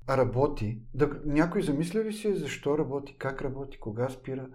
работи. 0.09 0.83
Да, 0.95 1.21
някой 1.25 1.63
замисля 1.63 2.05
ли 2.05 2.13
си 2.13 2.37
защо 2.37 2.79
работи, 2.79 3.17
как 3.19 3.43
работи, 3.43 3.81
кога 3.81 4.09
спира? 4.09 4.49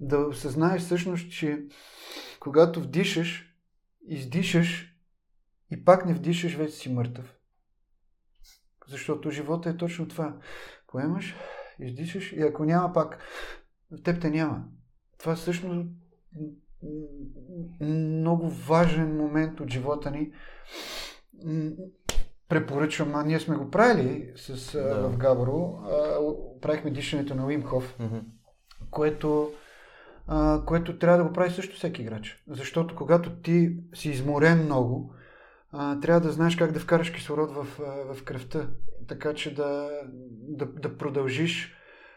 Да 0.00 0.18
осъзнаеш 0.18 0.82
всъщност, 0.82 1.30
че 1.30 1.66
когато 2.40 2.80
вдишаш, 2.80 3.54
издишаш 4.08 4.95
и 5.70 5.84
пак 5.84 6.06
не 6.06 6.14
вдишаш, 6.14 6.54
вече 6.54 6.72
си 6.74 6.92
мъртъв. 6.92 7.34
Защото 8.88 9.30
живота 9.30 9.70
е 9.70 9.76
точно 9.76 10.08
това. 10.08 10.36
Поемаш, 10.86 11.34
издишаш 11.80 12.32
и 12.32 12.42
ако 12.42 12.64
няма 12.64 12.92
пак, 12.92 13.18
теб 14.04 14.20
те 14.20 14.30
няма. 14.30 14.64
Това 15.18 15.32
е 15.32 15.36
всъщност 15.36 15.88
много 17.80 18.48
важен 18.48 19.16
момент 19.16 19.60
от 19.60 19.70
живота 19.70 20.10
ни. 20.10 20.32
Препоръчвам, 22.48 23.14
а 23.14 23.22
ние 23.22 23.40
сме 23.40 23.56
го 23.56 23.70
правили 23.70 24.32
с, 24.36 24.72
Да. 24.72 25.08
в 25.08 25.16
Габро. 25.16 25.78
Правихме 26.60 26.90
дишането 26.90 27.34
на 27.34 27.46
Уимхов 27.46 27.96
Мгм. 28.00 28.18
което, 28.90 29.52
а, 30.26 30.62
което 30.66 30.98
трябва 30.98 31.18
да 31.18 31.24
го 31.24 31.32
прави 31.32 31.50
също 31.50 31.76
всеки 31.76 32.02
играч. 32.02 32.44
Защото 32.48 32.96
когато 32.96 33.36
ти 33.36 33.76
си 33.94 34.10
изморен 34.10 34.64
много, 34.64 35.14
а, 35.70 36.00
трябва 36.00 36.20
да 36.20 36.32
знаеш 36.32 36.56
как 36.56 36.72
да 36.72 36.80
вкараш 36.80 37.10
кислород 37.10 37.50
в, 37.50 37.66
в 38.14 38.24
кръвта, 38.24 38.70
така 39.08 39.34
че 39.34 39.54
да, 39.54 39.90
да, 40.48 40.66
да 40.66 40.98
продължиш 40.98 41.74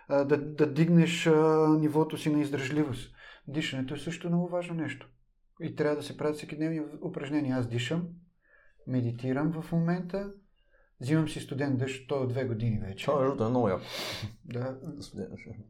а, 0.07 0.23
да, 0.23 0.37
да 0.37 0.73
дигнеш 0.73 1.27
а, 1.27 1.67
нивото 1.79 2.17
си 2.17 2.29
на 2.29 2.41
издръжливост. 2.41 3.15
Дишането 3.47 3.93
е 3.93 3.97
също 3.97 4.27
много 4.27 4.47
важно 4.47 4.75
нещо. 4.75 5.09
И 5.61 5.75
трябва 5.75 5.95
да 5.95 6.03
се 6.03 6.17
правят 6.17 6.35
всеки 6.35 6.55
дневни 6.55 6.81
упражнения. 7.01 7.57
Аз 7.57 7.67
дишам, 7.67 8.07
медитирам 8.87 9.61
в 9.61 9.71
момента, 9.71 10.31
взимам 11.01 11.29
си 11.29 11.39
студент 11.39 11.79
дъжд, 11.79 12.07
той 12.07 12.19
е 12.19 12.21
от 12.21 12.29
две 12.29 12.45
години 12.45 12.79
вече. 12.79 13.05
Това 13.05 13.45
е 13.45 13.49
много 13.49 13.69
яко. 13.69 13.83
Да, 14.45 14.77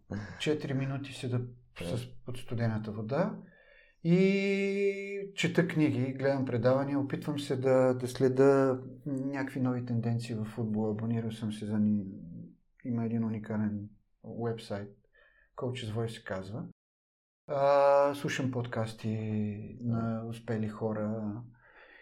Да. 0.10 0.18
4 0.40 0.74
минути 0.74 1.14
си 1.14 1.30
да 1.30 1.42
с 1.82 2.08
под 2.26 2.38
студената 2.38 2.92
вода 2.92 3.36
и 4.04 5.32
чета 5.36 5.68
книги, 5.68 6.14
гледам 6.14 6.46
предавания, 6.46 7.00
опитвам 7.00 7.40
се 7.40 7.56
да, 7.56 7.94
да 7.94 8.08
следа 8.08 8.80
някакви 9.06 9.60
нови 9.60 9.86
тенденции 9.86 10.36
в 10.36 10.46
футбола. 10.46 10.92
Абонирал 10.92 11.32
съм 11.32 11.54
се 11.54 11.66
за... 11.66 11.80
Има 12.86 13.06
един 13.06 13.24
уникален 13.24 13.90
вебсайт, 14.24 14.90
Coach's 15.56 15.94
Voice 15.94 16.08
се 16.08 16.24
казва. 16.24 16.64
А, 17.48 18.14
слушам 18.16 18.52
подкасти 18.52 19.78
на 19.82 20.24
успели 20.30 20.70
хора. 20.70 21.34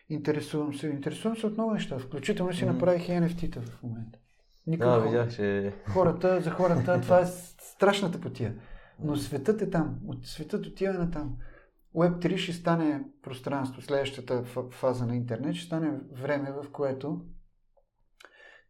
Интересувам 0.10 0.74
се. 0.74 0.88
Интересувам 0.88 1.38
се 1.38 1.48
от 1.48 1.53
много 1.53 1.74
неща. 1.74 1.99
Включително 1.99 2.53
си 2.53 2.65
направих 2.65 3.10
и 3.10 3.11
NFT-та 3.11 3.61
в 3.61 3.84
момента. 3.84 4.19
Никой 4.68 4.88
Да, 4.88 4.99
видях, 4.99 5.36
че... 5.36 5.74
хората, 5.88 6.41
за 6.41 6.52
хората 6.52 7.02
това 7.02 7.19
е 7.19 7.26
страшната 7.60 8.22
потия. 8.22 8.56
Но 8.99 9.15
светът 9.15 9.61
е 9.61 9.69
там. 9.69 9.99
От 10.07 10.26
светът 10.26 10.65
отива 10.65 10.94
на 10.94 11.11
там. 11.11 11.38
Web 11.95 12.26
3 12.26 12.38
ще 12.38 12.53
стане 12.53 13.03
пространство, 13.22 13.81
следващата 13.81 14.43
фаза 14.72 15.05
на 15.05 15.15
интернет 15.15 15.55
ще 15.55 15.65
стане 15.65 15.99
време, 16.11 16.51
в 16.51 16.72
което 16.72 17.26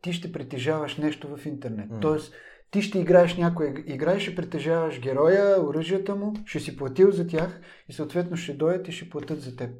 ти 0.01 0.13
ще 0.13 0.31
притежаваш 0.31 0.97
нещо 0.97 1.37
в 1.37 1.45
интернет. 1.45 1.89
М. 1.89 1.99
Тоест, 1.99 2.33
ти 2.71 2.81
ще 2.81 2.99
играеш 2.99 3.37
някоя 3.37 3.83
игра 3.85 4.15
и 4.15 4.19
ще 4.19 4.35
притежаваш 4.35 5.01
героя, 5.01 5.65
оръжията 5.65 6.15
му, 6.15 6.33
ще 6.45 6.59
си 6.59 6.77
платил 6.77 7.11
за 7.11 7.27
тях 7.27 7.61
и 7.89 7.93
съответно 7.93 8.37
ще 8.37 8.53
дойдат 8.53 8.87
и 8.87 8.91
ще 8.91 9.09
платят 9.09 9.41
за 9.41 9.55
теб. 9.55 9.71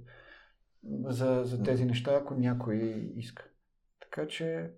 За, 1.04 1.42
за 1.46 1.64
тези 1.64 1.86
неща, 1.86 2.20
ако 2.22 2.36
някой 2.36 2.78
иска. 3.16 3.50
Така 4.00 4.28
че 4.28 4.72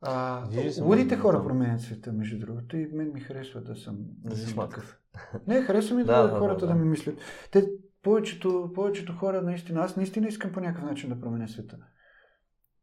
а, 0.00 0.46
лудите 0.80 1.16
хора 1.16 1.42
променят 1.42 1.80
света, 1.80 2.12
между 2.12 2.38
другото, 2.38 2.76
и 2.76 2.86
мен 2.86 3.12
ми 3.12 3.20
харесва 3.20 3.60
да 3.60 3.76
съм, 3.76 3.96
Да 4.00 4.36
съм 4.36 4.48
шматкав. 4.48 4.98
Не, 5.46 5.62
харесва 5.62 5.96
ми 5.96 6.04
да, 6.04 6.22
Да, 6.22 6.28
да, 6.32 6.38
хората 6.38 6.60
да, 6.60 6.66
да, 6.66 6.78
да. 6.78 6.84
ми 6.84 6.88
мислят. 6.88 7.18
Те, 7.50 7.66
повечето, 8.02 8.72
повечето 8.74 9.12
хора, 9.12 9.42
наистина, 9.42 9.80
аз 9.80 9.96
наистина 9.96 10.28
искам 10.28 10.52
по 10.52 10.60
някакъв 10.60 10.84
начин 10.84 11.10
да 11.10 11.20
променя 11.20 11.48
света. 11.48 11.78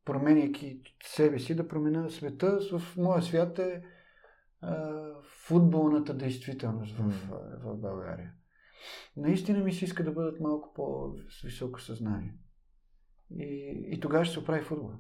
Променяйки 0.06 0.82
себе 1.04 1.40
си, 1.40 1.56
да 1.56 1.68
променя 1.68 2.10
света. 2.10 2.60
В 2.72 2.98
моя 2.98 3.22
свят 3.22 3.60
е 3.60 3.84
а, 4.62 5.02
футболната 5.24 6.14
действителност 6.14 6.96
в, 6.96 7.04
М. 7.04 7.14
в 7.64 7.78
България. 7.78 8.34
Наистина 9.18 9.64
ми 9.64 9.74
се 9.74 9.86
иска 9.86 10.04
да 10.04 10.12
бъдат 10.12 10.40
малко 10.40 10.74
по-с 10.74 11.42
високо 11.42 11.82
съзнание. 11.82 12.34
И, 13.40 13.84
и 13.88 14.00
тогава 14.00 14.26
ще 14.26 14.34
се 14.34 14.40
оправи 14.40 14.62
футбол. 14.64 14.92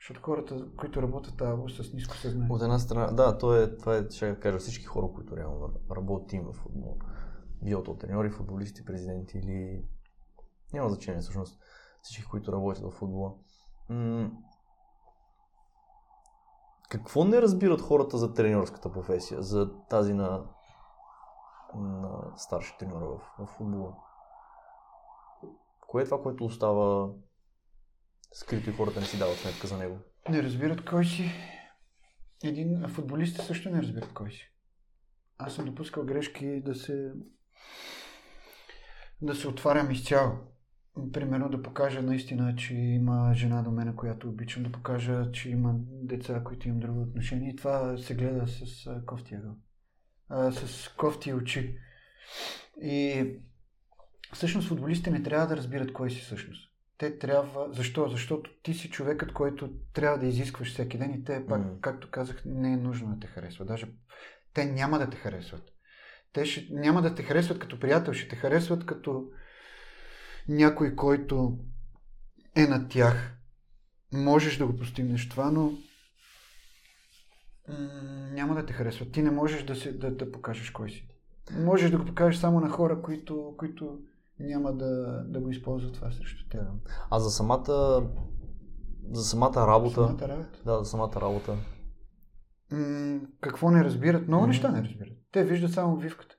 Защото 0.00 0.22
хората, 0.22 0.76
които 0.76 1.02
работят 1.02 1.36
тази 1.36 1.52
област 1.52 1.84
с 1.84 1.92
ниско 1.92 2.16
съзнание. 2.16 2.48
От 2.50 2.62
една 2.62 2.78
страна, 2.78 3.06
да, 3.06 3.38
то 3.38 3.56
е, 3.56 3.76
това 3.76 3.96
е, 3.96 4.10
ще 4.10 4.40
кажа, 4.40 4.58
всички 4.58 4.84
хора, 4.84 5.08
които 5.14 5.36
реално 5.36 5.72
работим 5.96 6.44
в 6.44 6.52
футбол. 6.52 6.98
Било 7.62 7.82
то 7.82 7.94
треньори, 7.94 8.30
футболисти, 8.30 8.84
президенти 8.84 9.38
или... 9.38 9.84
Няма 10.72 10.88
значение 10.88 11.20
всъщност. 11.20 11.60
Всички, 12.02 12.24
които 12.24 12.52
работят 12.52 12.84
в 12.84 12.90
футбола. 12.90 13.34
М- 13.88 14.30
Какво 16.88 17.24
не 17.24 17.42
разбират 17.42 17.80
хората 17.80 18.18
за 18.18 18.34
треньорската 18.34 18.92
професия, 18.92 19.42
за 19.42 19.78
тази 19.88 20.14
на, 20.14 20.44
на 21.74 22.18
старши 22.36 22.76
треньора 22.78 23.06
в, 23.06 23.20
в 23.38 23.46
футбола? 23.46 23.96
Кое 25.88 26.02
е 26.02 26.04
това, 26.04 26.22
което 26.22 26.44
остава 26.44 27.08
скрито 28.32 28.70
и 28.70 28.72
хората 28.72 29.00
не 29.00 29.06
си 29.06 29.18
дават 29.18 29.36
сметка 29.38 29.66
за 29.66 29.78
него? 29.78 29.98
Не 30.28 30.42
разбират 30.42 30.84
кой 30.84 31.04
си. 31.04 31.30
Един 32.44 32.84
а 32.84 32.88
футболистите 32.88 33.44
също 33.44 33.70
не 33.70 33.82
разбират 33.82 34.12
кой 34.12 34.30
си. 34.30 34.52
Аз 35.38 35.54
съм 35.54 35.64
допускал 35.64 36.04
грешки 36.04 36.62
да 36.64 36.74
се 36.74 37.12
да 39.22 39.34
се 39.34 39.48
отварям 39.48 39.90
изцяло. 39.90 40.32
Примерно 41.12 41.48
да 41.48 41.62
покажа 41.62 42.02
наистина, 42.02 42.56
че 42.56 42.74
има 42.74 43.34
жена 43.34 43.62
до 43.62 43.70
мен, 43.70 43.96
която 43.96 44.28
обичам, 44.28 44.62
да 44.62 44.72
покажа, 44.72 45.32
че 45.32 45.50
има 45.50 45.74
деца, 45.86 46.42
които 46.44 46.68
имам 46.68 46.80
друго 46.80 47.02
отношение. 47.02 47.50
И 47.50 47.56
това 47.56 47.98
се 47.98 48.14
гледа 48.14 48.46
с 48.48 48.90
кофти 49.06 49.34
ъгъл. 49.34 49.56
С 50.52 50.88
кофти 50.96 51.32
очи. 51.32 51.78
И 52.82 53.26
всъщност 54.32 54.68
футболистите 54.68 55.10
не 55.10 55.22
трябва 55.22 55.46
да 55.46 55.56
разбират 55.56 55.92
кой 55.92 56.10
си 56.10 56.20
всъщност. 56.20 56.69
Те 57.00 57.18
трябва... 57.18 57.72
Защо? 57.72 58.08
Защото 58.08 58.50
ти 58.62 58.74
си 58.74 58.90
човекът, 58.90 59.32
който 59.32 59.70
трябва 59.92 60.18
да 60.18 60.26
изискваш 60.26 60.72
всеки 60.72 60.98
ден 60.98 61.14
и 61.14 61.24
те, 61.24 61.46
пак, 61.46 61.60
Мгм. 61.60 61.80
както 61.80 62.10
казах, 62.10 62.42
не 62.44 62.72
е 62.72 62.76
нужно 62.76 63.14
да 63.14 63.20
те 63.20 63.26
харесват. 63.26 63.68
Даже 63.68 63.86
те 64.54 64.64
няма 64.64 64.98
да 64.98 65.10
те 65.10 65.16
харесват. 65.16 65.62
Те 66.32 66.46
ще, 66.46 66.66
няма 66.70 67.02
да 67.02 67.14
те 67.14 67.22
харесват 67.22 67.58
като 67.58 67.80
приятел, 67.80 68.12
ще 68.12 68.28
те 68.28 68.36
харесват 68.36 68.86
като 68.86 69.30
някой, 70.48 70.96
който 70.96 71.58
е 72.56 72.66
над 72.66 72.90
тях. 72.90 73.36
Можеш 74.12 74.56
да 74.56 74.66
го 74.66 74.76
постигнеш 74.76 75.28
това, 75.28 75.50
но 75.50 75.72
няма 78.32 78.54
да 78.54 78.66
те 78.66 78.72
харесват. 78.72 79.12
Ти 79.12 79.22
не 79.22 79.30
можеш 79.30 79.62
да, 79.62 79.76
се, 79.76 79.92
да, 79.92 80.10
да 80.10 80.32
покажеш 80.32 80.70
кой 80.70 80.90
си. 80.90 81.08
Можеш 81.52 81.90
да 81.90 81.98
го 81.98 82.04
покажеш 82.04 82.40
само 82.40 82.60
на 82.60 82.68
хора, 82.68 83.02
които, 83.02 83.54
които 83.58 83.98
няма 84.40 84.72
да, 84.76 85.22
да 85.26 85.40
го 85.40 85.50
използват 85.50 85.94
това 85.94 86.10
срещу 86.10 86.48
теб. 86.48 86.62
А 87.10 87.20
за 87.20 87.30
самата, 87.30 88.02
за 89.10 89.24
самата 89.24 89.66
работа, 89.66 89.94
Самата 89.94 90.28
работа. 90.28 90.58
да, 90.64 90.78
за 90.78 90.84
самата 90.84 91.20
работа, 91.20 91.56
М, 92.72 93.20
какво 93.40 93.70
не 93.70 93.84
разбират? 93.84 94.28
Много 94.28 94.46
неща 94.46 94.70
не 94.70 94.82
разбират. 94.82 95.12
Те 95.32 95.44
виждат 95.44 95.72
само 95.72 95.96
вивката. 95.96 96.34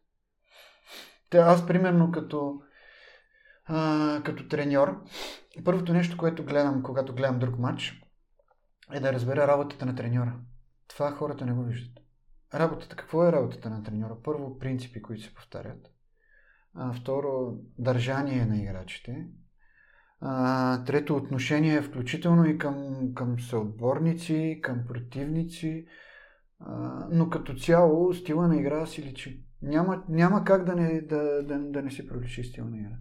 Те, 1.30 1.38
аз, 1.38 1.68
примерно, 1.68 2.12
като, 2.12 2.62
а, 3.66 4.22
като 4.26 4.48
треньор, 4.48 5.04
първото 5.66 5.94
нещо, 5.94 6.18
което 6.18 6.46
гледам, 6.46 6.84
когато 6.84 7.16
гледам 7.16 7.40
друг 7.40 7.60
матч, 7.60 8.02
е 8.94 9.00
да 9.00 9.14
разбера 9.14 9.48
работата 9.48 9.86
на 9.86 9.96
треньора. 9.96 10.36
Това 10.88 11.12
хората 11.12 11.46
не 11.46 11.54
го 11.54 11.64
виждат. 11.64 12.04
Работата, 12.54 12.96
какво 12.96 13.28
е 13.28 13.32
работата 13.32 13.70
на 13.70 13.84
треньора? 13.84 14.16
Първо, 14.24 14.58
принципи, 14.60 15.02
които 15.02 15.24
се 15.24 15.34
повтарят. 15.34 15.92
А, 16.74 16.94
второ, 16.94 17.58
държание 17.80 18.46
на 18.46 18.58
играчите. 18.58 19.28
А, 20.20 20.84
трето, 20.84 21.16
отношение, 21.16 21.82
включително 21.82 22.46
и 22.46 22.58
към, 22.58 22.98
към 23.16 23.40
съотборници, 23.40 24.60
към 24.64 24.84
противници. 24.88 25.86
А, 26.60 27.08
но 27.12 27.30
като 27.30 27.56
цяло 27.56 28.14
стила 28.14 28.48
на 28.48 28.58
игра 28.58 28.86
си 28.86 29.04
личи. 29.04 29.46
Няма, 29.62 30.04
няма 30.10 30.44
как 30.44 30.66
да 30.66 30.76
не, 30.76 31.02
да, 31.02 31.44
да, 31.44 31.60
да 31.60 31.82
не 31.82 31.92
си 31.92 32.08
проличи 32.08 32.44
стила 32.44 32.70
на 32.70 32.78
игра, 32.78 32.98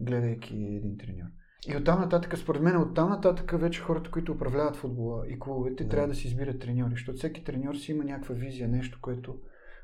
гледайки 0.00 0.54
един 0.54 0.96
треньор. 0.98 1.26
И 1.68 1.76
оттам 1.76 2.00
нататък, 2.00 2.38
според 2.38 2.62
мен, 2.62 2.76
оттам 2.76 3.10
нататък 3.10 3.60
вече 3.60 3.80
хората, 3.80 4.10
които 4.10 4.32
управляват 4.32 4.76
футбола 4.76 5.24
и 5.28 5.38
клубовете, 5.38 5.84
Да. 5.84 5.90
трябва 5.90 6.08
да 6.08 6.14
си 6.14 6.28
избират 6.28 6.60
треньори, 6.60 6.90
защото 6.90 7.18
всеки 7.18 7.44
треньор 7.44 7.74
си 7.74 7.92
има 7.92 8.04
някаква 8.04 8.34
визия, 8.34 8.68
нещо, 8.68 8.98
което, 9.02 9.38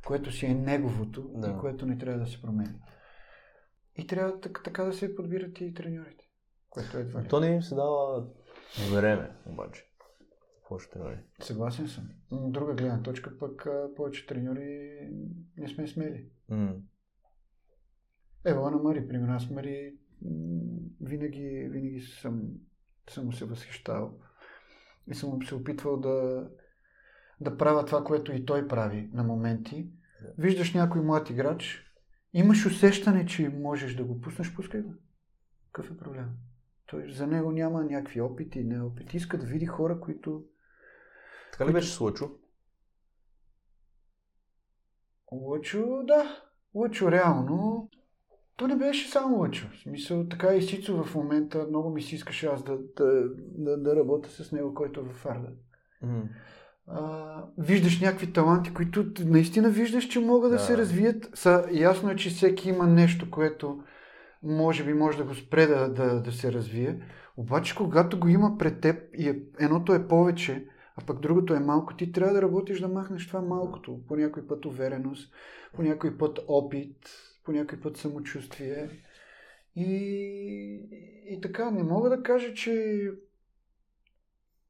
което 0.07 0.33
си 0.33 0.47
е 0.47 0.55
неговото 0.55 1.31
Да. 1.35 1.51
и 1.51 1.61
което 1.61 1.87
не 1.87 1.99
трябва 1.99 2.21
да 2.21 2.27
се 2.27 2.43
променя. 2.43 2.75
И 3.99 4.07
трябва 4.07 4.41
така, 4.41 4.63
така 4.63 4.85
да 4.85 4.93
се 4.93 5.15
подбират 5.15 5.61
и 5.61 5.75
треньорите, 5.75 6.25
което 6.71 6.99
е 6.99 7.05
ли. 7.05 7.29
то 7.29 7.41
не 7.41 7.47
им 7.47 7.63
се 7.63 7.75
дава 7.75 8.27
време, 8.93 9.31
обаче. 9.47 9.83
Повече 10.69 10.91
треньори. 10.91 11.19
Съгласен 11.43 11.89
съм. 11.89 12.09
М, 12.31 12.51
Друга 12.51 12.75
гледна 12.75 13.03
точка, 13.03 13.39
пък 13.39 13.69
повече 13.97 14.27
треньори 14.27 14.99
не 15.57 15.69
сме 15.69 15.89
смели. 15.89 16.29
М. 16.49 16.75
Ево 18.45 18.71
на 18.71 18.77
Мари, 18.77 19.09
примерно. 19.09 19.35
Аз 19.35 19.51
Мари 19.51 19.97
винаги, 21.01 21.69
винаги 21.71 22.01
съм, 22.01 22.43
съм 23.11 23.33
се 23.33 23.45
възхищавал. 23.45 24.19
И 25.11 25.15
съм 25.15 25.43
се 25.43 25.55
опитвал 25.55 25.97
да, 25.97 26.49
да 27.41 27.57
правя 27.57 27.85
това, 27.85 28.05
което 28.05 28.33
и 28.33 28.45
той 28.45 28.69
прави 28.69 29.11
на 29.13 29.23
моменти. 29.23 29.91
Виждаш 30.39 30.75
някой 30.75 31.01
млад 31.01 31.31
играч, 31.31 31.86
имаш 32.39 32.67
усещане, 32.67 33.27
че 33.27 33.49
можеш 33.49 33.95
да 33.95 34.05
го 34.05 34.21
пуснеш, 34.21 34.55
пускай 34.55 34.81
го. 34.81 34.95
Какъв 35.73 35.91
е 35.91 35.97
проблем? 35.97 36.29
Той, 36.87 37.13
за 37.13 37.27
него 37.27 37.53
няма 37.53 37.85
някакви 37.85 38.21
опити, 38.21 38.65
не 38.65 38.83
опити. 38.83 39.17
Иска 39.17 39.39
да 39.39 39.47
види 39.47 39.67
хора, 39.67 40.01
които 40.01 40.45
Така 41.53 41.69
ли 41.69 41.73
беше 41.73 41.95
с 41.95 42.01
Лъчо? 42.01 42.31
Лъчо, 45.33 46.03
да. 46.05 46.43
Лъчо 46.75 47.11
реално. 47.11 47.91
То 48.57 48.67
не 48.69 48.77
беше 48.77 49.11
само 49.11 49.39
Лъчо. 49.39 49.69
В 49.73 49.79
смисъл, 49.79 50.29
така 50.29 50.55
и 50.55 50.63
Сицо 50.63 51.05
в 51.05 51.15
момента 51.15 51.67
много 51.69 51.91
ми 51.91 52.03
се 52.03 52.15
искаше 52.15 52.47
аз 52.47 52.65
да, 52.65 52.79
да, 52.97 53.29
да, 53.39 53.77
да 53.77 53.97
работя 53.97 54.31
с 54.31 54.53
него, 54.53 54.75
който 54.75 55.01
е 55.01 55.05
в 55.05 55.27
Арда. 55.27 55.49
М. 56.03 56.29
а, 56.89 57.45
виждаш 57.59 58.01
някакви 58.01 58.33
таланти, 58.33 58.75
които 58.75 59.07
наистина 59.25 59.71
виждаш, 59.71 60.09
че 60.09 60.21
могат 60.21 60.51
да, 60.51 60.57
да 60.57 60.63
се 60.63 60.77
развият. 60.77 61.31
Са, 61.35 61.69
ясно 61.73 62.11
е, 62.11 62.17
че 62.17 62.31
всеки 62.31 62.69
има 62.69 62.87
нещо, 62.87 63.31
което 63.31 63.83
може 64.43 64.85
би 64.85 64.95
може 64.95 65.19
да 65.19 65.25
го 65.25 65.35
спре 65.35 65.67
да, 65.67 65.89
да, 65.89 66.23
да 66.23 66.33
се 66.33 66.53
развие. 66.53 67.01
Обаче, 67.37 67.75
когато 67.75 68.21
го 68.21 68.29
има 68.29 68.59
пред 68.59 68.81
теб 68.81 69.03
и 69.19 69.29
е, 69.29 69.41
едното 69.61 69.95
е 69.95 70.09
повече, 70.09 70.69
а 70.97 71.07
пък 71.07 71.21
другото 71.21 71.55
е 71.55 71.61
малко, 71.61 71.97
ти 71.97 72.13
трябва 72.13 72.35
да 72.35 72.43
работиш 72.43 72.81
да 72.81 72.89
махнеш 72.89 73.27
това 73.27 73.41
малкото. 73.41 74.01
По 74.09 74.17
някой 74.17 74.47
път 74.47 74.65
увереност, 74.65 75.35
по 75.75 75.83
някой 75.83 76.19
път 76.19 76.39
опит, 76.49 76.97
по 77.45 77.53
някой 77.53 77.81
път 77.81 77.97
самочувствие. 77.97 78.89
И, 79.77 79.91
и 81.29 81.41
така, 81.41 81.71
не 81.71 81.83
мога 81.83 82.11
да 82.11 82.23
кажа, 82.23 82.55
че 82.55 83.03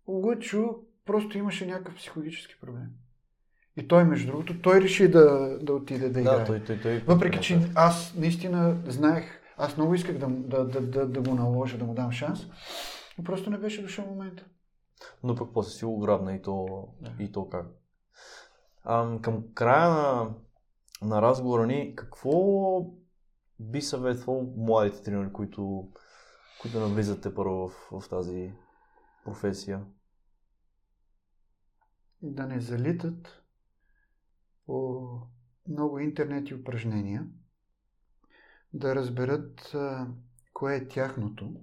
Лъчо 0.08 0.85
просто 1.06 1.38
имаше 1.38 1.66
някакъв 1.66 1.94
психологически 1.94 2.54
проблем. 2.60 2.88
И 3.76 3.88
той, 3.88 4.04
между 4.04 4.26
другото, 4.26 4.60
той 4.62 4.80
реши 4.80 5.10
да, 5.10 5.58
да 5.62 5.72
отиде 5.72 6.08
да 6.08 6.20
играе. 6.20 6.38
Да, 6.38 6.44
той, 6.44 6.64
той, 6.64 6.80
той, 6.80 6.98
Въпреки, 6.98 7.40
че 7.40 7.70
аз 7.74 8.14
наистина 8.16 8.76
знаех, 8.86 9.24
аз 9.56 9.76
много 9.76 9.94
исках 9.94 10.18
да, 10.18 10.26
да, 10.28 10.64
да, 10.64 10.80
да, 10.80 11.06
да 11.06 11.20
го 11.20 11.34
наложа, 11.34 11.78
да 11.78 11.84
му 11.84 11.94
дам 11.94 12.12
шанс, 12.12 12.40
но 13.18 13.24
просто 13.24 13.50
не 13.50 13.58
беше 13.58 13.82
дошъл 13.82 14.06
момента. 14.06 14.44
Но 15.22 15.34
пък 15.34 15.50
после 15.54 15.70
си 15.70 15.84
го 15.84 15.98
грабна 15.98 16.34
и 16.34 16.42
то, 16.42 16.88
да. 17.00 17.24
и 17.24 17.32
то 17.32 17.48
как. 17.48 17.66
А, 18.84 19.20
към 19.20 19.44
края 19.54 19.90
на, 19.90 20.30
на 21.02 21.22
разговора 21.22 21.66
ни, 21.66 21.96
какво 21.96 22.32
би 23.60 23.82
съветвал 23.82 24.52
младите 24.56 25.02
тренери, 25.02 25.32
които, 25.32 25.88
които 26.62 26.80
навлизате 26.80 27.34
първо 27.34 27.68
в, 27.68 28.00
в 28.00 28.08
тази 28.08 28.52
професия? 29.24 29.80
Да 32.22 32.46
не 32.46 32.60
залитат 32.60 33.42
по 34.66 35.08
много 35.68 35.98
интернет 35.98 36.50
и 36.50 36.54
упражнения, 36.54 37.26
да 38.72 38.94
разберат 38.94 39.76
кое 40.52 40.76
е 40.76 40.88
тяхното 40.88 41.54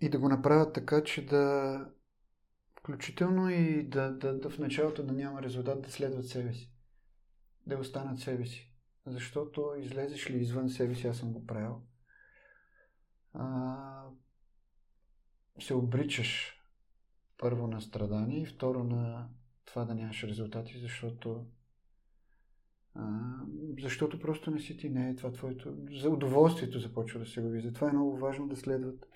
и 0.00 0.10
да 0.10 0.18
го 0.18 0.28
направят 0.28 0.74
така, 0.74 1.04
че 1.04 1.26
да 1.26 1.86
включително 2.78 3.50
и 3.50 3.88
да, 3.88 4.10
да, 4.10 4.38
да 4.38 4.50
в 4.50 4.58
началото 4.58 5.02
да 5.02 5.12
няма 5.12 5.42
резултат, 5.42 5.82
да 5.82 5.90
следват 5.90 6.28
себе 6.28 6.52
си. 6.52 6.72
Да 7.66 7.78
останат 7.78 8.18
себе 8.18 8.46
си. 8.46 8.74
Защото 9.06 9.74
излезеш 9.78 10.30
ли 10.30 10.36
извън 10.36 10.70
себе 10.70 10.94
си, 10.94 11.06
аз 11.06 11.16
съм 11.16 11.32
го 11.32 11.46
правил, 11.46 11.82
а, 13.34 14.04
се 15.60 15.74
обричаш 15.74 16.61
първо 17.42 17.66
на 17.66 17.80
страдание 17.80 18.40
и 18.40 18.46
второ 18.46 18.84
на 18.84 19.28
това 19.64 19.84
да 19.84 19.94
нямаш 19.94 20.24
резултати, 20.24 20.78
защото 20.78 21.46
а, 22.94 23.20
защото 23.82 24.20
просто 24.20 24.50
не 24.50 24.60
си 24.60 24.76
ти, 24.76 24.90
не 24.90 25.10
е 25.10 25.16
това 25.16 25.32
твоето. 25.32 25.76
За 26.02 26.10
удоволствието 26.10 26.78
започва 26.78 27.20
да 27.20 27.26
се 27.26 27.40
го 27.40 27.48
вижда. 27.48 27.72
Това 27.72 27.88
е 27.88 27.92
много 27.92 28.16
важно 28.16 28.48
да 28.48 28.56
следват, 28.56 29.06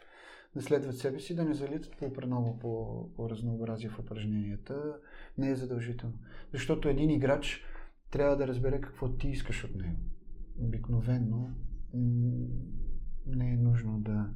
да 0.55 0.63
следват 0.63 0.99
себе 0.99 1.21
си, 1.21 1.35
да 1.35 1.45
не 1.45 1.55
залитат 1.55 1.97
по 1.97 2.27
много 2.27 2.59
по, 2.59 3.11
по 3.15 3.31
разнообразие 3.31 3.91
в 3.91 3.99
упражненията. 3.99 4.99
Не 5.39 5.51
е 5.51 5.57
задължително. 5.57 6.19
Защото 6.53 6.89
един 6.89 7.11
играч 7.11 7.65
трябва 8.11 8.37
да 8.37 8.49
разбере 8.49 8.81
какво 8.81 9.09
ти 9.17 9.29
искаш 9.29 9.65
от 9.65 9.75
него. 9.75 9.99
Обикновенно 10.59 11.57
не 13.27 13.53
е 13.53 13.57
нужно 13.57 14.01
да, 14.01 14.31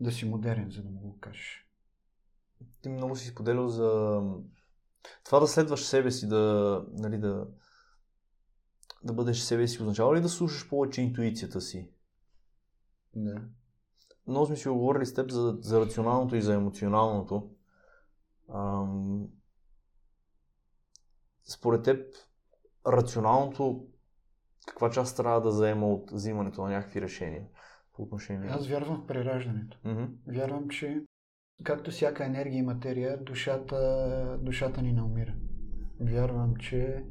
да 0.00 0.12
си 0.12 0.28
модерен, 0.28 0.70
за 0.70 0.82
да 0.82 0.90
му 0.90 1.00
го 1.00 1.18
кажеш. 1.18 1.69
Ти 2.82 2.88
много 2.88 3.16
си 3.16 3.28
споделял 3.28 3.68
за 3.68 4.20
това 5.24 5.40
да 5.40 5.46
следваш 5.46 5.84
себе 5.84 6.10
си, 6.10 6.28
да, 6.28 6.84
нали, 6.92 7.18
да, 7.18 7.46
да 9.04 9.12
бъдеш 9.12 9.38
себе 9.38 9.68
си, 9.68 9.82
означава 9.82 10.16
ли 10.16 10.20
да 10.20 10.28
слушаш 10.28 10.68
повече 10.68 11.02
интуицията 11.02 11.60
си? 11.60 11.90
Не. 13.14 13.42
Много 14.26 14.46
сме 14.46 14.56
си 14.56 14.68
говорили 14.68 15.06
с 15.06 15.14
теб 15.14 15.30
за, 15.30 15.58
за 15.60 15.80
рационалното 15.80 16.36
и 16.36 16.42
за 16.42 16.54
емоционалното. 16.54 17.50
Ам... 18.54 19.28
Според 21.44 21.82
теб, 21.82 22.14
рационалното 22.86 23.86
каква 24.66 24.90
част 24.90 25.16
трябва 25.16 25.40
да 25.40 25.50
заема 25.50 25.88
от 25.88 26.10
взимането 26.10 26.62
на 26.62 26.70
някакви 26.70 27.00
решения 27.02 27.46
по 27.92 28.02
отношение? 28.02 28.50
Аз 28.50 28.68
вярвам 28.68 29.02
в 29.02 29.06
прераждането. 29.06 29.78
Mm-hmm. 29.84 30.08
Вярвам, 30.26 30.68
че 30.68 31.04
както 31.64 31.90
всяка 31.90 32.24
енергия 32.24 32.58
и 32.58 32.62
материя, 32.62 33.18
душата, 33.22 34.38
душата 34.42 34.82
ни 34.82 34.92
не 34.92 35.02
умира. 35.02 35.34
Вярвам, 36.00 36.56
че 36.56 37.04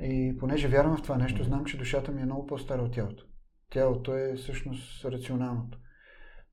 и 0.00 0.36
понеже 0.38 0.68
вярвам 0.68 0.96
в 0.96 1.02
това 1.02 1.18
нещо, 1.18 1.44
знам, 1.44 1.64
че 1.64 1.78
душата 1.78 2.12
ми 2.12 2.22
е 2.22 2.24
много 2.24 2.46
по-стара 2.46 2.82
от 2.82 2.92
тялото. 2.92 3.24
Тялото 3.70 4.16
е 4.16 4.34
всъщност 4.36 5.04
рационалното. 5.04 5.78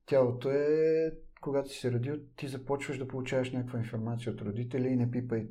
Тялото 0.06 0.50
е, 0.50 1.12
когато 1.40 1.68
си 1.68 1.78
се 1.78 1.92
родил, 1.92 2.14
ти 2.36 2.48
започваш 2.48 2.98
да 2.98 3.08
получаваш 3.08 3.52
някаква 3.52 3.78
информация 3.78 4.32
от 4.32 4.40
родители 4.40 4.88
и 4.88 4.96
не 4.96 5.10
пипай 5.10 5.48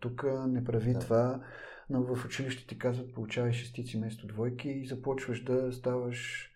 тук, 0.00 0.24
не 0.46 0.64
прави 0.64 0.92
да. 0.92 0.98
това. 0.98 1.44
Но 1.90 2.14
в 2.14 2.24
училище 2.24 2.66
ти 2.66 2.78
казват, 2.78 3.14
получавай 3.14 3.52
шестици 3.52 3.96
вместо 3.96 4.26
двойки 4.26 4.68
и 4.68 4.86
започваш 4.86 5.44
да 5.44 5.72
ставаш 5.72 6.50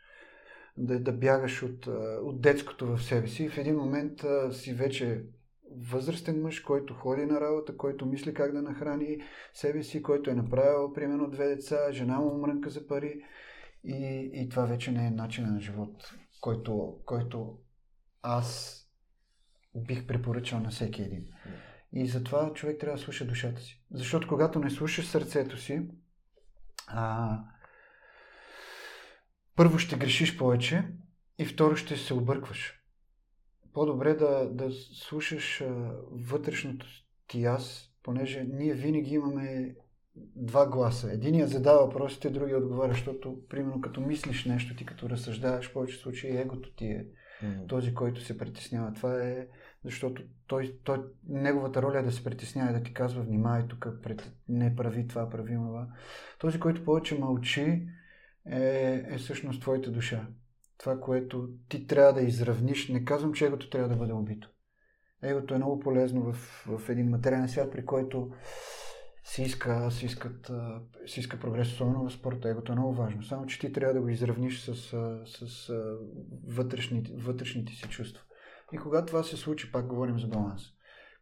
да, 0.80 1.00
да 1.00 1.12
бягаш 1.12 1.62
от, 1.62 1.86
от 2.22 2.40
детското 2.40 2.86
в 2.86 3.02
себе 3.02 3.28
си. 3.28 3.48
В 3.48 3.58
един 3.58 3.76
момент 3.76 4.24
а, 4.24 4.52
си 4.52 4.74
вече 4.74 5.24
възрастен 5.76 6.42
мъж, 6.42 6.60
който 6.60 6.94
ходи 6.94 7.26
на 7.26 7.40
работа, 7.40 7.76
който 7.76 8.06
мисли 8.06 8.34
как 8.34 8.52
да 8.52 8.62
нахрани 8.62 9.18
себе 9.54 9.82
си, 9.82 10.02
който 10.02 10.30
е 10.30 10.34
направил 10.34 10.92
примерно 10.92 11.30
две 11.30 11.46
деца, 11.46 11.92
жена 11.92 12.18
му 12.18 12.38
мрънка 12.38 12.70
за 12.70 12.86
пари 12.86 13.22
и, 13.84 14.30
и 14.34 14.48
това 14.48 14.64
вече 14.64 14.92
не 14.92 15.06
е 15.06 15.10
начин 15.10 15.54
на 15.54 15.60
живот, 15.60 16.10
който, 16.40 16.98
който 17.04 17.58
аз 18.22 18.76
бих 19.76 20.06
препоръчал 20.06 20.60
на 20.60 20.70
всеки 20.70 21.02
един. 21.02 21.26
И 21.92 22.06
затова 22.06 22.52
човек 22.52 22.80
трябва 22.80 22.96
да 22.96 23.02
слуша 23.02 23.24
душата 23.24 23.60
си. 23.60 23.84
Защото 23.90 24.28
когато 24.28 24.58
не 24.58 24.70
слушаш 24.70 25.06
сърцето 25.06 25.56
си, 25.56 25.82
а, 26.86 27.38
първо 29.60 29.78
ще 29.78 29.96
грешиш 29.96 30.38
повече 30.38 30.84
и 31.38 31.44
второ 31.44 31.76
ще 31.76 31.96
се 31.96 32.14
объркваш. 32.14 32.80
По-добре 33.72 34.14
да, 34.14 34.50
да 34.52 34.70
слушаш 34.70 35.60
а, 35.60 35.66
вътрешното 36.10 36.86
ти 37.26 37.44
аз, 37.44 37.92
понеже 38.02 38.46
ние 38.52 38.74
винаги 38.74 39.14
имаме 39.14 39.74
два 40.16 40.66
гласа. 40.68 41.12
Единият 41.12 41.50
задава 41.50 41.86
въпросите, 41.86 42.30
другия 42.30 42.58
отговаря, 42.58 42.92
защото, 42.92 43.38
примерно, 43.48 43.80
като 43.80 44.00
мислиш 44.00 44.44
нещо, 44.44 44.76
ти 44.76 44.86
като 44.86 45.10
разсъждаваш, 45.10 45.68
в 45.68 45.72
повече 45.72 45.96
случаи 45.96 46.36
егото 46.36 46.74
ти 46.74 46.84
е 46.84 47.06
mm-hmm. 47.42 47.68
този, 47.68 47.94
който 47.94 48.20
се 48.20 48.38
притеснява. 48.38 48.92
Това 48.92 49.22
е 49.22 49.46
защото 49.84 50.22
той, 50.46 50.78
той, 50.84 50.98
неговата 51.28 51.82
роля 51.82 51.98
е 51.98 52.02
да 52.02 52.12
се 52.12 52.24
притеснява, 52.24 52.72
да 52.72 52.82
ти 52.82 52.94
казва, 52.94 53.22
внимай 53.22 53.68
тук, 53.68 53.88
пред, 54.02 54.32
не 54.48 54.76
прави 54.76 55.06
това, 55.06 55.30
прави 55.30 55.54
това. 55.54 55.88
Този, 56.38 56.60
който 56.60 56.84
повече 56.84 57.18
мълчи, 57.18 57.86
е, 58.50 59.04
е 59.08 59.18
всъщност 59.18 59.60
твоята 59.60 59.90
душа. 59.90 60.28
Това, 60.78 61.00
което 61.00 61.48
ти 61.68 61.86
трябва 61.86 62.12
да 62.12 62.22
изравниш. 62.22 62.88
Не 62.88 63.04
казвам, 63.04 63.32
че 63.32 63.46
егото 63.46 63.70
трябва 63.70 63.88
да 63.88 63.96
бъде 63.96 64.12
убито. 64.12 64.50
Егото 65.22 65.54
е 65.54 65.58
много 65.58 65.80
полезно 65.80 66.32
в, 66.32 66.66
в 66.66 66.88
един 66.88 67.08
материален 67.08 67.48
свят, 67.48 67.72
при 67.72 67.86
който 67.86 68.32
си 69.24 69.42
иска, 69.42 69.90
си, 69.90 70.06
искат, 70.06 70.50
си 71.06 71.20
иска 71.20 71.40
прогрес, 71.40 71.68
особено 71.68 72.08
в 72.08 72.12
спорта. 72.12 72.48
Егото 72.48 72.72
е 72.72 72.74
много 72.74 72.94
важно. 72.94 73.22
Само, 73.22 73.46
че 73.46 73.58
ти 73.58 73.72
трябва 73.72 73.94
да 73.94 74.00
го 74.00 74.08
изравниш 74.08 74.60
с, 74.60 74.74
с, 74.74 75.48
с 75.48 75.72
вътрешните, 76.46 77.12
вътрешните 77.16 77.72
си 77.72 77.88
чувства. 77.88 78.22
И 78.72 78.76
когато 78.76 79.06
това 79.06 79.22
се 79.22 79.36
случи, 79.36 79.72
пак 79.72 79.86
говорим 79.86 80.18
за 80.18 80.26
баланс. 80.26 80.62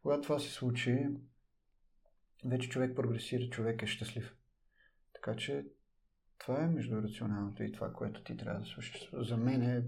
Когато 0.03 0.23
това 0.23 0.39
се 0.39 0.51
случи, 0.51 1.07
вече 2.45 2.69
човек 2.69 2.97
прогресира, 2.97 3.51
човек 3.51 3.83
е 3.83 3.87
щастлив. 3.87 4.35
Така 5.15 5.37
че 5.37 5.67
това 6.39 6.63
е 6.63 6.69
между 6.69 7.03
рационалното 7.03 7.63
и 7.63 7.73
това, 7.73 7.93
което 7.93 8.23
ти 8.23 8.37
трябва 8.37 8.61
да 8.61 8.67
слушаш. 8.67 9.11
За 9.13 9.37
мен 9.37 9.63
е 9.63 9.85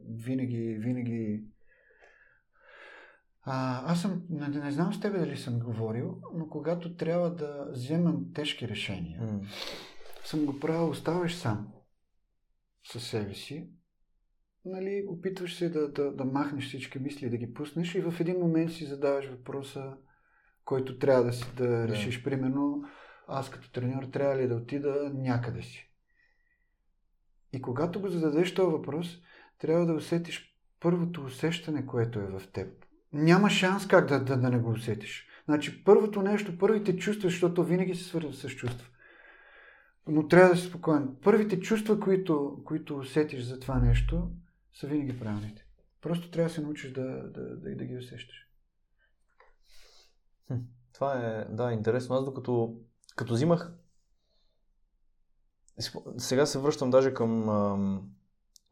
винаги, 0.00 0.76
винаги... 0.78 1.44
А, 3.42 3.82
аз 3.92 4.02
съм, 4.02 4.22
не, 4.30 4.48
не 4.48 4.70
знам 4.70 4.94
с 4.94 5.00
тебе 5.00 5.18
дали 5.18 5.36
съм 5.36 5.58
говорил, 5.58 6.20
но 6.34 6.48
когато 6.48 6.96
трябва 6.96 7.34
да 7.34 7.66
вземам 7.70 8.32
тежки 8.34 8.68
решения, 8.68 9.22
mm. 9.22 9.46
съм 10.24 10.46
го 10.46 10.60
правил, 10.60 10.88
оставаш 10.88 11.34
сам 11.34 11.72
със 12.84 13.08
себе 13.08 13.34
си, 13.34 13.70
нали, 14.66 15.04
опитваш 15.08 15.56
се 15.56 15.68
да, 15.68 15.92
да, 15.92 16.12
да 16.12 16.24
махнеш 16.24 16.66
всички 16.66 16.98
мисли, 16.98 17.30
да 17.30 17.36
ги 17.36 17.54
пуснеш 17.54 17.94
и 17.94 18.00
в 18.00 18.14
един 18.20 18.38
момент 18.38 18.72
си 18.72 18.84
задаваш 18.84 19.26
въпроса, 19.26 19.96
който 20.64 20.98
трябва 20.98 21.24
да, 21.24 21.32
си, 21.32 21.44
да 21.56 21.88
решиш. 21.88 22.20
Yeah. 22.20 22.24
Примерно, 22.24 22.82
аз 23.26 23.50
като 23.50 23.72
треньор 23.72 24.02
трябва 24.02 24.36
ли 24.36 24.48
да 24.48 24.54
отида 24.54 25.10
някъде 25.14 25.62
си? 25.62 25.90
И 27.52 27.62
когато 27.62 28.00
го 28.00 28.08
зададеш 28.08 28.54
този 28.54 28.72
въпрос, 28.72 29.18
трябва 29.58 29.86
да 29.86 29.92
усетиш 29.92 30.56
първото 30.80 31.24
усещане, 31.24 31.86
което 31.86 32.18
е 32.18 32.26
в 32.26 32.42
теб. 32.52 32.84
няма 33.12 33.50
шанс 33.50 33.88
как 33.88 34.08
да, 34.08 34.24
да, 34.24 34.36
да 34.36 34.50
не 34.50 34.58
го 34.58 34.70
усетиш. 34.70 35.28
Значи 35.44 35.84
първото 35.84 36.22
нещо, 36.22 36.58
първите 36.58 36.96
чувства, 36.96 37.28
защото 37.28 37.64
винаги 37.64 37.94
се 37.94 38.04
свързва 38.04 38.32
с 38.32 38.48
чувства. 38.48 38.88
Но 40.06 40.28
трябва 40.28 40.50
да 40.50 40.56
си 40.56 40.68
спокоен. 40.68 41.16
Първите 41.22 41.60
чувства, 41.60 42.00
които, 42.00 42.62
които 42.64 42.98
усетиш 42.98 43.42
за 43.42 43.60
това 43.60 43.78
нещо, 43.78 44.30
са 44.74 44.86
винаги 44.86 45.18
правилните. 45.18 45.66
Просто 46.00 46.30
трябва 46.30 46.48
да 46.48 46.54
се 46.54 46.60
научиш 46.60 46.92
да, 46.92 47.02
да, 47.04 47.56
да, 47.56 47.76
да 47.76 47.84
ги 47.84 47.96
усещаш. 47.96 48.50
Това 50.94 51.14
е, 51.14 51.44
да, 51.44 51.72
интересно. 51.72 52.16
Аз 52.16 52.24
докато 52.24 52.80
като 53.16 53.34
взимах 53.34 53.72
сега 56.18 56.46
се 56.46 56.58
връщам 56.58 56.90
даже 56.90 57.14
към 57.14 57.48
ам, 57.48 58.10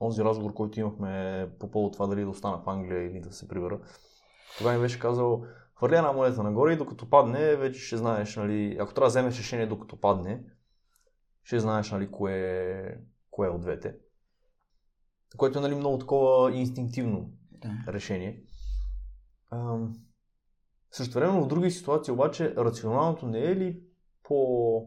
онзи 0.01 0.25
разговор, 0.25 0.55
който 0.55 0.81
имахме 0.81 1.49
по 1.59 1.71
повод 1.71 1.93
това 1.93 2.07
дали 2.07 2.23
да 2.23 2.29
остана 2.29 2.59
в 2.59 2.69
Англия 2.69 3.03
или 3.03 3.21
да 3.21 3.33
се 3.33 3.49
прибера. 3.49 3.81
Тогава 4.59 4.77
ми 4.77 4.83
беше 4.83 4.99
казал, 4.99 5.45
хвърля 5.75 5.97
една 5.97 6.13
монета 6.13 6.43
нагоре 6.43 6.73
и 6.73 6.77
докато 6.77 7.11
падне, 7.11 7.57
вече 7.57 7.81
ще 7.81 7.97
знаеш, 7.97 8.37
нали, 8.37 8.77
ако 8.81 8.95
трябва 8.95 9.07
да 9.07 9.11
вземеш 9.11 9.39
решение 9.39 9.67
докато 9.67 9.97
падне, 9.97 10.45
ще 11.43 11.61
знаеш, 11.61 11.91
нали, 11.91 12.11
кое, 12.11 12.99
кое 13.31 13.47
е 13.47 13.51
от 13.51 13.61
двете. 13.61 13.97
Което 15.37 15.59
е, 15.59 15.63
нали, 15.63 15.75
много 15.75 15.99
такова 15.99 16.53
инстинктивно 16.53 17.31
да. 17.51 17.93
решение. 17.93 18.43
Ам, 19.51 19.95
също 20.91 21.15
време 21.15 21.41
в 21.41 21.47
други 21.47 21.71
ситуации 21.71 22.13
обаче 22.13 22.55
рационалното 22.57 23.27
не 23.27 23.39
е 23.39 23.57
ли 23.57 23.83
по... 24.25 24.87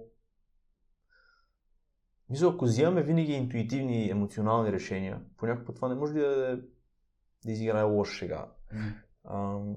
Мисля, 2.30 2.48
ако 2.48 2.66
взимаме 2.66 3.04
винаги 3.04 3.32
интуитивни, 3.32 4.10
емоционални 4.10 4.72
решения, 4.72 5.22
понякога 5.38 5.74
това 5.74 5.88
не 5.88 5.96
може 5.96 6.14
да, 6.14 6.60
да 7.46 7.52
изиграе 7.52 7.84
лош 7.84 8.20
сега. 8.20 8.52
Mm. 8.74 9.76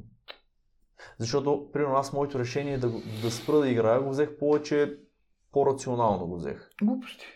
Защото, 1.19 1.71
примерно, 1.73 1.95
аз 1.95 2.13
моето 2.13 2.39
решение 2.39 2.79
да, 2.79 2.91
да 3.23 3.31
спра 3.31 3.59
да 3.59 3.69
играя 3.69 4.03
го 4.03 4.11
взех 4.11 4.39
повече 4.39 4.99
по-рационално 5.53 6.27
го 6.27 6.37
взех. 6.37 6.71
Глупости. 6.83 7.27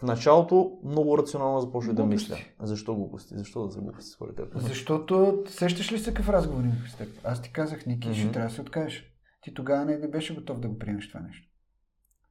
В 0.00 0.02
началото 0.02 0.78
много 0.84 1.18
рационално 1.18 1.60
започнах 1.60 1.96
да 1.96 2.06
мисля. 2.06 2.36
Защо 2.60 2.94
глупости? 2.94 3.38
Защо 3.38 3.66
да 3.66 3.72
са 3.72 3.80
глупости 3.80 4.10
според 4.10 4.36
теб? 4.36 4.58
Защото 4.58 5.42
сещаш 5.48 5.92
ли 5.92 5.98
се 5.98 6.10
какъв 6.14 6.28
разговор 6.28 6.64
имах 6.64 6.90
с 6.90 6.96
теб? 6.96 7.08
Аз 7.24 7.42
ти 7.42 7.52
казах, 7.52 7.86
Ники, 7.86 8.08
mm-hmm. 8.08 8.14
ще 8.14 8.32
трябва 8.32 8.48
да 8.48 8.54
се 8.54 8.60
откажеш. 8.60 9.07
Ти 9.40 9.54
тогава 9.54 9.84
не, 9.84 9.96
не 9.96 10.08
беше 10.08 10.34
готов 10.34 10.60
да 10.60 10.68
го 10.68 10.78
приемеш 10.78 11.08
това 11.08 11.20
нещо. 11.20 11.48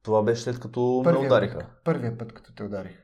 Това 0.02 0.22
беше 0.22 0.42
след 0.42 0.60
като 0.60 1.00
първия 1.04 1.20
ме 1.20 1.26
удариха. 1.26 1.58
Път, 1.58 1.68
първия 1.84 2.18
път, 2.18 2.32
като 2.32 2.54
те 2.54 2.62
удариха. 2.62 3.02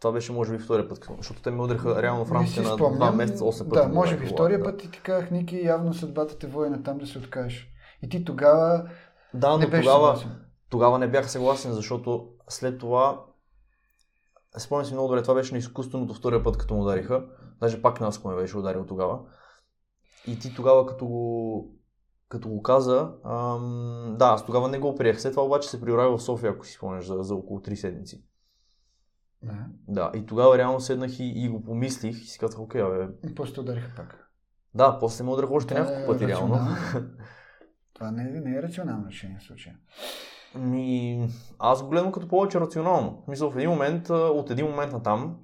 Това 0.00 0.12
беше 0.12 0.32
може 0.32 0.52
би 0.52 0.58
втория 0.58 0.88
път, 0.88 1.08
защото 1.16 1.42
те 1.42 1.50
ме 1.50 1.62
удариха 1.62 2.02
реално 2.02 2.24
в 2.24 2.32
рамките 2.32 2.62
на 2.62 2.76
два 2.76 3.12
месеца, 3.12 3.44
8 3.44 3.58
пъти. 3.58 3.88
Да, 3.88 3.88
може 3.88 4.16
би 4.16 4.26
втория 4.26 4.58
да. 4.58 4.64
път 4.64 4.84
и 4.84 4.90
ти 4.90 5.00
казах, 5.00 5.30
Ники, 5.30 5.64
явно 5.64 5.94
съдбата 5.94 6.38
те 6.38 6.46
води 6.46 6.70
на 6.70 6.82
там 6.82 6.98
да 6.98 7.06
се 7.06 7.18
откажеш. 7.18 7.68
И 8.02 8.08
ти 8.08 8.24
тогава 8.24 8.90
да, 9.34 9.50
но 9.50 9.58
не 9.58 9.70
тогава, 9.70 10.24
тогава 10.70 10.98
не 10.98 11.08
бях 11.08 11.30
съгласен, 11.30 11.72
защото 11.72 12.28
след 12.48 12.78
това 12.78 13.24
спомням 14.58 14.86
си 14.86 14.92
много 14.92 15.08
добре, 15.08 15.22
това 15.22 15.34
беше 15.34 15.52
на 15.52 15.58
изкуственото 15.58 16.14
втория 16.14 16.42
път, 16.42 16.58
като 16.58 16.74
му 16.74 16.82
удариха. 16.82 17.24
Даже 17.60 17.82
пак 17.82 18.00
нас 18.00 18.24
ме 18.24 18.34
беше 18.34 18.58
ударил 18.58 18.86
тогава. 18.86 19.18
И 20.26 20.38
ти 20.38 20.54
тогава, 20.54 20.86
като 20.86 21.06
го, 21.06 21.68
като 22.30 22.48
го 22.48 22.62
каза, 22.62 23.12
ам, 23.24 24.16
да, 24.18 24.24
аз 24.26 24.46
тогава 24.46 24.68
не 24.68 24.78
го 24.78 24.94
приех. 24.94 25.20
След 25.20 25.32
това 25.32 25.44
обаче 25.44 25.68
се 25.68 25.80
приорах 25.80 26.16
в 26.16 26.22
София, 26.22 26.50
ако 26.50 26.66
си 26.66 26.72
спомняш, 26.72 27.06
за, 27.06 27.16
за 27.20 27.34
около 27.34 27.60
3 27.60 27.74
седмици. 27.74 28.24
Да. 29.42 29.66
Да, 29.88 30.10
и 30.14 30.26
тогава 30.26 30.58
реално 30.58 30.80
седнах 30.80 31.18
и, 31.18 31.24
и 31.24 31.48
го 31.48 31.62
помислих 31.62 32.22
и 32.22 32.26
си 32.26 32.38
казах, 32.38 32.60
окей, 32.60 32.82
бе. 32.82 33.08
И 33.30 33.34
после 33.34 33.54
те 33.54 33.60
удариха 33.60 33.92
пак. 33.96 34.30
Да, 34.74 34.98
после 35.00 35.24
ме 35.24 35.30
удариха 35.30 35.52
още 35.52 35.74
няколко 35.74 36.06
пъти, 36.06 36.26
реално. 36.26 36.58
Това 37.94 38.10
не, 38.10 38.22
е, 38.22 38.40
не 38.40 38.56
е 38.56 38.62
рационално 38.62 39.06
решение 39.06 39.38
в 39.40 39.44
случая. 39.44 39.76
Ми, 40.54 41.28
аз 41.58 41.82
го 41.82 41.88
гледам 41.88 42.12
като 42.12 42.28
повече 42.28 42.60
рационално. 42.60 43.24
Мисля, 43.28 43.50
в 43.50 43.56
един 43.56 43.70
момент, 43.70 44.10
от 44.10 44.50
един 44.50 44.66
момент 44.66 44.92
на 44.92 45.02
там, 45.02 45.38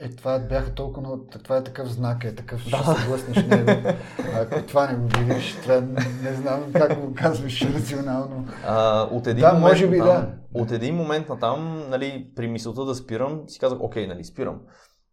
е, 0.00 0.08
това 0.10 0.38
бяха 0.38 0.74
толкова, 0.74 1.18
това 1.42 1.56
е 1.56 1.64
такъв 1.64 1.88
знак, 1.88 2.24
е 2.24 2.34
такъв, 2.34 2.70
да. 2.70 2.76
ще 2.76 3.00
се 3.00 3.08
глъснеш 3.08 3.46
него. 3.46 3.88
Ако 4.34 4.66
това 4.66 4.86
не 4.86 4.98
го 4.98 5.08
видиш, 5.18 5.56
това 5.62 5.80
не 6.22 6.34
знам 6.34 6.72
как 6.72 7.00
го 7.00 7.14
казваш 7.14 7.62
рационално. 7.62 8.46
А, 8.66 9.02
от 9.02 9.26
един 9.26 9.40
да, 9.40 9.52
момент 9.52 9.72
може 9.72 9.88
би 9.88 9.98
натам, 9.98 10.26
да. 10.54 10.60
От 10.60 10.70
един 10.70 10.94
момент 10.94 11.28
на 11.28 11.38
там, 11.38 11.84
нали, 11.90 12.30
при 12.36 12.46
мисълта 12.48 12.84
да 12.84 12.94
спирам, 12.94 13.42
си 13.46 13.58
казах, 13.58 13.78
окей, 13.80 14.06
нали, 14.06 14.24
спирам. 14.24 14.60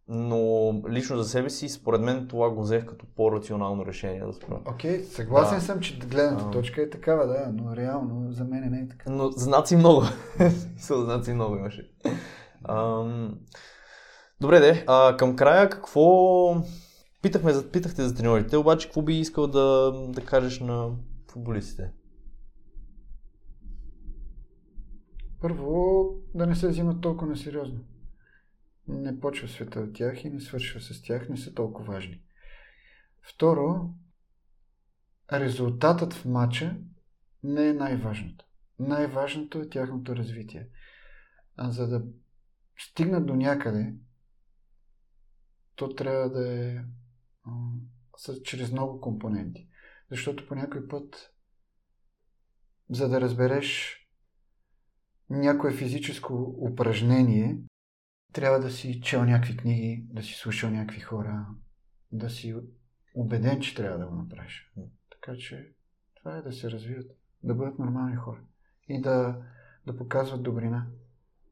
Но 0.08 0.72
лично 0.90 1.16
за 1.16 1.24
себе 1.24 1.50
си, 1.50 1.68
според 1.68 2.00
мен 2.00 2.28
това 2.28 2.50
го 2.50 2.62
взех 2.62 2.86
като 2.86 3.06
по-рационално 3.16 3.86
решение 3.86 4.24
да 4.26 4.32
спра. 4.32 4.60
Окей, 4.66 5.00
okay, 5.00 5.04
съгласен 5.04 5.58
да. 5.58 5.64
съм, 5.64 5.80
че 5.80 5.98
гледната 5.98 6.50
точка 6.50 6.82
е 6.82 6.90
такава, 6.90 7.26
да, 7.26 7.50
но 7.52 7.76
реално 7.76 8.32
за 8.32 8.44
мен 8.44 8.70
не 8.70 8.78
е 8.78 8.88
така. 8.88 9.10
Но 9.10 9.30
знаци 9.30 9.76
много. 9.76 10.02
знаци 10.78 11.32
много 11.32 11.56
имаше. 11.56 11.90
Ам... 12.68 13.34
Добре, 14.40 14.60
де, 14.60 14.84
а, 14.88 15.16
към 15.16 15.36
края 15.36 15.70
какво... 15.70 16.62
Питахме, 17.22 17.52
питахте 17.72 18.02
за 18.02 18.14
треньорите, 18.14 18.56
обаче 18.56 18.86
какво 18.86 19.02
би 19.02 19.14
искал 19.14 19.46
да, 19.46 19.92
да 20.08 20.24
кажеш 20.24 20.60
на 20.60 20.90
футболистите? 21.30 21.92
Първо, 25.40 26.04
да 26.34 26.46
не 26.46 26.54
се 26.54 26.68
взимат 26.68 27.00
толкова 27.00 27.30
на 27.30 27.36
сериозно. 27.36 27.80
Не 28.88 29.20
почва 29.20 29.48
света 29.48 29.80
от 29.80 29.94
тях 29.94 30.24
и 30.24 30.30
не 30.30 30.40
свършва 30.40 30.80
с 30.80 31.02
тях, 31.02 31.28
не 31.28 31.36
са 31.36 31.54
толкова 31.54 31.92
важни. 31.92 32.20
Второ, 33.22 33.90
резултатът 35.32 36.14
в 36.14 36.24
матча 36.24 36.76
не 37.42 37.68
е 37.68 37.72
най-важното. 37.72 38.44
Най-важното 38.78 39.58
е 39.58 39.68
тяхното 39.68 40.16
развитие. 40.16 40.68
А 41.56 41.70
за 41.70 41.88
да 41.88 42.02
стигнат 42.78 43.26
до 43.26 43.34
някъде, 43.34 43.94
то 45.76 45.94
трябва 45.94 46.30
да 46.30 46.54
е 46.54 46.84
а, 47.44 48.34
чрез 48.44 48.72
много 48.72 49.00
компоненти. 49.00 49.68
Защото 50.10 50.48
по 50.48 50.54
някой 50.54 50.88
път, 50.88 51.32
за 52.90 53.08
да 53.08 53.20
разбереш 53.20 54.00
някое 55.30 55.72
физическо 55.72 56.56
упражнение, 56.58 57.58
трябва 58.32 58.60
да 58.60 58.70
си 58.70 59.00
чел 59.00 59.24
някакви 59.24 59.56
книги, 59.56 60.06
да 60.08 60.22
си 60.22 60.34
слушал 60.34 60.70
някакви 60.70 61.00
хора, 61.00 61.46
да 62.12 62.30
си 62.30 62.56
убеден, 63.14 63.60
че 63.60 63.74
трябва 63.74 63.98
да 63.98 64.06
го 64.06 64.14
направиш. 64.14 64.72
Така 65.10 65.36
че 65.36 65.72
това 66.14 66.36
е 66.36 66.42
да 66.42 66.52
се 66.52 66.70
развият, 66.70 67.10
да 67.42 67.54
бъдат 67.54 67.78
нормални 67.78 68.16
хора 68.16 68.40
и 68.88 69.00
да, 69.00 69.42
да 69.86 69.96
показват 69.96 70.42
добрина. 70.42 70.86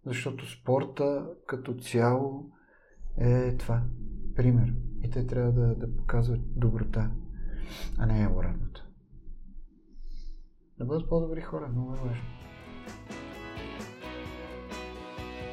Защото 0.07 0.51
спорта 0.51 1.27
като 1.47 1.75
цяло 1.75 2.51
е 3.19 3.57
това 3.57 3.83
пример. 4.37 4.75
И 5.03 5.11
те 5.11 5.27
трябва 5.27 5.53
да, 5.53 5.75
да 5.75 5.97
показват 5.97 6.41
доброта, 6.57 7.11
а 7.99 8.07
не 8.07 8.29
обратното. 8.29 8.85
Да 10.79 10.85
бъдат 10.85 11.09
по-добри 11.09 11.41
хора, 11.41 11.69
много 11.69 11.95
е 11.95 11.97
важно. 11.97 12.25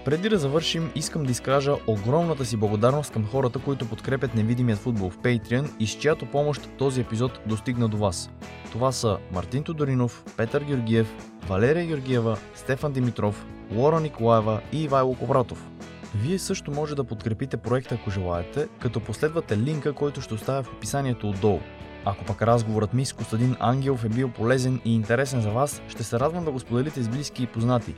Преди 0.05 0.29
да 0.29 0.37
завършим, 0.37 0.91
искам 0.95 1.23
да 1.23 1.31
изкажа 1.31 1.75
огромната 1.87 2.45
си 2.45 2.57
благодарност 2.57 3.13
към 3.13 3.25
хората, 3.25 3.59
които 3.59 3.89
подкрепят 3.89 4.35
невидимият 4.35 4.79
футбол 4.79 5.09
в 5.09 5.17
Patreon 5.17 5.69
и 5.79 5.87
с 5.87 5.91
чиято 5.91 6.25
помощ 6.25 6.69
този 6.77 7.01
епизод 7.01 7.39
достигна 7.45 7.87
до 7.87 7.97
вас. 7.97 8.29
Това 8.71 8.91
са 8.91 9.17
Мартин 9.31 9.63
Тодоринов, 9.63 10.23
Петър 10.37 10.63
Георгиев, 10.63 11.15
Валерия 11.47 11.85
Георгиева, 11.85 12.37
Стефан 12.55 12.93
Димитров, 12.93 13.45
Лора 13.71 13.99
Николаева 13.99 14.61
и 14.73 14.83
Ивайло 14.83 15.15
Кобратов. 15.15 15.69
Вие 16.15 16.39
също 16.39 16.71
може 16.71 16.95
да 16.95 17.03
подкрепите 17.03 17.57
проекта, 17.57 17.95
ако 17.95 18.11
желаете, 18.11 18.67
като 18.81 18.99
последвате 18.99 19.57
линка, 19.57 19.93
който 19.93 20.21
ще 20.21 20.33
оставя 20.33 20.63
в 20.63 20.73
описанието 20.73 21.29
отдолу. 21.29 21.59
Ако 22.05 22.25
пък 22.25 22.41
разговорът 22.41 22.93
ми 22.93 23.05
с 23.05 23.13
Костадин 23.13 23.55
Ангелов 23.59 24.05
е 24.05 24.09
бил 24.09 24.29
полезен 24.29 24.81
и 24.85 24.95
интересен 24.95 25.41
за 25.41 25.49
вас, 25.49 25.81
ще 25.87 26.03
се 26.03 26.19
радвам 26.19 26.45
да 26.45 26.51
го 26.51 26.59
споделите 26.59 27.01
с 27.01 27.09
близки 27.09 27.43
и 27.43 27.47
познати. 27.47 27.95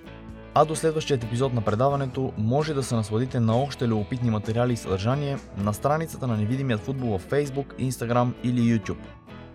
А 0.54 0.66
до 0.66 0.76
следващият 0.76 1.24
епизод 1.24 1.54
на 1.54 1.62
предаването 1.62 2.34
може 2.38 2.74
да 2.74 2.84
се 2.84 2.96
насладите 2.96 3.40
на 3.40 3.58
още 3.58 3.88
любопитни 3.88 4.30
материали 4.30 4.74
и 4.74 4.78
съдържание 4.78 5.38
на 5.58 5.74
страницата 5.74 6.28
на 6.28 6.38
невидимият 6.38 6.82
футбол 6.82 7.18
в 7.18 7.30
Facebook, 7.30 7.90
Instagram 7.90 8.32
или 8.44 8.80
YouTube. 8.80 9.06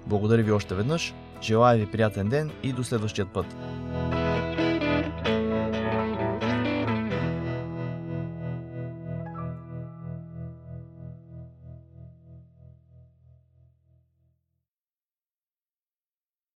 Благодаря 0.06 0.42
ви 0.42 0.52
още 0.52 0.74
веднъж, 0.74 1.14
желая 1.42 1.78
ви 1.78 1.86
приятен 1.86 2.28
ден 2.28 2.50
и 2.62 2.72
до 2.72 2.84
следващия 2.84 3.26
път. 3.26 3.46